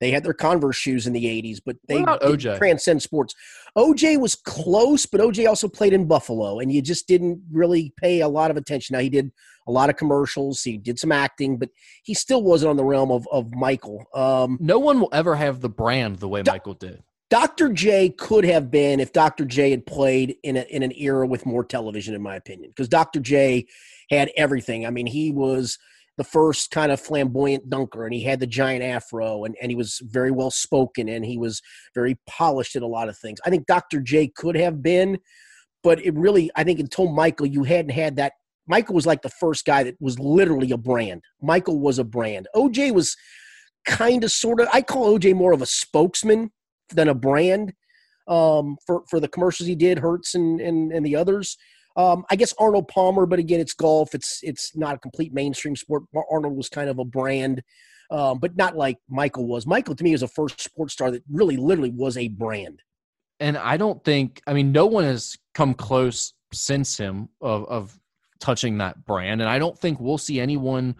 they 0.00 0.10
had 0.10 0.24
their 0.24 0.34
Converse 0.34 0.76
shoes 0.76 1.06
in 1.06 1.12
the 1.12 1.24
80s, 1.24 1.58
but 1.64 1.76
they 1.88 2.02
transcend 2.56 3.02
sports. 3.02 3.34
OJ 3.76 4.18
was 4.20 4.34
close, 4.34 5.06
but 5.06 5.20
OJ 5.20 5.48
also 5.48 5.68
played 5.68 5.92
in 5.92 6.06
Buffalo, 6.06 6.60
and 6.60 6.72
you 6.72 6.80
just 6.82 7.08
didn't 7.08 7.42
really 7.50 7.92
pay 8.00 8.20
a 8.20 8.28
lot 8.28 8.50
of 8.50 8.56
attention. 8.56 8.94
Now, 8.94 9.00
he 9.00 9.08
did 9.08 9.32
a 9.66 9.72
lot 9.72 9.90
of 9.90 9.96
commercials, 9.96 10.62
he 10.62 10.78
did 10.78 10.98
some 10.98 11.12
acting, 11.12 11.58
but 11.58 11.70
he 12.02 12.14
still 12.14 12.42
wasn't 12.42 12.70
on 12.70 12.76
the 12.76 12.84
realm 12.84 13.10
of, 13.10 13.26
of 13.30 13.52
Michael. 13.52 14.04
Um, 14.14 14.56
no 14.60 14.78
one 14.78 15.00
will 15.00 15.10
ever 15.12 15.36
have 15.36 15.60
the 15.60 15.68
brand 15.68 16.16
the 16.16 16.28
way 16.28 16.42
Do- 16.42 16.52
Michael 16.52 16.74
did. 16.74 17.02
Dr. 17.30 17.68
J 17.68 18.08
could 18.08 18.44
have 18.46 18.70
been 18.70 19.00
if 19.00 19.12
Dr. 19.12 19.44
J 19.44 19.70
had 19.70 19.84
played 19.84 20.36
in, 20.42 20.56
a, 20.56 20.62
in 20.62 20.82
an 20.82 20.92
era 20.96 21.26
with 21.26 21.44
more 21.44 21.62
television, 21.62 22.14
in 22.14 22.22
my 22.22 22.36
opinion, 22.36 22.70
because 22.70 22.88
Dr. 22.88 23.20
J 23.20 23.66
had 24.10 24.30
everything. 24.34 24.86
I 24.86 24.90
mean, 24.90 25.06
he 25.06 25.30
was– 25.30 25.78
the 26.18 26.24
first 26.24 26.72
kind 26.72 26.90
of 26.90 27.00
flamboyant 27.00 27.70
dunker 27.70 28.04
and 28.04 28.12
he 28.12 28.24
had 28.24 28.40
the 28.40 28.46
giant 28.46 28.82
afro 28.82 29.44
and, 29.44 29.56
and 29.62 29.70
he 29.70 29.76
was 29.76 30.02
very 30.02 30.32
well 30.32 30.50
spoken 30.50 31.08
and 31.08 31.24
he 31.24 31.38
was 31.38 31.62
very 31.94 32.18
polished 32.26 32.74
at 32.74 32.82
a 32.82 32.86
lot 32.86 33.08
of 33.08 33.16
things. 33.16 33.38
I 33.46 33.50
think 33.50 33.66
Dr. 33.66 34.00
J 34.00 34.28
could 34.36 34.56
have 34.56 34.82
been, 34.82 35.18
but 35.84 36.04
it 36.04 36.14
really, 36.14 36.50
I 36.56 36.64
think 36.64 36.80
until 36.80 37.10
Michael, 37.10 37.46
you 37.46 37.62
hadn't 37.62 37.92
had 37.92 38.16
that. 38.16 38.32
Michael 38.66 38.96
was 38.96 39.06
like 39.06 39.22
the 39.22 39.30
first 39.30 39.64
guy 39.64 39.84
that 39.84 39.94
was 40.00 40.18
literally 40.18 40.72
a 40.72 40.76
brand. 40.76 41.22
Michael 41.40 41.78
was 41.78 42.00
a 42.00 42.04
brand. 42.04 42.48
OJ 42.54 42.92
was 42.92 43.16
kind 43.86 44.24
of 44.24 44.32
sort 44.32 44.60
of, 44.60 44.68
I 44.72 44.82
call 44.82 45.16
OJ 45.16 45.34
more 45.34 45.52
of 45.52 45.62
a 45.62 45.66
spokesman 45.66 46.50
than 46.90 47.08
a 47.08 47.14
brand 47.14 47.72
um, 48.26 48.76
for, 48.86 49.04
for 49.08 49.20
the 49.20 49.28
commercials 49.28 49.68
he 49.68 49.76
did, 49.76 50.00
Hertz 50.00 50.34
and, 50.34 50.60
and, 50.60 50.92
and 50.92 51.06
the 51.06 51.14
others. 51.14 51.56
Um, 51.98 52.24
I 52.30 52.36
guess 52.36 52.54
Arnold 52.60 52.86
Palmer, 52.86 53.26
but 53.26 53.40
again, 53.40 53.58
it's 53.58 53.74
golf. 53.74 54.14
It's 54.14 54.38
it's 54.44 54.76
not 54.76 54.94
a 54.94 54.98
complete 54.98 55.34
mainstream 55.34 55.74
sport. 55.74 56.04
Arnold 56.30 56.56
was 56.56 56.68
kind 56.68 56.88
of 56.88 57.00
a 57.00 57.04
brand, 57.04 57.60
um, 58.12 58.38
but 58.38 58.56
not 58.56 58.76
like 58.76 58.98
Michael 59.08 59.48
was. 59.48 59.66
Michael 59.66 59.96
to 59.96 60.04
me 60.04 60.12
is 60.12 60.22
a 60.22 60.28
first 60.28 60.60
sports 60.60 60.92
star 60.92 61.10
that 61.10 61.24
really, 61.28 61.56
literally 61.56 61.90
was 61.90 62.16
a 62.16 62.28
brand. 62.28 62.82
And 63.40 63.58
I 63.58 63.76
don't 63.76 64.02
think, 64.04 64.40
I 64.46 64.52
mean, 64.52 64.70
no 64.70 64.86
one 64.86 65.02
has 65.02 65.36
come 65.54 65.74
close 65.74 66.34
since 66.52 66.96
him 66.96 67.30
of 67.40 67.64
of 67.68 67.98
touching 68.38 68.78
that 68.78 69.04
brand, 69.04 69.40
and 69.40 69.50
I 69.50 69.58
don't 69.58 69.76
think 69.76 69.98
we'll 69.98 70.18
see 70.18 70.38
anyone 70.38 70.94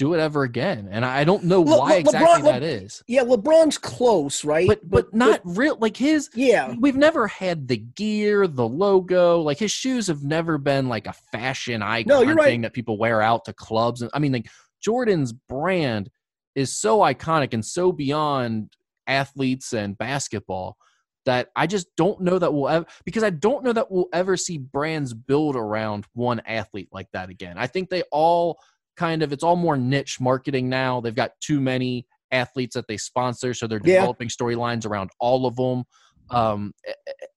do 0.00 0.14
it 0.14 0.18
ever 0.18 0.44
again. 0.44 0.88
And 0.90 1.04
I 1.04 1.24
don't 1.24 1.44
know 1.44 1.60
Le- 1.60 1.78
why 1.78 1.90
Le- 1.90 1.98
exactly 1.98 2.40
LeBron, 2.40 2.44
that 2.44 2.62
is. 2.62 3.04
Yeah, 3.06 3.22
LeBron's 3.22 3.76
close, 3.76 4.46
right? 4.46 4.66
But 4.66 4.80
but, 4.88 5.10
but 5.10 5.14
not 5.14 5.42
but, 5.44 5.58
real 5.58 5.76
like 5.78 5.94
his 5.94 6.30
Yeah. 6.34 6.74
We've 6.80 6.96
never 6.96 7.28
had 7.28 7.68
the 7.68 7.76
gear, 7.76 8.46
the 8.46 8.66
logo, 8.66 9.42
like 9.42 9.58
his 9.58 9.70
shoes 9.70 10.06
have 10.06 10.24
never 10.24 10.56
been 10.56 10.88
like 10.88 11.06
a 11.06 11.12
fashion 11.12 11.82
icon 11.82 12.08
no, 12.08 12.22
you're 12.22 12.42
thing 12.42 12.62
right. 12.62 12.62
that 12.62 12.72
people 12.72 12.96
wear 12.96 13.20
out 13.20 13.44
to 13.44 13.52
clubs. 13.52 14.00
And 14.00 14.10
I 14.14 14.20
mean 14.20 14.32
like 14.32 14.48
Jordan's 14.82 15.34
brand 15.34 16.08
is 16.54 16.74
so 16.74 17.00
iconic 17.00 17.52
and 17.52 17.64
so 17.64 17.92
beyond 17.92 18.72
athletes 19.06 19.74
and 19.74 19.98
basketball 19.98 20.78
that 21.26 21.48
I 21.54 21.66
just 21.66 21.88
don't 21.98 22.22
know 22.22 22.38
that 22.38 22.54
we'll 22.54 22.70
ever 22.70 22.86
because 23.04 23.22
I 23.22 23.28
don't 23.28 23.64
know 23.64 23.74
that 23.74 23.90
we'll 23.90 24.08
ever 24.14 24.38
see 24.38 24.56
brands 24.56 25.12
build 25.12 25.56
around 25.56 26.06
one 26.14 26.40
athlete 26.46 26.88
like 26.90 27.08
that 27.12 27.28
again. 27.28 27.58
I 27.58 27.66
think 27.66 27.90
they 27.90 28.02
all 28.10 28.58
kind 29.00 29.22
of 29.22 29.32
it's 29.32 29.42
all 29.42 29.56
more 29.56 29.78
niche 29.78 30.20
marketing 30.20 30.68
now. 30.68 31.00
They've 31.00 31.14
got 31.14 31.32
too 31.40 31.58
many 31.58 32.06
athletes 32.30 32.74
that 32.74 32.86
they 32.86 32.98
sponsor, 32.98 33.54
so 33.54 33.66
they're 33.66 33.78
developing 33.78 34.28
yeah. 34.28 34.46
storylines 34.46 34.84
around 34.86 35.08
all 35.18 35.46
of 35.46 35.56
them. 35.56 35.84
Um, 36.28 36.72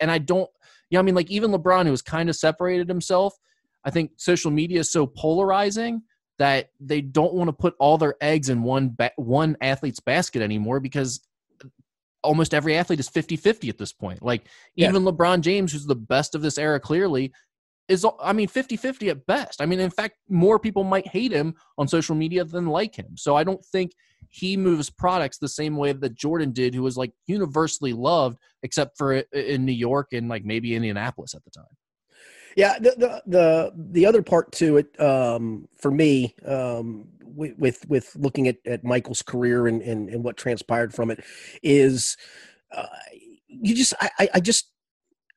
and 0.02 0.12
I 0.12 0.18
don't, 0.18 0.50
yeah, 0.90 0.90
you 0.90 0.96
know, 0.98 1.00
I 1.00 1.04
mean, 1.04 1.16
like 1.16 1.32
even 1.32 1.52
LeBron, 1.52 1.86
who 1.86 1.92
has 1.92 2.02
kind 2.02 2.30
of 2.30 2.36
separated 2.36 2.90
himself, 2.90 3.34
I 3.86 3.92
think 3.92 4.12
social 4.18 4.52
media 4.52 4.82
is 4.82 4.92
so 4.92 5.08
polarizing 5.08 6.02
that 6.38 6.70
they 6.82 7.00
don't 7.00 7.34
want 7.34 7.48
to 7.48 7.54
put 7.54 7.76
all 7.80 7.98
their 7.98 8.16
eggs 8.20 8.50
in 8.50 8.62
one 8.62 8.94
ba- 8.98 9.12
one 9.16 9.56
athlete's 9.62 10.02
basket 10.02 10.42
anymore 10.42 10.82
because 10.82 11.22
almost 12.24 12.54
every 12.54 12.76
athlete 12.76 13.00
is 13.00 13.10
50-50 13.10 13.70
at 13.70 13.78
this 13.78 13.94
point. 13.94 14.22
Like 14.22 14.48
Yeah. 14.76 14.90
even 14.90 15.04
LeBron 15.04 15.42
James 15.42 15.72
who's 15.72 15.86
the 15.86 15.96
best 15.96 16.36
of 16.36 16.42
this 16.42 16.58
era 16.58 16.80
clearly 16.80 17.32
is 17.88 18.06
I 18.22 18.34
mean 18.34 18.48
50-50 18.48 19.10
at 19.10 19.26
best. 19.26 19.62
I 19.62 19.66
mean 19.66 19.80
in 19.80 19.90
fact 19.90 20.18
more 20.30 20.60
people 20.60 20.84
might 20.84 21.08
hate 21.08 21.32
him 21.32 21.56
on 21.78 21.88
social 21.88 22.16
media 22.16 22.44
than 22.44 22.68
like 22.68 22.96
him. 22.96 23.18
So 23.18 23.36
I 23.36 23.44
don't 23.44 23.64
think 23.66 23.92
he 24.30 24.58
moves 24.58 24.90
products 24.90 25.38
the 25.38 25.48
same 25.48 25.76
way 25.76 25.92
that 25.92 26.16
Jordan 26.16 26.52
did 26.52 26.74
who 26.74 26.84
was 26.84 26.98
like 26.98 27.12
universally 27.28 27.94
loved 27.94 28.40
except 28.64 28.98
for 28.98 29.14
in 29.14 29.66
New 29.66 29.74
York 29.74 30.14
and 30.14 30.30
like 30.30 30.46
maybe 30.46 30.76
Indianapolis 30.76 31.34
at 31.36 31.44
the 31.44 31.52
time. 31.52 31.66
Yeah, 32.56 32.78
the 32.80 32.92
the 32.98 33.24
the, 33.26 33.72
the 33.76 34.06
other 34.06 34.22
part 34.22 34.52
to 34.54 34.78
it 34.78 35.00
um, 35.02 35.68
for 35.78 35.92
me 35.92 36.36
um, 36.46 37.08
with, 37.22 37.58
with 37.58 37.90
with 37.90 38.16
looking 38.16 38.48
at, 38.48 38.58
at 38.66 38.84
Michael's 38.84 39.22
career 39.22 39.68
and, 39.68 39.82
and 39.82 40.10
and 40.10 40.24
what 40.24 40.38
transpired 40.38 40.94
from 40.94 41.10
it 41.10 41.24
is 41.64 42.16
uh, 42.72 42.86
you 43.48 43.76
just 43.76 43.94
I 44.00 44.10
I- 44.20 44.30
I 44.36 44.40
just 44.40 44.73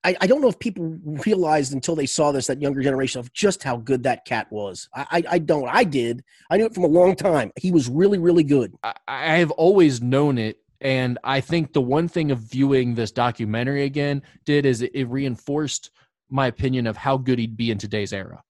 I, 0.07 0.17
I 0.21 0.27
don't 0.29 0.41
know 0.41 0.49
if 0.49 0.59
people 0.61 0.97
realized 1.03 1.73
until 1.73 1.97
they 1.97 2.07
saw 2.07 2.31
this 2.31 2.47
that 2.47 2.63
younger 2.63 2.81
generation 2.81 3.19
of 3.19 3.33
just 3.33 3.65
how 3.65 3.79
good 3.79 4.05
that 4.05 4.25
cat 4.25 4.47
was. 4.53 4.89
I, 4.95 5.07
I 5.11 5.23
I 5.33 5.39
don't. 5.39 5.69
I 5.69 5.83
did. 5.83 6.23
I 6.49 6.57
knew 6.57 6.67
it 6.67 6.75
from 6.75 6.85
a 6.85 6.89
long 6.89 7.17
time. 7.17 7.51
He 7.57 7.73
was 7.73 7.89
really 7.89 8.19
really 8.19 8.45
good. 8.45 8.73
I, 8.85 8.95
I 9.09 9.39
have 9.39 9.51
always 9.51 10.01
known 10.01 10.39
it. 10.39 10.59
And 10.81 11.19
I 11.25 11.41
think 11.41 11.73
the 11.73 11.81
one 11.81 12.07
thing 12.07 12.31
of 12.31 12.39
viewing 12.39 12.95
this 12.95 13.11
documentary 13.11 13.85
again 13.85 14.23
did 14.45 14.65
is 14.67 14.83
it, 14.83 14.93
it 14.95 15.09
reinforced 15.09 15.91
my 16.29 16.47
opinion 16.47 16.87
of 16.87 16.97
how 16.97 17.17
good 17.17 17.39
he'd 17.39 17.57
be 17.57 17.71
in 17.71 17.79
today's 17.79 18.13
era. 18.13 18.43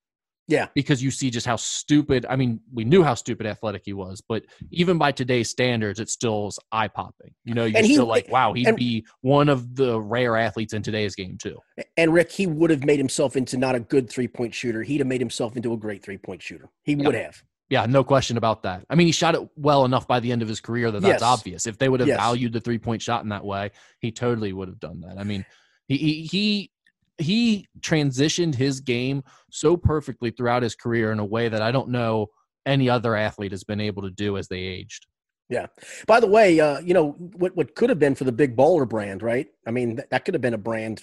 Yeah. 0.49 0.69
Because 0.75 1.03
you 1.03 1.11
see 1.11 1.29
just 1.31 1.47
how 1.47 1.57
stupid, 1.57 2.25
I 2.29 2.37
mean, 2.37 2.61
we 2.73 2.85
knew 2.85 3.03
how 3.03 3.15
stupid 3.15 3.47
athletic 3.47 3.83
he 3.85 3.93
was, 3.93 4.23
but 4.29 4.45
even 4.71 4.97
by 4.97 5.11
today's 5.11 5.51
standards, 5.51 5.99
it 5.99 6.09
still 6.09 6.49
is 6.49 6.59
eye 6.71 6.87
popping. 6.89 7.35
You 7.45 7.55
know, 7.55 7.65
you're 7.65 7.83
he- 7.83 7.95
still 7.95 8.07
like, 8.07 8.29
wow, 8.31 8.53
he'd 8.53 8.69
and- 8.69 8.77
be 8.77 9.05
one 9.23 9.49
of 9.49 9.75
the 9.75 10.01
rare 10.01 10.37
athletes 10.37 10.73
in 10.73 10.83
today's 10.83 11.17
game, 11.17 11.37
too. 11.37 11.59
And 11.97 12.13
Rick, 12.13 12.31
he 12.31 12.47
would 12.47 12.71
have 12.71 12.85
made 12.85 12.99
himself 12.99 13.35
into 13.37 13.57
not 13.57 13.75
a 13.75 13.81
good 13.81 14.09
three 14.09 14.29
point 14.29 14.55
shooter. 14.55 14.83
He'd 14.85 14.99
have 15.01 15.07
made 15.09 15.21
himself 15.21 15.57
into 15.57 15.73
a 15.73 15.77
great 15.77 16.05
three 16.05 16.19
point 16.19 16.43
shooter. 16.43 16.69
He 16.85 16.95
would 16.95 17.15
have. 17.17 17.43
Yeah, 17.69 17.85
no 17.87 18.05
question 18.05 18.37
about 18.37 18.63
that. 18.63 18.85
I 18.89 18.95
mean, 18.95 19.09
he 19.09 19.13
shot 19.13 19.35
it 19.35 19.41
well 19.57 19.85
enough 19.85 20.07
by 20.07 20.21
the 20.21 20.31
end 20.31 20.41
of 20.43 20.47
his 20.49 20.61
career 20.61 20.93
that 20.93 21.01
that's 21.03 21.21
Yes. 21.21 21.23
obvious. 21.23 21.67
If 21.67 21.79
they 21.79 21.89
would 21.89 21.99
have 21.99 22.09
Yes. 22.09 22.21
valued 22.21 22.53
the 22.53 22.61
three 22.61 22.79
point 22.79 23.03
shot 23.03 23.25
in 23.25 23.31
that 23.31 23.45
way, 23.45 23.73
he 23.99 24.13
totally 24.13 24.53
would 24.53 24.69
have 24.69 24.79
done 24.79 25.01
that. 25.01 25.19
I 25.19 25.25
mean, 25.25 25.45
he 25.89 25.97
he 25.97 26.23
he, 26.23 26.71
he 27.19 27.69
transitioned 27.81 28.55
his 28.55 28.81
game 28.81 29.23
so 29.51 29.77
perfectly 29.77 30.31
throughout 30.31 30.63
his 30.63 30.75
career 30.75 31.13
in 31.13 31.19
a 31.19 31.25
way 31.25 31.49
that 31.49 31.63
I 31.63 31.73
don't 31.73 31.89
know 31.89 32.29
any 32.67 32.89
other 32.89 33.15
athlete 33.15 33.53
has 33.53 33.65
been 33.65 33.81
able 33.81 34.03
to 34.03 34.11
do 34.11 34.37
as 34.37 34.49
they 34.49 34.59
aged. 34.59 35.07
Yeah. 35.49 35.67
By 36.07 36.21
the 36.21 36.27
way, 36.27 36.59
uh, 36.59 36.81
you 36.81 36.93
know 36.93 37.13
what? 37.13 37.57
What 37.57 37.75
could 37.77 37.89
have 37.89 38.01
been 38.01 38.15
for 38.17 38.25
the 38.25 38.33
big 38.33 38.57
baller 38.57 38.89
brand, 38.89 39.23
right? 39.23 39.47
I 39.67 39.71
mean, 39.71 39.97
that, 39.97 40.11
that 40.11 40.25
could 40.25 40.35
have 40.35 40.41
been 40.41 40.55
a 40.55 40.59
brand, 40.59 41.03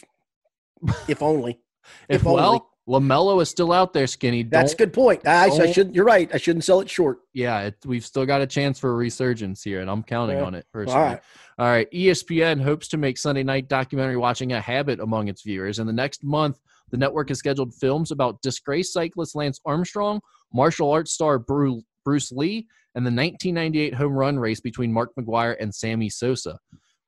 if 1.07 1.21
only. 1.21 1.59
If, 2.07 2.21
If 2.21 2.27
only. 2.27 2.41
well, 2.41 2.72
LaMelo 2.87 3.41
is 3.41 3.49
still 3.49 3.71
out 3.71 3.93
there, 3.93 4.07
skinny. 4.07 4.43
That's 4.43 4.73
a 4.73 4.75
good 4.75 4.91
point. 4.91 5.25
I, 5.25 5.45
I 5.47 5.71
should. 5.71 5.95
You're 5.95 6.03
right. 6.03 6.29
I 6.33 6.37
shouldn't 6.37 6.65
sell 6.65 6.81
it 6.81 6.89
short. 6.89 7.19
Yeah, 7.33 7.61
it, 7.61 7.75
we've 7.85 8.05
still 8.05 8.25
got 8.25 8.41
a 8.41 8.47
chance 8.47 8.77
for 8.77 8.91
a 8.91 8.95
resurgence 8.95 9.63
here, 9.63 9.79
and 9.79 9.89
I'm 9.89 10.03
counting 10.03 10.37
Yeah. 10.37 10.43
on 10.43 10.53
it 10.55 10.65
personally. 10.73 10.99
All 10.99 11.05
right. 11.05 11.21
All 11.59 11.67
right. 11.67 11.89
ESPN 11.91 12.61
hopes 12.61 12.89
to 12.89 12.97
make 12.97 13.17
Sunday 13.17 13.43
night 13.43 13.69
documentary 13.69 14.17
watching 14.17 14.51
a 14.51 14.59
habit 14.59 14.99
among 14.99 15.29
its 15.29 15.43
viewers. 15.43 15.79
In 15.79 15.87
the 15.87 15.93
next 15.93 16.25
month, 16.25 16.59
the 16.91 16.97
network 16.97 17.29
has 17.29 17.39
scheduled 17.39 17.73
films 17.73 18.11
about 18.11 18.41
disgraced 18.41 18.91
cyclist 18.91 19.33
Lance 19.33 19.59
Armstrong, 19.65 20.19
martial 20.53 20.91
arts 20.91 21.13
star 21.13 21.39
Bru- 21.39 21.83
Bruce 22.03 22.33
Lee, 22.33 22.67
and 22.95 23.05
the 23.05 23.11
1998 23.11 23.93
home 23.93 24.13
run 24.13 24.37
race 24.37 24.59
between 24.59 24.91
Mark 24.91 25.11
McGwire 25.17 25.55
and 25.59 25.73
Sammy 25.73 26.09
Sosa. 26.09 26.59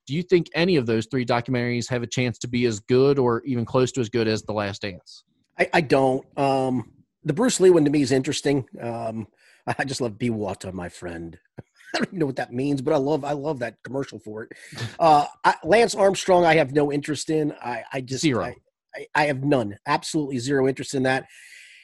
Do 0.08 0.16
you 0.16 0.24
think 0.24 0.48
any 0.56 0.78
of 0.78 0.86
those 0.86 1.08
three 1.08 1.26
documentaries 1.26 1.90
have 1.90 2.02
a 2.04 2.08
chance 2.08 2.38
to 2.40 2.48
be 2.48 2.66
as 2.66 2.80
good 2.80 3.20
or 3.20 3.42
even 3.44 3.66
close 3.66 3.92
to 3.94 4.02
as 4.02 4.10
good 4.10 4.28
as 4.28 4.42
The 4.44 4.54
Last 4.54 4.84
Dance? 4.84 5.24
I, 5.58 5.70
I 5.74 5.82
don't. 5.82 6.26
Um, 6.38 6.92
the 7.24 7.34
Bruce 7.34 7.60
Lee 7.60 7.70
one 7.70 7.86
to 7.86 7.92
me 7.92 8.02
is 8.02 8.12
interesting. 8.12 8.68
Um, 8.80 9.28
I 9.68 9.84
just 9.84 10.02
love 10.02 10.18
"Be 10.18 10.30
Water, 10.30 10.72
my 10.72 10.90
friend." 10.90 11.38
I 11.60 12.00
don't 12.00 12.08
even 12.10 12.20
know 12.20 12.26
what 12.26 12.36
that 12.36 12.54
means, 12.54 12.82
but 12.82 12.94
I 12.94 12.98
love 12.98 13.24
I 13.24 13.32
love 13.32 13.60
that 13.60 13.78
commercial 13.84 14.20
for 14.20 14.44
it. 14.44 14.52
Uh, 15.00 15.26
I, 15.44 15.56
Lance 15.64 15.94
Armstrong, 15.96 16.46
I 16.46 16.56
have 16.56 16.74
no 16.74 16.92
interest 16.92 17.30
in. 17.30 17.54
I, 17.64 17.84
I 17.92 18.02
just 18.02 18.22
Zero. 18.22 18.46
I, 18.46 18.56
I, 18.96 19.08
I 19.16 19.26
have 19.26 19.44
none, 19.44 19.78
absolutely 19.86 20.40
zero 20.40 20.68
interest 20.68 20.94
in 20.94 21.04
that. 21.04 21.26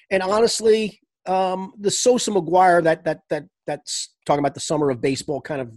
And 0.09 0.23
honestly, 0.23 1.01
um, 1.25 1.73
the 1.79 1.91
Sosa 1.91 2.31
McGwire 2.31 2.83
that 2.83 3.03
that 3.05 3.21
that 3.29 3.45
that's 3.67 4.13
talking 4.25 4.39
about 4.39 4.53
the 4.53 4.59
summer 4.59 4.89
of 4.89 5.01
baseball 5.01 5.41
kind 5.41 5.61
of 5.61 5.73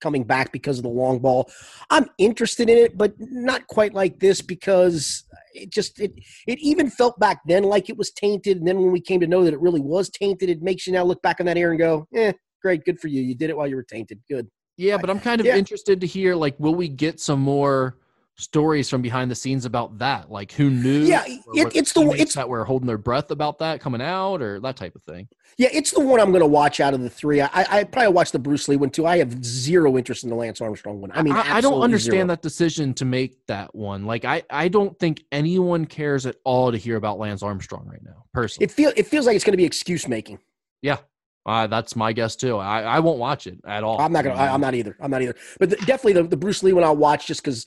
coming 0.00 0.24
back 0.24 0.52
because 0.52 0.78
of 0.78 0.82
the 0.84 0.88
long 0.90 1.18
ball. 1.18 1.50
I'm 1.90 2.06
interested 2.18 2.68
in 2.68 2.78
it, 2.78 2.96
but 2.96 3.14
not 3.18 3.66
quite 3.66 3.94
like 3.94 4.20
this 4.20 4.40
because 4.40 5.24
it 5.54 5.70
just 5.70 6.00
it 6.00 6.12
it 6.46 6.58
even 6.60 6.90
felt 6.90 7.18
back 7.18 7.40
then 7.46 7.64
like 7.64 7.88
it 7.88 7.96
was 7.96 8.10
tainted, 8.10 8.58
and 8.58 8.66
then 8.66 8.78
when 8.78 8.92
we 8.92 9.00
came 9.00 9.20
to 9.20 9.26
know 9.26 9.44
that 9.44 9.54
it 9.54 9.60
really 9.60 9.80
was 9.80 10.08
tainted, 10.10 10.48
it 10.48 10.62
makes 10.62 10.86
you 10.86 10.92
now 10.92 11.04
look 11.04 11.22
back 11.22 11.40
on 11.40 11.46
that 11.46 11.56
era 11.56 11.70
and 11.70 11.78
go, 11.78 12.06
"Eh, 12.14 12.32
great, 12.62 12.84
good 12.84 13.00
for 13.00 13.08
you. 13.08 13.22
You 13.22 13.34
did 13.34 13.50
it 13.50 13.56
while 13.56 13.66
you 13.66 13.76
were 13.76 13.82
tainted. 13.82 14.20
Good." 14.28 14.48
Yeah, 14.76 14.96
but 14.96 15.10
I'm 15.10 15.18
kind 15.18 15.40
of 15.40 15.46
Yeah. 15.46 15.56
interested 15.56 16.00
to 16.00 16.06
hear 16.06 16.36
like, 16.36 16.58
will 16.60 16.74
we 16.74 16.88
get 16.88 17.18
some 17.18 17.40
more 17.40 17.96
stories 18.38 18.88
from 18.88 19.02
behind 19.02 19.30
the 19.30 19.34
scenes 19.34 19.64
about 19.64 19.98
that? 19.98 20.30
Like, 20.30 20.52
who 20.52 20.70
knew? 20.70 21.02
Yeah, 21.02 21.24
it- 21.26 21.74
it's 21.74 21.92
the- 21.92 22.02
it's- 22.12 22.34
that 22.34 22.48
were 22.48 22.64
holding 22.64 22.86
their 22.86 22.98
breath 22.98 23.30
about 23.30 23.58
that 23.58 23.80
coming 23.80 24.00
out, 24.00 24.40
or 24.40 24.60
that 24.60 24.76
type 24.76 24.94
of 24.94 25.02
thing. 25.02 25.28
Yeah, 25.56 25.68
it's 25.72 25.90
the 25.90 26.00
one 26.00 26.20
I'm 26.20 26.30
going 26.30 26.40
to 26.42 26.46
watch 26.46 26.78
out 26.78 26.94
of 26.94 27.00
the 27.00 27.10
three. 27.10 27.40
I, 27.40 27.48
I 27.52 27.84
probably 27.84 28.12
watch 28.12 28.30
the 28.30 28.38
Bruce 28.38 28.68
Lee 28.68 28.76
one 28.76 28.90
too. 28.90 29.06
I 29.06 29.18
have 29.18 29.44
zero 29.44 29.96
interest 29.98 30.22
in 30.22 30.30
the 30.30 30.36
Lance 30.36 30.60
Armstrong 30.60 31.00
one. 31.00 31.10
I 31.12 31.22
mean, 31.22 31.34
I, 31.34 31.56
I 31.56 31.60
don't 31.60 31.82
understand 31.82 32.12
zero. 32.12 32.26
that 32.28 32.42
decision 32.42 32.94
to 32.94 33.04
make 33.04 33.44
that 33.48 33.74
one. 33.74 34.06
Like, 34.06 34.24
I 34.24 34.42
I 34.50 34.68
don't 34.68 34.96
think 34.98 35.24
anyone 35.32 35.84
cares 35.84 36.26
at 36.26 36.36
all 36.44 36.70
to 36.70 36.78
hear 36.78 36.96
about 36.96 37.18
Lance 37.18 37.42
Armstrong 37.42 37.86
right 37.90 38.02
now. 38.04 38.24
Personally, 38.32 38.64
It 38.66 38.70
feel 38.70 38.92
it 38.96 39.06
feels 39.06 39.26
like 39.26 39.34
it's 39.34 39.44
going 39.44 39.54
to 39.54 39.58
be 39.58 39.64
excuse 39.64 40.06
making. 40.06 40.38
Yeah 40.80 40.98
uh, 41.46 41.66
that's 41.66 41.96
my 41.96 42.12
guess 42.12 42.36
too. 42.36 42.58
I 42.58 42.82
I 42.82 43.00
won't 43.00 43.18
watch 43.18 43.46
it 43.46 43.58
at 43.66 43.82
all. 43.82 43.98
I'm 44.00 44.12
not 44.12 44.22
gonna. 44.22 44.36
I, 44.36 44.52
I'm 44.52 44.60
not 44.60 44.74
either. 44.74 44.96
I'm 45.00 45.10
not 45.10 45.22
either. 45.22 45.34
But 45.58 45.70
the, 45.70 45.76
definitely 45.76 46.12
the, 46.12 46.24
the 46.24 46.36
Bruce 46.36 46.62
Lee 46.62 46.74
one 46.74 46.84
I'll 46.84 46.94
watch 46.96 47.26
just 47.26 47.42
because 47.42 47.64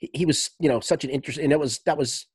he, 0.00 0.24
was 0.24 0.50
you 0.58 0.68
know 0.68 0.80
such 0.80 1.04
an 1.04 1.10
interest, 1.10 1.38
and 1.38 1.52
that 1.52 1.60
was 1.60 1.80
that 1.86 1.98
was 1.98 2.26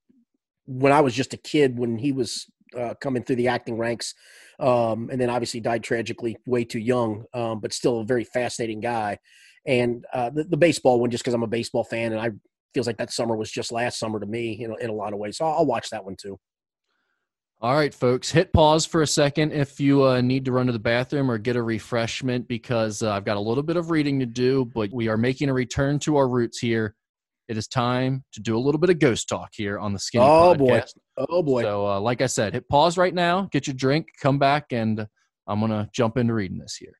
when 0.65 0.91
I 0.91 1.01
was 1.01 1.13
just 1.13 1.33
a 1.33 1.37
kid 1.37 1.77
when 1.77 1.97
he 1.97 2.11
was 2.11 2.45
uh, 2.77 2.93
coming 3.01 3.23
through 3.23 3.37
the 3.37 3.47
acting 3.47 3.77
ranks, 3.77 4.13
um, 4.59 5.09
and 5.11 5.19
then 5.19 5.29
obviously 5.29 5.59
died 5.59 5.83
tragically 5.83 6.37
way 6.45 6.63
too 6.63 6.79
young, 6.79 7.25
um, 7.33 7.59
but 7.59 7.73
still 7.73 7.99
a 7.99 8.05
very 8.05 8.23
fascinating 8.23 8.79
guy. 8.79 9.19
And 9.67 10.05
uh, 10.13 10.29
the, 10.29 10.43
the 10.43 10.57
baseball 10.57 10.99
one, 10.99 11.09
just 11.09 11.23
because 11.23 11.33
I'm 11.33 11.43
a 11.43 11.47
baseball 11.47 11.83
fan, 11.83 12.11
and 12.11 12.21
I 12.21 12.31
feels 12.73 12.87
like 12.87 12.97
that 12.97 13.11
summer 13.11 13.35
was 13.35 13.49
just 13.49 13.71
last 13.71 13.97
summer 13.97 14.19
to 14.19 14.25
me, 14.25 14.55
you 14.59 14.67
know, 14.67 14.75
in 14.75 14.89
a 14.89 14.93
lot 14.93 15.13
of 15.13 15.19
ways. 15.19 15.37
So 15.37 15.45
I'll, 15.45 15.59
I'll 15.59 15.65
watch 15.65 15.89
that 15.89 16.03
one 16.03 16.15
too. 16.15 16.37
All 17.61 17.73
right, 17.73 17.93
folks, 17.93 18.29
hit 18.29 18.51
pause 18.51 18.85
for 18.85 19.01
a 19.01 19.07
second 19.07 19.53
if 19.53 19.79
you 19.79 20.03
uh, 20.03 20.19
need 20.19 20.43
to 20.45 20.51
run 20.51 20.67
to 20.67 20.73
the 20.73 20.77
bathroom 20.77 21.31
or 21.31 21.37
get 21.37 21.55
a 21.55 21.63
refreshment 21.63 22.49
because 22.49 23.01
uh, 23.01 23.13
I've 23.13 23.23
got 23.23 23.37
a 23.37 23.39
little 23.39 23.63
bit 23.63 23.77
of 23.77 23.89
reading 23.89 24.19
to 24.19 24.25
do, 24.25 24.65
but 24.65 24.91
we 24.91 25.07
are 25.07 25.17
making 25.17 25.49
a 25.49 25.53
return 25.53 25.97
to 25.99 26.17
our 26.17 26.27
roots 26.27 26.59
here. 26.59 26.95
It 27.47 27.57
is 27.57 27.67
time 27.67 28.23
to 28.33 28.39
do 28.41 28.57
a 28.57 28.59
little 28.59 28.79
bit 28.79 28.89
of 28.89 28.99
ghost 28.99 29.29
talk 29.29 29.49
here 29.53 29.77
on 29.77 29.93
the 29.93 29.99
Skinny 29.99 30.25
Oh, 30.25 30.55
Podcast. 30.55 30.57
boy. 30.57 31.25
Oh 31.29 31.43
boy. 31.43 31.61
So, 31.61 31.87
uh, 31.87 31.99
like 31.99 32.21
I 32.21 32.25
said, 32.25 32.53
hit 32.53 32.67
pause 32.69 32.97
right 32.97 33.13
now, 33.13 33.47
get 33.51 33.67
your 33.67 33.75
drink, 33.75 34.07
come 34.21 34.39
back, 34.39 34.67
and 34.71 35.05
I'm 35.47 35.59
going 35.59 35.71
to 35.71 35.87
jump 35.93 36.17
into 36.17 36.33
reading 36.33 36.57
this 36.57 36.75
here. 36.75 36.93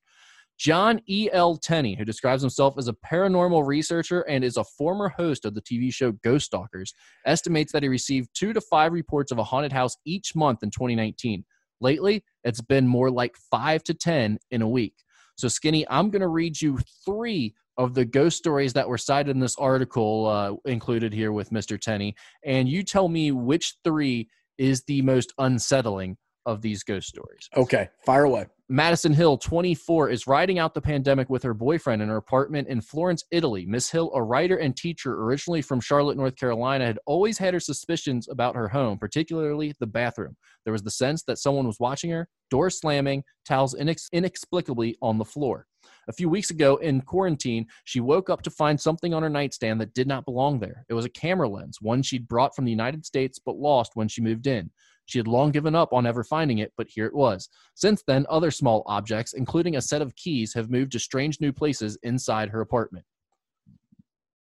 John 0.58 1.02
E. 1.08 1.28
L. 1.34 1.58
Tenney, 1.58 1.96
who 1.96 2.06
describes 2.06 2.41
himself 2.41 2.76
as 2.78 2.88
a 2.88 2.93
paranormal 2.93 3.66
researcher 3.66 4.22
and 4.22 4.43
is 4.43 4.56
a 4.56 4.64
former 4.64 5.10
host 5.10 5.43
of 5.43 5.54
the 5.54 5.62
TV 5.62 5.93
show 5.93 6.14
Ghost 6.24 6.46
Stalkers, 6.46 6.93
estimates 7.26 7.74
that 7.74 7.84
he 7.84 7.89
received 7.89 8.30
two 8.34 8.54
to 8.54 8.62
five 8.62 8.93
reports 8.93 9.32
of 9.32 9.38
a 9.39 9.43
haunted 9.43 9.74
house 9.74 9.98
each 10.06 10.34
month 10.36 10.64
in 10.64 10.70
2019. 10.70 11.43
Lately, 11.82 12.24
it's 12.46 12.62
been 12.62 12.88
more 12.88 13.12
like 13.12 13.36
five 13.52 13.84
to 13.84 13.93
10 13.93 14.38
in 14.52 14.62
a 14.62 14.70
week. 14.70 14.93
So, 15.38 15.50
Skinny, 15.50 15.86
I'm 15.89 16.10
going 16.10 16.22
to 16.22 16.30
read 16.30 16.62
you 16.62 16.80
three 17.04 17.54
of 17.78 17.93
the 17.93 18.05
ghost 18.05 18.38
stories 18.38 18.73
that 18.73 18.88
were 18.88 18.97
cited 18.97 19.36
in 19.36 19.39
this 19.39 19.55
article 19.57 20.28
uh, 20.28 20.53
included 20.69 21.13
here 21.13 21.32
with 21.32 21.49
Mr. 21.49 21.80
Tenney, 21.80 22.15
and 22.43 22.69
you 22.69 22.84
tell 22.84 23.07
me 23.07 23.32
which 23.32 23.76
three 23.84 24.30
is 24.57 24.84
the 24.84 25.01
most 25.01 25.34
unsettling 25.38 26.17
of 26.45 26.61
these 26.61 26.84
ghost 26.84 27.07
stories. 27.07 27.49
Okay, 27.55 27.89
fire 28.05 28.26
away. 28.26 28.45
Madison 28.67 29.13
Hill, 29.13 29.38
24, 29.38 30.09
is 30.09 30.26
riding 30.26 30.57
out 30.57 30.73
the 30.73 30.82
pandemic 30.82 31.30
with 31.30 31.43
her 31.43 31.53
boyfriend 31.53 32.01
in 32.01 32.09
her 32.09 32.17
apartment 32.17 32.67
in 32.67 32.82
Florence, 32.82 33.23
Italy. 33.30 33.65
Miss 33.67 33.91
Hill, 33.91 34.11
a 34.15 34.23
writer 34.23 34.57
and 34.57 34.76
teacher 34.76 35.21
originally 35.21 35.61
from 35.61 35.80
Charlotte, 35.80 36.17
North 36.17 36.36
Carolina, 36.36 36.86
had 36.86 36.97
always 37.05 37.38
had 37.38 37.53
her 37.53 37.59
suspicions 37.59 38.28
about 38.28 38.55
her 38.55 38.67
home, 38.67 38.97
particularly 38.97 39.76
the 39.80 39.86
bathroom. 39.86 40.36
There 40.63 40.73
was 40.73 40.82
the 40.82 40.89
sense 40.89 41.23
that 41.23 41.38
someone 41.38 41.67
was 41.67 41.80
watching 41.80 42.09
her, 42.09 42.28
door 42.49 42.71
slamming, 42.71 43.23
towels 43.45 43.76
inex- 43.76 44.09
inexplicably 44.11 44.97
on 44.99 45.19
the 45.19 45.26
floor. 45.26 45.67
A 46.08 46.14
few 46.14 46.30
weeks 46.30 46.51
ago 46.51 46.76
in 46.78 47.01
quarantine, 47.01 47.66
she 47.84 47.99
woke 47.99 48.30
up 48.30 48.41
to 48.43 48.49
find 48.49 48.80
something 48.80 49.14
on 49.14 49.24
her 49.24 49.30
nightstand 49.30 49.82
that 49.82 49.93
did 49.93 50.08
not 50.08 50.26
belong 50.26 50.60
there. 50.60 50.86
It 50.88 50.93
was 50.93 51.06
a 51.06 51.10
camera 51.10 51.49
lens, 51.49 51.80
one 51.82 52.03
she'd 52.03 52.28
brought 52.28 52.56
from 52.56 52.66
the 52.66 52.72
United 52.72 53.06
States 53.06 53.39
but 53.43 53.58
lost 53.58 53.91
when 53.95 54.08
she 54.08 54.22
moved 54.22 54.47
in. 54.47 54.70
She 55.08 55.20
had 55.20 55.28
long 55.28 55.51
given 55.51 55.76
up 55.76 55.93
on 55.93 56.06
ever 56.06 56.24
finding 56.24 56.60
it, 56.60 56.74
but 56.78 56.88
here 56.89 57.06
it 57.06 57.16
was. 57.16 57.49
Since 57.76 58.03
then, 58.08 58.26
other 58.30 58.51
small 58.51 58.84
objects, 58.88 59.34
including 59.34 59.76
a 59.76 59.82
set 59.82 60.01
of 60.01 60.16
keys, 60.16 60.53
have 60.53 60.72
moved 60.72 60.91
to 60.93 60.99
strange 60.99 61.39
new 61.39 61.53
places 61.53 61.97
inside 62.03 62.49
her 62.49 62.62
apartment. 62.62 63.06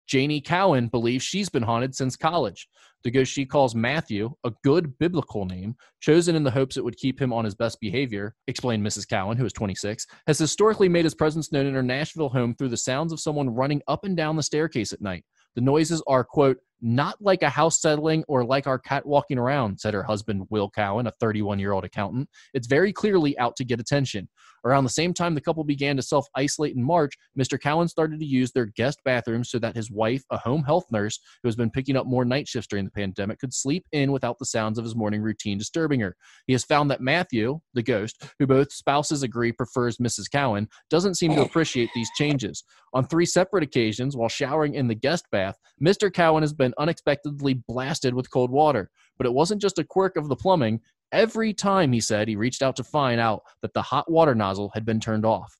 Janie 0.07 0.41
Cowan 0.41 0.87
believes 0.87 1.23
she's 1.23 1.49
been 1.49 1.63
haunted 1.63 1.95
since 1.95 2.15
college. 2.15 2.67
The 3.03 3.11
ghost 3.11 3.31
she 3.31 3.45
calls 3.45 3.75
Matthew, 3.75 4.33
a 4.43 4.51
good 4.63 4.97
biblical 4.97 5.45
name, 5.45 5.75
chosen 5.99 6.35
in 6.35 6.43
the 6.43 6.49
hopes 6.49 6.75
it 6.75 6.83
would 6.83 6.97
keep 6.97 7.21
him 7.21 7.31
on 7.31 7.45
his 7.45 7.53
best 7.53 7.79
behavior, 7.79 8.33
explained 8.47 8.85
Mrs. 8.85 9.07
Cowan, 9.07 9.37
who 9.37 9.45
is 9.45 9.53
26, 9.53 10.07
has 10.25 10.39
historically 10.39 10.89
made 10.89 11.05
his 11.05 11.13
presence 11.13 11.51
known 11.51 11.67
in 11.67 11.75
her 11.75 11.83
Nashville 11.83 12.29
home 12.29 12.55
through 12.55 12.69
the 12.69 12.77
sounds 12.77 13.13
of 13.13 13.19
someone 13.19 13.49
running 13.49 13.81
up 13.87 14.05
and 14.05 14.17
down 14.17 14.35
the 14.35 14.43
staircase 14.43 14.91
at 14.91 15.01
night. 15.01 15.23
The 15.53 15.61
noises 15.61 16.01
are, 16.07 16.23
quote, 16.23 16.57
not 16.85 17.17
like 17.19 17.41
a 17.41 17.49
house 17.49 17.81
settling 17.81 18.23
or 18.27 18.45
like 18.45 18.67
our 18.67 18.77
cat 18.77 19.05
walking 19.05 19.39
around, 19.39 19.79
said 19.79 19.95
her 19.95 20.03
husband, 20.03 20.45
Will 20.51 20.69
Cowan, 20.69 21.07
a 21.07 21.11
31 21.11 21.57
year 21.57 21.71
old 21.71 21.83
accountant. 21.83 22.29
It's 22.53 22.67
very 22.67 22.93
clearly 22.93 23.37
out 23.39 23.55
to 23.55 23.65
get 23.65 23.79
attention. 23.79 24.29
Around 24.65 24.83
the 24.83 24.89
same 24.89 25.13
time 25.13 25.35
the 25.35 25.41
couple 25.41 25.63
began 25.63 25.95
to 25.95 26.01
self 26.01 26.27
isolate 26.35 26.75
in 26.75 26.83
March, 26.83 27.13
Mr. 27.37 27.61
Cowan 27.61 27.87
started 27.87 28.19
to 28.19 28.25
use 28.25 28.51
their 28.51 28.65
guest 28.65 28.99
bathroom 29.05 29.43
so 29.43 29.59
that 29.59 29.75
his 29.75 29.91
wife, 29.91 30.23
a 30.31 30.37
home 30.37 30.63
health 30.63 30.85
nurse 30.91 31.19
who 31.41 31.47
has 31.47 31.55
been 31.55 31.69
picking 31.69 31.95
up 31.95 32.07
more 32.07 32.25
night 32.25 32.47
shifts 32.47 32.67
during 32.67 32.85
the 32.85 32.91
pandemic, 32.91 33.39
could 33.39 33.53
sleep 33.53 33.85
in 33.91 34.11
without 34.11 34.39
the 34.39 34.45
sounds 34.45 34.79
of 34.79 34.83
his 34.83 34.95
morning 34.95 35.21
routine 35.21 35.57
disturbing 35.57 35.99
her. 35.99 36.15
He 36.47 36.53
has 36.53 36.63
found 36.63 36.89
that 36.89 37.01
Matthew, 37.01 37.59
the 37.75 37.83
ghost, 37.83 38.23
who 38.39 38.47
both 38.47 38.71
spouses 38.71 39.21
agree 39.21 39.51
prefers 39.51 39.97
Mrs. 39.97 40.31
Cowan, 40.31 40.67
doesn't 40.89 41.15
seem 41.15 41.35
to 41.35 41.41
appreciate 41.45 41.89
these 41.93 42.09
changes. 42.15 42.63
On 42.93 43.05
three 43.05 43.25
separate 43.25 43.63
occasions, 43.63 44.15
while 44.15 44.29
showering 44.29 44.73
in 44.73 44.87
the 44.87 44.95
guest 44.95 45.25
bath, 45.31 45.57
Mr. 45.83 46.11
Cowan 46.11 46.41
has 46.41 46.53
been 46.53 46.73
unexpectedly 46.77 47.55
blasted 47.67 48.13
with 48.13 48.31
cold 48.31 48.51
water. 48.51 48.89
But 49.17 49.27
it 49.27 49.33
wasn't 49.33 49.61
just 49.61 49.79
a 49.79 49.83
quirk 49.83 50.17
of 50.17 50.27
the 50.27 50.35
plumbing. 50.35 50.81
Every 51.11 51.53
time, 51.53 51.91
he 51.91 52.01
said, 52.01 52.27
he 52.27 52.35
reached 52.35 52.61
out 52.61 52.75
to 52.77 52.83
find 52.83 53.19
out 53.19 53.43
that 53.61 53.73
the 53.73 53.81
hot 53.81 54.09
water 54.09 54.35
nozzle 54.35 54.71
had 54.73 54.85
been 54.85 54.99
turned 54.99 55.25
off. 55.25 55.57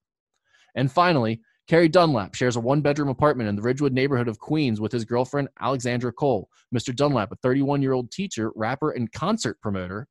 And 0.75 0.91
finally, 0.91 1.41
Carrie 1.67 1.89
Dunlap 1.89 2.35
shares 2.35 2.57
a 2.57 2.59
one 2.59 2.81
bedroom 2.81 3.09
apartment 3.09 3.49
in 3.49 3.55
the 3.55 3.61
Ridgewood 3.61 3.93
neighborhood 3.93 4.27
of 4.27 4.37
Queens 4.37 4.79
with 4.79 4.91
his 4.91 5.05
girlfriend, 5.05 5.49
Alexandra 5.59 6.11
Cole. 6.11 6.49
Mr. 6.73 6.95
Dunlap, 6.95 7.31
a 7.31 7.35
31 7.37 7.81
year 7.81 7.93
old 7.93 8.11
teacher, 8.11 8.51
rapper, 8.55 8.91
and 8.91 9.11
concert 9.11 9.59
promoter. 9.61 10.07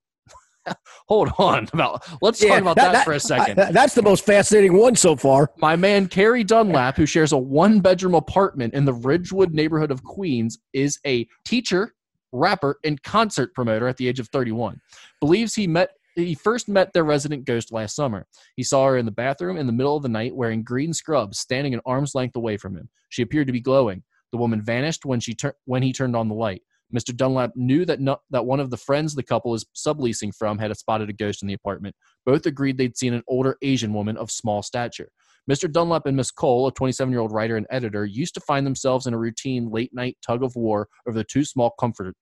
Hold 1.09 1.31
on 1.39 1.69
about 1.73 2.05
let's 2.23 2.43
Yeah, 2.43 2.51
talk 2.51 2.63
about 2.63 2.77
that- 2.77 2.93
that, 2.93 3.05
for 3.05 3.13
a 3.13 3.21
second. 3.21 3.57
That- 3.57 3.73
that's 3.73 3.95
the 3.95 4.03
most 4.03 4.25
fascinating 4.25 4.77
one 4.77 4.97
so 4.97 5.17
far. 5.17 5.51
My 5.59 5.77
man 5.77 6.07
Carrie 6.09 6.45
Dunlap, 6.45 6.97
who 6.97 7.07
shares 7.07 7.33
a 7.33 7.39
one 7.39 7.81
bedroom 7.81 8.15
apartment 8.15 8.75
in 8.75 8.85
the 8.85 8.93
Ridgewood 8.95 9.53
neighborhood 9.53 9.91
of 9.91 10.03
Queens, 10.03 10.59
is 10.73 10.99
a 11.07 11.27
teacher, 11.45 11.95
rapper, 12.33 12.79
and 12.85 13.03
concert 13.03 13.55
promoter 13.55 13.87
at 13.89 13.97
the 13.97 14.09
age 14.09 14.21
of 14.21 14.29
31. 14.29 14.81
Believes 15.21 15.55
he 15.55 15.67
met 15.67 15.91
he 16.17 16.35
first 16.37 16.69
met 16.69 16.93
their 16.93 17.03
resident 17.03 17.45
ghost 17.45 17.73
last 17.73 17.97
summer. 17.97 18.25
He 18.55 18.63
saw 18.63 18.87
her 18.87 18.99
in 18.99 19.05
the 19.05 19.11
bathroom 19.11 19.57
in 19.57 19.67
the 19.67 19.73
middle 19.73 19.97
of 19.97 20.05
the 20.05 20.09
night 20.09 20.33
wearing 20.33 20.63
green 20.63 20.93
scrubs, 20.93 21.41
standing 21.41 21.75
an 21.75 21.81
arm's 21.85 22.15
length 22.15 22.37
away 22.37 22.57
from 22.57 22.77
him. 22.77 22.89
She 23.09 23.23
appeared 23.23 23.49
to 23.49 23.53
be 23.53 23.61
glowing. 23.61 24.01
The 24.31 24.39
woman 24.39 24.63
vanished 24.63 25.05
when 25.05 25.19
she 25.19 25.35
tur- 25.35 25.57
when 25.65 25.83
he 25.83 25.93
turned 25.93 26.15
on 26.15 26.29
the 26.29 26.35
light. 26.37 26.63
Mr. 26.95 27.15
Dunlap 27.15 27.53
knew 27.57 27.85
that 27.85 27.99
that 28.31 28.47
one 28.47 28.61
of 28.61 28.71
the 28.71 28.77
friends 28.77 29.15
the 29.15 29.23
couple 29.23 29.55
is 29.55 29.67
subleasing 29.75 30.35
from 30.35 30.59
had 30.59 30.77
spotted 30.77 31.11
a 31.11 31.13
ghost 31.13 31.43
in 31.43 31.49
the 31.49 31.55
apartment. 31.55 31.97
Both 32.25 32.47
agreed 32.47 32.79
they'd 32.79 32.97
seen 32.97 33.15
an 33.15 33.25
older 33.27 33.57
Asian 33.63 33.93
woman 33.93 34.17
of 34.17 34.31
small 34.31 34.63
stature. 34.63 35.09
Mr. 35.51 35.71
Dunlap 35.71 36.07
and 36.07 36.17
Miss 36.17 36.31
Cole, 36.31 36.67
a 36.67 36.73
27 36.73 37.13
year 37.13 37.21
old 37.21 37.33
writer 37.33 37.57
and 37.57 37.67
editor, 37.71 38.07
used 38.07 38.35
to 38.35 38.41
find 38.41 38.67
themselves 38.67 39.07
in 39.07 39.15
a 39.15 39.19
routine 39.19 39.71
late 39.71 39.93
night 39.93 40.17
tug 40.25 40.43
of 40.43 40.57
war 40.57 40.89
over 41.07 41.17
the 41.17 41.25
two 41.25 41.45
small 41.45 41.75
comforter 41.79 42.15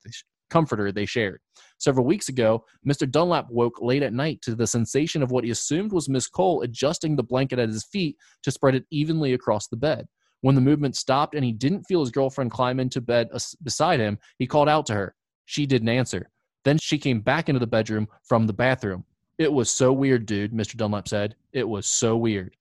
comforter 0.50 0.92
they 0.92 1.06
shared. 1.06 1.40
Several 1.78 2.04
weeks 2.04 2.28
ago, 2.28 2.64
Mr. 2.86 3.10
Dunlap 3.10 3.46
woke 3.48 3.80
late 3.80 4.02
at 4.02 4.12
night 4.12 4.40
to 4.42 4.54
the 4.54 4.66
sensation 4.66 5.22
of 5.22 5.30
what 5.30 5.44
he 5.44 5.50
assumed 5.50 5.92
was 5.92 6.08
Miss 6.08 6.28
Cole 6.28 6.62
adjusting 6.62 7.16
the 7.16 7.22
blanket 7.22 7.58
at 7.58 7.70
his 7.70 7.84
feet 7.84 8.16
to 8.42 8.50
spread 8.50 8.74
it 8.74 8.84
evenly 8.90 9.32
across 9.32 9.68
the 9.68 9.76
bed. 9.76 10.06
When 10.42 10.54
the 10.54 10.60
movement 10.60 10.96
stopped 10.96 11.34
and 11.34 11.44
he 11.44 11.52
didn't 11.52 11.84
feel 11.84 12.00
his 12.00 12.10
girlfriend 12.10 12.50
climb 12.50 12.78
into 12.78 13.00
bed 13.00 13.28
beside 13.62 14.00
him, 14.00 14.18
he 14.38 14.46
called 14.46 14.68
out 14.68 14.86
to 14.86 14.94
her. 14.94 15.14
She 15.46 15.66
didn't 15.66 15.88
answer. 15.88 16.28
Then 16.64 16.78
she 16.78 16.98
came 16.98 17.20
back 17.20 17.48
into 17.48 17.58
the 17.58 17.66
bedroom 17.66 18.08
from 18.24 18.46
the 18.46 18.52
bathroom. 18.52 19.04
It 19.38 19.52
was 19.52 19.70
so 19.70 19.92
weird, 19.92 20.26
dude, 20.26 20.52
Mr. 20.52 20.76
Dunlap 20.76 21.08
said. 21.08 21.34
It 21.52 21.68
was 21.68 21.86
so 21.86 22.16
weird. 22.16 22.56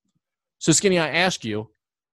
So, 0.59 0.71
Skinny, 0.71 0.99
I 0.99 1.09
ask 1.09 1.43
you, 1.43 1.69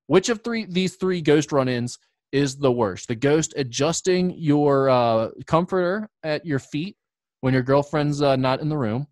which 0.07 0.31
of 0.31 0.43
three 0.43 0.67
these 0.67 0.97
three 0.97 1.21
ghost 1.21 1.53
run-ins 1.53 1.99
is 2.33 2.57
the 2.57 2.73
worst? 2.73 3.09
The 3.09 3.15
ghost 3.15 3.55
adjusting 3.57 4.31
your 4.39 4.89
uh, 4.89 5.29
comforter 5.47 6.09
at 6.23 6.45
your 6.45 6.59
feet 6.59 6.97
when 7.41 7.53
your 7.53 7.63
girlfriend's 7.63 8.23
uh, 8.23 8.37
not 8.37 8.61
in 8.61 8.69
the 8.69 8.77
room, 8.77 9.07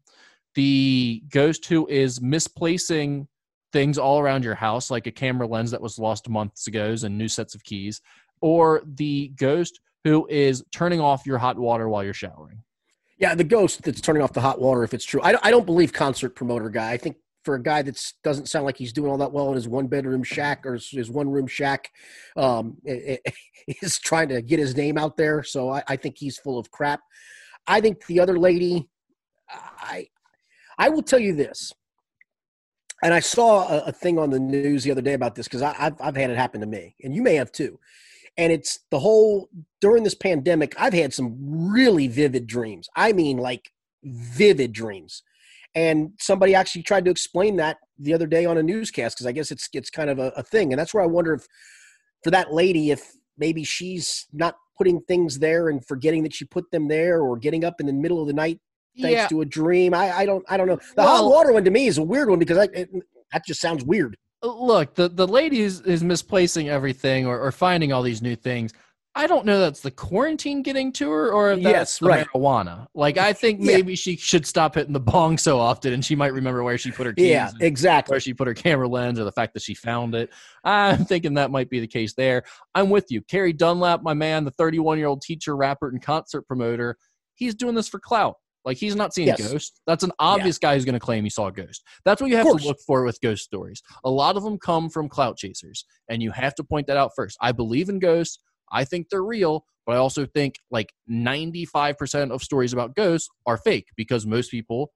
the 0.55 1.23
ghost 1.31 1.67
who 1.67 1.87
is 1.87 2.21
misplacing 2.21 3.29
things 3.77 3.99
all 3.99 4.19
around 4.19 4.43
your 4.43 4.55
house, 4.55 4.91
like 4.91 5.07
a 5.07 5.13
camera 5.13 5.47
lens 5.47 5.71
that 5.71 5.83
was 5.83 5.99
lost 5.99 6.31
months 6.31 6.67
ago 6.67 6.97
and 7.03 7.19
new 7.19 7.29
sets 7.29 7.55
of 7.55 7.63
keys, 7.63 8.01
or 8.41 8.81
the 8.87 9.31
ghost 9.37 9.81
who 10.03 10.27
is 10.31 10.65
turning 10.73 10.99
off 10.99 11.27
your 11.27 11.37
hot 11.37 11.59
water 11.59 11.87
while 11.87 12.03
you're 12.03 12.15
showering. 12.15 12.63
Yeah, 13.19 13.35
the 13.35 13.45
ghost 13.45 13.83
that's 13.83 14.01
turning 14.01 14.23
off 14.23 14.33
the 14.33 14.41
hot 14.41 14.63
water, 14.63 14.83
if 14.83 14.95
it's 14.95 15.05
true. 15.05 15.21
I, 15.23 15.35
I 15.43 15.51
don't 15.51 15.67
believe 15.67 15.93
concert 15.93 16.31
promoter 16.31 16.71
guy. 16.71 16.93
I 16.93 16.97
think 16.97 17.17
for 17.45 17.57
a 17.57 17.63
guy 17.63 17.83
that 17.83 18.03
doesn't 18.25 18.49
sound 18.49 18.65
like 18.65 18.79
he's 18.79 18.95
doing 18.95 19.11
all 19.11 19.19
that 19.19 19.31
well 19.31 19.51
in 19.51 19.57
his 19.57 19.69
one 19.69 19.89
bedroom 19.89 20.23
shack 20.23 20.65
or 20.65 20.73
his, 20.73 20.89
his 20.89 21.11
one 21.11 21.29
room 21.29 21.47
shack, 21.47 21.91
um, 22.39 22.79
is 22.87 23.99
trying 23.99 24.31
to 24.31 24.41
get 24.41 24.59
his 24.59 24.75
name 24.75 24.97
out 24.97 25.19
there. 25.19 25.43
So 25.43 25.69
I, 25.69 25.83
I 25.87 25.97
think 25.97 26.17
he's 26.17 26.39
full 26.39 26.59
of 26.59 26.71
crap. 26.71 27.01
I 27.67 27.83
think 27.83 28.07
the 28.07 28.21
other 28.21 28.39
lady, 28.39 28.89
I 29.51 30.09
I 30.79 30.89
will 30.89 31.03
tell 31.03 31.19
you 31.19 31.35
this, 31.35 31.73
and 33.03 33.13
I 33.13 33.21
saw 33.21 33.69
a, 33.69 33.79
a 33.87 33.93
thing 33.93 34.19
on 34.19 34.31
the 34.31 34.41
news 34.41 34.85
the 34.85 34.91
other 34.91 35.03
day 35.03 35.15
about 35.15 35.35
this 35.35 35.47
because 35.47 35.63
I've 35.63 35.95
I've 36.01 36.17
had 36.17 36.31
it 36.31 36.37
happen 36.37 36.61
to 36.61 36.67
me, 36.67 36.97
and 37.03 37.15
you 37.15 37.23
may 37.23 37.35
have 37.35 37.53
too. 37.53 37.79
And 38.39 38.53
it's 38.53 38.81
the 38.91 38.99
whole 38.99 39.49
during 39.81 40.03
this 40.03 40.15
pandemic, 40.15 40.75
I've 40.79 40.93
had 40.93 41.15
some 41.15 41.37
really 41.73 42.07
vivid 42.07 42.47
dreams. 42.47 42.89
I 42.95 43.13
mean, 43.13 43.39
like 43.39 43.71
vivid 44.05 44.73
dreams. 44.73 45.23
And 45.75 46.13
somebody 46.19 46.55
actually 46.55 46.83
tried 46.83 47.05
to 47.05 47.11
explain 47.11 47.57
that 47.57 47.77
the 47.99 48.15
other 48.15 48.27
day 48.27 48.47
on 48.47 48.57
a 48.57 48.63
newscast 48.63 49.17
because 49.17 49.27
I 49.27 49.33
guess 49.33 49.51
it's 49.51 49.69
it's 49.73 49.91
kind 49.91 50.11
of 50.11 50.19
a, 50.19 50.29
a 50.37 50.43
thing. 50.43 50.73
And 50.73 50.79
that's 50.79 50.95
where 50.95 51.03
I 51.03 51.07
wonder 51.07 51.35
if 51.35 51.47
for 52.25 52.31
that 52.31 52.53
lady, 52.53 52.91
if 52.91 53.13
maybe 53.37 53.63
she's 53.63 54.27
not 54.33 54.57
putting 54.79 55.01
things 55.03 55.39
there 55.39 55.69
and 55.69 55.85
forgetting 55.87 56.23
that 56.23 56.35
she 56.35 56.45
put 56.45 56.71
them 56.71 56.89
there, 56.89 57.21
or 57.21 57.37
getting 57.37 57.65
up 57.65 57.81
in 57.81 57.87
the 57.87 57.93
middle 57.93 58.21
of 58.21 58.27
the 58.27 58.33
night 58.33 58.59
thanks 59.01 59.29
to 59.29 59.41
a 59.43 59.45
dream. 59.45 59.95
I, 59.95 60.11
I 60.19 60.27
don't 60.27 60.45
I 60.49 60.57
don't 60.57 60.67
know. 60.67 60.79
The 60.97 61.03
hot 61.03 61.25
water 61.31 61.53
one 61.53 61.65
to 61.65 61.71
me 61.71 61.87
is 61.87 61.99
a 61.99 62.03
weird 62.03 62.29
one 62.31 62.39
because 62.39 62.59
I, 62.59 62.65
it, 62.73 62.91
that 63.33 63.45
just 63.47 63.61
sounds 63.61 63.85
weird. 63.85 64.17
Uh, 64.43 64.49
look 64.55 64.95
the 64.95 65.09
the 65.09 65.27
lady 65.27 65.61
is, 65.61 65.81
is 65.83 66.05
misplacing 66.05 66.69
everything 66.69 67.27
or, 67.27 67.41
or 67.41 67.51
finding 67.51 67.93
all 67.93 68.03
these 68.03 68.21
new 68.21 68.37
things 68.37 68.75
i 69.15 69.27
don't 69.27 69.47
know 69.47 69.59
that's 69.59 69.81
the 69.81 69.91
quarantine 69.91 70.61
getting 70.63 70.93
to 70.93 71.09
her 71.11 71.33
or 71.33 71.53
if 71.53 71.63
that's 71.63 72.01
Yes, 72.01 72.03
right. 72.03 72.27
marijuana 72.29 72.87
like 72.95 73.17
i 73.17 73.33
think 73.33 73.61
Yeah. 73.61 73.77
maybe 73.77 73.97
she 73.97 74.15
should 74.15 74.45
stop 74.45 74.75
hitting 74.75 74.93
the 74.93 75.01
bong 75.01 75.39
so 75.39 75.59
often 75.59 75.95
and 75.95 76.05
she 76.05 76.15
might 76.15 76.35
remember 76.35 76.63
where 76.63 76.77
she 76.77 76.91
put 76.91 77.07
her 77.07 77.15
keys 77.15 77.29
Yeah, 77.29 77.51
exactly. 77.61 78.13
where 78.13 78.21
she 78.21 78.35
put 78.35 78.47
her 78.47 78.53
camera 78.53 78.87
lens 78.87 79.19
or 79.19 79.25
the 79.25 79.33
fact 79.33 79.55
that 79.55 79.63
she 79.63 79.73
found 79.73 80.15
it 80.15 80.29
i'm 80.65 81.07
thinking 81.07 81.33
that 81.35 81.51
might 81.51 81.71
be 81.71 81.81
the 81.81 81.87
case 81.87 82.13
there 82.13 82.43
i'm 82.75 82.91
with 82.91 83.11
you 83.11 83.23
carrie 83.23 83.55
dunlap 83.55 84.03
my 84.03 84.13
man 84.13 84.45
the 84.45 84.51
31 84.51 84.99
year 84.99 85.07
old 85.07 85.23
teacher 85.23 85.57
rapper 85.57 85.89
and 85.89 86.03
concert 86.03 86.43
promoter 86.43 86.99
he's 87.37 87.55
doing 87.55 87.75
this 87.75 87.89
for 87.89 87.99
clout 87.99 88.35
like 88.67 88.77
he's 88.77 88.97
not 88.97 89.15
seeing 89.15 89.29
Yes. 89.29 89.41
a 89.41 89.53
ghost. 89.53 89.81
That's 89.87 90.03
an 90.03 90.13
obvious 90.19 90.59
guy 90.59 90.75
who's 90.75 90.85
going 90.85 90.95
to 90.95 91.01
claim 91.01 91.25
he 91.25 91.31
saw 91.31 91.47
a 91.47 91.53
ghost. 91.53 91.83
That's 92.05 92.21
what 92.21 92.29
you 92.31 92.37
have 92.37 92.47
to 92.47 92.67
look 92.67 92.79
for 92.87 93.05
with 93.05 93.21
ghost 93.23 93.45
stories. 93.45 93.81
A 94.05 94.11
lot 94.11 94.37
of 94.37 94.43
them 94.43 94.59
come 94.59 94.91
from 94.91 95.09
clout 95.09 95.39
chasers, 95.39 95.85
and 96.11 96.23
you 96.23 96.33
have 96.33 96.55
to 96.57 96.65
point 96.65 96.89
that 96.89 96.97
out 96.97 97.13
first. 97.17 97.39
I 97.41 97.53
believe 97.53 97.89
in 97.89 98.01
ghosts. 98.01 98.41
I 98.73 98.85
think 98.85 99.09
they're 99.09 99.23
real, 99.25 99.65
but 99.87 99.93
I 99.95 99.99
also 99.99 100.27
think 100.27 100.57
like 100.73 100.93
95% 101.09 102.33
of 102.33 102.43
stories 102.43 102.73
about 102.73 102.97
ghosts 102.97 103.29
are 103.47 103.57
fake 103.57 103.87
because 103.97 104.27
most 104.27 104.51
people 104.51 104.91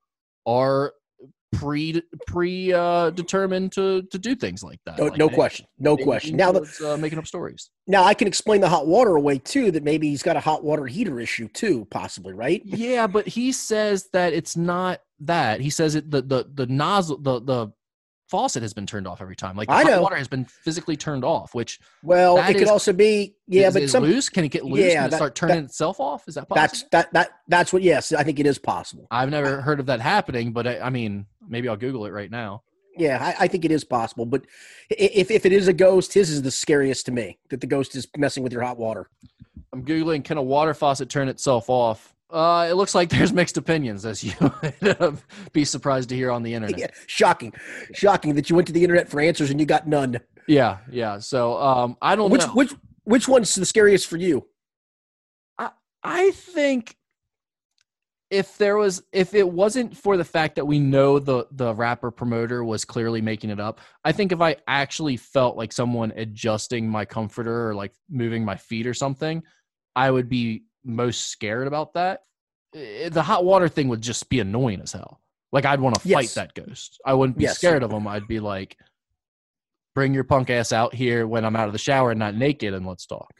are 0.45 0.93
pre 1.53 2.01
pre 2.27 2.73
uh, 2.73 3.11
determined 3.11 3.73
to 3.73 4.03
to 4.11 4.19
do 4.19 4.35
things 4.35 4.63
like 4.63 4.79
that. 4.87 4.99
No, 4.99 5.05
Like, 5.05 5.19
no 5.19 5.29
they- 5.29 5.35
question. 5.35 5.67
No 5.79 5.97
question. 5.97 6.37
Now, 6.37 6.53
the, 6.53 6.93
uh, 6.93 6.97
making 6.97 7.19
up 7.19 7.27
stories. 7.27 7.71
now 7.87 8.05
I 8.05 8.15
can 8.15 8.29
explain 8.29 8.61
the 8.61 8.69
hot 8.69 8.87
water 8.87 9.17
away 9.17 9.39
too. 9.39 9.71
That 9.71 9.83
maybe 9.83 10.09
he's 10.09 10.23
got 10.23 10.37
a 10.37 10.41
hot 10.41 10.63
water 10.65 10.87
heater 10.87 11.19
issue 11.21 11.49
too, 11.49 11.87
possibly, 11.91 12.33
right? 12.35 12.63
Yeah, 12.65 13.07
but 13.07 13.27
he 13.27 13.53
says 13.53 14.09
that 14.13 14.33
it's 14.33 14.57
not 14.57 15.01
that. 15.21 15.61
He 15.61 15.71
says 15.71 15.95
it 15.95 16.11
the 16.11 16.23
the 16.23 16.51
the 16.55 16.67
nozzle 16.67 17.19
the 17.19 17.41
the 17.41 17.73
faucet 18.31 18.63
has 18.63 18.73
been 18.73 18.87
turned 18.87 19.07
off 19.07 19.21
every 19.21 19.35
time. 19.37 19.57
Like 19.57 19.69
the 19.69 19.75
I 19.75 19.83
hot 19.83 19.91
know. 19.91 20.03
water 20.03 20.17
has 20.17 20.29
been 20.29 20.45
physically 20.45 20.97
turned 20.97 21.25
off, 21.25 21.55
which 21.55 21.81
Well, 22.03 22.37
That 22.37 22.51
it 22.51 22.59
could 22.59 22.69
also 22.69 22.93
be 22.93 23.35
yeah, 23.49 23.69
is, 23.69 23.75
but 23.75 23.83
is 23.83 23.91
some 23.93 24.05
loose. 24.05 24.29
Can 24.29 24.45
it 24.45 24.49
get 24.49 24.65
loose? 24.65 24.79
Yeah, 24.81 24.95
Can 24.95 25.05
it 25.07 25.11
that- 25.11 25.17
start 25.17 25.35
turning 25.35 25.65
itself 25.65 25.99
off? 26.01 26.29
Is 26.29 26.37
that 26.37 26.49
possible? 26.49 26.57
that's 26.63 26.83
that 26.91 27.13
that 27.13 27.31
that's 27.49 27.73
what. 27.73 27.83
Yes, 27.83 28.13
I 28.13 28.23
think 28.23 28.39
it 28.39 28.47
is 28.47 28.59
possible. 28.59 29.07
I've 29.11 29.31
never 29.31 29.61
heard 29.61 29.81
of 29.81 29.87
that 29.87 30.01
happening, 30.01 30.53
but 30.53 30.67
I, 30.67 30.79
I 30.79 30.91
mean, 30.91 31.27
maybe 31.49 31.69
I'll 31.69 31.77
Google 31.77 32.07
it 32.07 32.11
right 32.11 32.31
now. 32.31 32.63
Yeah, 32.97 33.19
I, 33.21 33.45
I 33.45 33.49
think 33.49 33.65
it 33.65 33.71
is 33.71 33.85
possible. 33.85 34.27
But 34.27 34.43
if 34.91 35.31
if 35.31 35.45
it 35.45 35.53
is 35.53 35.69
a 35.69 35.73
ghost, 35.73 36.13
his 36.15 36.31
is 36.31 36.43
the 36.43 36.51
scariest 36.51 37.07
to 37.07 37.13
me. 37.13 37.39
That 37.51 37.61
the 37.61 37.67
ghost 37.67 37.97
is 37.97 38.07
messing 38.17 38.43
with 38.43 38.53
your 38.53 38.63
hot 38.63 38.79
water. 38.79 39.09
I'm 39.73 39.85
googling. 39.85 40.25
Can 40.25 40.37
a 40.39 40.43
water 40.43 40.75
faucet 40.75 41.09
turn 41.09 41.29
itself 41.29 41.69
off? 41.71 42.15
Uh, 42.33 42.69
it 42.71 42.75
looks 42.75 42.95
like 42.95 43.09
there's 43.09 43.33
mixed 43.33 43.57
opinions, 43.57 44.07
as 44.07 44.23
you 44.23 44.33
would 44.83 45.19
be 45.53 45.65
surprised 45.65 46.09
to 46.11 46.17
hear 46.17 46.31
on 46.31 46.43
the 46.43 46.55
internet. 46.55 46.79
Yeah, 46.79 46.87
shocking, 47.07 47.53
shocking 47.93 48.35
that 48.37 48.49
you 48.49 48.57
went 48.57 48.67
to 48.69 48.73
the 48.73 48.83
internet 48.83 49.09
for 49.09 49.21
answers 49.21 49.51
and 49.51 49.59
you 49.59 49.67
got 49.67 49.89
none. 49.89 50.21
Yeah, 50.47 50.79
yeah. 50.91 51.19
So 51.19 51.61
um, 51.61 51.97
I 52.01 52.17
don't 52.17 52.31
Which 52.31 52.47
know. 52.47 52.53
which 52.55 52.73
which 53.05 53.29
one's 53.29 53.55
the 53.55 53.67
scariest 53.67 54.07
for 54.07 54.17
you? 54.17 54.47
I 55.59 55.71
I 56.03 56.31
think 56.31 56.97
if 58.31 58.57
there 58.59 58.77
was 58.77 59.03
if 59.13 59.35
it 59.35 59.49
wasn't 59.49 59.97
for 59.97 60.17
the 60.17 60.25
fact 60.25 60.55
that 60.55 60.65
we 60.65 60.79
know 60.79 61.19
the 61.19 61.47
the 61.51 61.75
rapper 61.75 62.11
promoter 62.13 62.65
was 62.65 62.85
clearly 62.85 63.21
making 63.21 63.51
it 63.51 63.59
up, 63.61 63.81
I 64.05 64.13
think 64.13 64.31
if 64.33 64.41
I 64.41 64.57
actually 64.69 65.17
felt 65.17 65.57
like 65.57 65.73
someone 65.73 66.13
adjusting 66.17 66.89
my 66.89 67.05
comforter 67.05 67.69
or 67.69 67.75
like 67.75 67.93
moving 68.09 68.45
my 68.45 68.57
feet 68.57 68.87
or 68.87 68.95
something, 68.95 69.43
I 69.97 70.11
would 70.11 70.29
be 70.29 70.63
most 70.85 71.29
scared 71.29 71.67
about 71.67 71.95
that. 71.95 72.23
The 72.73 73.23
hot 73.23 73.45
water 73.45 73.69
thing 73.69 73.89
would 73.89 74.01
just 74.01 74.29
be 74.29 74.41
annoying 74.41 74.81
as 74.81 74.93
hell. 74.93 75.21
Like 75.53 75.65
I'd 75.65 75.81
want 75.81 75.97
to 75.97 76.01
fight 76.01 76.25
Yes. 76.25 76.35
that 76.35 76.55
ghost. 76.55 77.01
I 77.05 77.15
wouldn't 77.15 77.37
be 77.39 77.45
Yes. 77.45 77.59
scared 77.59 77.83
of 77.83 77.91
him. 77.93 78.07
I'd 78.07 78.29
be 78.29 78.39
like, 78.41 78.77
bring 79.95 80.15
your 80.15 80.25
punk 80.25 80.51
ass 80.51 80.73
out 80.73 80.95
here 80.95 81.27
when 81.27 81.45
I'm 81.45 81.57
out 81.57 81.67
of 81.67 81.73
the 81.73 81.79
shower 81.79 82.11
and 82.13 82.19
not 82.19 82.37
naked, 82.37 82.73
and 82.75 82.87
let's 82.87 83.07
talk. 83.07 83.33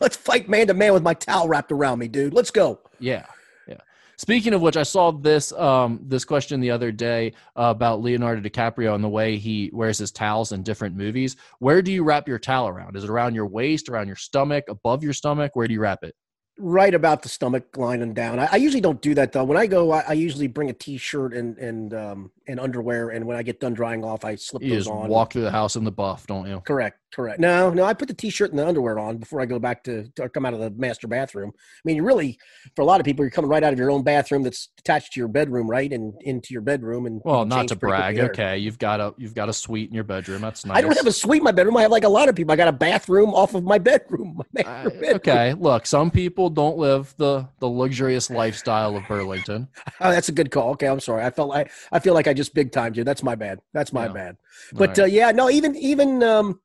Let's 0.00 0.16
fight 0.16 0.48
man 0.48 0.66
to 0.68 0.74
man 0.74 0.94
with 0.94 1.02
my 1.02 1.12
towel 1.14 1.46
wrapped 1.46 1.70
around 1.70 1.98
me, 1.98 2.08
dude. 2.08 2.32
Let's 2.32 2.50
go. 2.50 2.80
Yeah, 2.98 3.26
yeah. 3.68 3.76
Speaking 4.16 4.54
of 4.54 4.62
which, 4.62 4.78
I 4.78 4.82
saw 4.82 5.12
this 5.12 5.52
um 5.52 6.00
this 6.02 6.24
question 6.24 6.60
the 6.60 6.70
other 6.70 6.90
day 6.90 7.34
uh, 7.54 7.64
about 7.76 8.00
Leonardo 8.00 8.40
DiCaprio 8.40 8.94
and 8.94 9.04
the 9.04 9.08
way 9.10 9.36
he 9.36 9.70
wears 9.74 9.98
his 9.98 10.10
towels 10.10 10.52
in 10.52 10.62
different 10.62 10.96
movies. 10.96 11.36
Where 11.58 11.82
do 11.82 11.92
you 11.92 12.02
wrap 12.02 12.26
your 12.26 12.38
towel 12.38 12.66
around? 12.68 12.96
Is 12.96 13.04
it 13.04 13.10
around 13.10 13.34
your 13.34 13.46
waist, 13.46 13.90
around 13.90 14.06
your 14.06 14.16
stomach, 14.16 14.64
above 14.70 15.04
your 15.04 15.12
stomach? 15.12 15.54
Where 15.54 15.68
do 15.68 15.74
you 15.74 15.80
wrap 15.80 16.02
it? 16.02 16.14
Right 16.60 16.92
about 16.92 17.22
the 17.22 17.28
stomach 17.28 17.76
line 17.76 18.02
and 18.02 18.16
down. 18.16 18.40
I, 18.40 18.48
I 18.50 18.56
usually 18.56 18.80
don't 18.80 19.00
do 19.00 19.14
that 19.14 19.30
though. 19.30 19.44
When 19.44 19.56
I 19.56 19.66
go, 19.68 19.92
I, 19.92 20.00
I 20.08 20.12
usually 20.14 20.48
bring 20.48 20.70
a 20.70 20.72
t-shirt 20.72 21.32
and 21.32 21.56
and 21.58 21.94
um 21.94 22.32
and 22.48 22.58
underwear, 22.58 23.10
and 23.10 23.24
when 23.26 23.36
I 23.36 23.44
get 23.44 23.60
done 23.60 23.74
drying 23.74 24.02
off, 24.04 24.24
I 24.24 24.34
slip 24.34 24.62
You 24.64 24.70
those 24.70 24.78
just 24.86 24.90
on. 24.90 25.08
walk 25.08 25.32
through 25.32 25.42
the 25.42 25.52
house 25.52 25.76
in 25.76 25.84
the 25.84 25.92
buff, 25.92 26.26
don't 26.26 26.48
you? 26.48 26.60
Correct, 26.66 26.98
correct. 27.12 27.40
No, 27.40 27.70
no, 27.70 27.84
I 27.84 27.94
put 27.94 28.08
the 28.08 28.14
t-shirt 28.14 28.50
and 28.50 28.58
the 28.58 28.66
underwear 28.66 28.98
on 28.98 29.18
before 29.18 29.40
I 29.40 29.46
go 29.46 29.58
back 29.58 29.84
to, 29.84 30.08
to 30.16 30.28
come 30.28 30.44
out 30.46 30.54
of 30.54 30.60
the 30.60 30.70
master 30.70 31.06
bathroom. 31.08 31.52
I 31.56 31.80
mean, 31.84 31.96
you 31.96 32.02
really, 32.04 32.38
for 32.76 32.82
a 32.82 32.84
lot 32.84 33.00
of 33.00 33.04
people, 33.04 33.24
you're 33.24 33.30
coming 33.30 33.50
right 33.50 33.62
out 33.62 33.72
of 33.72 33.78
your 33.78 33.90
own 33.90 34.02
bathroom 34.02 34.42
that's 34.42 34.68
attached 34.78 35.12
to 35.14 35.20
your 35.20 35.28
bedroom, 35.28 35.68
right, 35.68 35.92
and 35.92 36.14
into 36.22 36.52
your 36.52 36.62
bedroom. 36.62 37.06
And 37.06 37.20
Well, 37.24 37.44
not 37.44 37.68
to 37.68 37.76
brag. 37.76 38.18
Okay, 38.18 38.58
you've 38.58 38.78
got 38.78 39.00
a 39.00 39.14
you've 39.16 39.34
got 39.34 39.48
a 39.48 39.52
suite 39.52 39.88
in 39.88 39.94
your 39.94 40.04
bedroom. 40.04 40.42
That's 40.42 40.64
nice. 40.64 40.78
I 40.78 40.80
don't 40.82 40.96
have 40.96 41.06
a 41.06 41.12
suite 41.12 41.40
in 41.40 41.44
my 41.44 41.52
bedroom. 41.52 41.76
I 41.76 41.82
have 41.82 41.90
like 41.90 42.04
a 42.04 42.08
lot 42.08 42.28
of 42.28 42.34
people. 42.36 42.52
I 42.52 42.56
got 42.56 42.68
a 42.68 42.72
bathroom 42.72 43.30
off 43.34 43.54
of 43.54 43.64
my 43.64 43.78
bedroom. 43.90 44.42
My 44.54 44.62
Uh, 44.62 44.84
bedroom. 44.90 45.14
okay, 45.16 45.54
look, 45.54 45.86
some 45.86 46.10
people 46.10 46.50
don't 46.50 46.76
live 46.78 47.14
the 47.16 47.48
the 47.60 47.68
luxurious 47.68 48.30
lifestyle 48.30 48.96
of 48.96 49.06
Burlington. 49.06 49.68
Oh, 50.00 50.12
that's 50.12 50.28
a 50.28 50.32
good 50.32 50.52
call. 50.52 50.70
Okay, 50.70 50.86
I'm 50.86 51.00
sorry. 51.00 51.24
I 51.24 51.30
felt 51.30 51.48
like 51.48 51.72
I 51.90 51.98
feel 51.98 52.14
like 52.14 52.28
I 52.28 52.32
just 52.32 52.54
big 52.54 52.70
timed 52.70 52.96
you. 52.96 53.02
That's 53.02 53.22
my 53.24 53.34
bad. 53.34 53.58
That's 53.72 53.92
my 53.92 54.06
Yeah. 54.06 54.12
bad. 54.12 54.36
But 54.74 54.90
right. 54.90 54.98
uh, 55.00 55.04
yeah, 55.06 55.32
no, 55.32 55.50
even 55.50 55.74
even 55.74 56.22
um, 56.22 56.60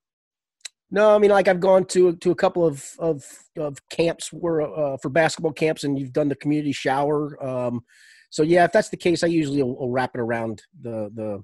no, 0.94 1.16
I 1.16 1.18
mean 1.18 1.32
like 1.32 1.48
I've 1.48 1.60
gone 1.60 1.86
to 1.86 2.16
to 2.18 2.30
a 2.30 2.36
couple 2.36 2.64
of 2.64 2.86
of, 3.00 3.26
of 3.58 3.80
camps 3.89 4.32
where 4.32 4.62
uh, 4.62 4.96
for 4.98 5.10
basketball 5.10 5.52
camps, 5.52 5.84
and 5.84 5.98
you've 5.98 6.14
done 6.14 6.30
the 6.30 6.36
community 6.36 6.72
shower. 6.72 7.44
Um, 7.44 7.82
so 8.30 8.44
yeah, 8.44 8.66
if 8.66 8.72
that's 8.72 8.89
the 8.89 8.98
case, 8.98 9.24
I 9.24 9.28
usually 9.28 9.64
will, 9.64 9.76
will 9.76 9.89
wrap 9.89 10.12
it 10.14 10.22
around 10.22 10.62
the 10.80 11.10
the 11.16 11.44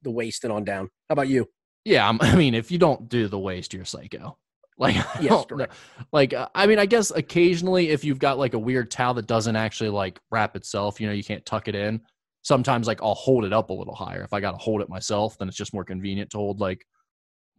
the 0.00 0.10
waist 0.10 0.44
and 0.44 0.52
on 0.52 0.64
down. 0.64 0.88
How 1.10 1.12
about 1.12 1.28
you? 1.28 1.46
Yeah, 1.84 2.08
I'm, 2.08 2.18
I 2.22 2.36
mean, 2.36 2.54
if 2.54 2.70
you 2.70 2.78
don't 2.78 3.06
do 3.10 3.28
the 3.28 3.38
waist, 3.38 3.74
you're 3.74 3.84
psycho. 3.84 4.38
Like, 4.78 4.96
I 4.96 5.22
Yes, 5.22 5.46
like 6.12 6.34
uh, 6.34 6.48
I 6.54 6.66
mean, 6.66 6.78
I 6.78 6.84
guess 6.84 7.10
occasionally 7.10 7.88
if 7.88 8.04
you've 8.04 8.18
got 8.18 8.36
like 8.36 8.52
a 8.52 8.58
weird 8.58 8.90
towel 8.90 9.14
that 9.14 9.26
doesn't 9.26 9.56
actually 9.56 9.88
like 9.88 10.20
wrap 10.30 10.54
itself, 10.54 11.00
you 11.00 11.06
know, 11.06 11.14
you 11.14 11.24
can't 11.24 11.46
tuck 11.46 11.66
it 11.68 11.74
in. 11.74 12.02
Sometimes 12.42 12.86
like 12.86 13.02
I'll 13.02 13.14
hold 13.14 13.46
it 13.46 13.54
up 13.54 13.70
a 13.70 13.72
little 13.72 13.94
higher. 13.94 14.22
If 14.22 14.34
I 14.34 14.40
got 14.40 14.50
to 14.50 14.58
hold 14.58 14.82
it 14.82 14.90
myself, 14.90 15.38
then 15.38 15.48
it's 15.48 15.56
just 15.56 15.72
more 15.72 15.82
convenient 15.82 16.28
to 16.32 16.36
hold 16.36 16.60
like 16.60 16.86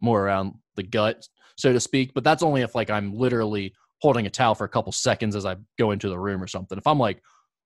more 0.00 0.22
around 0.22 0.54
the 0.78 0.82
gut, 0.82 1.28
so 1.56 1.72
to 1.72 1.80
speak. 1.80 2.14
But 2.14 2.24
that's 2.24 2.42
only 2.42 2.62
if 2.62 2.74
like 2.74 2.88
I'm 2.88 3.12
literally 3.14 3.74
holding 4.00 4.26
a 4.26 4.30
towel 4.30 4.54
for 4.54 4.64
a 4.64 4.68
couple 4.68 4.92
seconds 4.92 5.36
as 5.36 5.44
I 5.44 5.56
go 5.78 5.90
into 5.90 6.08
the 6.08 6.18
room 6.18 6.42
or 6.42 6.46
something. 6.46 6.78
If 6.78 6.86
I'm 6.86 6.98
like 6.98 7.20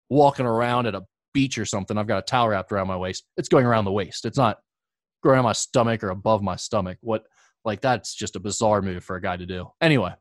walking 0.09 0.47
around 0.47 0.87
at 0.87 0.97
a 0.97 1.03
beach 1.33 1.59
or 1.59 1.65
something, 1.65 1.97
I've 1.97 2.09
got 2.09 2.19
a 2.19 2.23
towel 2.23 2.49
wrapped 2.49 2.73
around 2.73 2.89
my 2.89 2.97
waist. 2.97 3.25
It's 3.37 3.49
going 3.49 3.67
around 3.67 3.85
the 3.85 3.93
waist. 3.93 4.25
It's 4.25 4.39
not 4.39 4.59
going 5.23 5.35
around 5.37 5.45
my 5.45 5.53
stomach 5.53 6.03
or 6.03 6.11
above 6.11 6.43
my 6.43 6.57
stomach. 6.57 6.99
What 7.01 7.25
like 7.65 7.81
that's 7.81 8.15
just 8.15 8.35
a 8.35 8.41
bizarre 8.41 8.83
move 8.83 9.05
for 9.05 9.17
a 9.17 9.23
guy 9.23 9.37
to 9.37 9.47
do. 9.47 9.69
Anyway. 9.81 10.13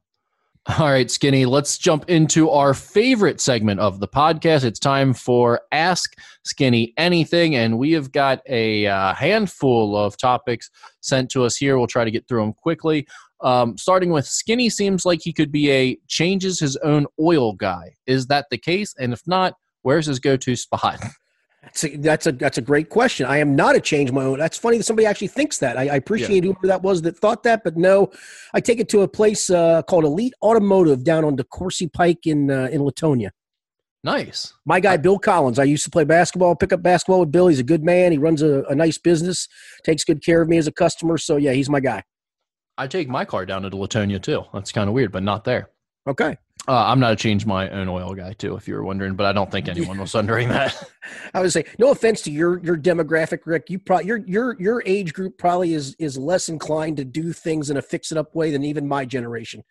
All 0.68 0.91
right, 0.91 1.09
Skinny, 1.09 1.47
let's 1.47 1.76
jump 1.80 2.07
into 2.07 2.51
our 2.51 2.76
favorite 2.76 3.41
segment 3.41 3.80
of 3.80 3.99
the 3.99 4.07
podcast. 4.07 4.64
It's 4.64 4.78
time 4.78 5.12
for 5.12 5.62
Ask 5.72 6.16
Skinny 6.45 6.93
Anything. 6.97 7.55
And 7.55 7.80
we 7.80 7.93
have 7.93 8.12
got 8.12 8.41
a 8.47 8.86
uh, 8.86 9.16
handful 9.16 9.97
of 9.97 10.18
topics 10.18 10.70
sent 10.99 11.32
to 11.32 11.45
us 11.45 11.57
here. 11.57 11.80
We'll 11.80 11.88
try 11.88 12.05
to 12.05 12.12
get 12.12 12.28
through 12.28 12.41
them 12.41 12.53
quickly. 12.53 13.07
Um, 13.41 13.76
starting 13.76 14.12
with 14.12 14.28
Skinny 14.28 14.70
seems 14.70 15.03
like 15.03 15.22
he 15.24 15.34
could 15.34 15.51
be 15.51 15.72
a 15.72 15.97
changes 16.07 16.59
his 16.59 16.78
own 16.78 17.07
oil 17.20 17.53
guy. 17.53 17.95
Is 18.05 18.28
that 18.28 18.45
the 18.51 18.59
case? 18.59 18.93
And 18.99 19.14
if 19.14 19.24
not, 19.26 19.55
where's 19.82 20.05
his 20.05 20.20
go 20.20 20.38
to 20.38 20.55
spot? 20.55 21.03
That's 21.64 21.84
a, 21.84 21.97
that's 21.97 22.28
a 22.28 22.32
that's 22.32 22.57
a 22.57 22.62
great 22.62 22.89
question. 22.89 23.28
I 23.28 23.38
am 23.38 23.55
not 23.55 23.76
a 23.76 23.80
change 23.80 24.12
my 24.12 24.24
own. 24.24 24.39
That's 24.39 24.57
funny 24.57 24.78
that 24.78 24.84
somebody 24.84 25.05
actually 25.05 25.28
thinks 25.28 25.59
that. 25.59 25.78
I, 25.78 25.89
I 25.89 25.95
appreciate 25.95 26.43
whoever 26.43 26.66
that 26.66 26.82
was 26.82 27.03
that 27.03 27.18
thought 27.18 27.43
that, 27.43 27.64
but 27.64 27.78
no, 27.78 28.12
I 28.53 28.62
take 28.62 28.80
it 28.80 28.89
to 28.89 29.01
a 29.01 29.07
place 29.07 29.49
uh, 29.49 29.84
called 29.84 30.03
Elite 30.03 30.34
Automotive 30.41 31.03
down 31.03 31.24
on 31.24 31.38
DeCoursey 31.38 31.93
Pike 31.93 32.26
in 32.26 32.49
uh, 32.49 32.70
in 32.72 32.82
Latonia. 32.82 33.30
Nice. 34.03 34.53
My 34.66 34.80
guy 34.80 34.97
Bill 34.97 35.20
Collins. 35.20 35.59
I 35.59 35.64
used 35.66 35.84
to 35.84 35.91
play 35.91 36.03
basketball, 36.03 36.55
pick 36.55 36.74
up 36.74 36.82
basketball 36.82 37.20
with 37.20 37.32
Bill. 37.32 37.47
He's 37.47 37.59
a 37.59 37.64
good 37.64 37.84
man. 37.84 38.12
He 38.12 38.18
runs 38.18 38.41
a, 38.41 38.64
a 38.64 38.74
nice 38.74 38.97
business, 38.97 39.47
takes 39.84 40.03
good 40.03 40.26
care 40.26 40.41
of 40.41 40.49
me 40.49 40.57
as 40.57 40.66
a 40.66 40.72
customer. 40.72 41.20
So 41.20 41.36
yeah, 41.36 41.51
he's 41.51 41.70
my 41.70 41.80
guy. 41.80 42.03
I 42.78 42.88
take 42.88 43.07
my 43.07 43.26
car 43.26 43.45
down 43.45 43.62
to 43.62 43.70
Latonia 43.70 44.20
too. 44.20 44.43
That's 44.51 44.72
kind 44.72 44.88
of 44.88 44.95
weird, 44.95 45.12
but 45.12 45.22
not 45.22 45.43
there. 45.43 45.70
Okay. 46.08 46.38
Uh, 46.68 46.86
I'm 46.86 46.99
not 46.99 47.14
a 47.14 47.16
change 47.16 47.45
my 47.45 47.70
own 47.70 47.89
oil 47.89 48.14
guy 48.14 48.34
too, 48.34 48.56
if 48.56 48.68
you 48.68 48.76
were 48.76 48.84
wondering, 48.84 49.16
but 49.16 49.26
I 49.26 49.34
don't 49.34 49.52
think 49.52 49.68
anyone 49.70 49.97
was 49.97 50.14
wondering 50.14 50.49
that. 50.49 50.84
I 51.34 51.41
would 51.41 51.52
say 51.52 51.66
no 51.80 51.89
offense 51.91 52.22
to 52.24 52.32
your 52.32 52.60
your 52.64 52.78
demographic, 52.78 53.39
Rick. 53.45 53.70
You 53.70 53.80
probably 53.80 54.06
your 54.08 54.18
your 54.18 54.56
your 54.60 54.84
age 54.86 55.14
group 55.14 55.38
probably 55.38 55.74
is 55.74 55.95
is 55.97 56.18
less 56.18 56.49
inclined 56.49 56.97
to 56.97 57.06
do 57.06 57.34
things 57.34 57.70
in 57.70 57.78
a 57.78 57.82
fix 57.82 58.12
it 58.12 58.18
up 58.18 58.36
way 58.36 58.52
than 58.52 58.64
even 58.64 58.88
my 58.88 59.06
generation. 59.06 59.64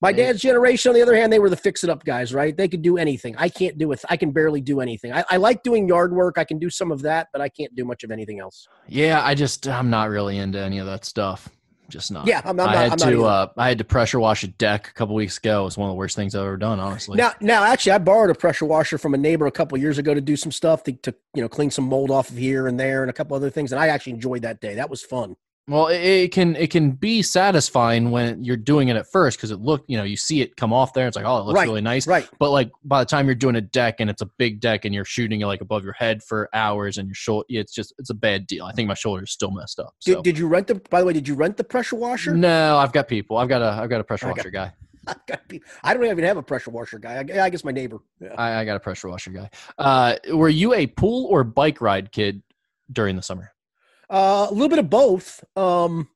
My 0.00 0.12
dad's 0.12 0.40
generation, 0.40 0.90
on 0.90 0.94
the 0.94 1.02
other 1.02 1.16
hand, 1.16 1.32
they 1.32 1.40
were 1.40 1.50
the 1.50 1.56
fix 1.56 1.82
it 1.82 1.90
up 1.90 2.04
guys, 2.04 2.32
right? 2.32 2.56
They 2.56 2.68
could 2.68 2.82
do 2.82 2.98
anything. 2.98 3.34
I 3.36 3.48
can't 3.48 3.76
do 3.78 3.90
it. 3.90 4.00
I 4.08 4.16
can 4.16 4.30
barely 4.30 4.60
do 4.60 4.80
anything. 4.80 5.12
I, 5.12 5.24
I 5.28 5.38
like 5.38 5.64
doing 5.64 5.88
yard 5.88 6.12
work. 6.12 6.38
I 6.38 6.44
can 6.44 6.60
do 6.60 6.70
some 6.70 6.92
of 6.92 7.02
that, 7.02 7.26
but 7.32 7.42
I 7.42 7.48
can't 7.48 7.74
do 7.74 7.84
much 7.84 8.04
of 8.04 8.12
anything 8.12 8.38
else. 8.38 8.68
yeah, 8.86 9.20
I 9.24 9.34
just 9.34 9.66
I'm 9.66 9.90
not 9.90 10.08
really 10.08 10.38
into 10.38 10.60
any 10.60 10.78
of 10.78 10.86
that 10.86 11.04
stuff. 11.04 11.48
Just 11.90 12.12
not. 12.12 12.26
Yeah, 12.26 12.42
I'm, 12.44 12.60
I'm 12.60 12.68
I 12.68 12.76
had 12.76 12.92
I'm 12.92 13.10
to 13.10 13.24
uh, 13.24 13.46
I 13.56 13.68
had 13.68 13.78
to 13.78 13.84
pressure 13.84 14.20
wash 14.20 14.44
a 14.44 14.48
deck 14.48 14.88
a 14.88 14.92
couple 14.92 15.14
weeks 15.14 15.38
ago. 15.38 15.62
It 15.62 15.64
was 15.64 15.78
one 15.78 15.88
of 15.88 15.94
the 15.94 15.96
worst 15.96 16.16
things 16.16 16.34
I've 16.34 16.42
ever 16.42 16.58
done, 16.58 16.78
honestly. 16.80 17.16
Now, 17.16 17.32
now, 17.40 17.64
actually, 17.64 17.92
I 17.92 17.98
borrowed 17.98 18.28
a 18.28 18.34
pressure 18.34 18.66
washer 18.66 18.98
from 18.98 19.14
a 19.14 19.16
neighbor 19.16 19.46
a 19.46 19.50
couple 19.50 19.78
years 19.78 19.96
ago 19.96 20.12
to 20.12 20.20
do 20.20 20.36
some 20.36 20.52
stuff 20.52 20.82
to, 20.84 20.92
to, 20.92 21.14
you 21.34 21.40
know, 21.40 21.48
clean 21.48 21.70
some 21.70 21.84
mold 21.84 22.10
off 22.10 22.28
of 22.28 22.36
here 22.36 22.66
and 22.66 22.78
there 22.78 23.02
and 23.02 23.08
a 23.08 23.14
couple 23.14 23.34
other 23.36 23.48
things. 23.48 23.72
And 23.72 23.80
I 23.80 23.88
actually 23.88 24.12
enjoyed 24.12 24.42
that 24.42 24.60
day. 24.60 24.74
That 24.74 24.90
was 24.90 25.02
fun. 25.02 25.36
Well, 25.68 25.88
it, 25.88 26.00
it 26.00 26.32
can 26.32 26.56
it 26.56 26.70
can 26.70 26.92
be 26.92 27.20
satisfying 27.20 28.10
when 28.10 28.42
you're 28.42 28.56
doing 28.56 28.88
it 28.88 28.96
at 28.96 29.06
first 29.06 29.36
because 29.36 29.50
it 29.50 29.60
look 29.60 29.84
you 29.86 29.98
know 29.98 30.02
you 30.02 30.16
see 30.16 30.40
it 30.40 30.56
come 30.56 30.72
off 30.72 30.94
there. 30.94 31.06
It's 31.06 31.16
like 31.16 31.26
oh 31.26 31.38
it 31.38 31.44
looks 31.44 31.56
Right, 31.56 31.68
really 31.68 31.82
nice. 31.82 32.06
Right. 32.06 32.26
But 32.38 32.50
like 32.50 32.70
by 32.84 33.00
the 33.00 33.06
time 33.06 33.26
you're 33.26 33.34
doing 33.34 33.56
a 33.56 33.60
deck 33.60 33.96
and 34.00 34.08
it's 34.08 34.22
a 34.22 34.26
big 34.38 34.60
deck 34.60 34.86
and 34.86 34.94
you're 34.94 35.04
shooting 35.04 35.42
it 35.42 35.46
like 35.46 35.60
above 35.60 35.84
your 35.84 35.92
head 35.92 36.22
for 36.22 36.48
hours 36.54 36.96
and 36.96 37.06
your 37.06 37.14
shoulder, 37.14 37.44
it's 37.50 37.74
just 37.74 37.92
it's 37.98 38.08
a 38.08 38.14
bad 38.14 38.46
deal. 38.46 38.64
I 38.64 38.72
think 38.72 38.88
my 38.88 38.94
shoulder's 38.94 39.30
still 39.30 39.50
messed 39.50 39.78
up. 39.78 39.94
So. 39.98 40.14
Did, 40.14 40.24
did 40.24 40.38
you 40.38 40.48
rent 40.48 40.68
the? 40.68 40.76
By 40.76 41.00
the 41.00 41.06
way, 41.06 41.12
did 41.12 41.28
you 41.28 41.34
rent 41.34 41.58
the 41.58 41.64
pressure 41.64 41.96
washer? 41.96 42.34
no, 42.34 42.78
I've 42.78 42.92
got 42.92 43.06
people. 43.06 43.36
I've 43.36 43.48
got 43.48 43.60
a 43.60 43.82
I've 43.82 43.90
got 43.90 44.00
a 44.00 44.04
pressure 44.04 44.28
washer 44.28 44.50
guy. 44.50 44.72
I 45.06 45.14
got 45.26 45.48
pe- 45.48 45.60
I 45.84 45.94
don't 45.94 46.04
even 46.04 46.24
have 46.24 46.36
a 46.38 46.42
pressure 46.42 46.70
washer 46.70 46.98
guy. 46.98 47.14
I, 47.14 47.44
I 47.44 47.50
guess 47.50 47.64
my 47.64 47.72
neighbor. 47.72 47.98
Yeah. 48.20 48.34
I, 48.36 48.60
I 48.60 48.64
got 48.64 48.76
a 48.76 48.80
pressure 48.80 49.08
washer 49.08 49.30
guy. 49.30 49.50
Uh, 49.76 50.16
were 50.32 50.48
you 50.48 50.74
a 50.74 50.86
pool 50.86 51.26
or 51.26 51.44
bike 51.44 51.80
ride 51.80 52.10
kid 52.10 52.42
during 52.90 53.16
the 53.16 53.22
summer? 53.22 53.52
Uh, 54.10 54.46
a 54.48 54.52
little 54.52 54.68
bit 54.68 54.78
of 54.78 54.88
both. 54.88 55.44
Um, 55.56 56.08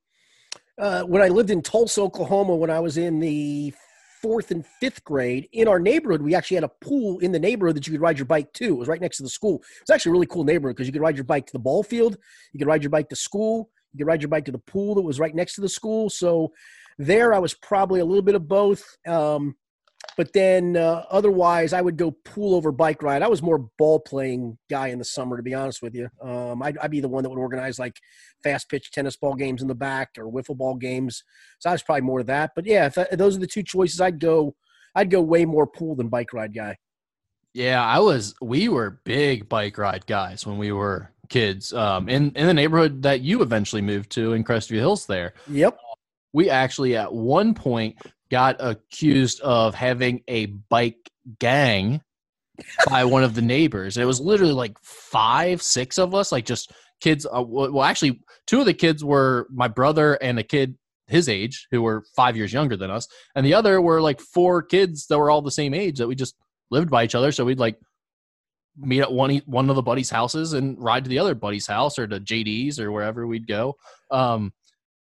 uh, 0.78 1.03
when 1.03 1.22
I 1.22 1.28
lived 1.28 1.51
in 1.51 1.62
Tulsa, 1.62 2.01
Oklahoma, 2.01 2.57
when 2.57 2.70
I 2.70 2.80
was 2.80 2.97
in 2.97 3.20
the 3.20 3.74
fourth 4.22 4.51
and 4.51 4.64
fifth 4.80 5.05
grade, 5.05 5.49
in 5.53 5.68
our 5.68 5.78
neighborhood, 5.78 6.22
we 6.22 6.34
actually 6.34 6.55
had 6.55 6.64
a 6.64 6.72
pool 6.80 7.18
in 7.18 7.32
the 7.32 7.38
neighborhood 7.38 7.76
that 7.76 7.86
you 7.86 7.93
could 7.93 8.01
ride 8.01 8.18
your 8.18 8.26
bike 8.26 8.53
to. 8.55 8.64
It 8.64 8.78
was 8.78 8.88
right 8.88 9.01
next 9.01 9.18
to 9.18 9.22
the 9.22 9.28
school. 9.28 9.57
It 9.57 9.82
was 9.82 9.95
actually 9.95 10.11
a 10.11 10.12
really 10.14 10.26
cool 10.26 10.45
neighborhood 10.45 10.76
because 10.76 10.86
you 10.86 10.93
could 10.93 11.03
ride 11.03 11.16
your 11.16 11.24
bike 11.24 11.47
to 11.47 11.53
the 11.53 11.59
ball 11.59 11.82
field, 11.82 12.16
you 12.53 12.59
could 12.59 12.68
ride 12.68 12.82
your 12.82 12.90
bike 12.90 13.11
to 13.11 13.16
school, 13.16 13.70
you 13.93 13.99
could 13.99 14.07
ride 14.07 14.22
your 14.22 14.30
bike 14.30 14.47
to 14.47 14.53
the 14.53 14.59
pool 14.59 14.95
that 14.95 15.03
was 15.03 15.20
right 15.20 15.34
next 15.34 15.57
to 15.57 15.61
the 15.61 15.68
school. 15.68 16.09
So 16.09 16.53
there, 16.99 17.34
I 17.34 17.38
was 17.38 17.53
probably 17.53 18.01
a 18.01 18.05
little 18.05 18.22
bit 18.22 18.34
of 18.34 18.49
both. 18.49 18.97
Um, 19.07 19.57
but 20.16 20.32
then 20.32 20.76
uh, 20.76 21.04
otherwise, 21.10 21.72
I 21.72 21.80
would 21.80 21.96
go 21.96 22.10
pool 22.10 22.54
over 22.54 22.72
bike 22.72 23.02
ride. 23.02 23.22
I 23.22 23.28
was 23.28 23.42
more 23.42 23.58
ball 23.78 24.00
playing 24.00 24.58
guy 24.70 24.88
in 24.88 24.98
the 24.98 25.04
summer, 25.04 25.36
to 25.36 25.42
be 25.42 25.54
honest 25.54 25.82
with 25.82 25.94
you. 25.94 26.08
Um, 26.22 26.62
I'd, 26.62 26.78
I'd 26.78 26.90
be 26.90 27.00
the 27.00 27.08
one 27.08 27.22
that 27.22 27.30
would 27.30 27.38
organize 27.38 27.78
like 27.78 27.96
fast 28.42 28.68
pitch 28.68 28.90
tennis 28.92 29.16
ball 29.16 29.34
games 29.34 29.62
in 29.62 29.68
the 29.68 29.74
back 29.74 30.10
or 30.18 30.24
wiffle 30.24 30.56
ball 30.56 30.74
games. 30.74 31.22
So 31.58 31.70
I 31.70 31.72
was 31.72 31.82
probably 31.82 32.02
more 32.02 32.20
of 32.20 32.26
that. 32.26 32.50
But 32.54 32.66
yeah, 32.66 32.86
if, 32.86 32.98
if 32.98 33.18
those 33.18 33.36
are 33.36 33.40
the 33.40 33.46
two 33.46 33.62
choices, 33.62 34.00
I'd 34.00 34.20
go. 34.20 34.54
I'd 34.94 35.10
go 35.10 35.22
way 35.22 35.46
more 35.46 35.66
pool 35.66 35.94
than 35.96 36.08
bike 36.08 36.34
ride 36.34 36.54
guy. 36.54 36.76
Yeah, 37.54 37.82
I 37.82 37.98
was. 37.98 38.34
We 38.42 38.68
were 38.68 39.00
big 39.04 39.48
bike 39.48 39.78
ride 39.78 40.04
guys 40.06 40.46
when 40.46 40.58
we 40.58 40.70
were 40.72 41.10
kids. 41.30 41.72
Um, 41.72 42.08
in 42.10 42.32
in 42.32 42.46
the 42.46 42.52
neighborhood 42.54 43.02
that 43.02 43.22
you 43.22 43.40
eventually 43.40 43.80
moved 43.80 44.10
to 44.12 44.34
in 44.34 44.44
Crestview 44.44 44.76
Hills. 44.76 45.06
There, 45.06 45.32
Yep. 45.48 45.78
we 46.34 46.50
actually 46.50 46.94
at 46.96 47.12
one 47.12 47.54
point 47.54 47.96
got 48.33 48.57
accused 48.61 49.43
of 49.43 49.74
having 49.74 50.22
a 50.26 50.47
bike 50.47 51.11
gang 51.39 52.01
by 52.89 53.05
one 53.05 53.22
of 53.22 53.35
the 53.35 53.43
neighbors. 53.43 53.99
It 53.99 54.07
was 54.07 54.20
literally 54.20 54.55
like 54.55 54.74
five, 54.83 55.61
six 55.61 55.99
of 55.99 56.14
us, 56.14 56.33
like 56.33 56.47
just 56.47 56.72
kids. 57.01 57.26
Uh, 57.26 57.45
well, 57.47 57.83
actually, 57.83 58.22
two 58.47 58.61
of 58.61 58.66
the 58.66 58.72
kids 58.72 59.05
were 59.05 59.47
my 59.51 59.68
brother 59.68 60.14
and 60.14 60.39
a 60.39 60.43
kid 60.43 60.76
his 61.09 61.28
age 61.28 61.66
who 61.70 61.83
were 61.83 62.05
five 62.16 62.35
years 62.35 62.55
younger 62.55 62.76
than 62.76 62.91
us, 62.91 63.07
and 63.35 63.45
the 63.45 63.53
other 63.53 63.83
were 63.83 64.01
like 64.01 64.20
four 64.20 64.62
kids 64.62 65.07
that 65.09 65.18
were 65.18 65.30
all 65.30 65.43
the 65.43 65.51
same 65.51 65.74
age 65.74 65.99
that 65.99 66.09
we 66.09 66.14
just 66.14 66.35
lived 66.70 66.89
by 66.89 67.05
each 67.05 67.14
other. 67.14 67.33
So 67.33 67.45
we'd 67.45 67.59
like 67.59 67.78
meet 68.78 69.03
at 69.03 69.12
one 69.12 69.43
one 69.45 69.68
of 69.68 69.76
the 69.76 69.83
buddies' 69.83 70.09
houses 70.09 70.55
and 70.55 70.83
ride 70.83 71.05
to 71.05 71.11
the 71.11 71.18
other 71.18 71.35
buddy's 71.35 71.66
house 71.66 71.99
or 71.99 72.07
to 72.07 72.18
JD's 72.18 72.80
or 72.80 72.91
wherever 72.91 73.26
we'd 73.26 73.47
go. 73.47 73.76
Um, 74.11 74.55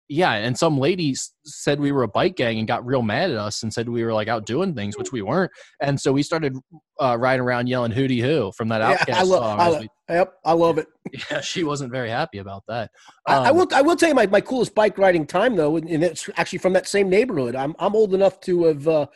yeah, 0.08 0.34
and 0.34 0.58
some 0.58 0.78
ladies 0.78 1.34
said 1.45 1.80
we 1.80 1.91
were 1.91 2.03
a 2.03 2.08
bike 2.08 2.36
gang 2.36 2.60
and 2.60 2.68
got 2.68 2.86
real 2.86 3.01
mad 3.01 3.32
at 3.32 3.38
us 3.38 3.64
and 3.64 3.74
said 3.74 3.89
we 3.89 4.03
were 4.03 4.14
like 4.14 4.28
out 4.28 4.45
doing 4.45 4.76
things, 4.76 4.97
which 4.97 5.12
we 5.12 5.22
weren't. 5.22 5.51
And 5.82 5.99
so 5.99 6.12
we 6.14 6.22
started 6.24 6.56
uh, 7.01 7.18
riding 7.20 7.41
around 7.41 7.68
yelling 7.68 7.91
"Hootie 7.91 8.22
Hoo" 8.22 8.51
from 8.56 8.68
that 8.70 8.82
Yeah, 8.82 8.97
OutKast 8.97 9.16
I 9.20 9.24
love. 9.24 9.43
song. 9.43 9.60
I 9.60 9.68
lo- 9.70 9.80
we- 9.80 9.89
yep. 10.10 10.34
I 10.45 10.53
love 10.53 10.78
it. 10.78 10.88
yeah, 11.32 11.41
she 11.41 11.64
wasn't 11.64 11.91
very 11.91 12.10
happy 12.10 12.38
about 12.38 12.64
that. 12.68 12.91
I, 13.28 13.36
I 13.36 13.49
Um, 13.49 13.58
will. 13.58 13.68
I 13.74 13.82
will 13.82 13.95
tell 13.95 14.10
you 14.10 14.16
my, 14.16 14.28
my 14.28 14.41
coolest 14.41 14.76
bike 14.76 14.97
riding 14.97 15.26
time 15.26 15.56
though, 15.56 15.76
and 15.78 15.89
it's 16.03 16.30
actually 16.38 16.60
from 16.60 16.74
that 16.74 16.88
same 16.88 17.10
neighborhood. 17.10 17.56
I'm 17.56 17.76
I'm 17.80 17.95
old 17.95 18.14
enough 18.14 18.39
to 18.41 18.66
have 18.66 18.88
uh, 18.88 19.08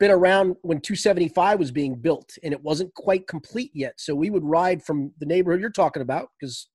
been 0.00 0.10
around 0.10 0.56
when 0.62 0.80
275 0.80 1.58
was 1.60 1.70
being 1.70 1.94
built, 1.94 2.32
and 2.42 2.52
it 2.52 2.60
wasn't 2.62 2.92
quite 2.94 3.28
complete 3.28 3.70
yet. 3.74 3.94
So 3.98 4.14
we 4.16 4.30
would 4.30 4.44
ride 4.44 4.82
from 4.82 5.12
the 5.20 5.26
neighborhood 5.26 5.60
you're 5.60 5.70
talking 5.70 6.02
about 6.02 6.28
because 6.40 6.68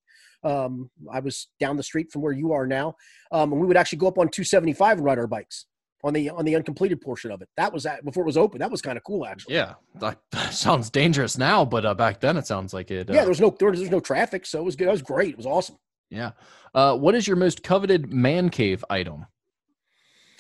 um, 0.48 0.90
I 1.12 1.20
was 1.20 1.48
down 1.60 1.78
the 1.78 1.84
street 1.84 2.12
from 2.12 2.22
where 2.22 2.34
you 2.34 2.54
are 2.54 2.66
now, 2.66 2.96
um, 3.32 3.52
and 3.52 3.60
we 3.60 3.68
would 3.68 3.78
actually 3.78 4.00
go 4.00 4.08
up 4.08 4.18
on 4.18 4.30
275 4.30 4.98
and 4.98 5.06
ride 5.06 5.20
our 5.20 5.28
bikes 5.28 5.66
on 6.04 6.14
the 6.14 6.30
on 6.30 6.46
the 6.46 6.56
uncompleted 6.56 7.02
portion 7.02 7.32
of 7.32 7.42
it. 7.42 7.50
That 7.58 7.74
was 7.74 7.86
at, 7.86 8.06
before 8.06 8.24
it 8.24 8.28
was 8.28 8.38
open. 8.38 8.60
That 8.60 8.72
was 8.72 8.82
kind 8.82 8.98
of 8.98 9.04
cool 9.04 9.26
actually. 9.26 9.56
Yeah, 9.56 9.74
that, 9.96 10.20
sounds 10.52 10.90
dangerous 10.90 11.38
now, 11.38 11.66
but 11.66 11.86
uh, 11.86 11.94
back 11.94 12.20
then 12.22 12.38
it 12.38 12.48
sounds 12.48 12.74
like 12.74 12.92
it. 12.92 13.10
Uh, 13.10 13.14
Yeah, 13.14 13.22
there 13.22 13.30
was 13.30 13.42
no 13.42 13.56
there 13.58 13.70
was, 13.70 13.80
there 13.80 13.86
was 13.86 13.92
no 13.92 14.00
traffic, 14.00 14.46
so 14.46 14.60
it 14.60 14.64
was 14.64 14.76
good. 14.76 14.88
It 14.88 14.92
was 14.92 15.02
great. 15.02 15.32
It 15.32 15.38
was 15.38 15.46
awesome. 15.46 15.78
yeah. 16.10 16.32
Uh, 16.74 16.96
what 16.96 17.16
is 17.16 17.28
your 17.28 17.38
most 17.38 17.64
coveted 17.64 18.14
man 18.14 18.50
cave 18.50 18.86
item? 18.90 19.26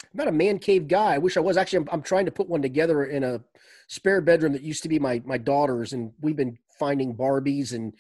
I'm 0.03 0.26
not 0.26 0.28
a 0.28 0.32
man 0.32 0.60
cave 0.60 0.88
guy. 0.88 1.16
I 1.16 1.18
wish 1.18 1.36
I 1.36 1.41
was. 1.41 1.58
Actually, 1.58 1.80
I'm, 1.80 1.89
I'm 1.93 2.01
trying 2.01 2.26
to 2.26 2.32
put 2.32 2.47
one 2.47 2.62
together 2.62 3.05
in 3.05 3.24
a 3.24 3.41
spare 3.88 4.22
bedroom 4.22 4.53
that 4.53 4.62
used 4.62 4.84
to 4.84 4.89
be 4.89 4.99
my 4.99 5.22
my 5.26 5.38
daughter's, 5.38 5.93
and 5.93 6.14
we've 6.22 6.36
been 6.36 6.58
finding 6.80 7.16
Barbies 7.16 7.74
and 7.74 7.93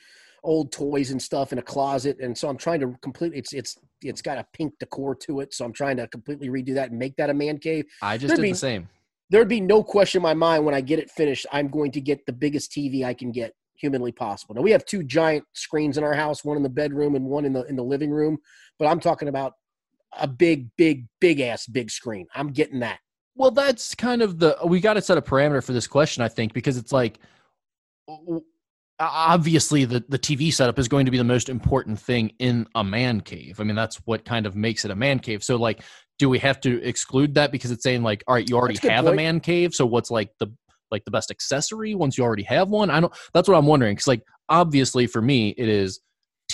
old 0.43 0.71
toys 0.71 1.11
and 1.11 1.21
stuff 1.21 1.51
in 1.51 1.59
a 1.59 1.61
closet, 1.61 2.17
and 2.19 2.37
so 2.37 2.47
I'm 2.49 2.57
trying 2.57 2.79
to 2.81 2.95
completely. 3.01 3.37
It's 3.39 3.53
it's 3.53 3.77
it's 4.01 4.21
got 4.21 4.37
a 4.37 4.45
pink 4.53 4.73
decor 4.79 5.15
to 5.15 5.39
it, 5.41 5.53
so 5.53 5.65
I'm 5.65 5.73
trying 5.73 5.97
to 5.97 6.07
completely 6.07 6.49
redo 6.49 6.73
that 6.75 6.91
and 6.91 6.99
make 6.99 7.15
that 7.17 7.29
a 7.29 7.33
man 7.33 7.57
cave. 7.57 7.85
I 8.01 8.17
just 8.17 8.29
There'd 8.29 8.37
did 8.37 8.43
be- 8.43 8.51
the 8.51 8.57
same. 8.57 8.89
There'd 9.29 9.49
be 9.49 9.59
no 9.59 9.83
question 9.83 10.19
in 10.19 10.23
my 10.23 10.33
mind 10.33 10.63
when 10.63 10.73
I 10.73 10.79
get 10.79 10.99
it 10.99 11.11
finished. 11.11 11.45
I'm 11.51 11.67
going 11.67 11.91
to 11.91 11.99
get 11.99 12.25
the 12.25 12.31
biggest 12.31 12.71
TV 12.71 13.03
I 13.03 13.13
can 13.13 13.31
get 13.31 13.53
humanly 13.75 14.13
possible. 14.13 14.55
Now 14.55 14.61
we 14.61 14.71
have 14.71 14.85
two 14.85 15.03
giant 15.03 15.43
screens 15.53 15.97
in 15.97 16.03
our 16.03 16.13
house, 16.13 16.45
one 16.45 16.55
in 16.55 16.63
the 16.63 16.69
bedroom 16.69 17.15
and 17.15 17.25
one 17.25 17.43
in 17.43 17.51
the 17.53 17.63
in 17.63 17.75
the 17.75 17.83
living 17.83 18.11
room, 18.11 18.37
but 18.79 18.85
I'm 18.85 18.99
talking 18.99 19.27
about 19.27 19.53
a 20.17 20.27
big, 20.27 20.69
big, 20.77 21.07
big 21.19 21.41
ass 21.41 21.65
big 21.67 21.91
screen. 21.91 22.25
I'm 22.35 22.51
getting 22.51 22.79
that. 22.79 22.99
Well, 23.35 23.51
that's 23.51 23.93
kind 23.93 24.21
of 24.21 24.39
the 24.39 24.57
we 24.65 24.79
got 24.79 24.93
to 24.93 25.01
set 25.01 25.17
a 25.17 25.21
parameter 25.21 25.63
for 25.63 25.73
this 25.73 25.87
question, 25.87 26.23
I 26.23 26.27
think, 26.27 26.53
because 26.53 26.77
it's 26.77 26.91
like 26.91 27.19
obviously 28.99 29.85
the 29.85 30.03
the 30.09 30.19
TV 30.19 30.53
setup 30.53 30.79
is 30.79 30.87
going 30.87 31.05
to 31.05 31.11
be 31.11 31.17
the 31.17 31.23
most 31.23 31.49
important 31.49 31.99
thing 31.99 32.31
in 32.39 32.67
a 32.75 32.83
man 32.83 33.21
cave. 33.21 33.59
I 33.59 33.63
mean, 33.63 33.75
that's 33.75 33.97
what 34.05 34.25
kind 34.25 34.45
of 34.45 34.55
makes 34.55 34.85
it 34.85 34.91
a 34.91 34.95
man 34.95 35.19
cave. 35.19 35.43
So, 35.43 35.55
like, 35.55 35.81
do 36.19 36.29
we 36.29 36.39
have 36.39 36.59
to 36.61 36.81
exclude 36.83 37.35
that 37.35 37.51
because 37.51 37.71
it's 37.71 37.83
saying 37.83 38.03
like, 38.03 38.23
all 38.27 38.35
right, 38.35 38.49
you 38.49 38.57
already 38.57 38.79
a 38.87 38.91
have 38.91 39.07
a 39.07 39.13
man 39.13 39.39
cave, 39.39 39.73
so 39.73 39.85
what's 39.85 40.11
like 40.11 40.31
the 40.39 40.47
like 40.89 41.03
the 41.05 41.11
best 41.11 41.31
accessory 41.31 41.95
once 41.95 42.17
you 42.17 42.23
already 42.23 42.43
have 42.43 42.69
one? 42.69 42.89
I 42.89 42.99
don't. 42.99 43.13
That's 43.33 43.47
what 43.47 43.57
I'm 43.57 43.67
wondering. 43.67 43.95
Because 43.95 44.07
like, 44.07 44.23
obviously 44.49 45.07
for 45.07 45.21
me, 45.21 45.49
it 45.57 45.69
is 45.69 45.99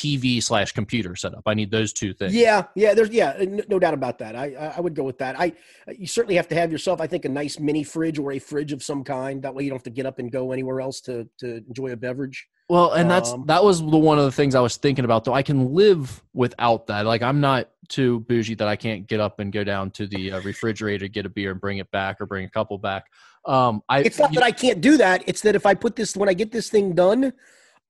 TV 0.04 0.44
slash 0.44 0.72
computer 0.72 1.16
setup. 1.16 1.44
I 1.46 1.54
need 1.54 1.72
those 1.72 1.94
two 1.94 2.14
things. 2.14 2.36
Yeah, 2.36 2.66
yeah, 2.76 2.94
there's 2.94 3.10
yeah, 3.10 3.44
no 3.70 3.80
doubt 3.80 3.94
about 3.94 4.20
that. 4.20 4.36
I 4.36 4.74
I 4.76 4.80
would 4.80 4.96
go 4.96 5.04
with 5.04 5.18
that. 5.20 5.40
I 5.40 5.54
you 5.88 6.08
certainly 6.08 6.36
have 6.36 6.48
to 6.50 6.56
have 6.56 6.72
yourself, 6.72 7.00
I 7.00 7.08
think, 7.08 7.26
a 7.26 7.30
nice 7.30 7.60
mini 7.60 7.84
fridge 7.84 8.20
or 8.20 8.34
a 8.34 8.40
fridge 8.40 8.74
of 8.74 8.84
some 8.84 9.04
kind. 9.04 9.42
That 9.42 9.56
way, 9.56 9.64
you 9.64 9.70
don't 9.70 9.78
have 9.78 9.84
to 9.84 9.90
get 9.90 10.06
up 10.06 10.20
and 10.20 10.32
go 10.32 10.52
anywhere 10.52 10.82
else 10.82 11.00
to 11.02 11.28
to 11.40 11.64
enjoy 11.68 11.92
a 11.92 11.98
beverage. 11.98 12.48
Well, 12.70 12.94
and 12.94 13.10
that's 13.10 13.32
Um, 13.32 13.46
that 13.48 13.64
was 13.64 13.80
the 13.80 13.98
one 13.98 14.18
of 14.18 14.26
the 14.26 14.32
things 14.32 14.56
I 14.56 14.62
was 14.62 14.78
thinking 14.78 15.06
about. 15.06 15.26
Though 15.26 15.34
I 15.34 15.44
can 15.44 15.74
live 15.74 16.24
without 16.34 16.88
that. 16.88 17.06
Like 17.06 17.22
I'm 17.22 17.40
not 17.40 17.70
too 17.90 18.22
bougie 18.22 18.56
that 18.56 18.68
I 18.68 18.76
can't 18.76 19.08
get 19.08 19.20
up 19.20 19.40
and 19.40 19.52
go 19.52 19.64
down 19.64 19.92
to 19.92 20.08
the 20.08 20.34
uh, 20.34 20.42
refrigerator, 20.42 21.08
get 21.08 21.26
a 21.26 21.30
beer, 21.30 21.52
and 21.52 21.62
bring 21.62 21.78
it 21.78 21.92
back, 21.92 22.20
or 22.20 22.26
bring 22.26 22.46
a 22.46 22.50
couple 22.50 22.78
back. 22.78 23.06
Um, 23.46 23.84
I 23.90 24.00
It's 24.00 24.20
not 24.20 24.34
that 24.34 24.44
I 24.44 24.52
can't 24.52 24.82
do 24.82 24.98
that. 24.98 25.24
It's 25.28 25.42
that 25.42 25.56
if 25.56 25.66
I 25.66 25.74
put 25.74 25.96
this 25.96 26.16
when 26.16 26.30
I 26.30 26.34
get 26.34 26.52
this 26.52 26.70
thing 26.70 26.94
done, 26.94 27.34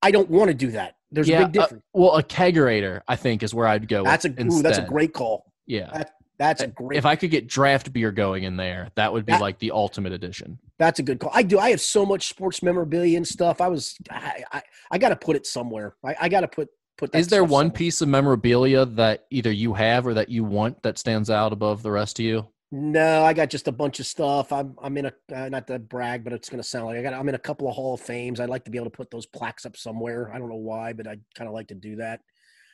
I 0.02 0.12
don't 0.12 0.30
want 0.30 0.50
to 0.50 0.54
do 0.54 0.72
that. 0.72 0.96
There's 1.14 1.30
yeah, 1.30 1.44
a 1.44 1.48
big 1.48 1.58
uh, 1.58 1.62
difference. 1.64 1.84
well, 1.94 2.18
a 2.18 2.24
kegerator 2.24 3.02
I 3.08 3.16
think 3.16 3.44
is 3.44 3.54
where 3.54 3.68
I'd 3.68 3.88
go. 3.88 4.04
that's 4.04 4.26
a 4.26 4.30
ooh, 4.42 4.62
that's 4.62 4.80
a 4.80 4.86
great 4.86 5.14
call. 5.14 5.46
yeah. 5.66 6.04
That's 6.40 6.64
a 6.64 6.68
great. 6.68 6.98
If 6.98 7.06
I 7.06 7.16
could 7.16 7.30
get 7.30 7.48
draft 7.48 7.94
beer 7.94 8.12
going 8.12 8.44
in 8.44 8.58
there, 8.58 8.90
that 8.96 9.14
would 9.14 9.26
be 9.26 9.32
That- 9.34 9.40
like 9.42 9.60
the 9.60 9.72
ultimate 9.72 10.12
edition. 10.12 10.58
That's 10.80 11.00
a 11.00 11.04
good 11.04 11.20
call. 11.20 11.32
I 11.34 11.44
do. 11.44 11.60
I 11.60 11.70
have 11.70 11.80
so 11.80 12.06
much 12.06 12.28
sports 12.28 12.62
memorabilia 12.64 13.16
and 13.16 13.26
stuff. 13.26 13.62
I 13.62 13.68
was. 13.68 13.96
I. 14.10 14.44
I, 14.52 14.62
I 14.92 14.98
got 14.98 15.10
to 15.10 15.16
put 15.16 15.36
it 15.36 15.46
somewhere. 15.46 15.96
I, 16.04 16.16
I 16.22 16.30
got 16.30 16.42
to 16.42 16.48
put 16.48 16.70
put. 16.98 17.12
That 17.12 17.20
Is 17.20 17.28
there 17.28 17.44
one 17.44 17.68
somewhere. 17.68 17.78
piece 17.78 18.02
of 18.02 18.10
memorabilia 18.10 18.86
that 18.86 19.26
either 19.30 19.52
you 19.52 19.74
have 19.76 20.06
or 20.08 20.16
that 20.16 20.28
you 20.30 20.44
want 20.44 20.82
that 20.84 20.98
stands 20.98 21.30
out 21.30 21.54
above 21.54 21.84
the 21.84 21.92
rest 21.92 22.20
of 22.20 22.26
you? 22.26 22.48
No, 22.76 23.24
I 23.24 23.34
got 23.34 23.52
just 23.52 23.68
a 23.68 23.72
bunch 23.72 24.00
of 24.00 24.08
stuff. 24.08 24.52
I'm 24.52 24.76
I'm 24.82 24.98
in 24.98 25.06
a 25.06 25.14
uh, 25.32 25.48
not 25.48 25.68
to 25.68 25.78
brag, 25.78 26.24
but 26.24 26.34
it's 26.34 26.50
going 26.50 26.60
to 26.62 26.68
sound 26.68 26.88
like 26.88 26.98
I 26.98 27.04
got. 27.04 27.14
I'm 27.14 27.30
in 27.30 27.36
a 27.36 27.40
couple 27.40 27.68
of 27.70 27.76
Hall 27.76 27.94
of 27.94 28.02
Fames. 28.02 28.40
I'd 28.40 28.50
like 28.50 28.66
to 28.66 28.72
be 28.72 28.80
able 28.80 28.90
to 28.90 28.98
put 28.98 29.12
those 29.12 29.28
plaques 29.28 29.68
up 29.68 29.78
somewhere. 29.78 30.32
I 30.34 30.40
don't 30.40 30.50
know 30.50 30.56
why, 30.56 30.92
but 30.94 31.08
I 31.08 31.18
kind 31.36 31.48
of 31.48 31.54
like 31.54 31.68
to 31.68 31.76
do 31.76 31.98
that. 31.98 32.22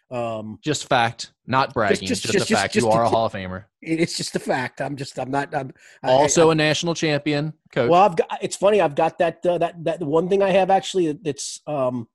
Um, 0.09 0.57
Just 0.63 0.87
fact, 0.87 1.33
not 1.45 1.73
bragging. 1.73 2.07
just- 2.07 2.21
Just, 2.23 2.33
just- 2.33 2.45
a 2.45 2.47
just- 2.47 2.61
fact. 2.61 2.73
just 2.75 2.85
you 2.85 2.91
are 2.91 3.03
a 3.03 3.09
Hall 3.09 3.25
of 3.25 3.33
Famer. 3.33 3.65
it's 3.81 4.15
just 4.15 4.33
a 4.37 4.39
fact. 4.39 4.79
I'm 4.79 4.95
just. 4.95 5.19
I'm 5.19 5.31
not. 5.31 5.53
I'm 5.53 5.73
I- 6.01 6.11
Also 6.11 6.49
a 6.51 6.55
national 6.55 6.95
champion 6.95 7.51
coach. 7.73 7.89
Well, 7.89 8.01
I've 8.01 8.15
got. 8.15 8.29
It's 8.41 8.55
funny. 8.55 8.79
I've 8.79 8.95
got 8.95 9.17
that. 9.17 9.45
Uh, 9.45 9.57
that 9.57 9.83
that 9.83 9.99
one 9.99 10.29
thing 10.29 10.41
I 10.41 10.51
have 10.51 10.69
actually. 10.69 11.11
That's 11.11 11.59
um, 11.67 12.07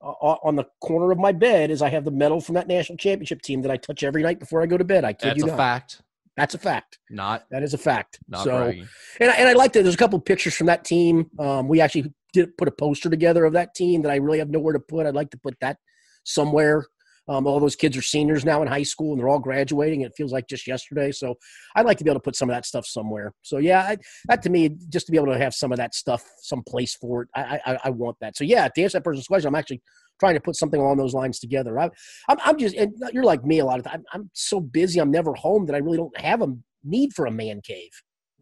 on 0.00 0.54
the 0.54 0.64
corner 0.80 1.10
of 1.10 1.18
my 1.18 1.32
bed 1.32 1.72
is 1.72 1.82
I 1.82 1.88
have 1.88 2.04
the 2.04 2.12
medal 2.12 2.40
from 2.40 2.54
that 2.54 2.68
national 2.68 2.98
championship 2.98 3.42
team 3.42 3.62
that 3.62 3.70
I 3.72 3.76
touch 3.78 4.04
every 4.04 4.22
night 4.22 4.38
before 4.38 4.62
I 4.62 4.66
go 4.66 4.76
to 4.78 4.84
bed. 4.84 5.04
I 5.04 5.12
kid 5.12 5.30
That's 5.30 5.38
you 5.38 5.44
a 5.46 5.48
not. 5.48 5.56
fact, 5.56 6.02
That's 6.36 6.54
a 6.54 6.58
fact. 6.58 6.98
not 7.10 7.46
That 7.50 7.62
is 7.62 7.72
a 7.74 7.78
fact. 7.78 8.18
not 8.28 8.44
so, 8.44 8.58
bragging. 8.64 8.88
and 9.20 9.30
I, 9.30 9.34
and 9.34 9.48
I 9.48 9.52
like 9.54 9.72
that. 9.72 9.82
There's 9.82 9.94
a 9.94 9.98
couple 9.98 10.20
pictures 10.20 10.54
from 10.54 10.66
that 10.66 10.84
team. 10.84 11.30
Um, 11.38 11.66
we 11.68 11.80
actually 11.80 12.12
did 12.32 12.56
put 12.58 12.68
a 12.68 12.72
poster 12.72 13.08
together 13.08 13.44
of 13.44 13.54
that 13.54 13.74
team 13.74 14.02
that 14.02 14.12
I 14.12 14.16
really 14.16 14.38
have 14.38 14.50
nowhere 14.50 14.74
to 14.74 14.80
put. 14.80 15.06
I'd 15.06 15.14
like 15.14 15.30
to 15.30 15.38
put 15.38 15.58
that 15.60 15.78
somewhere. 16.24 16.84
Um, 17.28 17.46
all 17.46 17.58
those 17.58 17.76
kids 17.76 17.96
are 17.96 18.02
seniors 18.02 18.44
now 18.44 18.62
in 18.62 18.68
high 18.68 18.82
school 18.84 19.12
and 19.12 19.20
they're 19.20 19.28
all 19.28 19.38
graduating. 19.38 20.02
It 20.02 20.12
feels 20.16 20.32
like 20.32 20.46
just 20.48 20.66
yesterday. 20.66 21.10
So 21.10 21.34
I'd 21.74 21.86
like 21.86 21.98
to 21.98 22.04
be 22.04 22.10
able 22.10 22.20
to 22.20 22.24
put 22.24 22.36
some 22.36 22.48
of 22.48 22.54
that 22.54 22.66
stuff 22.66 22.86
somewhere. 22.86 23.32
So 23.42 23.58
yeah, 23.58 23.80
I, 23.80 23.96
that 24.28 24.42
to 24.42 24.50
me, 24.50 24.70
just 24.88 25.06
to 25.06 25.12
be 25.12 25.18
able 25.18 25.32
to 25.32 25.38
have 25.38 25.54
some 25.54 25.72
of 25.72 25.78
that 25.78 25.94
stuff, 25.94 26.22
some 26.38 26.62
place 26.68 26.94
for 26.94 27.22
it, 27.22 27.28
I, 27.34 27.60
I, 27.66 27.78
I 27.84 27.90
want 27.90 28.16
that. 28.20 28.36
So 28.36 28.44
yeah, 28.44 28.68
to 28.68 28.82
answer 28.82 28.98
that 28.98 29.04
person's 29.04 29.26
question, 29.26 29.48
I'm 29.48 29.54
actually 29.56 29.82
trying 30.20 30.34
to 30.34 30.40
put 30.40 30.56
something 30.56 30.80
along 30.80 30.96
those 30.98 31.14
lines 31.14 31.40
together. 31.40 31.78
I, 31.78 31.90
I'm, 32.28 32.38
I'm 32.44 32.58
just, 32.58 32.76
and 32.76 32.92
you're 33.12 33.24
like 33.24 33.44
me 33.44 33.58
a 33.58 33.64
lot 33.64 33.78
of 33.78 33.84
times. 33.84 34.04
I'm, 34.12 34.20
I'm 34.20 34.30
so 34.32 34.60
busy. 34.60 35.00
I'm 35.00 35.10
never 35.10 35.34
home 35.34 35.66
that 35.66 35.74
I 35.74 35.78
really 35.78 35.98
don't 35.98 36.18
have 36.18 36.42
a 36.42 36.54
need 36.84 37.12
for 37.14 37.26
a 37.26 37.30
man 37.30 37.60
cave. 37.60 37.90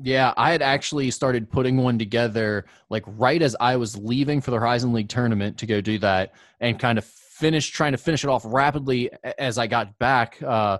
Yeah, 0.00 0.34
I 0.36 0.50
had 0.50 0.60
actually 0.60 1.10
started 1.12 1.50
putting 1.50 1.76
one 1.76 1.98
together 1.98 2.66
like 2.90 3.04
right 3.06 3.40
as 3.40 3.54
I 3.60 3.76
was 3.76 3.96
leaving 3.96 4.40
for 4.40 4.50
the 4.50 4.58
Horizon 4.58 4.92
League 4.92 5.08
tournament 5.08 5.56
to 5.58 5.66
go 5.66 5.80
do 5.80 5.98
that 6.00 6.34
and 6.60 6.78
kind 6.78 6.98
of 6.98 7.08
finish 7.44 7.68
trying 7.68 7.92
to 7.92 7.98
finish 7.98 8.24
it 8.24 8.30
off 8.30 8.42
rapidly 8.46 9.10
as 9.38 9.58
I 9.58 9.66
got 9.66 9.98
back 9.98 10.42
uh, 10.42 10.78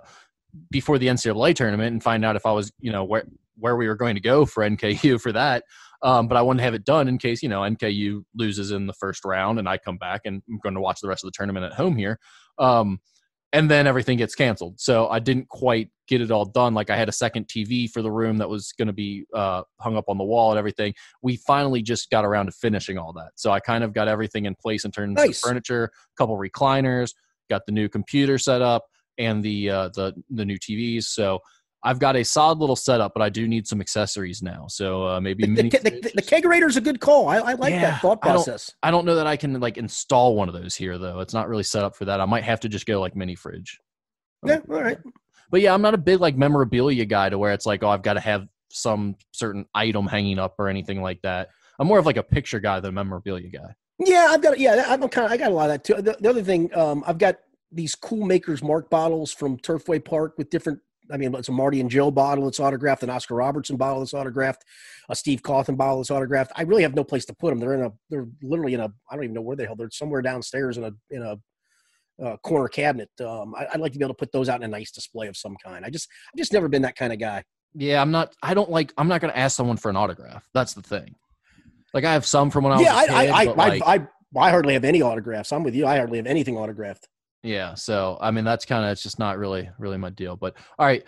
before 0.71 0.97
the 0.97 1.05
NCAA 1.05 1.53
tournament 1.53 1.93
and 1.93 2.01
find 2.01 2.25
out 2.25 2.35
if 2.35 2.43
I 2.47 2.53
was, 2.53 2.71
you 2.79 2.91
know, 2.91 3.03
where 3.03 3.25
where 3.55 3.75
we 3.75 3.87
were 3.87 3.95
going 3.95 4.15
to 4.15 4.21
go 4.21 4.47
for 4.47 4.67
NKU 4.67 5.21
for 5.21 5.31
that. 5.31 5.63
Um, 6.01 6.27
but 6.27 6.37
I 6.37 6.41
wanted 6.41 6.57
to 6.57 6.63
have 6.63 6.73
it 6.73 6.83
done 6.83 7.07
in 7.07 7.19
case, 7.19 7.43
you 7.43 7.49
know, 7.49 7.61
NKU 7.61 8.23
loses 8.33 8.71
in 8.71 8.87
the 8.87 8.93
first 8.93 9.23
round 9.25 9.59
and 9.59 9.69
I 9.69 9.77
come 9.77 9.97
back 9.97 10.21
and 10.25 10.41
I'm 10.49 10.59
going 10.63 10.73
to 10.73 10.81
watch 10.81 11.01
the 11.01 11.07
rest 11.07 11.23
of 11.23 11.27
the 11.27 11.33
tournament 11.37 11.67
at 11.67 11.73
home 11.73 11.95
here. 11.95 12.17
Um, 12.57 12.99
and 13.53 13.69
then 13.71 13.87
everything 13.87 14.17
gets 14.17 14.35
canceled. 14.35 14.79
So 14.79 15.07
I 15.07 15.19
didn't 15.19 15.47
quite 15.49 15.89
get 16.07 16.21
it 16.21 16.31
all 16.31 16.45
done. 16.45 16.73
Like 16.73 16.89
I 16.89 16.97
had 16.97 17.09
a 17.09 17.13
second 17.13 17.47
TV 17.47 17.89
for 17.89 18.01
the 18.01 18.11
room 18.11 18.37
that 18.37 18.49
was 18.49 18.73
going 18.73 18.87
to 18.87 18.93
be 18.93 19.25
uh, 19.33 19.63
hung 19.79 19.95
up 19.95 20.05
on 20.07 20.17
the 20.17 20.23
wall 20.23 20.51
and 20.51 20.59
everything. 20.59 20.93
We 21.21 21.37
finally 21.37 21.81
just 21.81 22.09
got 22.09 22.25
around 22.25 22.47
to 22.47 22.51
finishing 22.51 22.97
all 22.97 23.13
that. 23.13 23.31
So 23.35 23.51
I 23.51 23.59
kind 23.59 23.83
of 23.83 23.93
got 23.93 24.07
everything 24.07 24.45
in 24.45 24.55
place 24.55 24.85
in 24.85 24.91
terms 24.91 25.15
Nice. 25.15 25.29
of 25.29 25.49
furniture, 25.49 25.85
a 25.85 26.15
couple 26.17 26.37
recliners, 26.37 27.13
got 27.49 27.65
the 27.65 27.71
new 27.71 27.89
computer 27.89 28.37
set 28.37 28.61
up, 28.61 28.85
and 29.17 29.41
the 29.43 29.69
uh, 29.69 29.89
the 29.89 30.13
the 30.29 30.45
new 30.45 30.59
TVs. 30.59 31.03
So 31.03 31.39
I've 31.85 31.99
got 31.99 32.15
a 32.15 32.25
solid 32.25 32.57
little 32.57 32.75
setup, 32.75 33.13
but 33.13 33.21
I 33.21 33.29
do 33.29 33.47
need 33.47 33.67
some 33.67 33.79
accessories 33.79 34.41
now. 34.41 34.65
So 34.67 35.07
uh, 35.07 35.21
maybe 35.21 35.43
The, 35.43 35.49
mini 35.49 35.69
the, 35.69 35.77
the, 35.77 35.89
the 35.91 36.21
is- 36.21 36.27
kegerator 36.29 36.67
is 36.67 36.75
a 36.77 36.81
good 36.81 36.99
call. 36.99 37.29
I, 37.29 37.37
I 37.37 37.53
like 37.53 37.71
Yeah, 37.71 37.81
that 37.91 38.01
thought 38.01 38.19
I 38.23 38.29
don't- 38.29 38.35
process. 38.43 38.71
I 38.83 38.89
don't 38.91 39.05
know 39.05 39.15
that 39.15 39.27
I 39.27 39.37
can 39.37 39.59
like 39.59 39.77
install 39.77 40.35
one 40.35 40.47
of 40.49 40.55
those 40.55 40.75
here 40.75 40.97
though. 40.97 41.19
It's 41.19 41.33
not 41.33 41.47
really 41.47 41.63
set 41.63 41.83
up 41.83 41.95
for 41.95 42.05
that. 42.05 42.19
I 42.19 42.25
might 42.25 42.43
have 42.43 42.59
to 42.61 42.69
just 42.69 42.85
go 42.85 42.99
like 42.99 43.15
mini 43.15 43.35
fridge. 43.35 43.79
Yeah, 44.45 44.59
all 44.69 44.81
right. 44.81 44.97
But 45.51 45.61
yeah, 45.61 45.73
I'm 45.73 45.81
not 45.83 45.93
a 45.93 45.97
big 45.99 46.19
like 46.19 46.35
memorabilia 46.35 47.05
guy 47.05 47.29
to 47.29 47.37
where 47.37 47.53
it's 47.53 47.65
like, 47.67 47.83
oh, 47.83 47.89
I've 47.89 48.01
got 48.01 48.13
to 48.13 48.19
have 48.19 48.47
some 48.71 49.15
certain 49.31 49.65
item 49.75 50.07
hanging 50.07 50.39
up 50.39 50.55
or 50.57 50.67
anything 50.69 51.01
like 51.03 51.21
that. 51.21 51.49
I'm 51.77 51.87
more 51.87 51.99
of 51.99 52.05
like 52.05 52.17
a 52.17 52.23
picture 52.23 52.59
guy 52.59 52.79
than 52.79 52.89
a 52.89 52.93
memorabilia 52.93 53.49
guy. 53.49 53.75
Yeah, 53.99 54.27
I've 54.31 54.41
got 54.41 54.59
yeah, 54.59 54.85
I'm 54.87 55.07
kind 55.07 55.25
of 55.27 55.31
I 55.31 55.37
got 55.37 55.51
a 55.51 55.53
lot 55.53 55.69
of 55.69 55.73
that 55.75 55.83
too. 55.83 56.01
The, 56.01 56.17
the 56.19 56.29
other 56.29 56.41
thing, 56.43 56.75
um, 56.75 57.03
I've 57.05 57.17
got 57.19 57.37
these 57.71 57.93
cool 57.95 58.25
Maker's 58.25 58.63
Mark 58.63 58.89
bottles 58.89 59.31
from 59.31 59.57
Turfway 59.57 60.03
Park 60.03 60.33
with 60.37 60.49
different. 60.49 60.79
I 61.11 61.17
mean, 61.17 61.33
it's 61.35 61.49
a 61.49 61.51
Marty 61.51 61.79
and 61.81 61.89
Joe 61.89 62.11
bottle 62.11 62.45
that's 62.45 62.59
autographed, 62.59 63.03
an 63.03 63.09
Oscar 63.09 63.35
Robertson 63.35 63.77
bottle 63.77 63.99
that's 63.99 64.13
autographed, 64.13 64.63
a 65.09 65.15
Steve 65.15 65.41
Cauthen 65.41 65.77
bottle 65.77 65.97
that's 65.97 66.11
autographed. 66.11 66.51
I 66.55 66.63
really 66.63 66.83
have 66.83 66.95
no 66.95 67.03
place 67.03 67.25
to 67.25 67.33
put 67.33 67.49
them. 67.49 67.59
They're 67.59 67.73
in 67.73 67.83
a, 67.83 67.91
they're 68.09 68.27
literally 68.41 68.73
in 68.73 68.79
a, 68.79 68.91
I 69.09 69.15
don't 69.15 69.23
even 69.23 69.35
know 69.35 69.41
where 69.41 69.55
the 69.55 69.65
hell 69.65 69.75
they're 69.75 69.89
somewhere 69.91 70.21
downstairs 70.21 70.77
in 70.77 70.83
a 70.83 70.91
in 71.09 71.21
a 71.21 71.37
uh, 72.23 72.37
corner 72.37 72.67
cabinet. 72.67 73.09
Um, 73.19 73.53
I, 73.55 73.67
I'd 73.73 73.79
like 73.79 73.91
to 73.93 73.99
be 73.99 74.05
able 74.05 74.13
to 74.13 74.17
put 74.17 74.31
those 74.31 74.49
out 74.49 74.61
in 74.61 74.63
a 74.63 74.67
nice 74.67 74.91
display 74.91 75.27
of 75.27 75.35
some 75.35 75.57
kind. 75.63 75.85
I 75.85 75.89
just, 75.89 76.07
I've 76.33 76.37
just 76.37 76.53
never 76.53 76.67
been 76.67 76.83
that 76.83 76.95
kind 76.95 77.11
of 77.11 77.19
guy. 77.19 77.43
Yeah, 77.73 78.01
I'm 78.01 78.11
not. 78.11 78.33
I 78.41 78.53
don't 78.53 78.69
like. 78.69 78.93
I'm 78.97 79.09
not 79.09 79.19
going 79.19 79.33
to 79.33 79.37
ask 79.37 79.57
someone 79.57 79.75
for 79.77 79.89
an 79.89 79.97
autograph. 79.97 80.47
That's 80.53 80.73
the 80.73 80.81
thing. 80.81 81.15
Like 81.93 82.05
I 82.05 82.13
have 82.13 82.25
some 82.25 82.49
from 82.49 82.63
when 82.63 82.73
I 82.73 82.77
was 82.77 82.85
yeah, 82.85 83.01
kid, 83.01 83.11
I, 83.11 83.25
I, 83.25 83.27
I, 83.27 83.43
like, 83.53 83.81
I, 83.85 83.95
I, 83.95 84.47
I 84.47 84.49
hardly 84.49 84.73
have 84.73 84.85
any 84.85 85.01
autographs. 85.01 85.51
I'm 85.51 85.63
with 85.63 85.75
you. 85.75 85.85
I 85.85 85.97
hardly 85.97 86.17
have 86.17 86.27
anything 86.27 86.57
autographed. 86.57 87.07
Yeah, 87.45 87.75
so 87.75 88.17
I 88.19 88.31
mean 88.31 88.43
that's 88.43 88.65
kind 88.65 88.83
of 88.83 88.91
it's 88.91 89.03
just 89.03 89.19
not 89.19 89.37
really 89.37 89.69
really 89.77 89.97
my 89.97 90.09
deal. 90.09 90.35
But 90.35 90.55
all 90.79 90.85
right, 90.85 91.03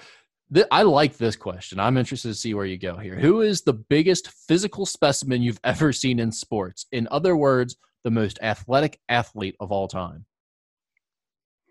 th- 0.53 0.67
I 0.71 0.83
like 0.83 1.17
this 1.17 1.35
question. 1.35 1.79
I'm 1.79 1.97
interested 1.97 2.27
to 2.29 2.35
see 2.35 2.53
where 2.53 2.65
you 2.65 2.77
go 2.77 2.95
here. 2.97 3.15
Who 3.15 3.41
is 3.41 3.61
the 3.63 3.73
biggest 3.73 4.29
physical 4.29 4.85
specimen 4.85 5.41
you've 5.41 5.59
ever 5.63 5.91
seen 5.91 6.19
in 6.19 6.31
sports? 6.31 6.85
In 6.91 7.07
other 7.09 7.35
words, 7.35 7.75
the 8.03 8.11
most 8.11 8.37
athletic 8.41 8.99
athlete 9.09 9.55
of 9.59 9.71
all 9.71 9.87
time. 9.87 10.25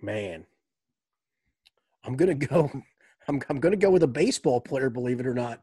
Man, 0.03 0.45
I'm 2.05 2.17
gonna 2.17 2.35
go. 2.35 2.71
I'm 3.29 3.41
I'm 3.49 3.61
gonna 3.61 3.77
go 3.77 3.91
with 3.91 4.03
a 4.03 4.09
baseball 4.09 4.61
player. 4.61 4.91
Believe 4.91 5.21
it 5.21 5.27
or 5.27 5.35
not, 5.35 5.61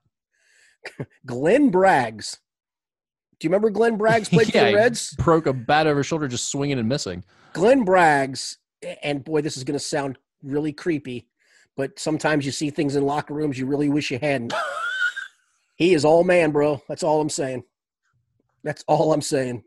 Glenn 1.25 1.71
Braggs. 1.71 2.37
Do 3.39 3.45
you 3.47 3.49
remember 3.49 3.69
Glenn 3.69 3.97
Braggs 3.97 4.29
played 4.31 4.47
for 4.51 4.57
Yeah, 4.57 4.63
the 4.63 4.69
he 4.69 4.75
Reds? 4.75 5.13
Broke 5.15 5.45
a 5.45 5.53
bat 5.53 5.87
over 5.87 5.99
his 5.99 6.05
shoulder, 6.07 6.27
just 6.29 6.49
swinging 6.49 6.79
and 6.79 6.87
missing. 6.87 7.23
Glenn 7.53 7.85
Braggs, 7.85 8.57
and 9.01 9.23
boy, 9.23 9.41
this 9.41 9.57
is 9.57 9.63
gonna 9.63 9.79
sound 9.79 10.17
really 10.43 10.73
creepy, 10.73 11.27
but 11.75 11.99
sometimes 11.99 12.45
you 12.45 12.51
see 12.51 12.69
things 12.69 12.95
in 12.95 13.05
locker 13.05 13.33
rooms 13.33 13.57
you 13.57 13.65
really 13.65 13.89
wish 13.89 14.11
you 14.11 14.19
hadn't. 14.19 14.53
he 15.75 15.93
is 15.93 16.05
all 16.05 16.23
man, 16.23 16.51
bro. 16.51 16.81
That's 16.87 17.03
all 17.03 17.21
I'm 17.21 17.29
saying. 17.29 17.63
That's 18.63 18.83
all 18.87 19.13
I'm 19.13 19.21
saying. 19.21 19.63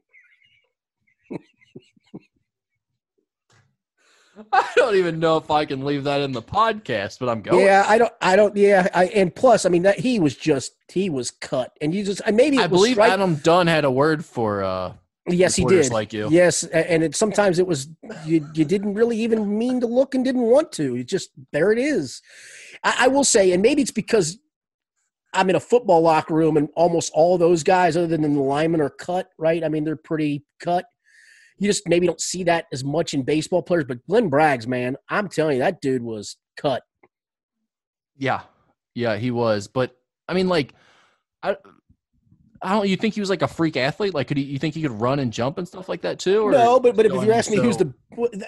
I 4.52 4.68
don't 4.76 4.97
even 4.97 5.18
know 5.18 5.38
if 5.38 5.51
I 5.51 5.64
can 5.64 5.84
leave 5.84 6.05
that 6.05 6.20
in 6.20 6.32
the 6.32 6.43
podcast, 6.43 7.18
but 7.18 7.28
I'm 7.30 7.40
going. 7.40 7.64
Yeah, 7.64 7.84
I 7.86 7.97
don't. 7.97 8.12
I 8.20 8.36
don't. 8.36 8.55
Yeah, 8.55 8.88
I 8.94 9.06
and 9.06 9.34
plus, 9.34 9.64
I 9.64 9.70
mean, 9.70 9.82
that 9.82 9.98
he 9.98 10.18
was 10.18 10.36
just 10.36 10.74
he 10.88 11.09
was 11.09 11.30
cut, 11.30 11.76
and 11.80 11.94
you 11.94 12.05
just 12.05 12.20
maybe 12.30 12.59
it 12.59 12.60
I 12.60 12.66
was 12.66 12.78
believe 12.80 12.94
strike- 12.94 13.12
Adam 13.12 13.36
Dunn 13.36 13.66
had 13.66 13.86
a 13.86 13.90
word 13.90 14.24
for 14.24 14.62
uh, 14.62 14.93
Yes, 15.28 15.57
he 15.57 15.65
did. 15.65 15.90
like 15.90 16.12
you. 16.12 16.28
Yes, 16.31 16.62
and 16.65 17.03
it 17.03 17.16
sometimes 17.16 17.59
it 17.59 17.66
was 17.66 17.89
you. 18.24 18.48
You 18.55 18.65
didn't 18.65 18.94
really 18.94 19.19
even 19.19 19.59
mean 19.59 19.81
to 19.81 19.86
look 19.86 20.15
and 20.15 20.24
didn't 20.24 20.43
want 20.43 20.70
to. 20.73 20.94
You 20.94 21.05
just 21.05 21.31
there 21.53 21.73
it 21.73 21.78
is. 21.78 22.23
I, 22.85 22.94
I 23.01 23.09
will 23.09 23.24
say, 23.24 23.53
and 23.53 23.62
maybe 23.62 23.82
it's 23.82 23.90
because 23.90 24.39
I'm 25.32 25.51
in 25.51 25.57
a 25.57 25.61
football 25.61 26.01
locker 26.01 26.35
room, 26.35 26.57
and 26.57 26.69
almost 26.77 27.11
all 27.12 27.39
those 27.39 27.65
guys, 27.65 27.97
other 27.97 28.07
than 28.07 28.23
the 28.23 28.40
linemen, 28.40 28.81
are 28.81 28.90
cut. 28.90 29.31
Right? 29.36 29.65
I 29.65 29.69
mean, 29.69 29.85
they're 29.85 29.97
pretty 29.97 30.44
cut. 30.61 30.85
You 31.59 31.69
just 31.69 31.89
maybe 31.89 32.07
don't 32.07 32.20
see 32.20 32.44
that 32.44 32.66
as 32.73 32.85
much 32.85 33.12
in 33.12 33.23
baseball 33.23 33.62
players. 33.62 33.85
But 33.85 34.07
Glenn 34.07 34.31
Braggs, 34.31 34.66
man, 34.66 34.97
I'm 35.09 35.28
telling 35.28 35.57
you, 35.57 35.62
that 35.62 35.81
dude 35.81 36.03
was 36.03 36.36
cut. 36.57 36.85
Yeah, 38.16 38.43
yeah, 38.94 39.16
he 39.16 39.32
was. 39.32 39.66
But 39.66 39.97
I 40.28 40.35
mean, 40.35 40.48
like, 40.48 40.73
I, 41.43 41.57
I 42.62 42.73
don't. 42.73 42.89
You 42.89 42.97
think 42.97 43.15
he 43.15 43.20
was 43.20 43.31
like 43.31 43.43
a 43.43 43.49
freak 43.49 43.77
athlete? 43.77 44.15
Like, 44.15 44.28
could 44.28 44.37
he? 44.37 44.45
You 44.45 44.59
think 44.59 44.74
he 44.74 44.83
could 44.83 45.01
run 45.01 45.19
and 45.19 45.33
jump 45.33 45.59
and 45.59 45.66
stuff 45.66 45.89
like 45.89 46.03
that 46.03 46.19
too? 46.19 46.43
Or, 46.43 46.53
no, 46.53 46.81
but 46.81 46.97
but 46.97 47.07
if 47.07 47.12
so, 47.12 47.16
you're 47.16 47.24
mean, 47.31 47.33
asking 47.39 47.59
me 47.59 47.65
who's 47.65 47.77
the, 47.77 47.93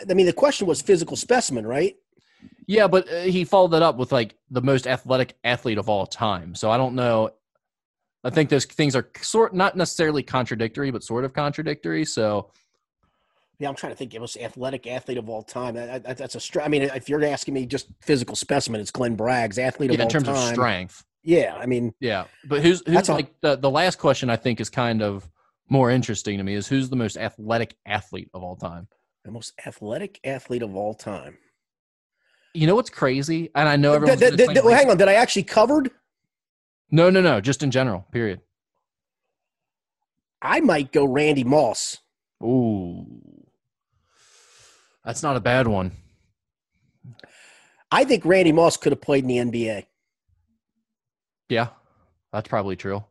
I 0.08 0.14
mean, 0.14 0.26
the 0.26 0.32
question 0.32 0.66
was 0.66 0.80
physical 0.82 1.16
specimen, 1.16 1.66
right? 1.66 1.96
Yeah, 2.66 2.86
but 2.86 3.10
uh, 3.10 3.22
he 3.22 3.44
followed 3.44 3.68
that 3.72 3.82
up 3.82 3.96
with 3.96 4.12
like 4.12 4.34
the 4.50 4.60
most 4.62 4.86
athletic 4.86 5.36
athlete 5.42 5.78
of 5.78 5.88
all 5.88 6.06
time. 6.06 6.54
So 6.54 6.70
I 6.70 6.76
don't 6.76 6.94
know. 6.94 7.30
I 8.24 8.30
think 8.30 8.50
those 8.50 8.64
things 8.64 8.94
are 8.96 9.08
sort 9.22 9.54
not 9.54 9.76
necessarily 9.76 10.22
contradictory, 10.22 10.90
but 10.90 11.02
sort 11.02 11.24
of 11.24 11.32
contradictory. 11.32 12.04
So 12.04 12.50
Yeah, 13.58 13.68
I'm 13.68 13.74
trying 13.74 13.92
to 13.92 13.96
think. 13.96 14.14
It 14.14 14.20
was 14.20 14.36
athletic 14.36 14.86
athlete 14.86 15.18
of 15.18 15.28
all 15.30 15.42
time. 15.42 15.74
That, 15.74 16.02
that- 16.04 16.18
that's 16.18 16.34
a 16.34 16.40
str- 16.40 16.60
I 16.60 16.68
mean, 16.68 16.82
if 16.82 17.08
you're 17.08 17.24
asking 17.24 17.54
me 17.54 17.64
just 17.66 17.88
physical 18.02 18.36
specimen, 18.36 18.80
it's 18.80 18.90
Glenn 18.90 19.16
Braggs, 19.16 19.58
athlete 19.58 19.90
of 19.90 19.96
yeah, 19.96 20.02
all 20.02 20.08
in 20.08 20.12
terms 20.12 20.26
time. 20.26 20.36
of 20.36 20.54
strength, 20.54 21.04
Yeah, 21.28 21.54
I 21.60 21.66
mean, 21.66 21.92
yeah. 22.00 22.24
But 22.46 22.62
who's 22.62 22.82
who's 22.86 23.06
a- 23.10 23.12
like 23.12 23.38
the 23.42 23.56
the 23.56 23.68
last 23.68 23.98
question 23.98 24.30
I 24.30 24.36
think 24.36 24.62
is 24.62 24.70
kind 24.70 25.02
of 25.02 25.28
more 25.68 25.90
interesting 25.90 26.38
to 26.38 26.42
me 26.42 26.54
is 26.54 26.66
who's 26.66 26.88
the 26.88 26.96
most 26.96 27.18
athletic 27.18 27.76
athlete 27.84 28.30
of 28.32 28.42
all 28.42 28.56
time. 28.56 28.88
the 29.26 29.30
most 29.30 29.52
athletic 29.66 30.18
athlete 30.24 30.62
of 30.62 30.74
all 30.74 30.94
time. 30.94 31.36
You 32.54 32.66
know 32.66 32.74
what's 32.74 32.88
crazy? 32.88 33.50
And 33.54 33.68
I 33.68 33.76
know 33.76 33.90
Th- 33.90 33.96
everyone's 33.96 34.20
th- 34.20 34.36
gonna 34.38 34.54
th- 34.54 34.64
well, 34.64 34.74
hang 34.74 34.88
on, 34.90 34.96
did 34.96 35.06
I 35.08 35.14
actually 35.14 35.42
covered? 35.42 35.90
No, 36.90 37.10
no, 37.10 37.20
no. 37.20 37.42
Just 37.42 37.62
in 37.62 37.70
general. 37.70 38.06
Period. 38.10 38.40
I 40.40 40.60
might 40.60 40.92
go 40.92 41.04
Randy 41.04 41.44
Moss. 41.44 41.98
Ooh, 42.42 43.04
that's 45.04 45.22
not 45.22 45.36
a 45.36 45.40
bad 45.40 45.68
one. 45.68 45.92
I 47.92 48.04
think 48.04 48.24
Randy 48.24 48.52
Moss 48.52 48.78
could 48.78 48.92
have 48.92 49.02
played 49.02 49.24
in 49.24 49.28
the 49.28 49.36
NBA. 49.66 49.84
Yeah, 51.48 51.68
that's 52.32 52.48
probably 52.48 52.76
true. 52.76 53.04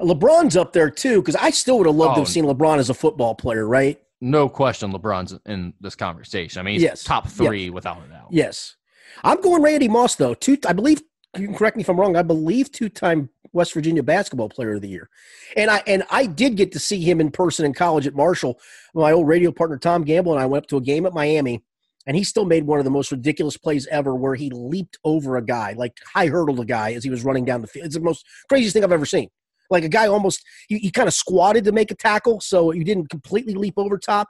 LeBron's 0.00 0.56
up 0.56 0.72
there 0.72 0.90
too, 0.90 1.22
because 1.22 1.36
I 1.36 1.50
still 1.50 1.78
would 1.78 1.86
have 1.86 1.96
loved 1.96 2.16
to 2.16 2.20
Oh. 2.20 2.24
have 2.24 2.28
seen 2.28 2.44
LeBron 2.44 2.78
as 2.78 2.90
a 2.90 2.94
football 2.94 3.34
player, 3.34 3.66
right? 3.66 4.00
No 4.20 4.48
question, 4.48 4.92
LeBron's 4.92 5.38
in 5.46 5.72
this 5.80 5.94
conversation. 5.94 6.60
I 6.60 6.62
mean, 6.62 6.74
he's 6.74 6.82
Yes. 6.82 7.02
top 7.04 7.28
three 7.28 7.70
without 7.70 7.98
a 8.04 8.08
doubt. 8.08 8.28
Yes. 8.30 8.76
I'm 9.24 9.40
going 9.40 9.62
Randy 9.62 9.88
Moss 9.88 10.16
though. 10.16 10.34
Two, 10.34 10.58
I 10.66 10.72
believe. 10.72 11.02
You 11.36 11.46
can 11.48 11.54
correct 11.56 11.76
me 11.76 11.82
if 11.82 11.88
I'm 11.90 12.00
wrong. 12.00 12.16
I 12.16 12.22
believe 12.22 12.72
two-time 12.72 13.28
West 13.52 13.74
Virginia 13.74 14.02
basketball 14.02 14.48
player 14.48 14.74
of 14.74 14.80
the 14.80 14.88
year, 14.88 15.10
and 15.54 15.70
I 15.70 15.82
and 15.86 16.02
I 16.10 16.24
did 16.26 16.56
get 16.56 16.72
to 16.72 16.78
see 16.78 17.00
him 17.02 17.20
in 17.20 17.30
person 17.30 17.66
in 17.66 17.74
college 17.74 18.06
at 18.06 18.14
Marshall. 18.14 18.58
My 18.94 19.12
old 19.12 19.28
radio 19.28 19.50
partner 19.52 19.76
Tom 19.78 20.02
Gamble 20.04 20.32
and 20.32 20.40
I 20.42 20.46
went 20.46 20.64
up 20.64 20.68
to 20.70 20.76
a 20.78 20.80
game 20.80 21.04
at 21.04 21.12
Miami, 21.12 21.62
and 22.06 22.16
he 22.16 22.24
still 22.24 22.44
made 22.44 22.64
one 22.64 22.78
of 22.78 22.84
the 22.84 22.90
most 22.90 23.10
ridiculous 23.10 23.56
plays 23.56 23.86
ever, 23.88 24.14
where 24.14 24.34
he 24.34 24.50
leaped 24.50 24.98
over 25.04 25.36
a 25.36 25.44
guy, 25.44 25.74
like 25.76 25.98
high 26.14 26.26
hurdled 26.26 26.60
a 26.60 26.64
guy 26.64 26.92
as 26.92 27.02
he 27.02 27.10
was 27.10 27.24
running 27.24 27.44
down 27.44 27.60
the 27.60 27.66
field. 27.66 27.86
It's 27.86 27.96
the 27.96 28.00
most 28.00 28.24
craziest 28.48 28.74
thing 28.74 28.84
I've 28.84 28.92
ever 28.92 29.06
seen. 29.06 29.28
Like 29.70 29.84
a 29.84 29.88
guy 29.88 30.06
almost 30.06 30.44
he, 30.68 30.78
he 30.78 30.90
kind 30.90 31.08
of 31.08 31.14
squatted 31.14 31.64
to 31.64 31.72
make 31.72 31.90
a 31.90 31.96
tackle, 31.96 32.40
so 32.40 32.72
you 32.72 32.84
didn't 32.84 33.10
completely 33.10 33.54
leap 33.54 33.74
over 33.76 33.98
top. 33.98 34.28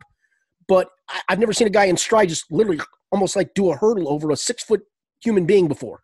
But 0.69 0.89
I, 1.09 1.20
I've 1.28 1.39
never 1.39 1.53
seen 1.53 1.66
a 1.66 1.70
guy 1.70 1.85
in 1.85 1.97
stride 1.97 2.31
just 2.31 2.51
literally 2.51 2.81
almost 3.12 3.36
like 3.36 3.55
do 3.55 3.70
a 3.70 3.77
hurdle 3.77 4.09
over 4.09 4.31
a 4.31 4.36
six 4.36 4.65
foot 4.65 4.82
human 5.20 5.44
being 5.44 5.69
before. 5.69 6.03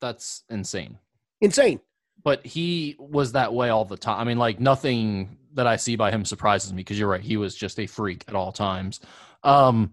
That's 0.00 0.42
insane. 0.50 0.98
Insane. 1.40 1.80
But 2.24 2.44
he 2.44 2.96
was 2.98 3.32
that 3.32 3.52
way 3.54 3.70
all 3.70 3.84
the 3.84 3.96
time. 3.96 4.18
I 4.20 4.24
mean, 4.24 4.38
like 4.38 4.60
nothing 4.60 5.38
that 5.54 5.66
I 5.66 5.76
see 5.76 5.96
by 5.96 6.10
him 6.10 6.24
surprises 6.24 6.72
me 6.72 6.78
because 6.78 6.98
you're 6.98 7.08
right. 7.08 7.20
He 7.20 7.36
was 7.36 7.54
just 7.54 7.78
a 7.78 7.86
freak 7.86 8.24
at 8.28 8.34
all 8.34 8.52
times. 8.52 9.00
Um, 9.42 9.92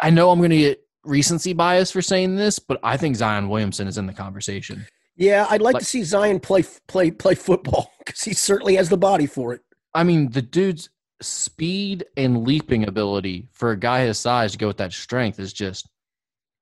I 0.00 0.10
know 0.10 0.30
I'm 0.30 0.38
going 0.38 0.50
to 0.50 0.56
get 0.56 0.80
recency 1.04 1.52
bias 1.52 1.90
for 1.90 2.02
saying 2.02 2.36
this, 2.36 2.58
but 2.58 2.78
I 2.82 2.96
think 2.96 3.16
Zion 3.16 3.48
Williamson 3.48 3.88
is 3.88 3.98
in 3.98 4.06
the 4.06 4.12
conversation. 4.12 4.86
Yeah, 5.16 5.46
I'd 5.50 5.60
like, 5.60 5.74
Like- 5.74 5.82
to 5.82 5.88
see 5.88 6.02
Zion 6.04 6.38
play 6.40 6.64
play 6.86 7.10
play 7.10 7.34
football 7.34 7.90
because 7.98 8.22
he 8.22 8.34
certainly 8.34 8.76
has 8.76 8.88
the 8.88 8.96
body 8.98 9.26
for 9.26 9.52
it. 9.52 9.62
I 9.94 10.04
mean, 10.04 10.30
the 10.30 10.42
dude's 10.42 10.90
speed 11.20 12.04
and 12.16 12.44
leaping 12.44 12.86
ability 12.86 13.48
for 13.52 13.72
a 13.72 13.76
guy 13.76 14.04
his 14.06 14.18
size 14.18 14.52
to 14.52 14.58
go 14.58 14.68
with 14.68 14.76
that 14.76 14.92
strength 14.92 15.40
is 15.40 15.52
just 15.52 15.88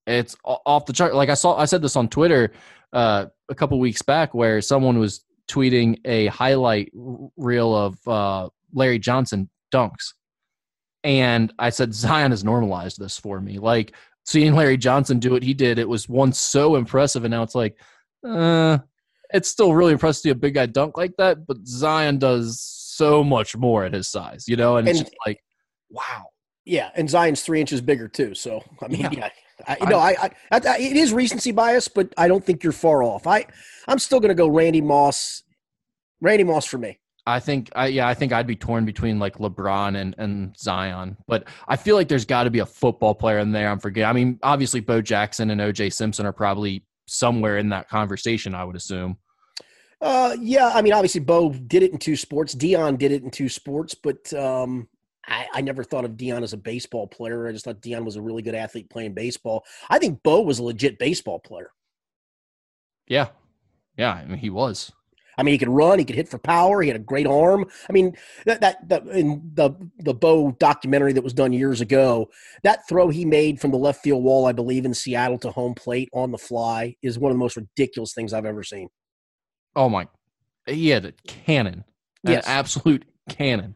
it's 0.06 0.36
off 0.44 0.86
the 0.86 0.92
chart. 0.92 1.14
Like 1.14 1.28
I 1.28 1.34
saw, 1.34 1.56
I 1.56 1.64
said 1.64 1.82
this 1.82 1.96
on 1.96 2.08
Twitter 2.08 2.52
uh, 2.92 3.26
a 3.48 3.54
couple 3.54 3.78
weeks 3.78 4.02
back, 4.02 4.32
where 4.34 4.60
someone 4.62 4.98
was 4.98 5.24
tweeting 5.48 5.98
a 6.04 6.26
highlight 6.28 6.90
reel 7.36 7.74
of 7.74 8.08
uh, 8.08 8.48
Larry 8.72 8.98
Johnson 8.98 9.50
dunks, 9.74 10.14
and 11.06 11.52
I 11.58 11.70
said 11.70 11.94
Zion 11.94 12.32
has 12.32 12.42
normalized 12.44 12.98
this 12.98 13.16
for 13.16 13.40
me. 13.40 13.58
Like 13.58 13.94
seeing 14.24 14.54
Larry 14.54 14.76
Johnson 14.76 15.20
do 15.20 15.30
what 15.30 15.44
he 15.44 15.54
did, 15.54 15.78
it 15.78 15.88
was 15.88 16.08
once 16.08 16.36
so 16.36 16.74
impressive, 16.74 17.24
and 17.24 17.30
now 17.30 17.44
it's 17.44 17.54
like, 17.54 17.78
uh, 18.26 18.78
it's 19.32 19.48
still 19.48 19.72
really 19.72 19.92
impressive 19.92 20.22
to 20.22 20.22
see 20.22 20.30
a 20.30 20.34
big 20.34 20.54
guy 20.54 20.66
dunk 20.66 20.96
like 20.98 21.12
that, 21.18 21.46
but 21.46 21.64
Zion 21.64 22.18
does 22.18 22.60
so 22.60 23.22
much 23.22 23.56
more 23.56 23.84
at 23.84 23.92
his 23.92 24.08
size, 24.08 24.48
you 24.48 24.56
know, 24.56 24.76
and, 24.78 24.88
it's 24.88 24.98
And- 24.98 25.06
just 25.06 25.16
like, 25.26 25.38
wow. 25.90 26.24
Yeah, 26.64 26.90
and 26.96 27.08
Zion's 27.08 27.42
three 27.42 27.60
inches 27.60 27.80
bigger 27.80 28.08
too. 28.08 28.34
So 28.34 28.60
I 28.82 28.88
mean, 28.88 29.00
Yeah. 29.02 29.10
yeah, 29.12 29.28
I, 29.68 29.88
no, 29.88 29.98
I, 29.98 30.16
I, 30.20 30.30
I, 30.50 30.78
it 30.78 30.96
is 30.96 31.12
recency 31.12 31.52
bias, 31.52 31.86
but 31.86 32.12
I 32.16 32.26
don't 32.26 32.44
think 32.44 32.64
you're 32.64 32.72
far 32.72 33.04
off. 33.04 33.28
I, 33.28 33.46
I'm 33.86 34.00
still 34.00 34.18
going 34.18 34.30
to 34.30 34.34
go 34.34 34.48
Randy 34.48 34.80
Moss. 34.80 35.44
Randy 36.20 36.42
Moss 36.42 36.66
for 36.66 36.78
me. 36.78 36.98
I 37.26 37.40
think, 37.40 37.70
I, 37.74 37.88
yeah, 37.88 38.06
I 38.06 38.14
think 38.14 38.32
I'd 38.32 38.46
be 38.46 38.54
torn 38.54 38.84
between 38.84 39.18
like 39.18 39.38
LeBron 39.38 39.96
and, 39.96 40.14
and 40.16 40.56
Zion, 40.56 41.16
but 41.26 41.48
I 41.66 41.76
feel 41.76 41.96
like 41.96 42.08
there's 42.08 42.24
got 42.24 42.44
to 42.44 42.50
be 42.50 42.60
a 42.60 42.66
football 42.66 43.14
player 43.14 43.38
in 43.38 43.50
there. 43.50 43.68
I'm 43.68 43.80
forgetting. 43.80 44.08
I 44.08 44.12
mean, 44.12 44.38
obviously, 44.42 44.80
Bo 44.80 45.02
Jackson 45.02 45.50
and 45.50 45.60
OJ 45.60 45.92
Simpson 45.92 46.24
are 46.24 46.32
probably 46.32 46.84
somewhere 47.06 47.58
in 47.58 47.68
that 47.70 47.88
conversation. 47.88 48.54
I 48.54 48.64
would 48.64 48.76
assume. 48.76 49.18
Uh, 50.00 50.36
yeah, 50.40 50.70
I 50.74 50.82
mean, 50.82 50.92
obviously, 50.92 51.20
Bo 51.20 51.52
did 51.52 51.82
it 51.82 51.92
in 51.92 51.98
two 51.98 52.16
sports. 52.16 52.54
Deion 52.54 52.98
did 52.98 53.12
it 53.12 53.22
in 53.22 53.30
two 53.30 53.48
sports, 53.48 53.94
but 53.94 54.32
um, 54.34 54.88
I, 55.26 55.46
I, 55.54 55.60
never 55.62 55.82
thought 55.82 56.04
of 56.04 56.12
Deion 56.12 56.42
as 56.42 56.52
a 56.52 56.58
baseball 56.58 57.06
player. 57.06 57.48
I 57.48 57.52
just 57.52 57.64
thought 57.64 57.80
Deion 57.80 58.04
was 58.04 58.16
a 58.16 58.22
really 58.22 58.42
good 58.42 58.54
athlete 58.54 58.90
playing 58.90 59.14
baseball. 59.14 59.64
I 59.88 59.98
think 59.98 60.22
Bo 60.22 60.42
was 60.42 60.58
a 60.58 60.64
legit 60.64 60.98
baseball 60.98 61.38
player. 61.38 61.70
Yeah, 63.08 63.28
yeah, 63.96 64.12
I 64.12 64.26
mean, 64.26 64.38
he 64.38 64.50
was. 64.50 64.92
I 65.38 65.42
mean, 65.42 65.52
he 65.52 65.58
could 65.58 65.68
run. 65.68 65.98
He 65.98 66.04
could 66.04 66.16
hit 66.16 66.28
for 66.28 66.38
power. 66.38 66.80
He 66.80 66.88
had 66.88 66.96
a 66.96 67.00
great 67.00 67.26
arm. 67.26 67.66
I 67.88 67.92
mean, 67.92 68.16
that 68.46 68.60
that, 68.62 68.88
that 68.88 69.06
in 69.08 69.50
the 69.54 69.72
the 69.98 70.14
Bo 70.14 70.52
documentary 70.52 71.12
that 71.12 71.24
was 71.24 71.34
done 71.34 71.52
years 71.52 71.80
ago, 71.80 72.30
that 72.62 72.88
throw 72.88 73.08
he 73.08 73.24
made 73.24 73.60
from 73.60 73.70
the 73.70 73.76
left 73.76 74.02
field 74.02 74.24
wall, 74.24 74.46
I 74.46 74.52
believe, 74.52 74.84
in 74.84 74.94
Seattle 74.94 75.38
to 75.40 75.50
home 75.50 75.74
plate 75.74 76.08
on 76.12 76.30
the 76.30 76.38
fly, 76.38 76.96
is 77.02 77.18
one 77.18 77.30
of 77.30 77.36
the 77.36 77.40
most 77.40 77.56
ridiculous 77.56 78.14
things 78.14 78.32
I've 78.32 78.46
ever 78.46 78.62
seen. 78.62 78.88
Oh 79.74 79.88
my, 79.88 80.08
he 80.66 80.88
had 80.88 81.04
a 81.04 81.12
cannon, 81.26 81.84
yes. 82.22 82.46
an 82.46 82.52
absolute 82.52 83.04
cannon. 83.28 83.74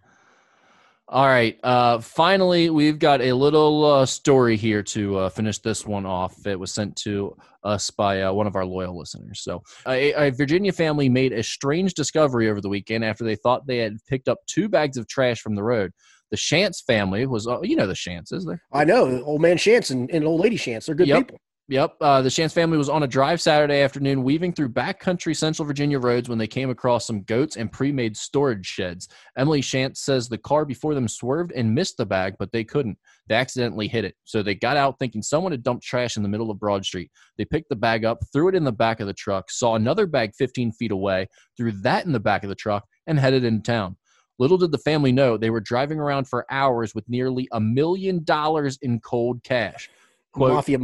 All 1.12 1.26
right. 1.26 1.58
Uh, 1.64 1.98
finally, 1.98 2.70
we've 2.70 3.00
got 3.00 3.20
a 3.20 3.32
little 3.32 3.84
uh, 3.84 4.06
story 4.06 4.56
here 4.56 4.80
to 4.84 5.18
uh, 5.18 5.28
finish 5.28 5.58
this 5.58 5.84
one 5.84 6.06
off. 6.06 6.46
It 6.46 6.56
was 6.56 6.70
sent 6.70 6.94
to 6.98 7.36
us 7.64 7.90
by 7.90 8.22
uh, 8.22 8.32
one 8.32 8.46
of 8.46 8.54
our 8.54 8.64
loyal 8.64 8.96
listeners. 8.96 9.40
So, 9.40 9.60
a, 9.88 10.12
a, 10.12 10.30
Virginia 10.30 10.70
family 10.70 11.08
made 11.08 11.32
a 11.32 11.42
strange 11.42 11.94
discovery 11.94 12.48
over 12.48 12.60
the 12.60 12.68
weekend 12.68 13.04
after 13.04 13.24
they 13.24 13.34
thought 13.34 13.66
they 13.66 13.78
had 13.78 13.96
picked 14.08 14.28
up 14.28 14.38
two 14.46 14.68
bags 14.68 14.96
of 14.96 15.08
trash 15.08 15.40
from 15.40 15.56
the 15.56 15.64
road. 15.64 15.90
The 16.30 16.36
Shantz 16.36 16.80
family 16.84 17.26
was, 17.26 17.48
uh, 17.48 17.60
you 17.60 17.74
know, 17.74 17.88
the 17.88 17.94
Shantzes. 17.94 18.46
They're, 18.46 18.62
I 18.72 18.84
know, 18.84 19.20
old 19.24 19.40
man 19.40 19.56
Shantz 19.56 19.90
and, 19.90 20.08
and 20.12 20.24
old 20.24 20.40
lady 20.40 20.56
Shantz. 20.56 20.86
They're 20.86 20.94
good 20.94 21.08
yep. 21.08 21.26
people. 21.26 21.40
Yep. 21.70 21.98
Uh, 22.00 22.20
the 22.20 22.28
Shantz 22.28 22.52
family 22.52 22.76
was 22.76 22.88
on 22.88 23.04
a 23.04 23.06
drive 23.06 23.40
Saturday 23.40 23.80
afternoon, 23.80 24.24
weaving 24.24 24.54
through 24.54 24.70
backcountry 24.70 25.36
Central 25.36 25.64
Virginia 25.64 26.00
roads 26.00 26.28
when 26.28 26.36
they 26.36 26.48
came 26.48 26.68
across 26.68 27.06
some 27.06 27.22
goats 27.22 27.56
and 27.56 27.70
pre 27.70 27.92
made 27.92 28.16
storage 28.16 28.66
sheds. 28.66 29.06
Emily 29.38 29.60
Shantz 29.60 29.98
says 29.98 30.28
the 30.28 30.36
car 30.36 30.64
before 30.64 30.96
them 30.96 31.06
swerved 31.06 31.52
and 31.52 31.72
missed 31.72 31.96
the 31.96 32.04
bag, 32.04 32.34
but 32.40 32.50
they 32.50 32.64
couldn't. 32.64 32.98
They 33.28 33.36
accidentally 33.36 33.86
hit 33.86 34.04
it. 34.04 34.16
So 34.24 34.42
they 34.42 34.56
got 34.56 34.76
out 34.76 34.98
thinking 34.98 35.22
someone 35.22 35.52
had 35.52 35.62
dumped 35.62 35.84
trash 35.84 36.16
in 36.16 36.24
the 36.24 36.28
middle 36.28 36.50
of 36.50 36.58
Broad 36.58 36.84
Street. 36.84 37.08
They 37.38 37.44
picked 37.44 37.68
the 37.68 37.76
bag 37.76 38.04
up, 38.04 38.18
threw 38.32 38.48
it 38.48 38.56
in 38.56 38.64
the 38.64 38.72
back 38.72 38.98
of 38.98 39.06
the 39.06 39.14
truck, 39.14 39.48
saw 39.48 39.76
another 39.76 40.08
bag 40.08 40.32
15 40.36 40.72
feet 40.72 40.90
away, 40.90 41.28
threw 41.56 41.70
that 41.82 42.04
in 42.04 42.10
the 42.10 42.18
back 42.18 42.42
of 42.42 42.48
the 42.48 42.56
truck, 42.56 42.84
and 43.06 43.16
headed 43.16 43.44
into 43.44 43.62
town. 43.62 43.96
Little 44.40 44.58
did 44.58 44.72
the 44.72 44.78
family 44.78 45.12
know 45.12 45.36
they 45.36 45.50
were 45.50 45.60
driving 45.60 46.00
around 46.00 46.26
for 46.26 46.46
hours 46.50 46.96
with 46.96 47.08
nearly 47.08 47.46
a 47.52 47.60
million 47.60 48.24
dollars 48.24 48.76
in 48.82 48.98
cold 48.98 49.44
cash. 49.44 49.88
Quote, 50.32 50.52
Mafia 50.54 50.78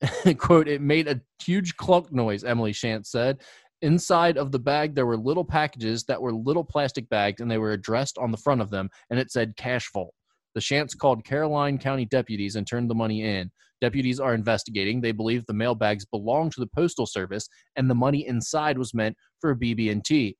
quote, 0.38 0.68
it 0.68 0.80
made 0.80 1.08
a 1.08 1.20
huge 1.42 1.76
clunk 1.76 2.12
noise, 2.12 2.44
Emily 2.44 2.72
Shantz 2.72 3.06
said. 3.06 3.40
Inside 3.82 4.38
of 4.38 4.50
the 4.50 4.58
bag, 4.58 4.94
there 4.94 5.06
were 5.06 5.16
little 5.16 5.44
packages 5.44 6.04
that 6.04 6.20
were 6.20 6.32
little 6.32 6.64
plastic 6.64 7.08
bags, 7.08 7.40
and 7.40 7.50
they 7.50 7.58
were 7.58 7.72
addressed 7.72 8.18
on 8.18 8.30
the 8.30 8.36
front 8.36 8.60
of 8.60 8.70
them, 8.70 8.88
and 9.10 9.20
it 9.20 9.30
said 9.30 9.56
cash 9.56 9.90
vault. 9.92 10.14
The 10.54 10.60
Shantz 10.60 10.96
called 10.96 11.24
Caroline 11.24 11.78
County 11.78 12.04
deputies 12.04 12.56
and 12.56 12.66
turned 12.66 12.90
the 12.90 12.94
money 12.94 13.22
in. 13.22 13.50
Deputies 13.80 14.18
are 14.18 14.34
investigating. 14.34 15.00
They 15.00 15.12
believe 15.12 15.46
the 15.46 15.52
mail 15.52 15.76
bags 15.76 16.04
belong 16.04 16.50
to 16.50 16.60
the 16.60 16.66
Postal 16.66 17.06
Service, 17.06 17.48
and 17.76 17.88
the 17.88 17.94
money 17.94 18.26
inside 18.26 18.78
was 18.78 18.94
meant 18.94 19.16
for 19.40 19.54
BB&T. 19.54 20.36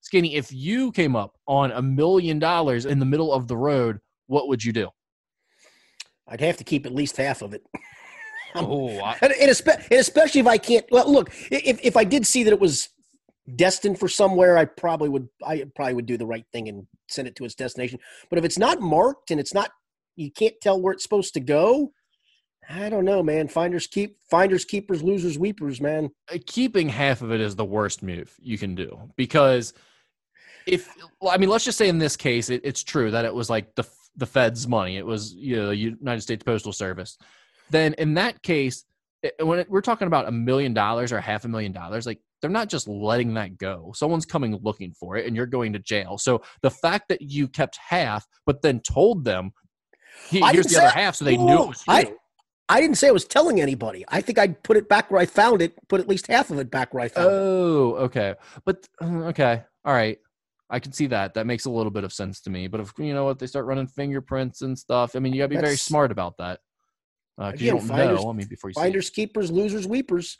Skinny, 0.00 0.34
if 0.34 0.50
you 0.52 0.90
came 0.92 1.14
up 1.14 1.36
on 1.46 1.70
a 1.72 1.82
million 1.82 2.38
dollars 2.38 2.86
in 2.86 2.98
the 2.98 3.04
middle 3.04 3.32
of 3.32 3.46
the 3.46 3.56
road, 3.56 3.98
what 4.26 4.48
would 4.48 4.64
you 4.64 4.72
do? 4.72 4.88
I'd 6.26 6.40
have 6.40 6.56
to 6.56 6.64
keep 6.64 6.86
at 6.86 6.94
least 6.94 7.16
half 7.16 7.42
of 7.42 7.54
it. 7.54 7.62
oh, 8.54 8.98
I, 8.98 9.16
and, 9.22 9.32
and, 9.32 9.50
especially 9.50 10.40
if 10.40 10.46
I 10.46 10.58
can't. 10.58 10.86
Well, 10.90 11.10
look, 11.10 11.30
if 11.50 11.80
if 11.82 11.96
I 11.96 12.04
did 12.04 12.26
see 12.26 12.44
that 12.44 12.52
it 12.52 12.60
was 12.60 12.88
destined 13.56 13.98
for 13.98 14.08
somewhere, 14.08 14.56
I 14.56 14.64
probably 14.64 15.08
would. 15.08 15.28
I 15.44 15.64
probably 15.74 15.94
would 15.94 16.06
do 16.06 16.16
the 16.16 16.26
right 16.26 16.44
thing 16.52 16.68
and 16.68 16.86
send 17.08 17.28
it 17.28 17.36
to 17.36 17.44
its 17.44 17.54
destination. 17.54 17.98
But 18.28 18.38
if 18.38 18.44
it's 18.44 18.58
not 18.58 18.80
marked 18.80 19.30
and 19.30 19.40
it's 19.40 19.54
not, 19.54 19.70
you 20.16 20.30
can't 20.30 20.54
tell 20.60 20.80
where 20.80 20.92
it's 20.92 21.02
supposed 21.02 21.34
to 21.34 21.40
go. 21.40 21.92
I 22.68 22.88
don't 22.88 23.04
know, 23.04 23.22
man. 23.22 23.48
Finders 23.48 23.86
keep 23.86 24.18
finders 24.30 24.64
keepers, 24.64 25.02
losers 25.02 25.38
weepers, 25.38 25.80
man. 25.80 26.10
Uh, 26.32 26.38
keeping 26.46 26.88
half 26.88 27.22
of 27.22 27.32
it 27.32 27.40
is 27.40 27.56
the 27.56 27.64
worst 27.64 28.02
move 28.02 28.34
you 28.40 28.58
can 28.58 28.74
do 28.74 29.10
because 29.16 29.72
if 30.66 30.88
I 31.28 31.38
mean, 31.38 31.48
let's 31.48 31.64
just 31.64 31.78
say 31.78 31.88
in 31.88 31.98
this 31.98 32.16
case, 32.16 32.50
it, 32.50 32.60
it's 32.64 32.84
true 32.84 33.10
that 33.10 33.24
it 33.24 33.34
was 33.34 33.50
like 33.50 33.74
the 33.74 33.84
the 34.16 34.26
Fed's 34.26 34.68
money. 34.68 34.98
It 34.98 35.06
was 35.06 35.32
you 35.32 35.56
know 35.56 35.68
the 35.68 35.76
United 35.76 36.20
States 36.20 36.44
Postal 36.44 36.72
Service 36.72 37.18
then 37.70 37.94
in 37.94 38.14
that 38.14 38.42
case, 38.42 38.84
when 39.40 39.64
we're 39.68 39.80
talking 39.80 40.06
about 40.06 40.28
a 40.28 40.32
million 40.32 40.72
dollars 40.72 41.12
or 41.12 41.20
half 41.20 41.44
a 41.44 41.48
million 41.48 41.72
dollars, 41.72 42.06
like 42.06 42.20
they're 42.40 42.50
not 42.50 42.68
just 42.68 42.88
letting 42.88 43.34
that 43.34 43.58
go. 43.58 43.92
Someone's 43.94 44.24
coming 44.24 44.58
looking 44.62 44.92
for 44.92 45.16
it 45.16 45.26
and 45.26 45.36
you're 45.36 45.46
going 45.46 45.72
to 45.74 45.78
jail. 45.78 46.18
So 46.18 46.42
the 46.62 46.70
fact 46.70 47.08
that 47.08 47.20
you 47.20 47.48
kept 47.48 47.76
half, 47.76 48.26
but 48.46 48.62
then 48.62 48.80
told 48.80 49.24
them, 49.24 49.52
here's 50.28 50.66
the 50.66 50.78
other 50.78 50.88
half, 50.90 51.16
so 51.16 51.24
they 51.24 51.36
knew 51.36 51.62
it 51.62 51.68
was 51.68 51.84
you. 51.86 51.92
I, 51.92 52.12
I 52.68 52.80
didn't 52.80 52.96
say 52.96 53.08
I 53.08 53.12
was 53.12 53.24
telling 53.24 53.60
anybody. 53.60 54.04
I 54.08 54.20
think 54.20 54.38
I'd 54.38 54.62
put 54.62 54.76
it 54.76 54.88
back 54.88 55.10
where 55.10 55.20
I 55.20 55.26
found 55.26 55.60
it, 55.60 55.74
put 55.88 56.00
at 56.00 56.08
least 56.08 56.28
half 56.28 56.50
of 56.50 56.58
it 56.58 56.70
back 56.70 56.94
where 56.94 57.04
I 57.04 57.08
found 57.08 57.28
oh, 57.28 57.32
it. 57.32 57.34
Oh, 57.36 57.96
okay. 58.04 58.34
But, 58.64 58.88
uh, 59.02 59.24
okay. 59.26 59.64
All 59.84 59.92
right. 59.92 60.18
I 60.70 60.78
can 60.78 60.92
see 60.92 61.08
that. 61.08 61.34
That 61.34 61.46
makes 61.46 61.64
a 61.64 61.70
little 61.70 61.90
bit 61.90 62.04
of 62.04 62.12
sense 62.12 62.40
to 62.42 62.50
me. 62.50 62.68
But 62.68 62.80
if 62.80 62.92
you 62.96 63.12
know 63.12 63.24
what, 63.24 63.40
they 63.40 63.48
start 63.48 63.66
running 63.66 63.88
fingerprints 63.88 64.62
and 64.62 64.78
stuff. 64.78 65.16
I 65.16 65.18
mean, 65.18 65.32
you 65.32 65.40
got 65.40 65.46
to 65.46 65.48
be 65.48 65.56
That's, 65.56 65.66
very 65.66 65.76
smart 65.76 66.12
about 66.12 66.36
that. 66.38 66.60
Uh, 67.38 67.52
Again, 67.54 67.64
you 67.64 67.70
don't 67.72 67.88
finders, 67.88 68.22
know. 68.22 68.30
I 68.30 68.32
mean, 68.32 68.46
before 68.48 68.70
you 68.70 68.74
finders, 68.74 69.10
keepers, 69.10 69.50
losers, 69.50 69.86
weepers. 69.86 70.38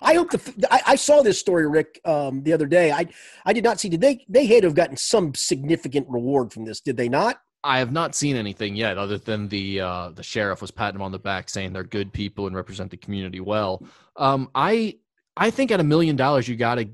I 0.00 0.14
hope 0.14 0.30
the 0.30 0.68
I, 0.70 0.80
I, 0.88 0.96
saw 0.96 1.22
this 1.22 1.38
story, 1.38 1.68
Rick, 1.68 2.00
um, 2.04 2.42
the 2.42 2.52
other 2.52 2.66
day. 2.66 2.92
I 2.92 3.06
I 3.44 3.52
did 3.52 3.64
not 3.64 3.80
see. 3.80 3.88
Did 3.88 4.00
they 4.00 4.24
they 4.28 4.46
had 4.46 4.62
to 4.62 4.68
have 4.68 4.74
gotten 4.74 4.96
some 4.96 5.34
significant 5.34 6.08
reward 6.08 6.52
from 6.52 6.64
this? 6.64 6.80
Did 6.80 6.96
they 6.96 7.08
not? 7.08 7.40
I 7.64 7.78
have 7.78 7.92
not 7.92 8.14
seen 8.14 8.36
anything 8.36 8.74
yet, 8.74 8.98
other 8.98 9.18
than 9.18 9.48
the 9.48 9.80
uh, 9.80 10.10
the 10.10 10.22
sheriff 10.22 10.60
was 10.60 10.70
patting 10.70 10.94
them 10.94 11.02
on 11.02 11.12
the 11.12 11.18
back, 11.18 11.48
saying 11.48 11.72
they're 11.72 11.84
good 11.84 12.12
people 12.12 12.46
and 12.46 12.56
represent 12.56 12.90
the 12.90 12.96
community 12.96 13.40
well. 13.40 13.84
Um, 14.16 14.50
I 14.54 14.98
I 15.36 15.50
think 15.50 15.70
at 15.70 15.80
a 15.80 15.84
million 15.84 16.16
dollars, 16.16 16.48
you 16.48 16.56
gotta 16.56 16.88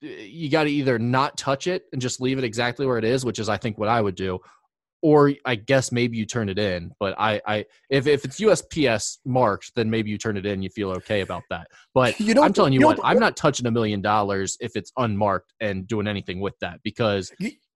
you 0.00 0.48
gotta 0.48 0.68
either 0.68 0.98
not 0.98 1.36
touch 1.36 1.66
it 1.66 1.84
and 1.92 2.00
just 2.00 2.20
leave 2.20 2.38
it 2.38 2.44
exactly 2.44 2.86
where 2.86 2.98
it 2.98 3.04
is, 3.04 3.24
which 3.24 3.38
is 3.38 3.48
I 3.48 3.56
think 3.58 3.76
what 3.78 3.88
I 3.88 4.00
would 4.00 4.14
do, 4.14 4.40
or 5.06 5.32
I 5.44 5.54
guess 5.54 5.92
maybe 5.92 6.16
you 6.16 6.26
turn 6.26 6.48
it 6.48 6.58
in. 6.58 6.90
But 6.98 7.14
I, 7.16 7.40
I 7.46 7.64
if, 7.90 8.08
if 8.08 8.24
it's 8.24 8.40
USPS 8.40 9.18
marked, 9.24 9.70
then 9.76 9.88
maybe 9.88 10.10
you 10.10 10.18
turn 10.18 10.36
it 10.36 10.44
in. 10.44 10.62
You 10.62 10.68
feel 10.68 10.90
okay 10.94 11.20
about 11.20 11.44
that. 11.48 11.68
But 11.94 12.18
you 12.18 12.34
know, 12.34 12.42
I'm 12.42 12.52
telling 12.52 12.72
you, 12.72 12.80
you 12.80 12.86
what, 12.86 12.98
I'm 13.04 13.20
not 13.20 13.36
touching 13.36 13.66
a 13.66 13.70
million 13.70 14.00
dollars 14.02 14.56
if 14.60 14.74
it's 14.74 14.90
unmarked 14.96 15.52
and 15.60 15.86
doing 15.86 16.08
anything 16.08 16.40
with 16.40 16.58
that 16.58 16.80
because 16.82 17.32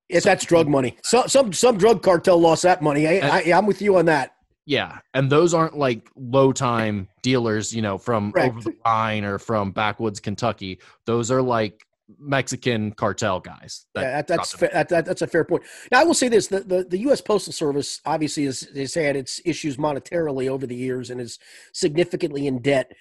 if 0.09 0.25
that's 0.25 0.45
drug 0.45 0.67
money. 0.67 0.97
So, 1.05 1.29
some 1.29 1.53
some 1.53 1.79
drug 1.79 2.03
cartel 2.03 2.37
lost 2.37 2.65
that 2.65 2.83
money. 2.83 3.07
I, 3.07 3.13
and, 3.13 3.31
I, 3.31 3.57
I'm 3.57 3.65
with 3.65 3.81
you 3.81 3.97
on 3.97 4.07
that. 4.07 4.33
Yeah, 4.67 4.99
and 5.15 5.31
those 5.31 5.55
aren't 5.55 5.79
like 5.79 6.11
low 6.17 6.51
time 6.51 7.07
dealers, 7.23 7.73
you 7.73 7.81
know, 7.81 7.97
from 7.97 8.33
Correct. 8.33 8.57
over 8.57 8.61
the 8.61 8.75
line 8.85 9.23
or 9.23 9.39
from 9.39 9.71
backwoods 9.71 10.19
Kentucky. 10.19 10.81
Those 11.07 11.31
are 11.31 11.43
like 11.43 11.87
Mexican 12.19 12.93
cartel 12.93 13.41
guys. 13.41 13.87
That 13.95 14.03
yeah, 14.03 14.17
that, 14.17 14.27
that's 14.27 14.53
fair, 14.53 14.71
that, 14.73 14.89
that, 14.89 15.05
that's 15.05 15.23
a 15.23 15.27
fair 15.27 15.45
point. 15.45 15.63
Now, 15.91 16.01
I 16.01 16.05
will 16.05 16.15
say 16.15 16.29
this: 16.29 16.49
the, 16.49 16.61
the, 16.61 16.85
the 16.85 16.99
U.S. 16.99 17.21
Postal 17.21 17.53
Service 17.53 18.01
obviously 18.05 18.45
has, 18.45 18.61
has 18.75 18.95
had 18.95 19.17
its 19.17 19.41
issues 19.45 19.77
monetarily 19.77 20.49
over 20.49 20.67
the 20.67 20.75
years 20.75 21.11
and 21.11 21.21
is 21.21 21.39
significantly 21.73 22.47
in 22.47 22.61
debt. 22.61 22.93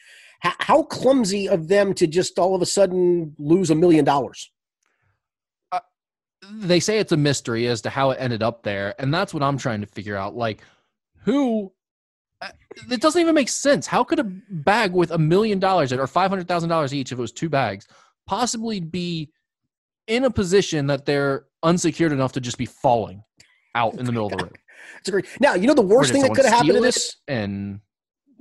How, 0.42 0.54
how 0.60 0.84
clumsy 0.84 1.48
of 1.50 1.68
them 1.68 1.94
to 1.96 2.08
just 2.08 2.40
all 2.40 2.56
of 2.56 2.62
a 2.62 2.66
sudden 2.66 3.36
lose 3.38 3.70
a 3.70 3.76
million 3.76 4.06
dollars? 4.06 4.52
Uh, 5.72 5.80
they 6.54 6.80
say 6.80 7.00
it's 7.00 7.12
a 7.12 7.18
mystery 7.18 7.68
as 7.68 7.82
to 7.82 7.90
how 7.90 8.12
it 8.12 8.18
ended 8.20 8.44
up 8.44 8.64
there, 8.64 8.96
and 9.00 9.14
that's 9.14 9.34
what 9.34 9.44
I'm 9.44 9.58
trying 9.58 9.82
to 9.82 9.88
figure 9.88 10.16
out. 10.16 10.36
Like, 10.36 10.62
who 11.26 11.72
uh, 12.42 12.50
it 12.90 13.02
doesn't 13.02 13.22
even 13.22 13.36
make 13.36 13.50
sense. 13.50 13.86
How 13.86 14.04
could 14.04 14.20
a 14.20 14.24
bag 14.24 14.94
with 14.94 15.12
a 15.12 15.18
million 15.18 15.60
dollars 15.60 15.92
or 15.92 16.08
five 16.08 16.30
hundred 16.30 16.48
thousand 16.48 16.70
dollars 16.70 16.94
each, 16.94 17.12
if 17.12 17.20
it 17.20 17.22
was 17.22 17.32
two 17.32 17.50
bags, 17.50 17.88
possibly 18.30 18.80
be 18.80 19.32
in 20.08 20.24
a 20.24 20.30
position 20.30 20.86
that 20.86 21.06
they're 21.06 21.46
unsecured 21.64 22.12
enough 22.12 22.32
to 22.34 22.40
just 22.40 22.60
be 22.60 22.66
falling 22.68 23.24
out 23.74 23.96
in 23.96 24.06
the 24.06 24.12
middle 24.12 24.28
of 24.28 24.38
the 24.38 24.44
road. 24.44 24.58
It's 25.02 25.10
great. 25.10 25.26
Now, 25.40 25.54
you 25.54 25.68
know 25.68 25.74
the 25.74 25.82
worst 25.82 26.12
thing 26.12 26.24
that 26.24 26.34
could 26.34 26.46
have 26.46 26.54
happened 26.54 26.76
to 26.76 26.82
this 26.82 27.18
and 27.28 27.80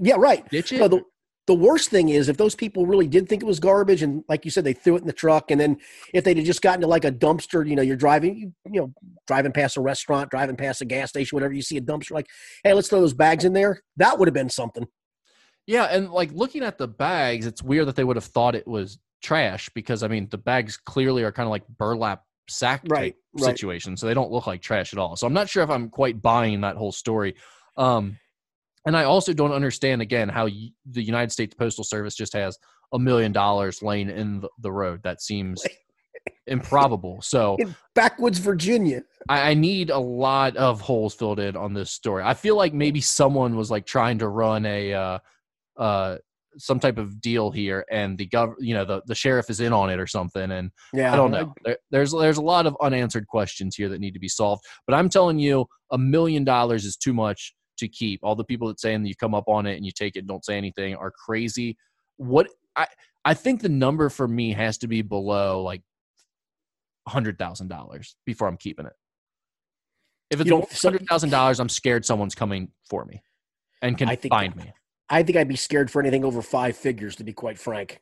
yeah, 0.01 0.15
right. 0.17 0.49
Ditch 0.49 0.73
it? 0.73 0.79
No, 0.79 0.89
the, 0.89 1.03
the 1.47 1.55
worst 1.55 1.91
thing 1.91 2.09
is 2.09 2.29
if 2.29 2.37
those 2.37 2.55
people 2.55 2.87
really 2.87 3.07
did 3.07 3.29
think 3.29 3.43
it 3.43 3.47
was 3.47 3.61
garbage 3.61 4.03
and 4.03 4.25
like 4.29 4.45
you 4.45 4.51
said 4.51 4.65
they 4.65 4.73
threw 4.73 4.97
it 4.97 5.01
in 5.01 5.07
the 5.07 5.13
truck 5.13 5.51
and 5.51 5.61
then 5.61 5.77
if 6.15 6.25
they'd 6.25 6.43
just 6.45 6.63
gotten 6.63 6.81
to 6.81 6.87
like 6.87 7.05
a 7.05 7.13
dumpster 7.13 7.69
you 7.69 7.75
know 7.75 7.83
you're 7.83 7.97
driving 7.97 8.37
you, 8.37 8.53
you 8.71 8.81
know 8.81 8.93
driving 9.27 9.53
past 9.53 9.77
a 9.77 9.81
restaurant 9.81 10.31
driving 10.31 10.57
past 10.57 10.81
a 10.81 10.85
gas 10.85 11.09
station 11.11 11.37
whatever 11.37 11.53
you 11.53 11.63
see 11.63 11.77
a 11.77 11.81
dumpster 11.81 12.13
like 12.13 12.27
hey 12.65 12.73
let's 12.73 12.89
throw 12.89 13.01
those 13.01 13.15
bags 13.15 13.45
in 13.45 13.53
there 13.53 13.83
that 13.97 14.19
would 14.19 14.29
have 14.29 14.35
been 14.35 14.51
something 14.51 14.87
Yeah, 15.67 15.85
and 15.85 16.11
like 16.11 16.33
looking 16.33 16.63
at 16.63 16.79
the 16.79 16.89
bags, 16.89 17.47
it's 17.47 17.63
weird 17.63 17.89
that 17.89 17.97
they 17.97 18.05
would 18.05 18.17
have 18.17 18.25
thought 18.25 18.55
it 18.55 18.67
was 18.67 18.99
trash 19.23 19.69
because 19.75 20.03
I 20.03 20.09
mean 20.09 20.29
the 20.31 20.39
bags 20.39 20.77
clearly 20.77 21.23
are 21.23 21.33
kind 21.33 21.47
of 21.47 21.51
like 21.51 21.67
burlap 21.69 22.25
sack 22.49 22.87
Right, 22.89 23.13
type 23.13 23.17
right. 23.35 23.45
situation, 23.59 23.97
so 23.97 24.07
they 24.07 24.15
don't 24.15 24.31
look 24.31 24.47
like 24.47 24.63
trash 24.63 24.93
at 24.93 24.99
all. 24.99 25.17
So 25.17 25.27
I'm 25.27 25.33
not 25.33 25.49
sure 25.49 25.63
if 25.63 25.71
I'm 25.71 25.91
quite 25.91 26.23
buying 26.23 26.61
that 26.63 26.77
whole 26.77 26.93
story. 26.93 27.35
Um, 27.77 28.19
and 28.87 28.97
I 28.97 29.05
also 29.05 29.33
don't 29.33 29.53
understand 29.53 30.01
again 30.03 30.29
how 30.29 30.45
y- 30.47 30.71
the 30.87 31.03
United 31.03 31.31
States 31.31 31.55
Postal 31.55 31.85
Service 31.85 32.15
just 32.15 32.33
has 32.33 32.59
a 32.93 32.99
million 32.99 33.33
dollars 33.33 33.83
laying 33.83 34.09
in 34.09 34.41
the, 34.41 34.49
the 34.61 34.73
road. 34.73 35.03
That 35.03 35.21
seems 35.21 35.63
improbable. 36.47 37.21
So 37.21 37.57
In 37.59 37.75
backwoods 37.95 38.39
Virginia. 38.39 39.03
I, 39.29 39.51
I 39.51 39.55
need 39.55 39.91
a 39.91 39.99
lot 39.99 40.57
of 40.57 40.81
holes 40.81 41.15
filled 41.15 41.39
in 41.41 41.57
on 41.57 41.75
this 41.75 41.91
story. 41.91 42.23
I 42.25 42.35
feel 42.35 42.57
like 42.57 42.73
maybe 42.73 43.01
someone 43.01 43.57
was 43.57 43.71
like 43.71 43.85
trying 43.85 44.19
to 44.21 44.29
run 44.29 44.65
a 44.65 44.95
uh, 44.95 45.19
uh, 45.77 46.17
some 46.59 46.81
type 46.81 46.99
of 46.99 47.21
deal 47.21 47.51
here, 47.51 47.85
and 47.91 48.19
the 48.19 48.27
gov, 48.29 48.55
you 48.59 48.75
know, 48.75 48.85
the, 48.85 49.03
the 49.07 49.15
sheriff 49.15 49.49
is 49.51 49.61
in 49.61 49.73
on 49.73 49.91
it 49.91 49.99
or 50.01 50.07
something. 50.07 50.51
And 50.51 50.71
Yeah, 50.93 51.13
I 51.13 51.17
don't 51.17 51.31
know. 51.31 51.55
There, 51.65 51.79
there's 51.91 52.13
there's 52.13 52.39
a 52.39 52.43
lot 52.43 52.67
of 52.67 52.77
unanswered 52.83 53.27
questions 53.27 53.77
here 53.77 53.89
that 53.89 54.01
need 54.01 54.15
to 54.15 54.21
be 54.21 54.29
solved. 54.29 54.65
But 54.87 54.95
I'm 54.95 55.09
telling 55.09 55.39
you, 55.39 55.67
a 55.91 55.99
million 55.99 56.45
dollars 56.45 56.85
is 56.85 56.97
too 56.97 57.15
much 57.15 57.55
to 57.79 57.89
keep. 57.89 58.21
All 58.23 58.35
the 58.35 58.45
people 58.45 58.69
that 58.69 58.81
saying 58.81 59.03
that 59.03 59.09
you 59.09 59.15
come 59.15 59.35
up 59.35 59.45
on 59.49 59.67
it 59.67 59.77
and 59.77 59.87
you 59.87 59.93
take 59.93 60.17
it, 60.17 60.21
and 60.21 60.29
don't 60.29 60.45
say 60.45 60.57
anything, 60.57 60.95
are 60.97 61.11
crazy. 61.13 61.77
What 62.17 62.49
I 62.77 62.87
I 63.25 63.35
think 63.35 63.61
the 63.63 63.69
number 63.69 64.09
for 64.09 64.27
me 64.27 64.53
has 64.53 64.79
to 64.79 64.89
be 64.89 65.03
below 65.03 65.63
like 65.63 65.83
hundred 67.07 67.39
thousand 67.39 67.69
dollars 67.69 68.17
before 68.27 68.49
I'm 68.49 68.57
keeping 68.57 68.87
it. 68.87 68.93
If 70.31 70.41
it's 70.41 70.51
You 70.51 70.67
hundred 70.83 71.07
thousand 71.09 71.31
dollars, 71.31 71.59
I'm 71.61 71.69
scared 71.71 72.05
someone's 72.05 72.35
coming 72.35 72.71
for 72.91 73.05
me 73.05 73.23
and 73.81 73.97
can 73.97 74.09
I 74.09 74.17
think- 74.17 74.33
find 74.33 74.55
me. 74.57 74.73
I 75.11 75.23
think 75.23 75.37
I'd 75.37 75.49
be 75.49 75.57
scared 75.57 75.91
for 75.91 76.01
anything 76.01 76.25
over 76.25 76.43
five 76.43 76.77
figures, 76.77 77.17
to 77.17 77.25
be 77.25 77.33
quite 77.33 77.59
frank. 77.59 78.01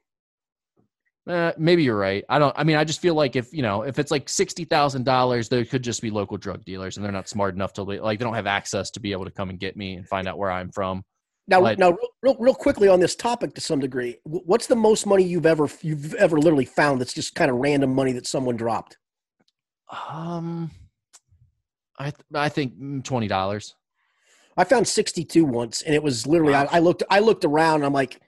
Eh, 1.28 1.52
maybe 1.58 1.82
you're 1.82 1.98
right. 1.98 2.24
I 2.28 2.38
don't. 2.38 2.54
I 2.56 2.62
mean, 2.62 2.76
I 2.76 2.84
just 2.84 3.00
feel 3.00 3.14
like 3.14 3.34
if 3.34 3.52
you 3.52 3.62
know, 3.62 3.82
if 3.82 3.98
it's 3.98 4.10
like 4.12 4.28
sixty 4.28 4.64
thousand 4.64 5.04
dollars, 5.04 5.48
there 5.48 5.64
could 5.64 5.82
just 5.82 6.00
be 6.00 6.10
local 6.10 6.36
drug 6.36 6.64
dealers, 6.64 6.96
and 6.96 7.04
they're 7.04 7.12
not 7.12 7.28
smart 7.28 7.54
enough 7.54 7.72
to 7.74 7.82
like 7.82 8.18
they 8.18 8.24
don't 8.24 8.34
have 8.34 8.46
access 8.46 8.90
to 8.92 9.00
be 9.00 9.10
able 9.12 9.24
to 9.24 9.30
come 9.32 9.50
and 9.50 9.58
get 9.58 9.76
me 9.76 9.94
and 9.94 10.08
find 10.08 10.28
out 10.28 10.38
where 10.38 10.50
I'm 10.50 10.70
from. 10.70 11.02
Now, 11.48 11.60
Like- 11.60 11.78
now, 11.78 11.90
real, 11.90 12.08
real, 12.22 12.36
real 12.40 12.54
quickly 12.54 12.88
on 12.88 12.98
this 12.98 13.14
topic, 13.14 13.54
to 13.54 13.60
some 13.60 13.78
degree, 13.78 14.16
what's 14.24 14.66
the 14.66 14.74
most 14.74 15.06
money 15.06 15.22
you've 15.24 15.46
ever 15.46 15.68
you've 15.82 16.14
ever 16.14 16.38
literally 16.38 16.64
found 16.64 17.00
that's 17.00 17.14
just 17.14 17.34
kind 17.34 17.50
of 17.50 17.56
random 17.58 17.94
money 17.94 18.12
that 18.12 18.26
someone 18.26 18.56
dropped? 18.56 18.96
Um, 20.08 20.70
I 21.98 22.10
th- 22.10 22.24
I 22.34 22.48
think 22.48 22.78
mm, 22.78 23.02
twenty 23.02 23.26
dollars. 23.28 23.74
I 24.56 24.64
found 24.64 24.88
62 24.88 25.44
once, 25.44 25.82
and 25.82 25.94
it 25.94 26.02
was 26.02 26.26
literally 26.26 26.54
I, 26.54 26.64
I 26.64 26.78
looked 26.78 27.02
I 27.10 27.20
looked 27.20 27.44
around. 27.44 27.76
And 27.76 27.86
I'm 27.86 27.92
like, 27.92 28.20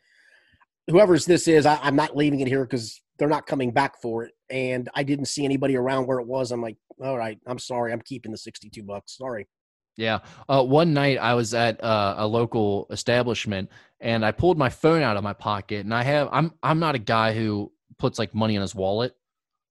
whoever's 0.88 1.24
this 1.26 1.48
is, 1.48 1.66
I, 1.66 1.78
I'm 1.82 1.96
not 1.96 2.16
leaving 2.16 2.40
it 2.40 2.48
here 2.48 2.64
because 2.64 3.00
they're 3.18 3.28
not 3.28 3.46
coming 3.46 3.72
back 3.72 4.00
for 4.00 4.24
it, 4.24 4.32
and 4.50 4.88
I 4.94 5.02
didn't 5.02 5.26
see 5.26 5.44
anybody 5.44 5.76
around 5.76 6.06
where 6.06 6.18
it 6.18 6.26
was. 6.26 6.52
I'm 6.52 6.62
like, 6.62 6.76
all 7.02 7.16
right, 7.16 7.38
I'm 7.46 7.59
sorry, 7.59 7.92
I'm 7.92 8.02
keeping 8.02 8.32
the 8.32 8.38
62 8.38 8.82
bucks. 8.82 9.16
Sorry. 9.16 9.46
Yeah. 9.96 10.20
Uh, 10.48 10.62
one 10.62 10.94
night 10.94 11.18
I 11.18 11.34
was 11.34 11.55
at 11.55 11.82
uh, 11.82 12.14
a 12.18 12.26
local 12.26 12.86
establishment 12.90 13.68
and 14.00 14.24
I 14.24 14.30
pulled 14.30 14.56
my 14.56 14.68
phone 14.68 15.02
out 15.02 15.16
of 15.16 15.24
my 15.24 15.32
pocket 15.32 15.84
and 15.84 15.92
I 15.92 16.05
have 16.05 16.28
I'm 16.30 16.52
I'm 16.62 16.78
not 16.78 16.94
a 16.94 17.00
guy 17.00 17.34
who 17.34 17.72
puts 17.98 18.16
like 18.16 18.32
money 18.32 18.55
in 18.55 18.62
his 18.62 18.76
wallet. 18.76 19.16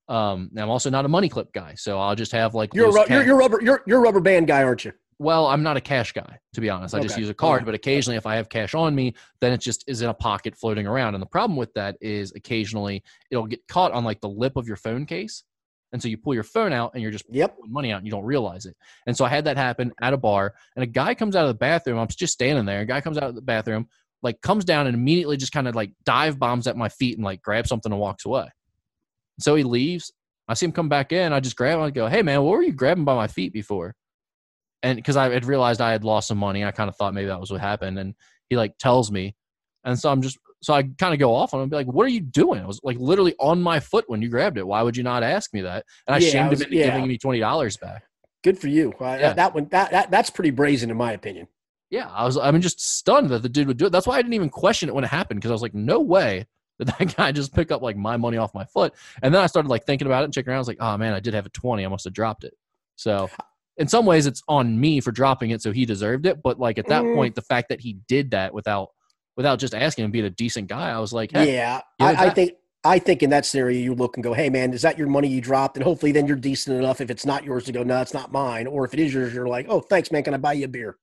Um, 0.10 0.50
and 0.52 0.60
I'm 0.60 0.70
also 0.70 0.90
not 0.90 1.06
a 1.06 1.08
money 1.08 1.30
clip 1.30 1.54
guy, 1.54 1.76
so 1.76 2.00
I'll 2.00 2.16
just 2.16 2.34
have 2.34 2.54
like 2.54 2.74
You're 2.74 2.90
a, 2.90 2.92
ru- 2.92 3.06
you're, 3.10 3.24
you're 3.24 3.38
rubber 3.38 3.62
you're 3.62 3.84
you're 3.88 4.02
rubber 4.02 4.20
band 4.20 4.48
guy, 4.48 4.64
aren't 4.64 4.84
you? 4.84 4.92
Well, 5.20 5.48
I'm 5.48 5.64
not 5.64 5.78
a 5.78 5.82
cash 5.82 6.12
guy, 6.12 6.40
to 6.54 6.62
be 6.62 6.70
honest. 6.70 6.94
I 6.94 7.00
just 7.00 7.18
use 7.18 7.30
a 7.30 7.34
card, 7.34 7.66
but 7.66 7.74
occasionally 7.74 8.18
if 8.18 8.28
I 8.28 8.36
have 8.36 8.50
cash 8.50 8.76
on 8.76 8.94
me, 8.94 9.16
then 9.42 9.52
it 9.52 9.60
just 9.60 9.84
is 9.88 10.04
in 10.04 10.10
a 10.10 10.14
pocket 10.14 10.56
floating 10.56 10.86
around. 10.86 11.16
And 11.16 11.22
the 11.22 11.28
problem 11.28 11.58
with 11.58 11.74
that 11.74 11.98
is 12.02 12.34
occasionally 12.36 13.04
it'll 13.32 13.48
get 13.48 13.68
caught 13.68 13.94
on 13.94 14.04
like 14.04 14.22
the 14.22 14.30
lip 14.30 14.58
of 14.58 14.68
your 14.68 14.78
phone 14.78 15.08
case. 15.08 15.44
And 15.92 16.02
so 16.02 16.08
you 16.08 16.18
pull 16.18 16.36
your 16.36 16.44
phone 16.44 16.72
out 16.72 16.92
and 16.94 17.02
you're 17.02 17.12
just 17.12 17.26
Yep. 17.32 17.56
pulling 17.56 17.72
money 17.72 17.92
out 17.92 17.98
and 17.98 18.06
you 18.06 18.12
don't 18.12 18.26
realize 18.26 18.66
it. 18.68 18.76
And 19.08 19.18
so 19.18 19.26
I 19.26 19.30
had 19.30 19.46
that 19.46 19.58
happen 19.58 19.92
at 20.02 20.14
a 20.14 20.18
bar 20.18 20.54
and 20.76 20.84
a 20.84 20.88
guy 20.88 21.16
comes 21.16 21.36
out 21.36 21.46
of 21.46 21.50
the 21.50 21.54
bathroom. 21.58 21.98
I'm 21.98 22.08
just 22.10 22.34
standing 22.34 22.66
there. 22.66 22.82
A 22.82 22.86
guy 22.86 23.02
comes 23.02 23.18
out 23.18 23.24
of 23.24 23.36
the 23.36 23.42
bathroom, 23.42 23.88
like 24.22 24.42
comes 24.42 24.66
down 24.66 24.86
and 24.86 24.96
immediately 24.96 25.38
just 25.38 25.54
kind 25.54 25.68
of 25.68 25.74
like 25.74 25.94
dive 26.06 26.38
bombs 26.38 26.68
at 26.68 26.78
my 26.78 26.90
feet 26.90 27.18
and 27.18 27.26
like 27.26 27.42
grabs 27.42 27.70
something 27.70 27.92
and 27.92 28.00
walks 28.00 28.26
away. 28.26 28.50
So 29.40 29.56
he 29.56 29.64
leaves. 29.64 30.12
I 30.48 30.54
see 30.54 30.66
him 30.68 30.72
come 30.74 30.90
back 30.90 31.12
in. 31.12 31.34
I 31.34 31.40
just 31.40 31.56
grab 31.56 31.80
him. 31.80 31.86
I 31.86 31.90
go, 31.90 32.08
Hey 32.08 32.22
man, 32.22 32.44
what 32.44 32.52
were 32.52 32.64
you 32.64 32.74
grabbing 32.74 33.06
by 33.06 33.16
my 33.16 33.28
feet 33.28 33.52
before? 33.54 33.96
And 34.84 34.96
because 34.96 35.16
I 35.18 35.30
had 35.30 35.46
realized 35.46 35.82
I 35.82 35.92
had 35.92 36.04
lost 36.04 36.28
some 36.28 36.38
money, 36.38 36.64
I 36.64 36.72
kind 36.72 36.90
of 36.90 36.96
thought 36.96 37.14
maybe 37.14 37.28
that 37.28 37.40
was 37.40 37.52
what 37.52 37.62
happened. 37.62 37.98
And 38.00 38.14
he 38.50 38.56
like 38.58 38.78
tells 38.78 39.12
me. 39.12 39.36
And 39.84 39.98
so 39.98 40.10
I'm 40.12 40.22
just, 40.22 40.38
so 40.62 40.74
I 40.74 40.84
kind 40.84 41.14
of 41.14 41.20
go 41.20 41.34
off 41.34 41.54
on 41.54 41.60
him 41.60 41.64
and 41.64 41.72
be 41.72 41.78
like, 41.78 41.88
what 41.88 42.06
are 42.06 42.10
you 42.10 42.22
doing? 42.22 42.62
I 42.62 42.66
was 42.66 42.80
like 42.84 42.98
literally 43.00 43.36
on 43.40 43.62
my 43.62 43.80
foot 43.80 44.06
when 44.08 44.22
you 44.22 44.30
grabbed 44.30 44.58
it. 44.58 44.68
Why 44.68 44.82
would 44.82 44.96
you 44.98 45.04
not 45.04 45.24
ask 45.24 45.54
me 45.54 45.62
that? 45.62 45.86
And 46.08 46.16
I 46.16 46.20
Yeah, 46.20 46.28
I 46.28 46.32
shamed 46.32 46.50
was- 46.52 46.62
him 46.62 46.66
into 46.68 46.78
yeah. 46.78 46.86
giving 46.92 47.08
me 47.08 47.18
$20 47.18 47.80
back. 47.82 48.04
Good 48.44 48.60
for 48.60 48.68
you. 48.68 48.94
Uh, 49.00 49.18
Yeah. 49.20 49.34
That 49.34 49.54
one 49.56 49.68
that, 49.72 49.92
that 49.92 50.12
that's 50.12 50.30
pretty 50.30 50.52
brazen 50.52 50.90
in 50.92 50.98
my 50.98 51.12
opinion. 51.14 51.48
Yeah, 51.90 52.10
I 52.10 52.26
was. 52.26 52.38
I 52.38 52.52
mean, 52.52 52.62
just 52.62 52.80
stunned 52.82 53.30
that 53.30 53.42
the 53.44 53.50
dude 53.50 53.68
would 53.68 53.78
do 53.78 53.86
it. 53.86 53.92
That's 53.92 54.06
why 54.06 54.16
I 54.18 54.22
didn't 54.22 54.34
even 54.34 54.50
question 54.50 54.90
it 54.90 54.96
when 54.96 55.04
it 55.06 55.10
happened 55.10 55.40
because 55.40 55.52
I 55.52 55.54
was 55.54 55.62
like, 55.62 55.74
no 55.74 56.02
way 56.02 56.46
That 56.80 56.98
that 56.98 57.16
guy 57.18 57.32
just 57.32 57.54
pick 57.56 57.72
up 57.72 57.82
like 57.82 57.96
my 57.98 58.18
money 58.18 58.38
off 58.38 58.54
my 58.54 58.66
foot. 58.66 58.94
And 59.24 59.34
then 59.34 59.42
I 59.42 59.48
started 59.48 59.70
like 59.70 59.86
thinking 59.86 60.06
about 60.06 60.22
it 60.22 60.26
and 60.26 60.34
checking 60.34 60.50
around. 60.50 60.58
I 60.58 60.60
was 60.60 60.68
like, 60.68 60.82
oh 60.82 60.98
man, 60.98 61.14
I 61.14 61.20
did 61.20 61.34
have 61.34 61.46
a 61.46 61.50
twenty. 61.50 61.86
I 61.86 61.88
must 61.90 62.04
have 62.04 62.14
dropped 62.14 62.44
it. 62.44 62.54
So, 62.98 63.30
in 63.78 63.88
some 63.88 64.06
ways, 64.06 64.26
it's 64.26 64.42
on 64.48 64.80
me 64.80 65.00
for 65.02 65.12
dropping 65.12 65.52
it, 65.52 65.62
so 65.62 65.72
he 65.72 65.86
deserved 65.86 66.26
it. 66.26 66.42
But 66.42 66.60
like 66.60 66.78
at 66.78 66.88
that 66.88 67.04
Mm. 67.04 67.14
point, 67.14 67.36
the 67.36 67.42
fact 67.42 67.70
that 67.70 67.80
he 67.82 67.98
did 68.08 68.32
that 68.32 68.54
without 68.54 68.90
without 69.36 69.60
just 69.60 69.76
asking 69.76 70.04
him 70.06 70.10
being 70.12 70.26
a 70.26 70.32
decent 70.32 70.68
guy, 70.68 70.90
I 70.90 70.98
was 71.00 71.14
like, 71.14 71.32
hey, 71.32 71.54
yeah, 71.54 71.82
I, 72.00 72.26
I 72.26 72.30
think 72.32 72.54
I 72.84 72.98
think 73.00 73.22
in 73.22 73.30
that 73.30 73.46
scenario 73.46 73.80
you 73.80 73.94
look 73.94 74.18
and 74.18 74.24
go, 74.24 74.34
"Hey 74.34 74.50
man, 74.50 74.74
is 74.74 74.82
that 74.82 74.98
your 74.98 75.08
money 75.08 75.28
you 75.28 75.42
dropped?" 75.42 75.78
And 75.78 75.84
hopefully 75.84 76.12
then 76.12 76.26
you're 76.26 76.38
decent 76.38 76.78
enough 76.78 77.02
if 77.02 77.12
it's 77.12 77.26
not 77.26 77.44
yours 77.44 77.66
to 77.66 77.72
go, 77.72 77.84
"No, 77.84 78.02
it's 78.02 78.14
not 78.14 78.32
mine." 78.32 78.66
Or 78.66 78.86
if 78.86 78.94
it 78.94 79.00
is 79.00 79.14
yours, 79.14 79.34
you're 79.34 79.48
like, 79.48 79.66
"Oh, 79.70 79.80
thanks, 79.82 80.12
man. 80.12 80.24
Can 80.24 80.34
I 80.34 80.38
buy 80.38 80.54
you 80.54 80.66
a 80.66 80.68
beer?" 80.68 80.98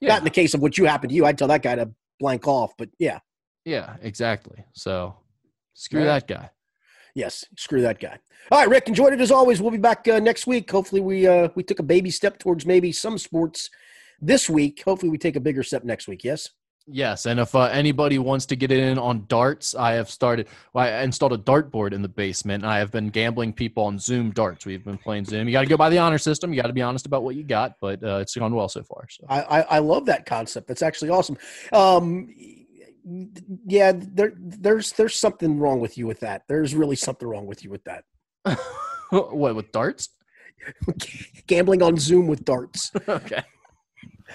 yeah, 0.00 0.08
Not 0.08 0.18
in 0.18 0.24
the 0.24 0.30
case 0.30 0.54
of 0.54 0.60
what 0.62 0.76
you 0.78 0.86
happened 0.86 1.10
to 1.10 1.14
you. 1.16 1.24
I'd 1.26 1.36
tell 1.38 1.48
that 1.48 1.62
guy 1.62 1.74
to 1.76 1.90
blank 2.18 2.46
off. 2.48 2.72
But 2.78 2.88
yeah, 2.98 3.18
yeah, 3.64 3.96
exactly. 4.02 4.64
So, 4.72 5.16
screw 5.74 6.00
Right. 6.00 6.06
that 6.06 6.26
guy. 6.28 6.50
Yes, 7.14 7.44
screw 7.56 7.82
that 7.82 8.00
guy. 8.00 8.18
All 8.50 8.58
right, 8.60 8.68
Rick, 8.68 8.88
enjoyed 8.88 9.12
it 9.12 9.20
as 9.20 9.30
always. 9.30 9.60
We'll 9.60 9.70
be 9.70 9.78
back 9.78 10.06
uh, 10.08 10.18
next 10.18 10.46
week. 10.46 10.70
Hopefully 10.70 11.00
we 11.00 11.26
uh, 11.26 11.48
we 11.54 11.62
took 11.62 11.78
a 11.78 11.82
baby 11.82 12.10
step 12.10 12.38
towards 12.38 12.64
maybe 12.64 12.92
some 12.92 13.18
sports 13.18 13.70
this 14.20 14.48
week. 14.48 14.82
Hopefully 14.84 15.10
we 15.10 15.18
take 15.18 15.36
a 15.36 15.40
bigger 15.40 15.62
step 15.62 15.84
next 15.84 16.08
week. 16.08 16.24
Yes. 16.24 16.50
Yes, 16.90 17.26
and 17.26 17.38
if 17.38 17.54
uh, 17.54 17.64
anybody 17.64 18.18
wants 18.18 18.46
to 18.46 18.56
get 18.56 18.70
in 18.70 18.98
on 18.98 19.26
darts, 19.28 19.74
I 19.74 19.92
have 19.92 20.08
started. 20.08 20.48
Well, 20.72 20.86
I 20.86 21.02
installed 21.02 21.34
a 21.34 21.38
dartboard 21.38 21.92
in 21.92 22.00
the 22.00 22.08
basement. 22.08 22.64
And 22.64 22.72
I 22.72 22.78
have 22.78 22.90
been 22.90 23.10
gambling 23.10 23.52
people 23.52 23.84
on 23.84 23.98
Zoom 23.98 24.30
darts. 24.30 24.64
We've 24.64 24.82
been 24.82 24.96
playing 24.96 25.26
Zoom. 25.26 25.46
You 25.48 25.52
got 25.52 25.60
to 25.60 25.66
go 25.66 25.76
by 25.76 25.90
the 25.90 25.98
honor 25.98 26.16
system. 26.16 26.50
You 26.50 26.62
got 26.62 26.68
to 26.68 26.72
be 26.72 26.80
honest 26.80 27.04
about 27.04 27.24
what 27.24 27.34
you 27.34 27.44
got, 27.44 27.74
but 27.78 28.02
uh, 28.02 28.16
it's 28.16 28.34
gone 28.34 28.54
well 28.54 28.70
so 28.70 28.82
far. 28.82 29.06
So 29.10 29.26
I, 29.28 29.42
I, 29.42 29.60
I 29.60 29.78
love 29.80 30.06
that 30.06 30.24
concept. 30.24 30.66
That's 30.66 30.80
actually 30.80 31.10
awesome. 31.10 31.36
Um, 31.74 32.34
yeah, 33.66 33.92
there 33.94 34.32
there's 34.36 34.92
there's 34.92 35.18
something 35.18 35.58
wrong 35.58 35.80
with 35.80 35.96
you 35.96 36.06
with 36.06 36.20
that. 36.20 36.42
There's 36.48 36.74
really 36.74 36.96
something 36.96 37.26
wrong 37.28 37.46
with 37.46 37.64
you 37.64 37.70
with 37.70 37.84
that. 37.84 38.04
what 39.10 39.54
with 39.54 39.72
darts? 39.72 40.10
Gambling 41.46 41.82
on 41.82 41.96
Zoom 41.96 42.26
with 42.26 42.44
darts. 42.44 42.90
okay, 43.08 43.42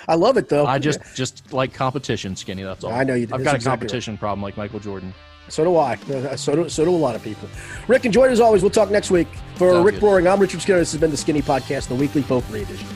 I 0.08 0.16
love 0.16 0.38
it 0.38 0.50
though. 0.50 0.66
I 0.66 0.80
just 0.80 1.00
just 1.16 1.54
like 1.54 1.74
competition, 1.74 2.36
skinny. 2.36 2.64
That's 2.64 2.84
all. 2.84 2.92
I 2.92 3.04
know 3.04 3.14
you 3.14 3.28
do. 3.28 3.36
I've 3.36 3.44
got 3.44 3.54
a 3.54 3.56
exactly 3.56 3.70
right. 3.70 3.80
competition 3.80 4.18
problem 4.18 4.42
like 4.42 4.58
Michael 4.58 4.80
Jordan. 4.80 5.14
So 5.50 5.64
do 5.64 5.78
I. 5.78 5.96
So 6.36 6.56
do, 6.56 6.70
so 6.70 6.86
do 6.86 6.92
a 6.92 6.96
lot 6.96 7.16
of 7.16 7.24
people. 7.24 7.50
Rick, 7.88 8.06
enjoyed 8.06 8.30
it 8.30 8.34
as 8.34 8.40
always. 8.40 8.62
We'll 8.62 8.72
talk 8.72 8.90
next 8.90 9.12
week. 9.12 9.28
For 9.56 9.74
Sounds 9.74 9.86
Rick 9.86 10.00
good. 10.00 10.28
I'm 10.28 10.40
Richard 10.40 10.62
Skinner. 10.62 10.80
This 10.80 10.94
has 10.94 11.02
been 11.02 11.12
the 11.12 11.18
Skinny 11.18 11.42
Podcast, 11.42 11.90
the 11.90 11.96
weekly 11.96 12.24
Potpourri 12.24 12.64
edition. 12.64 12.88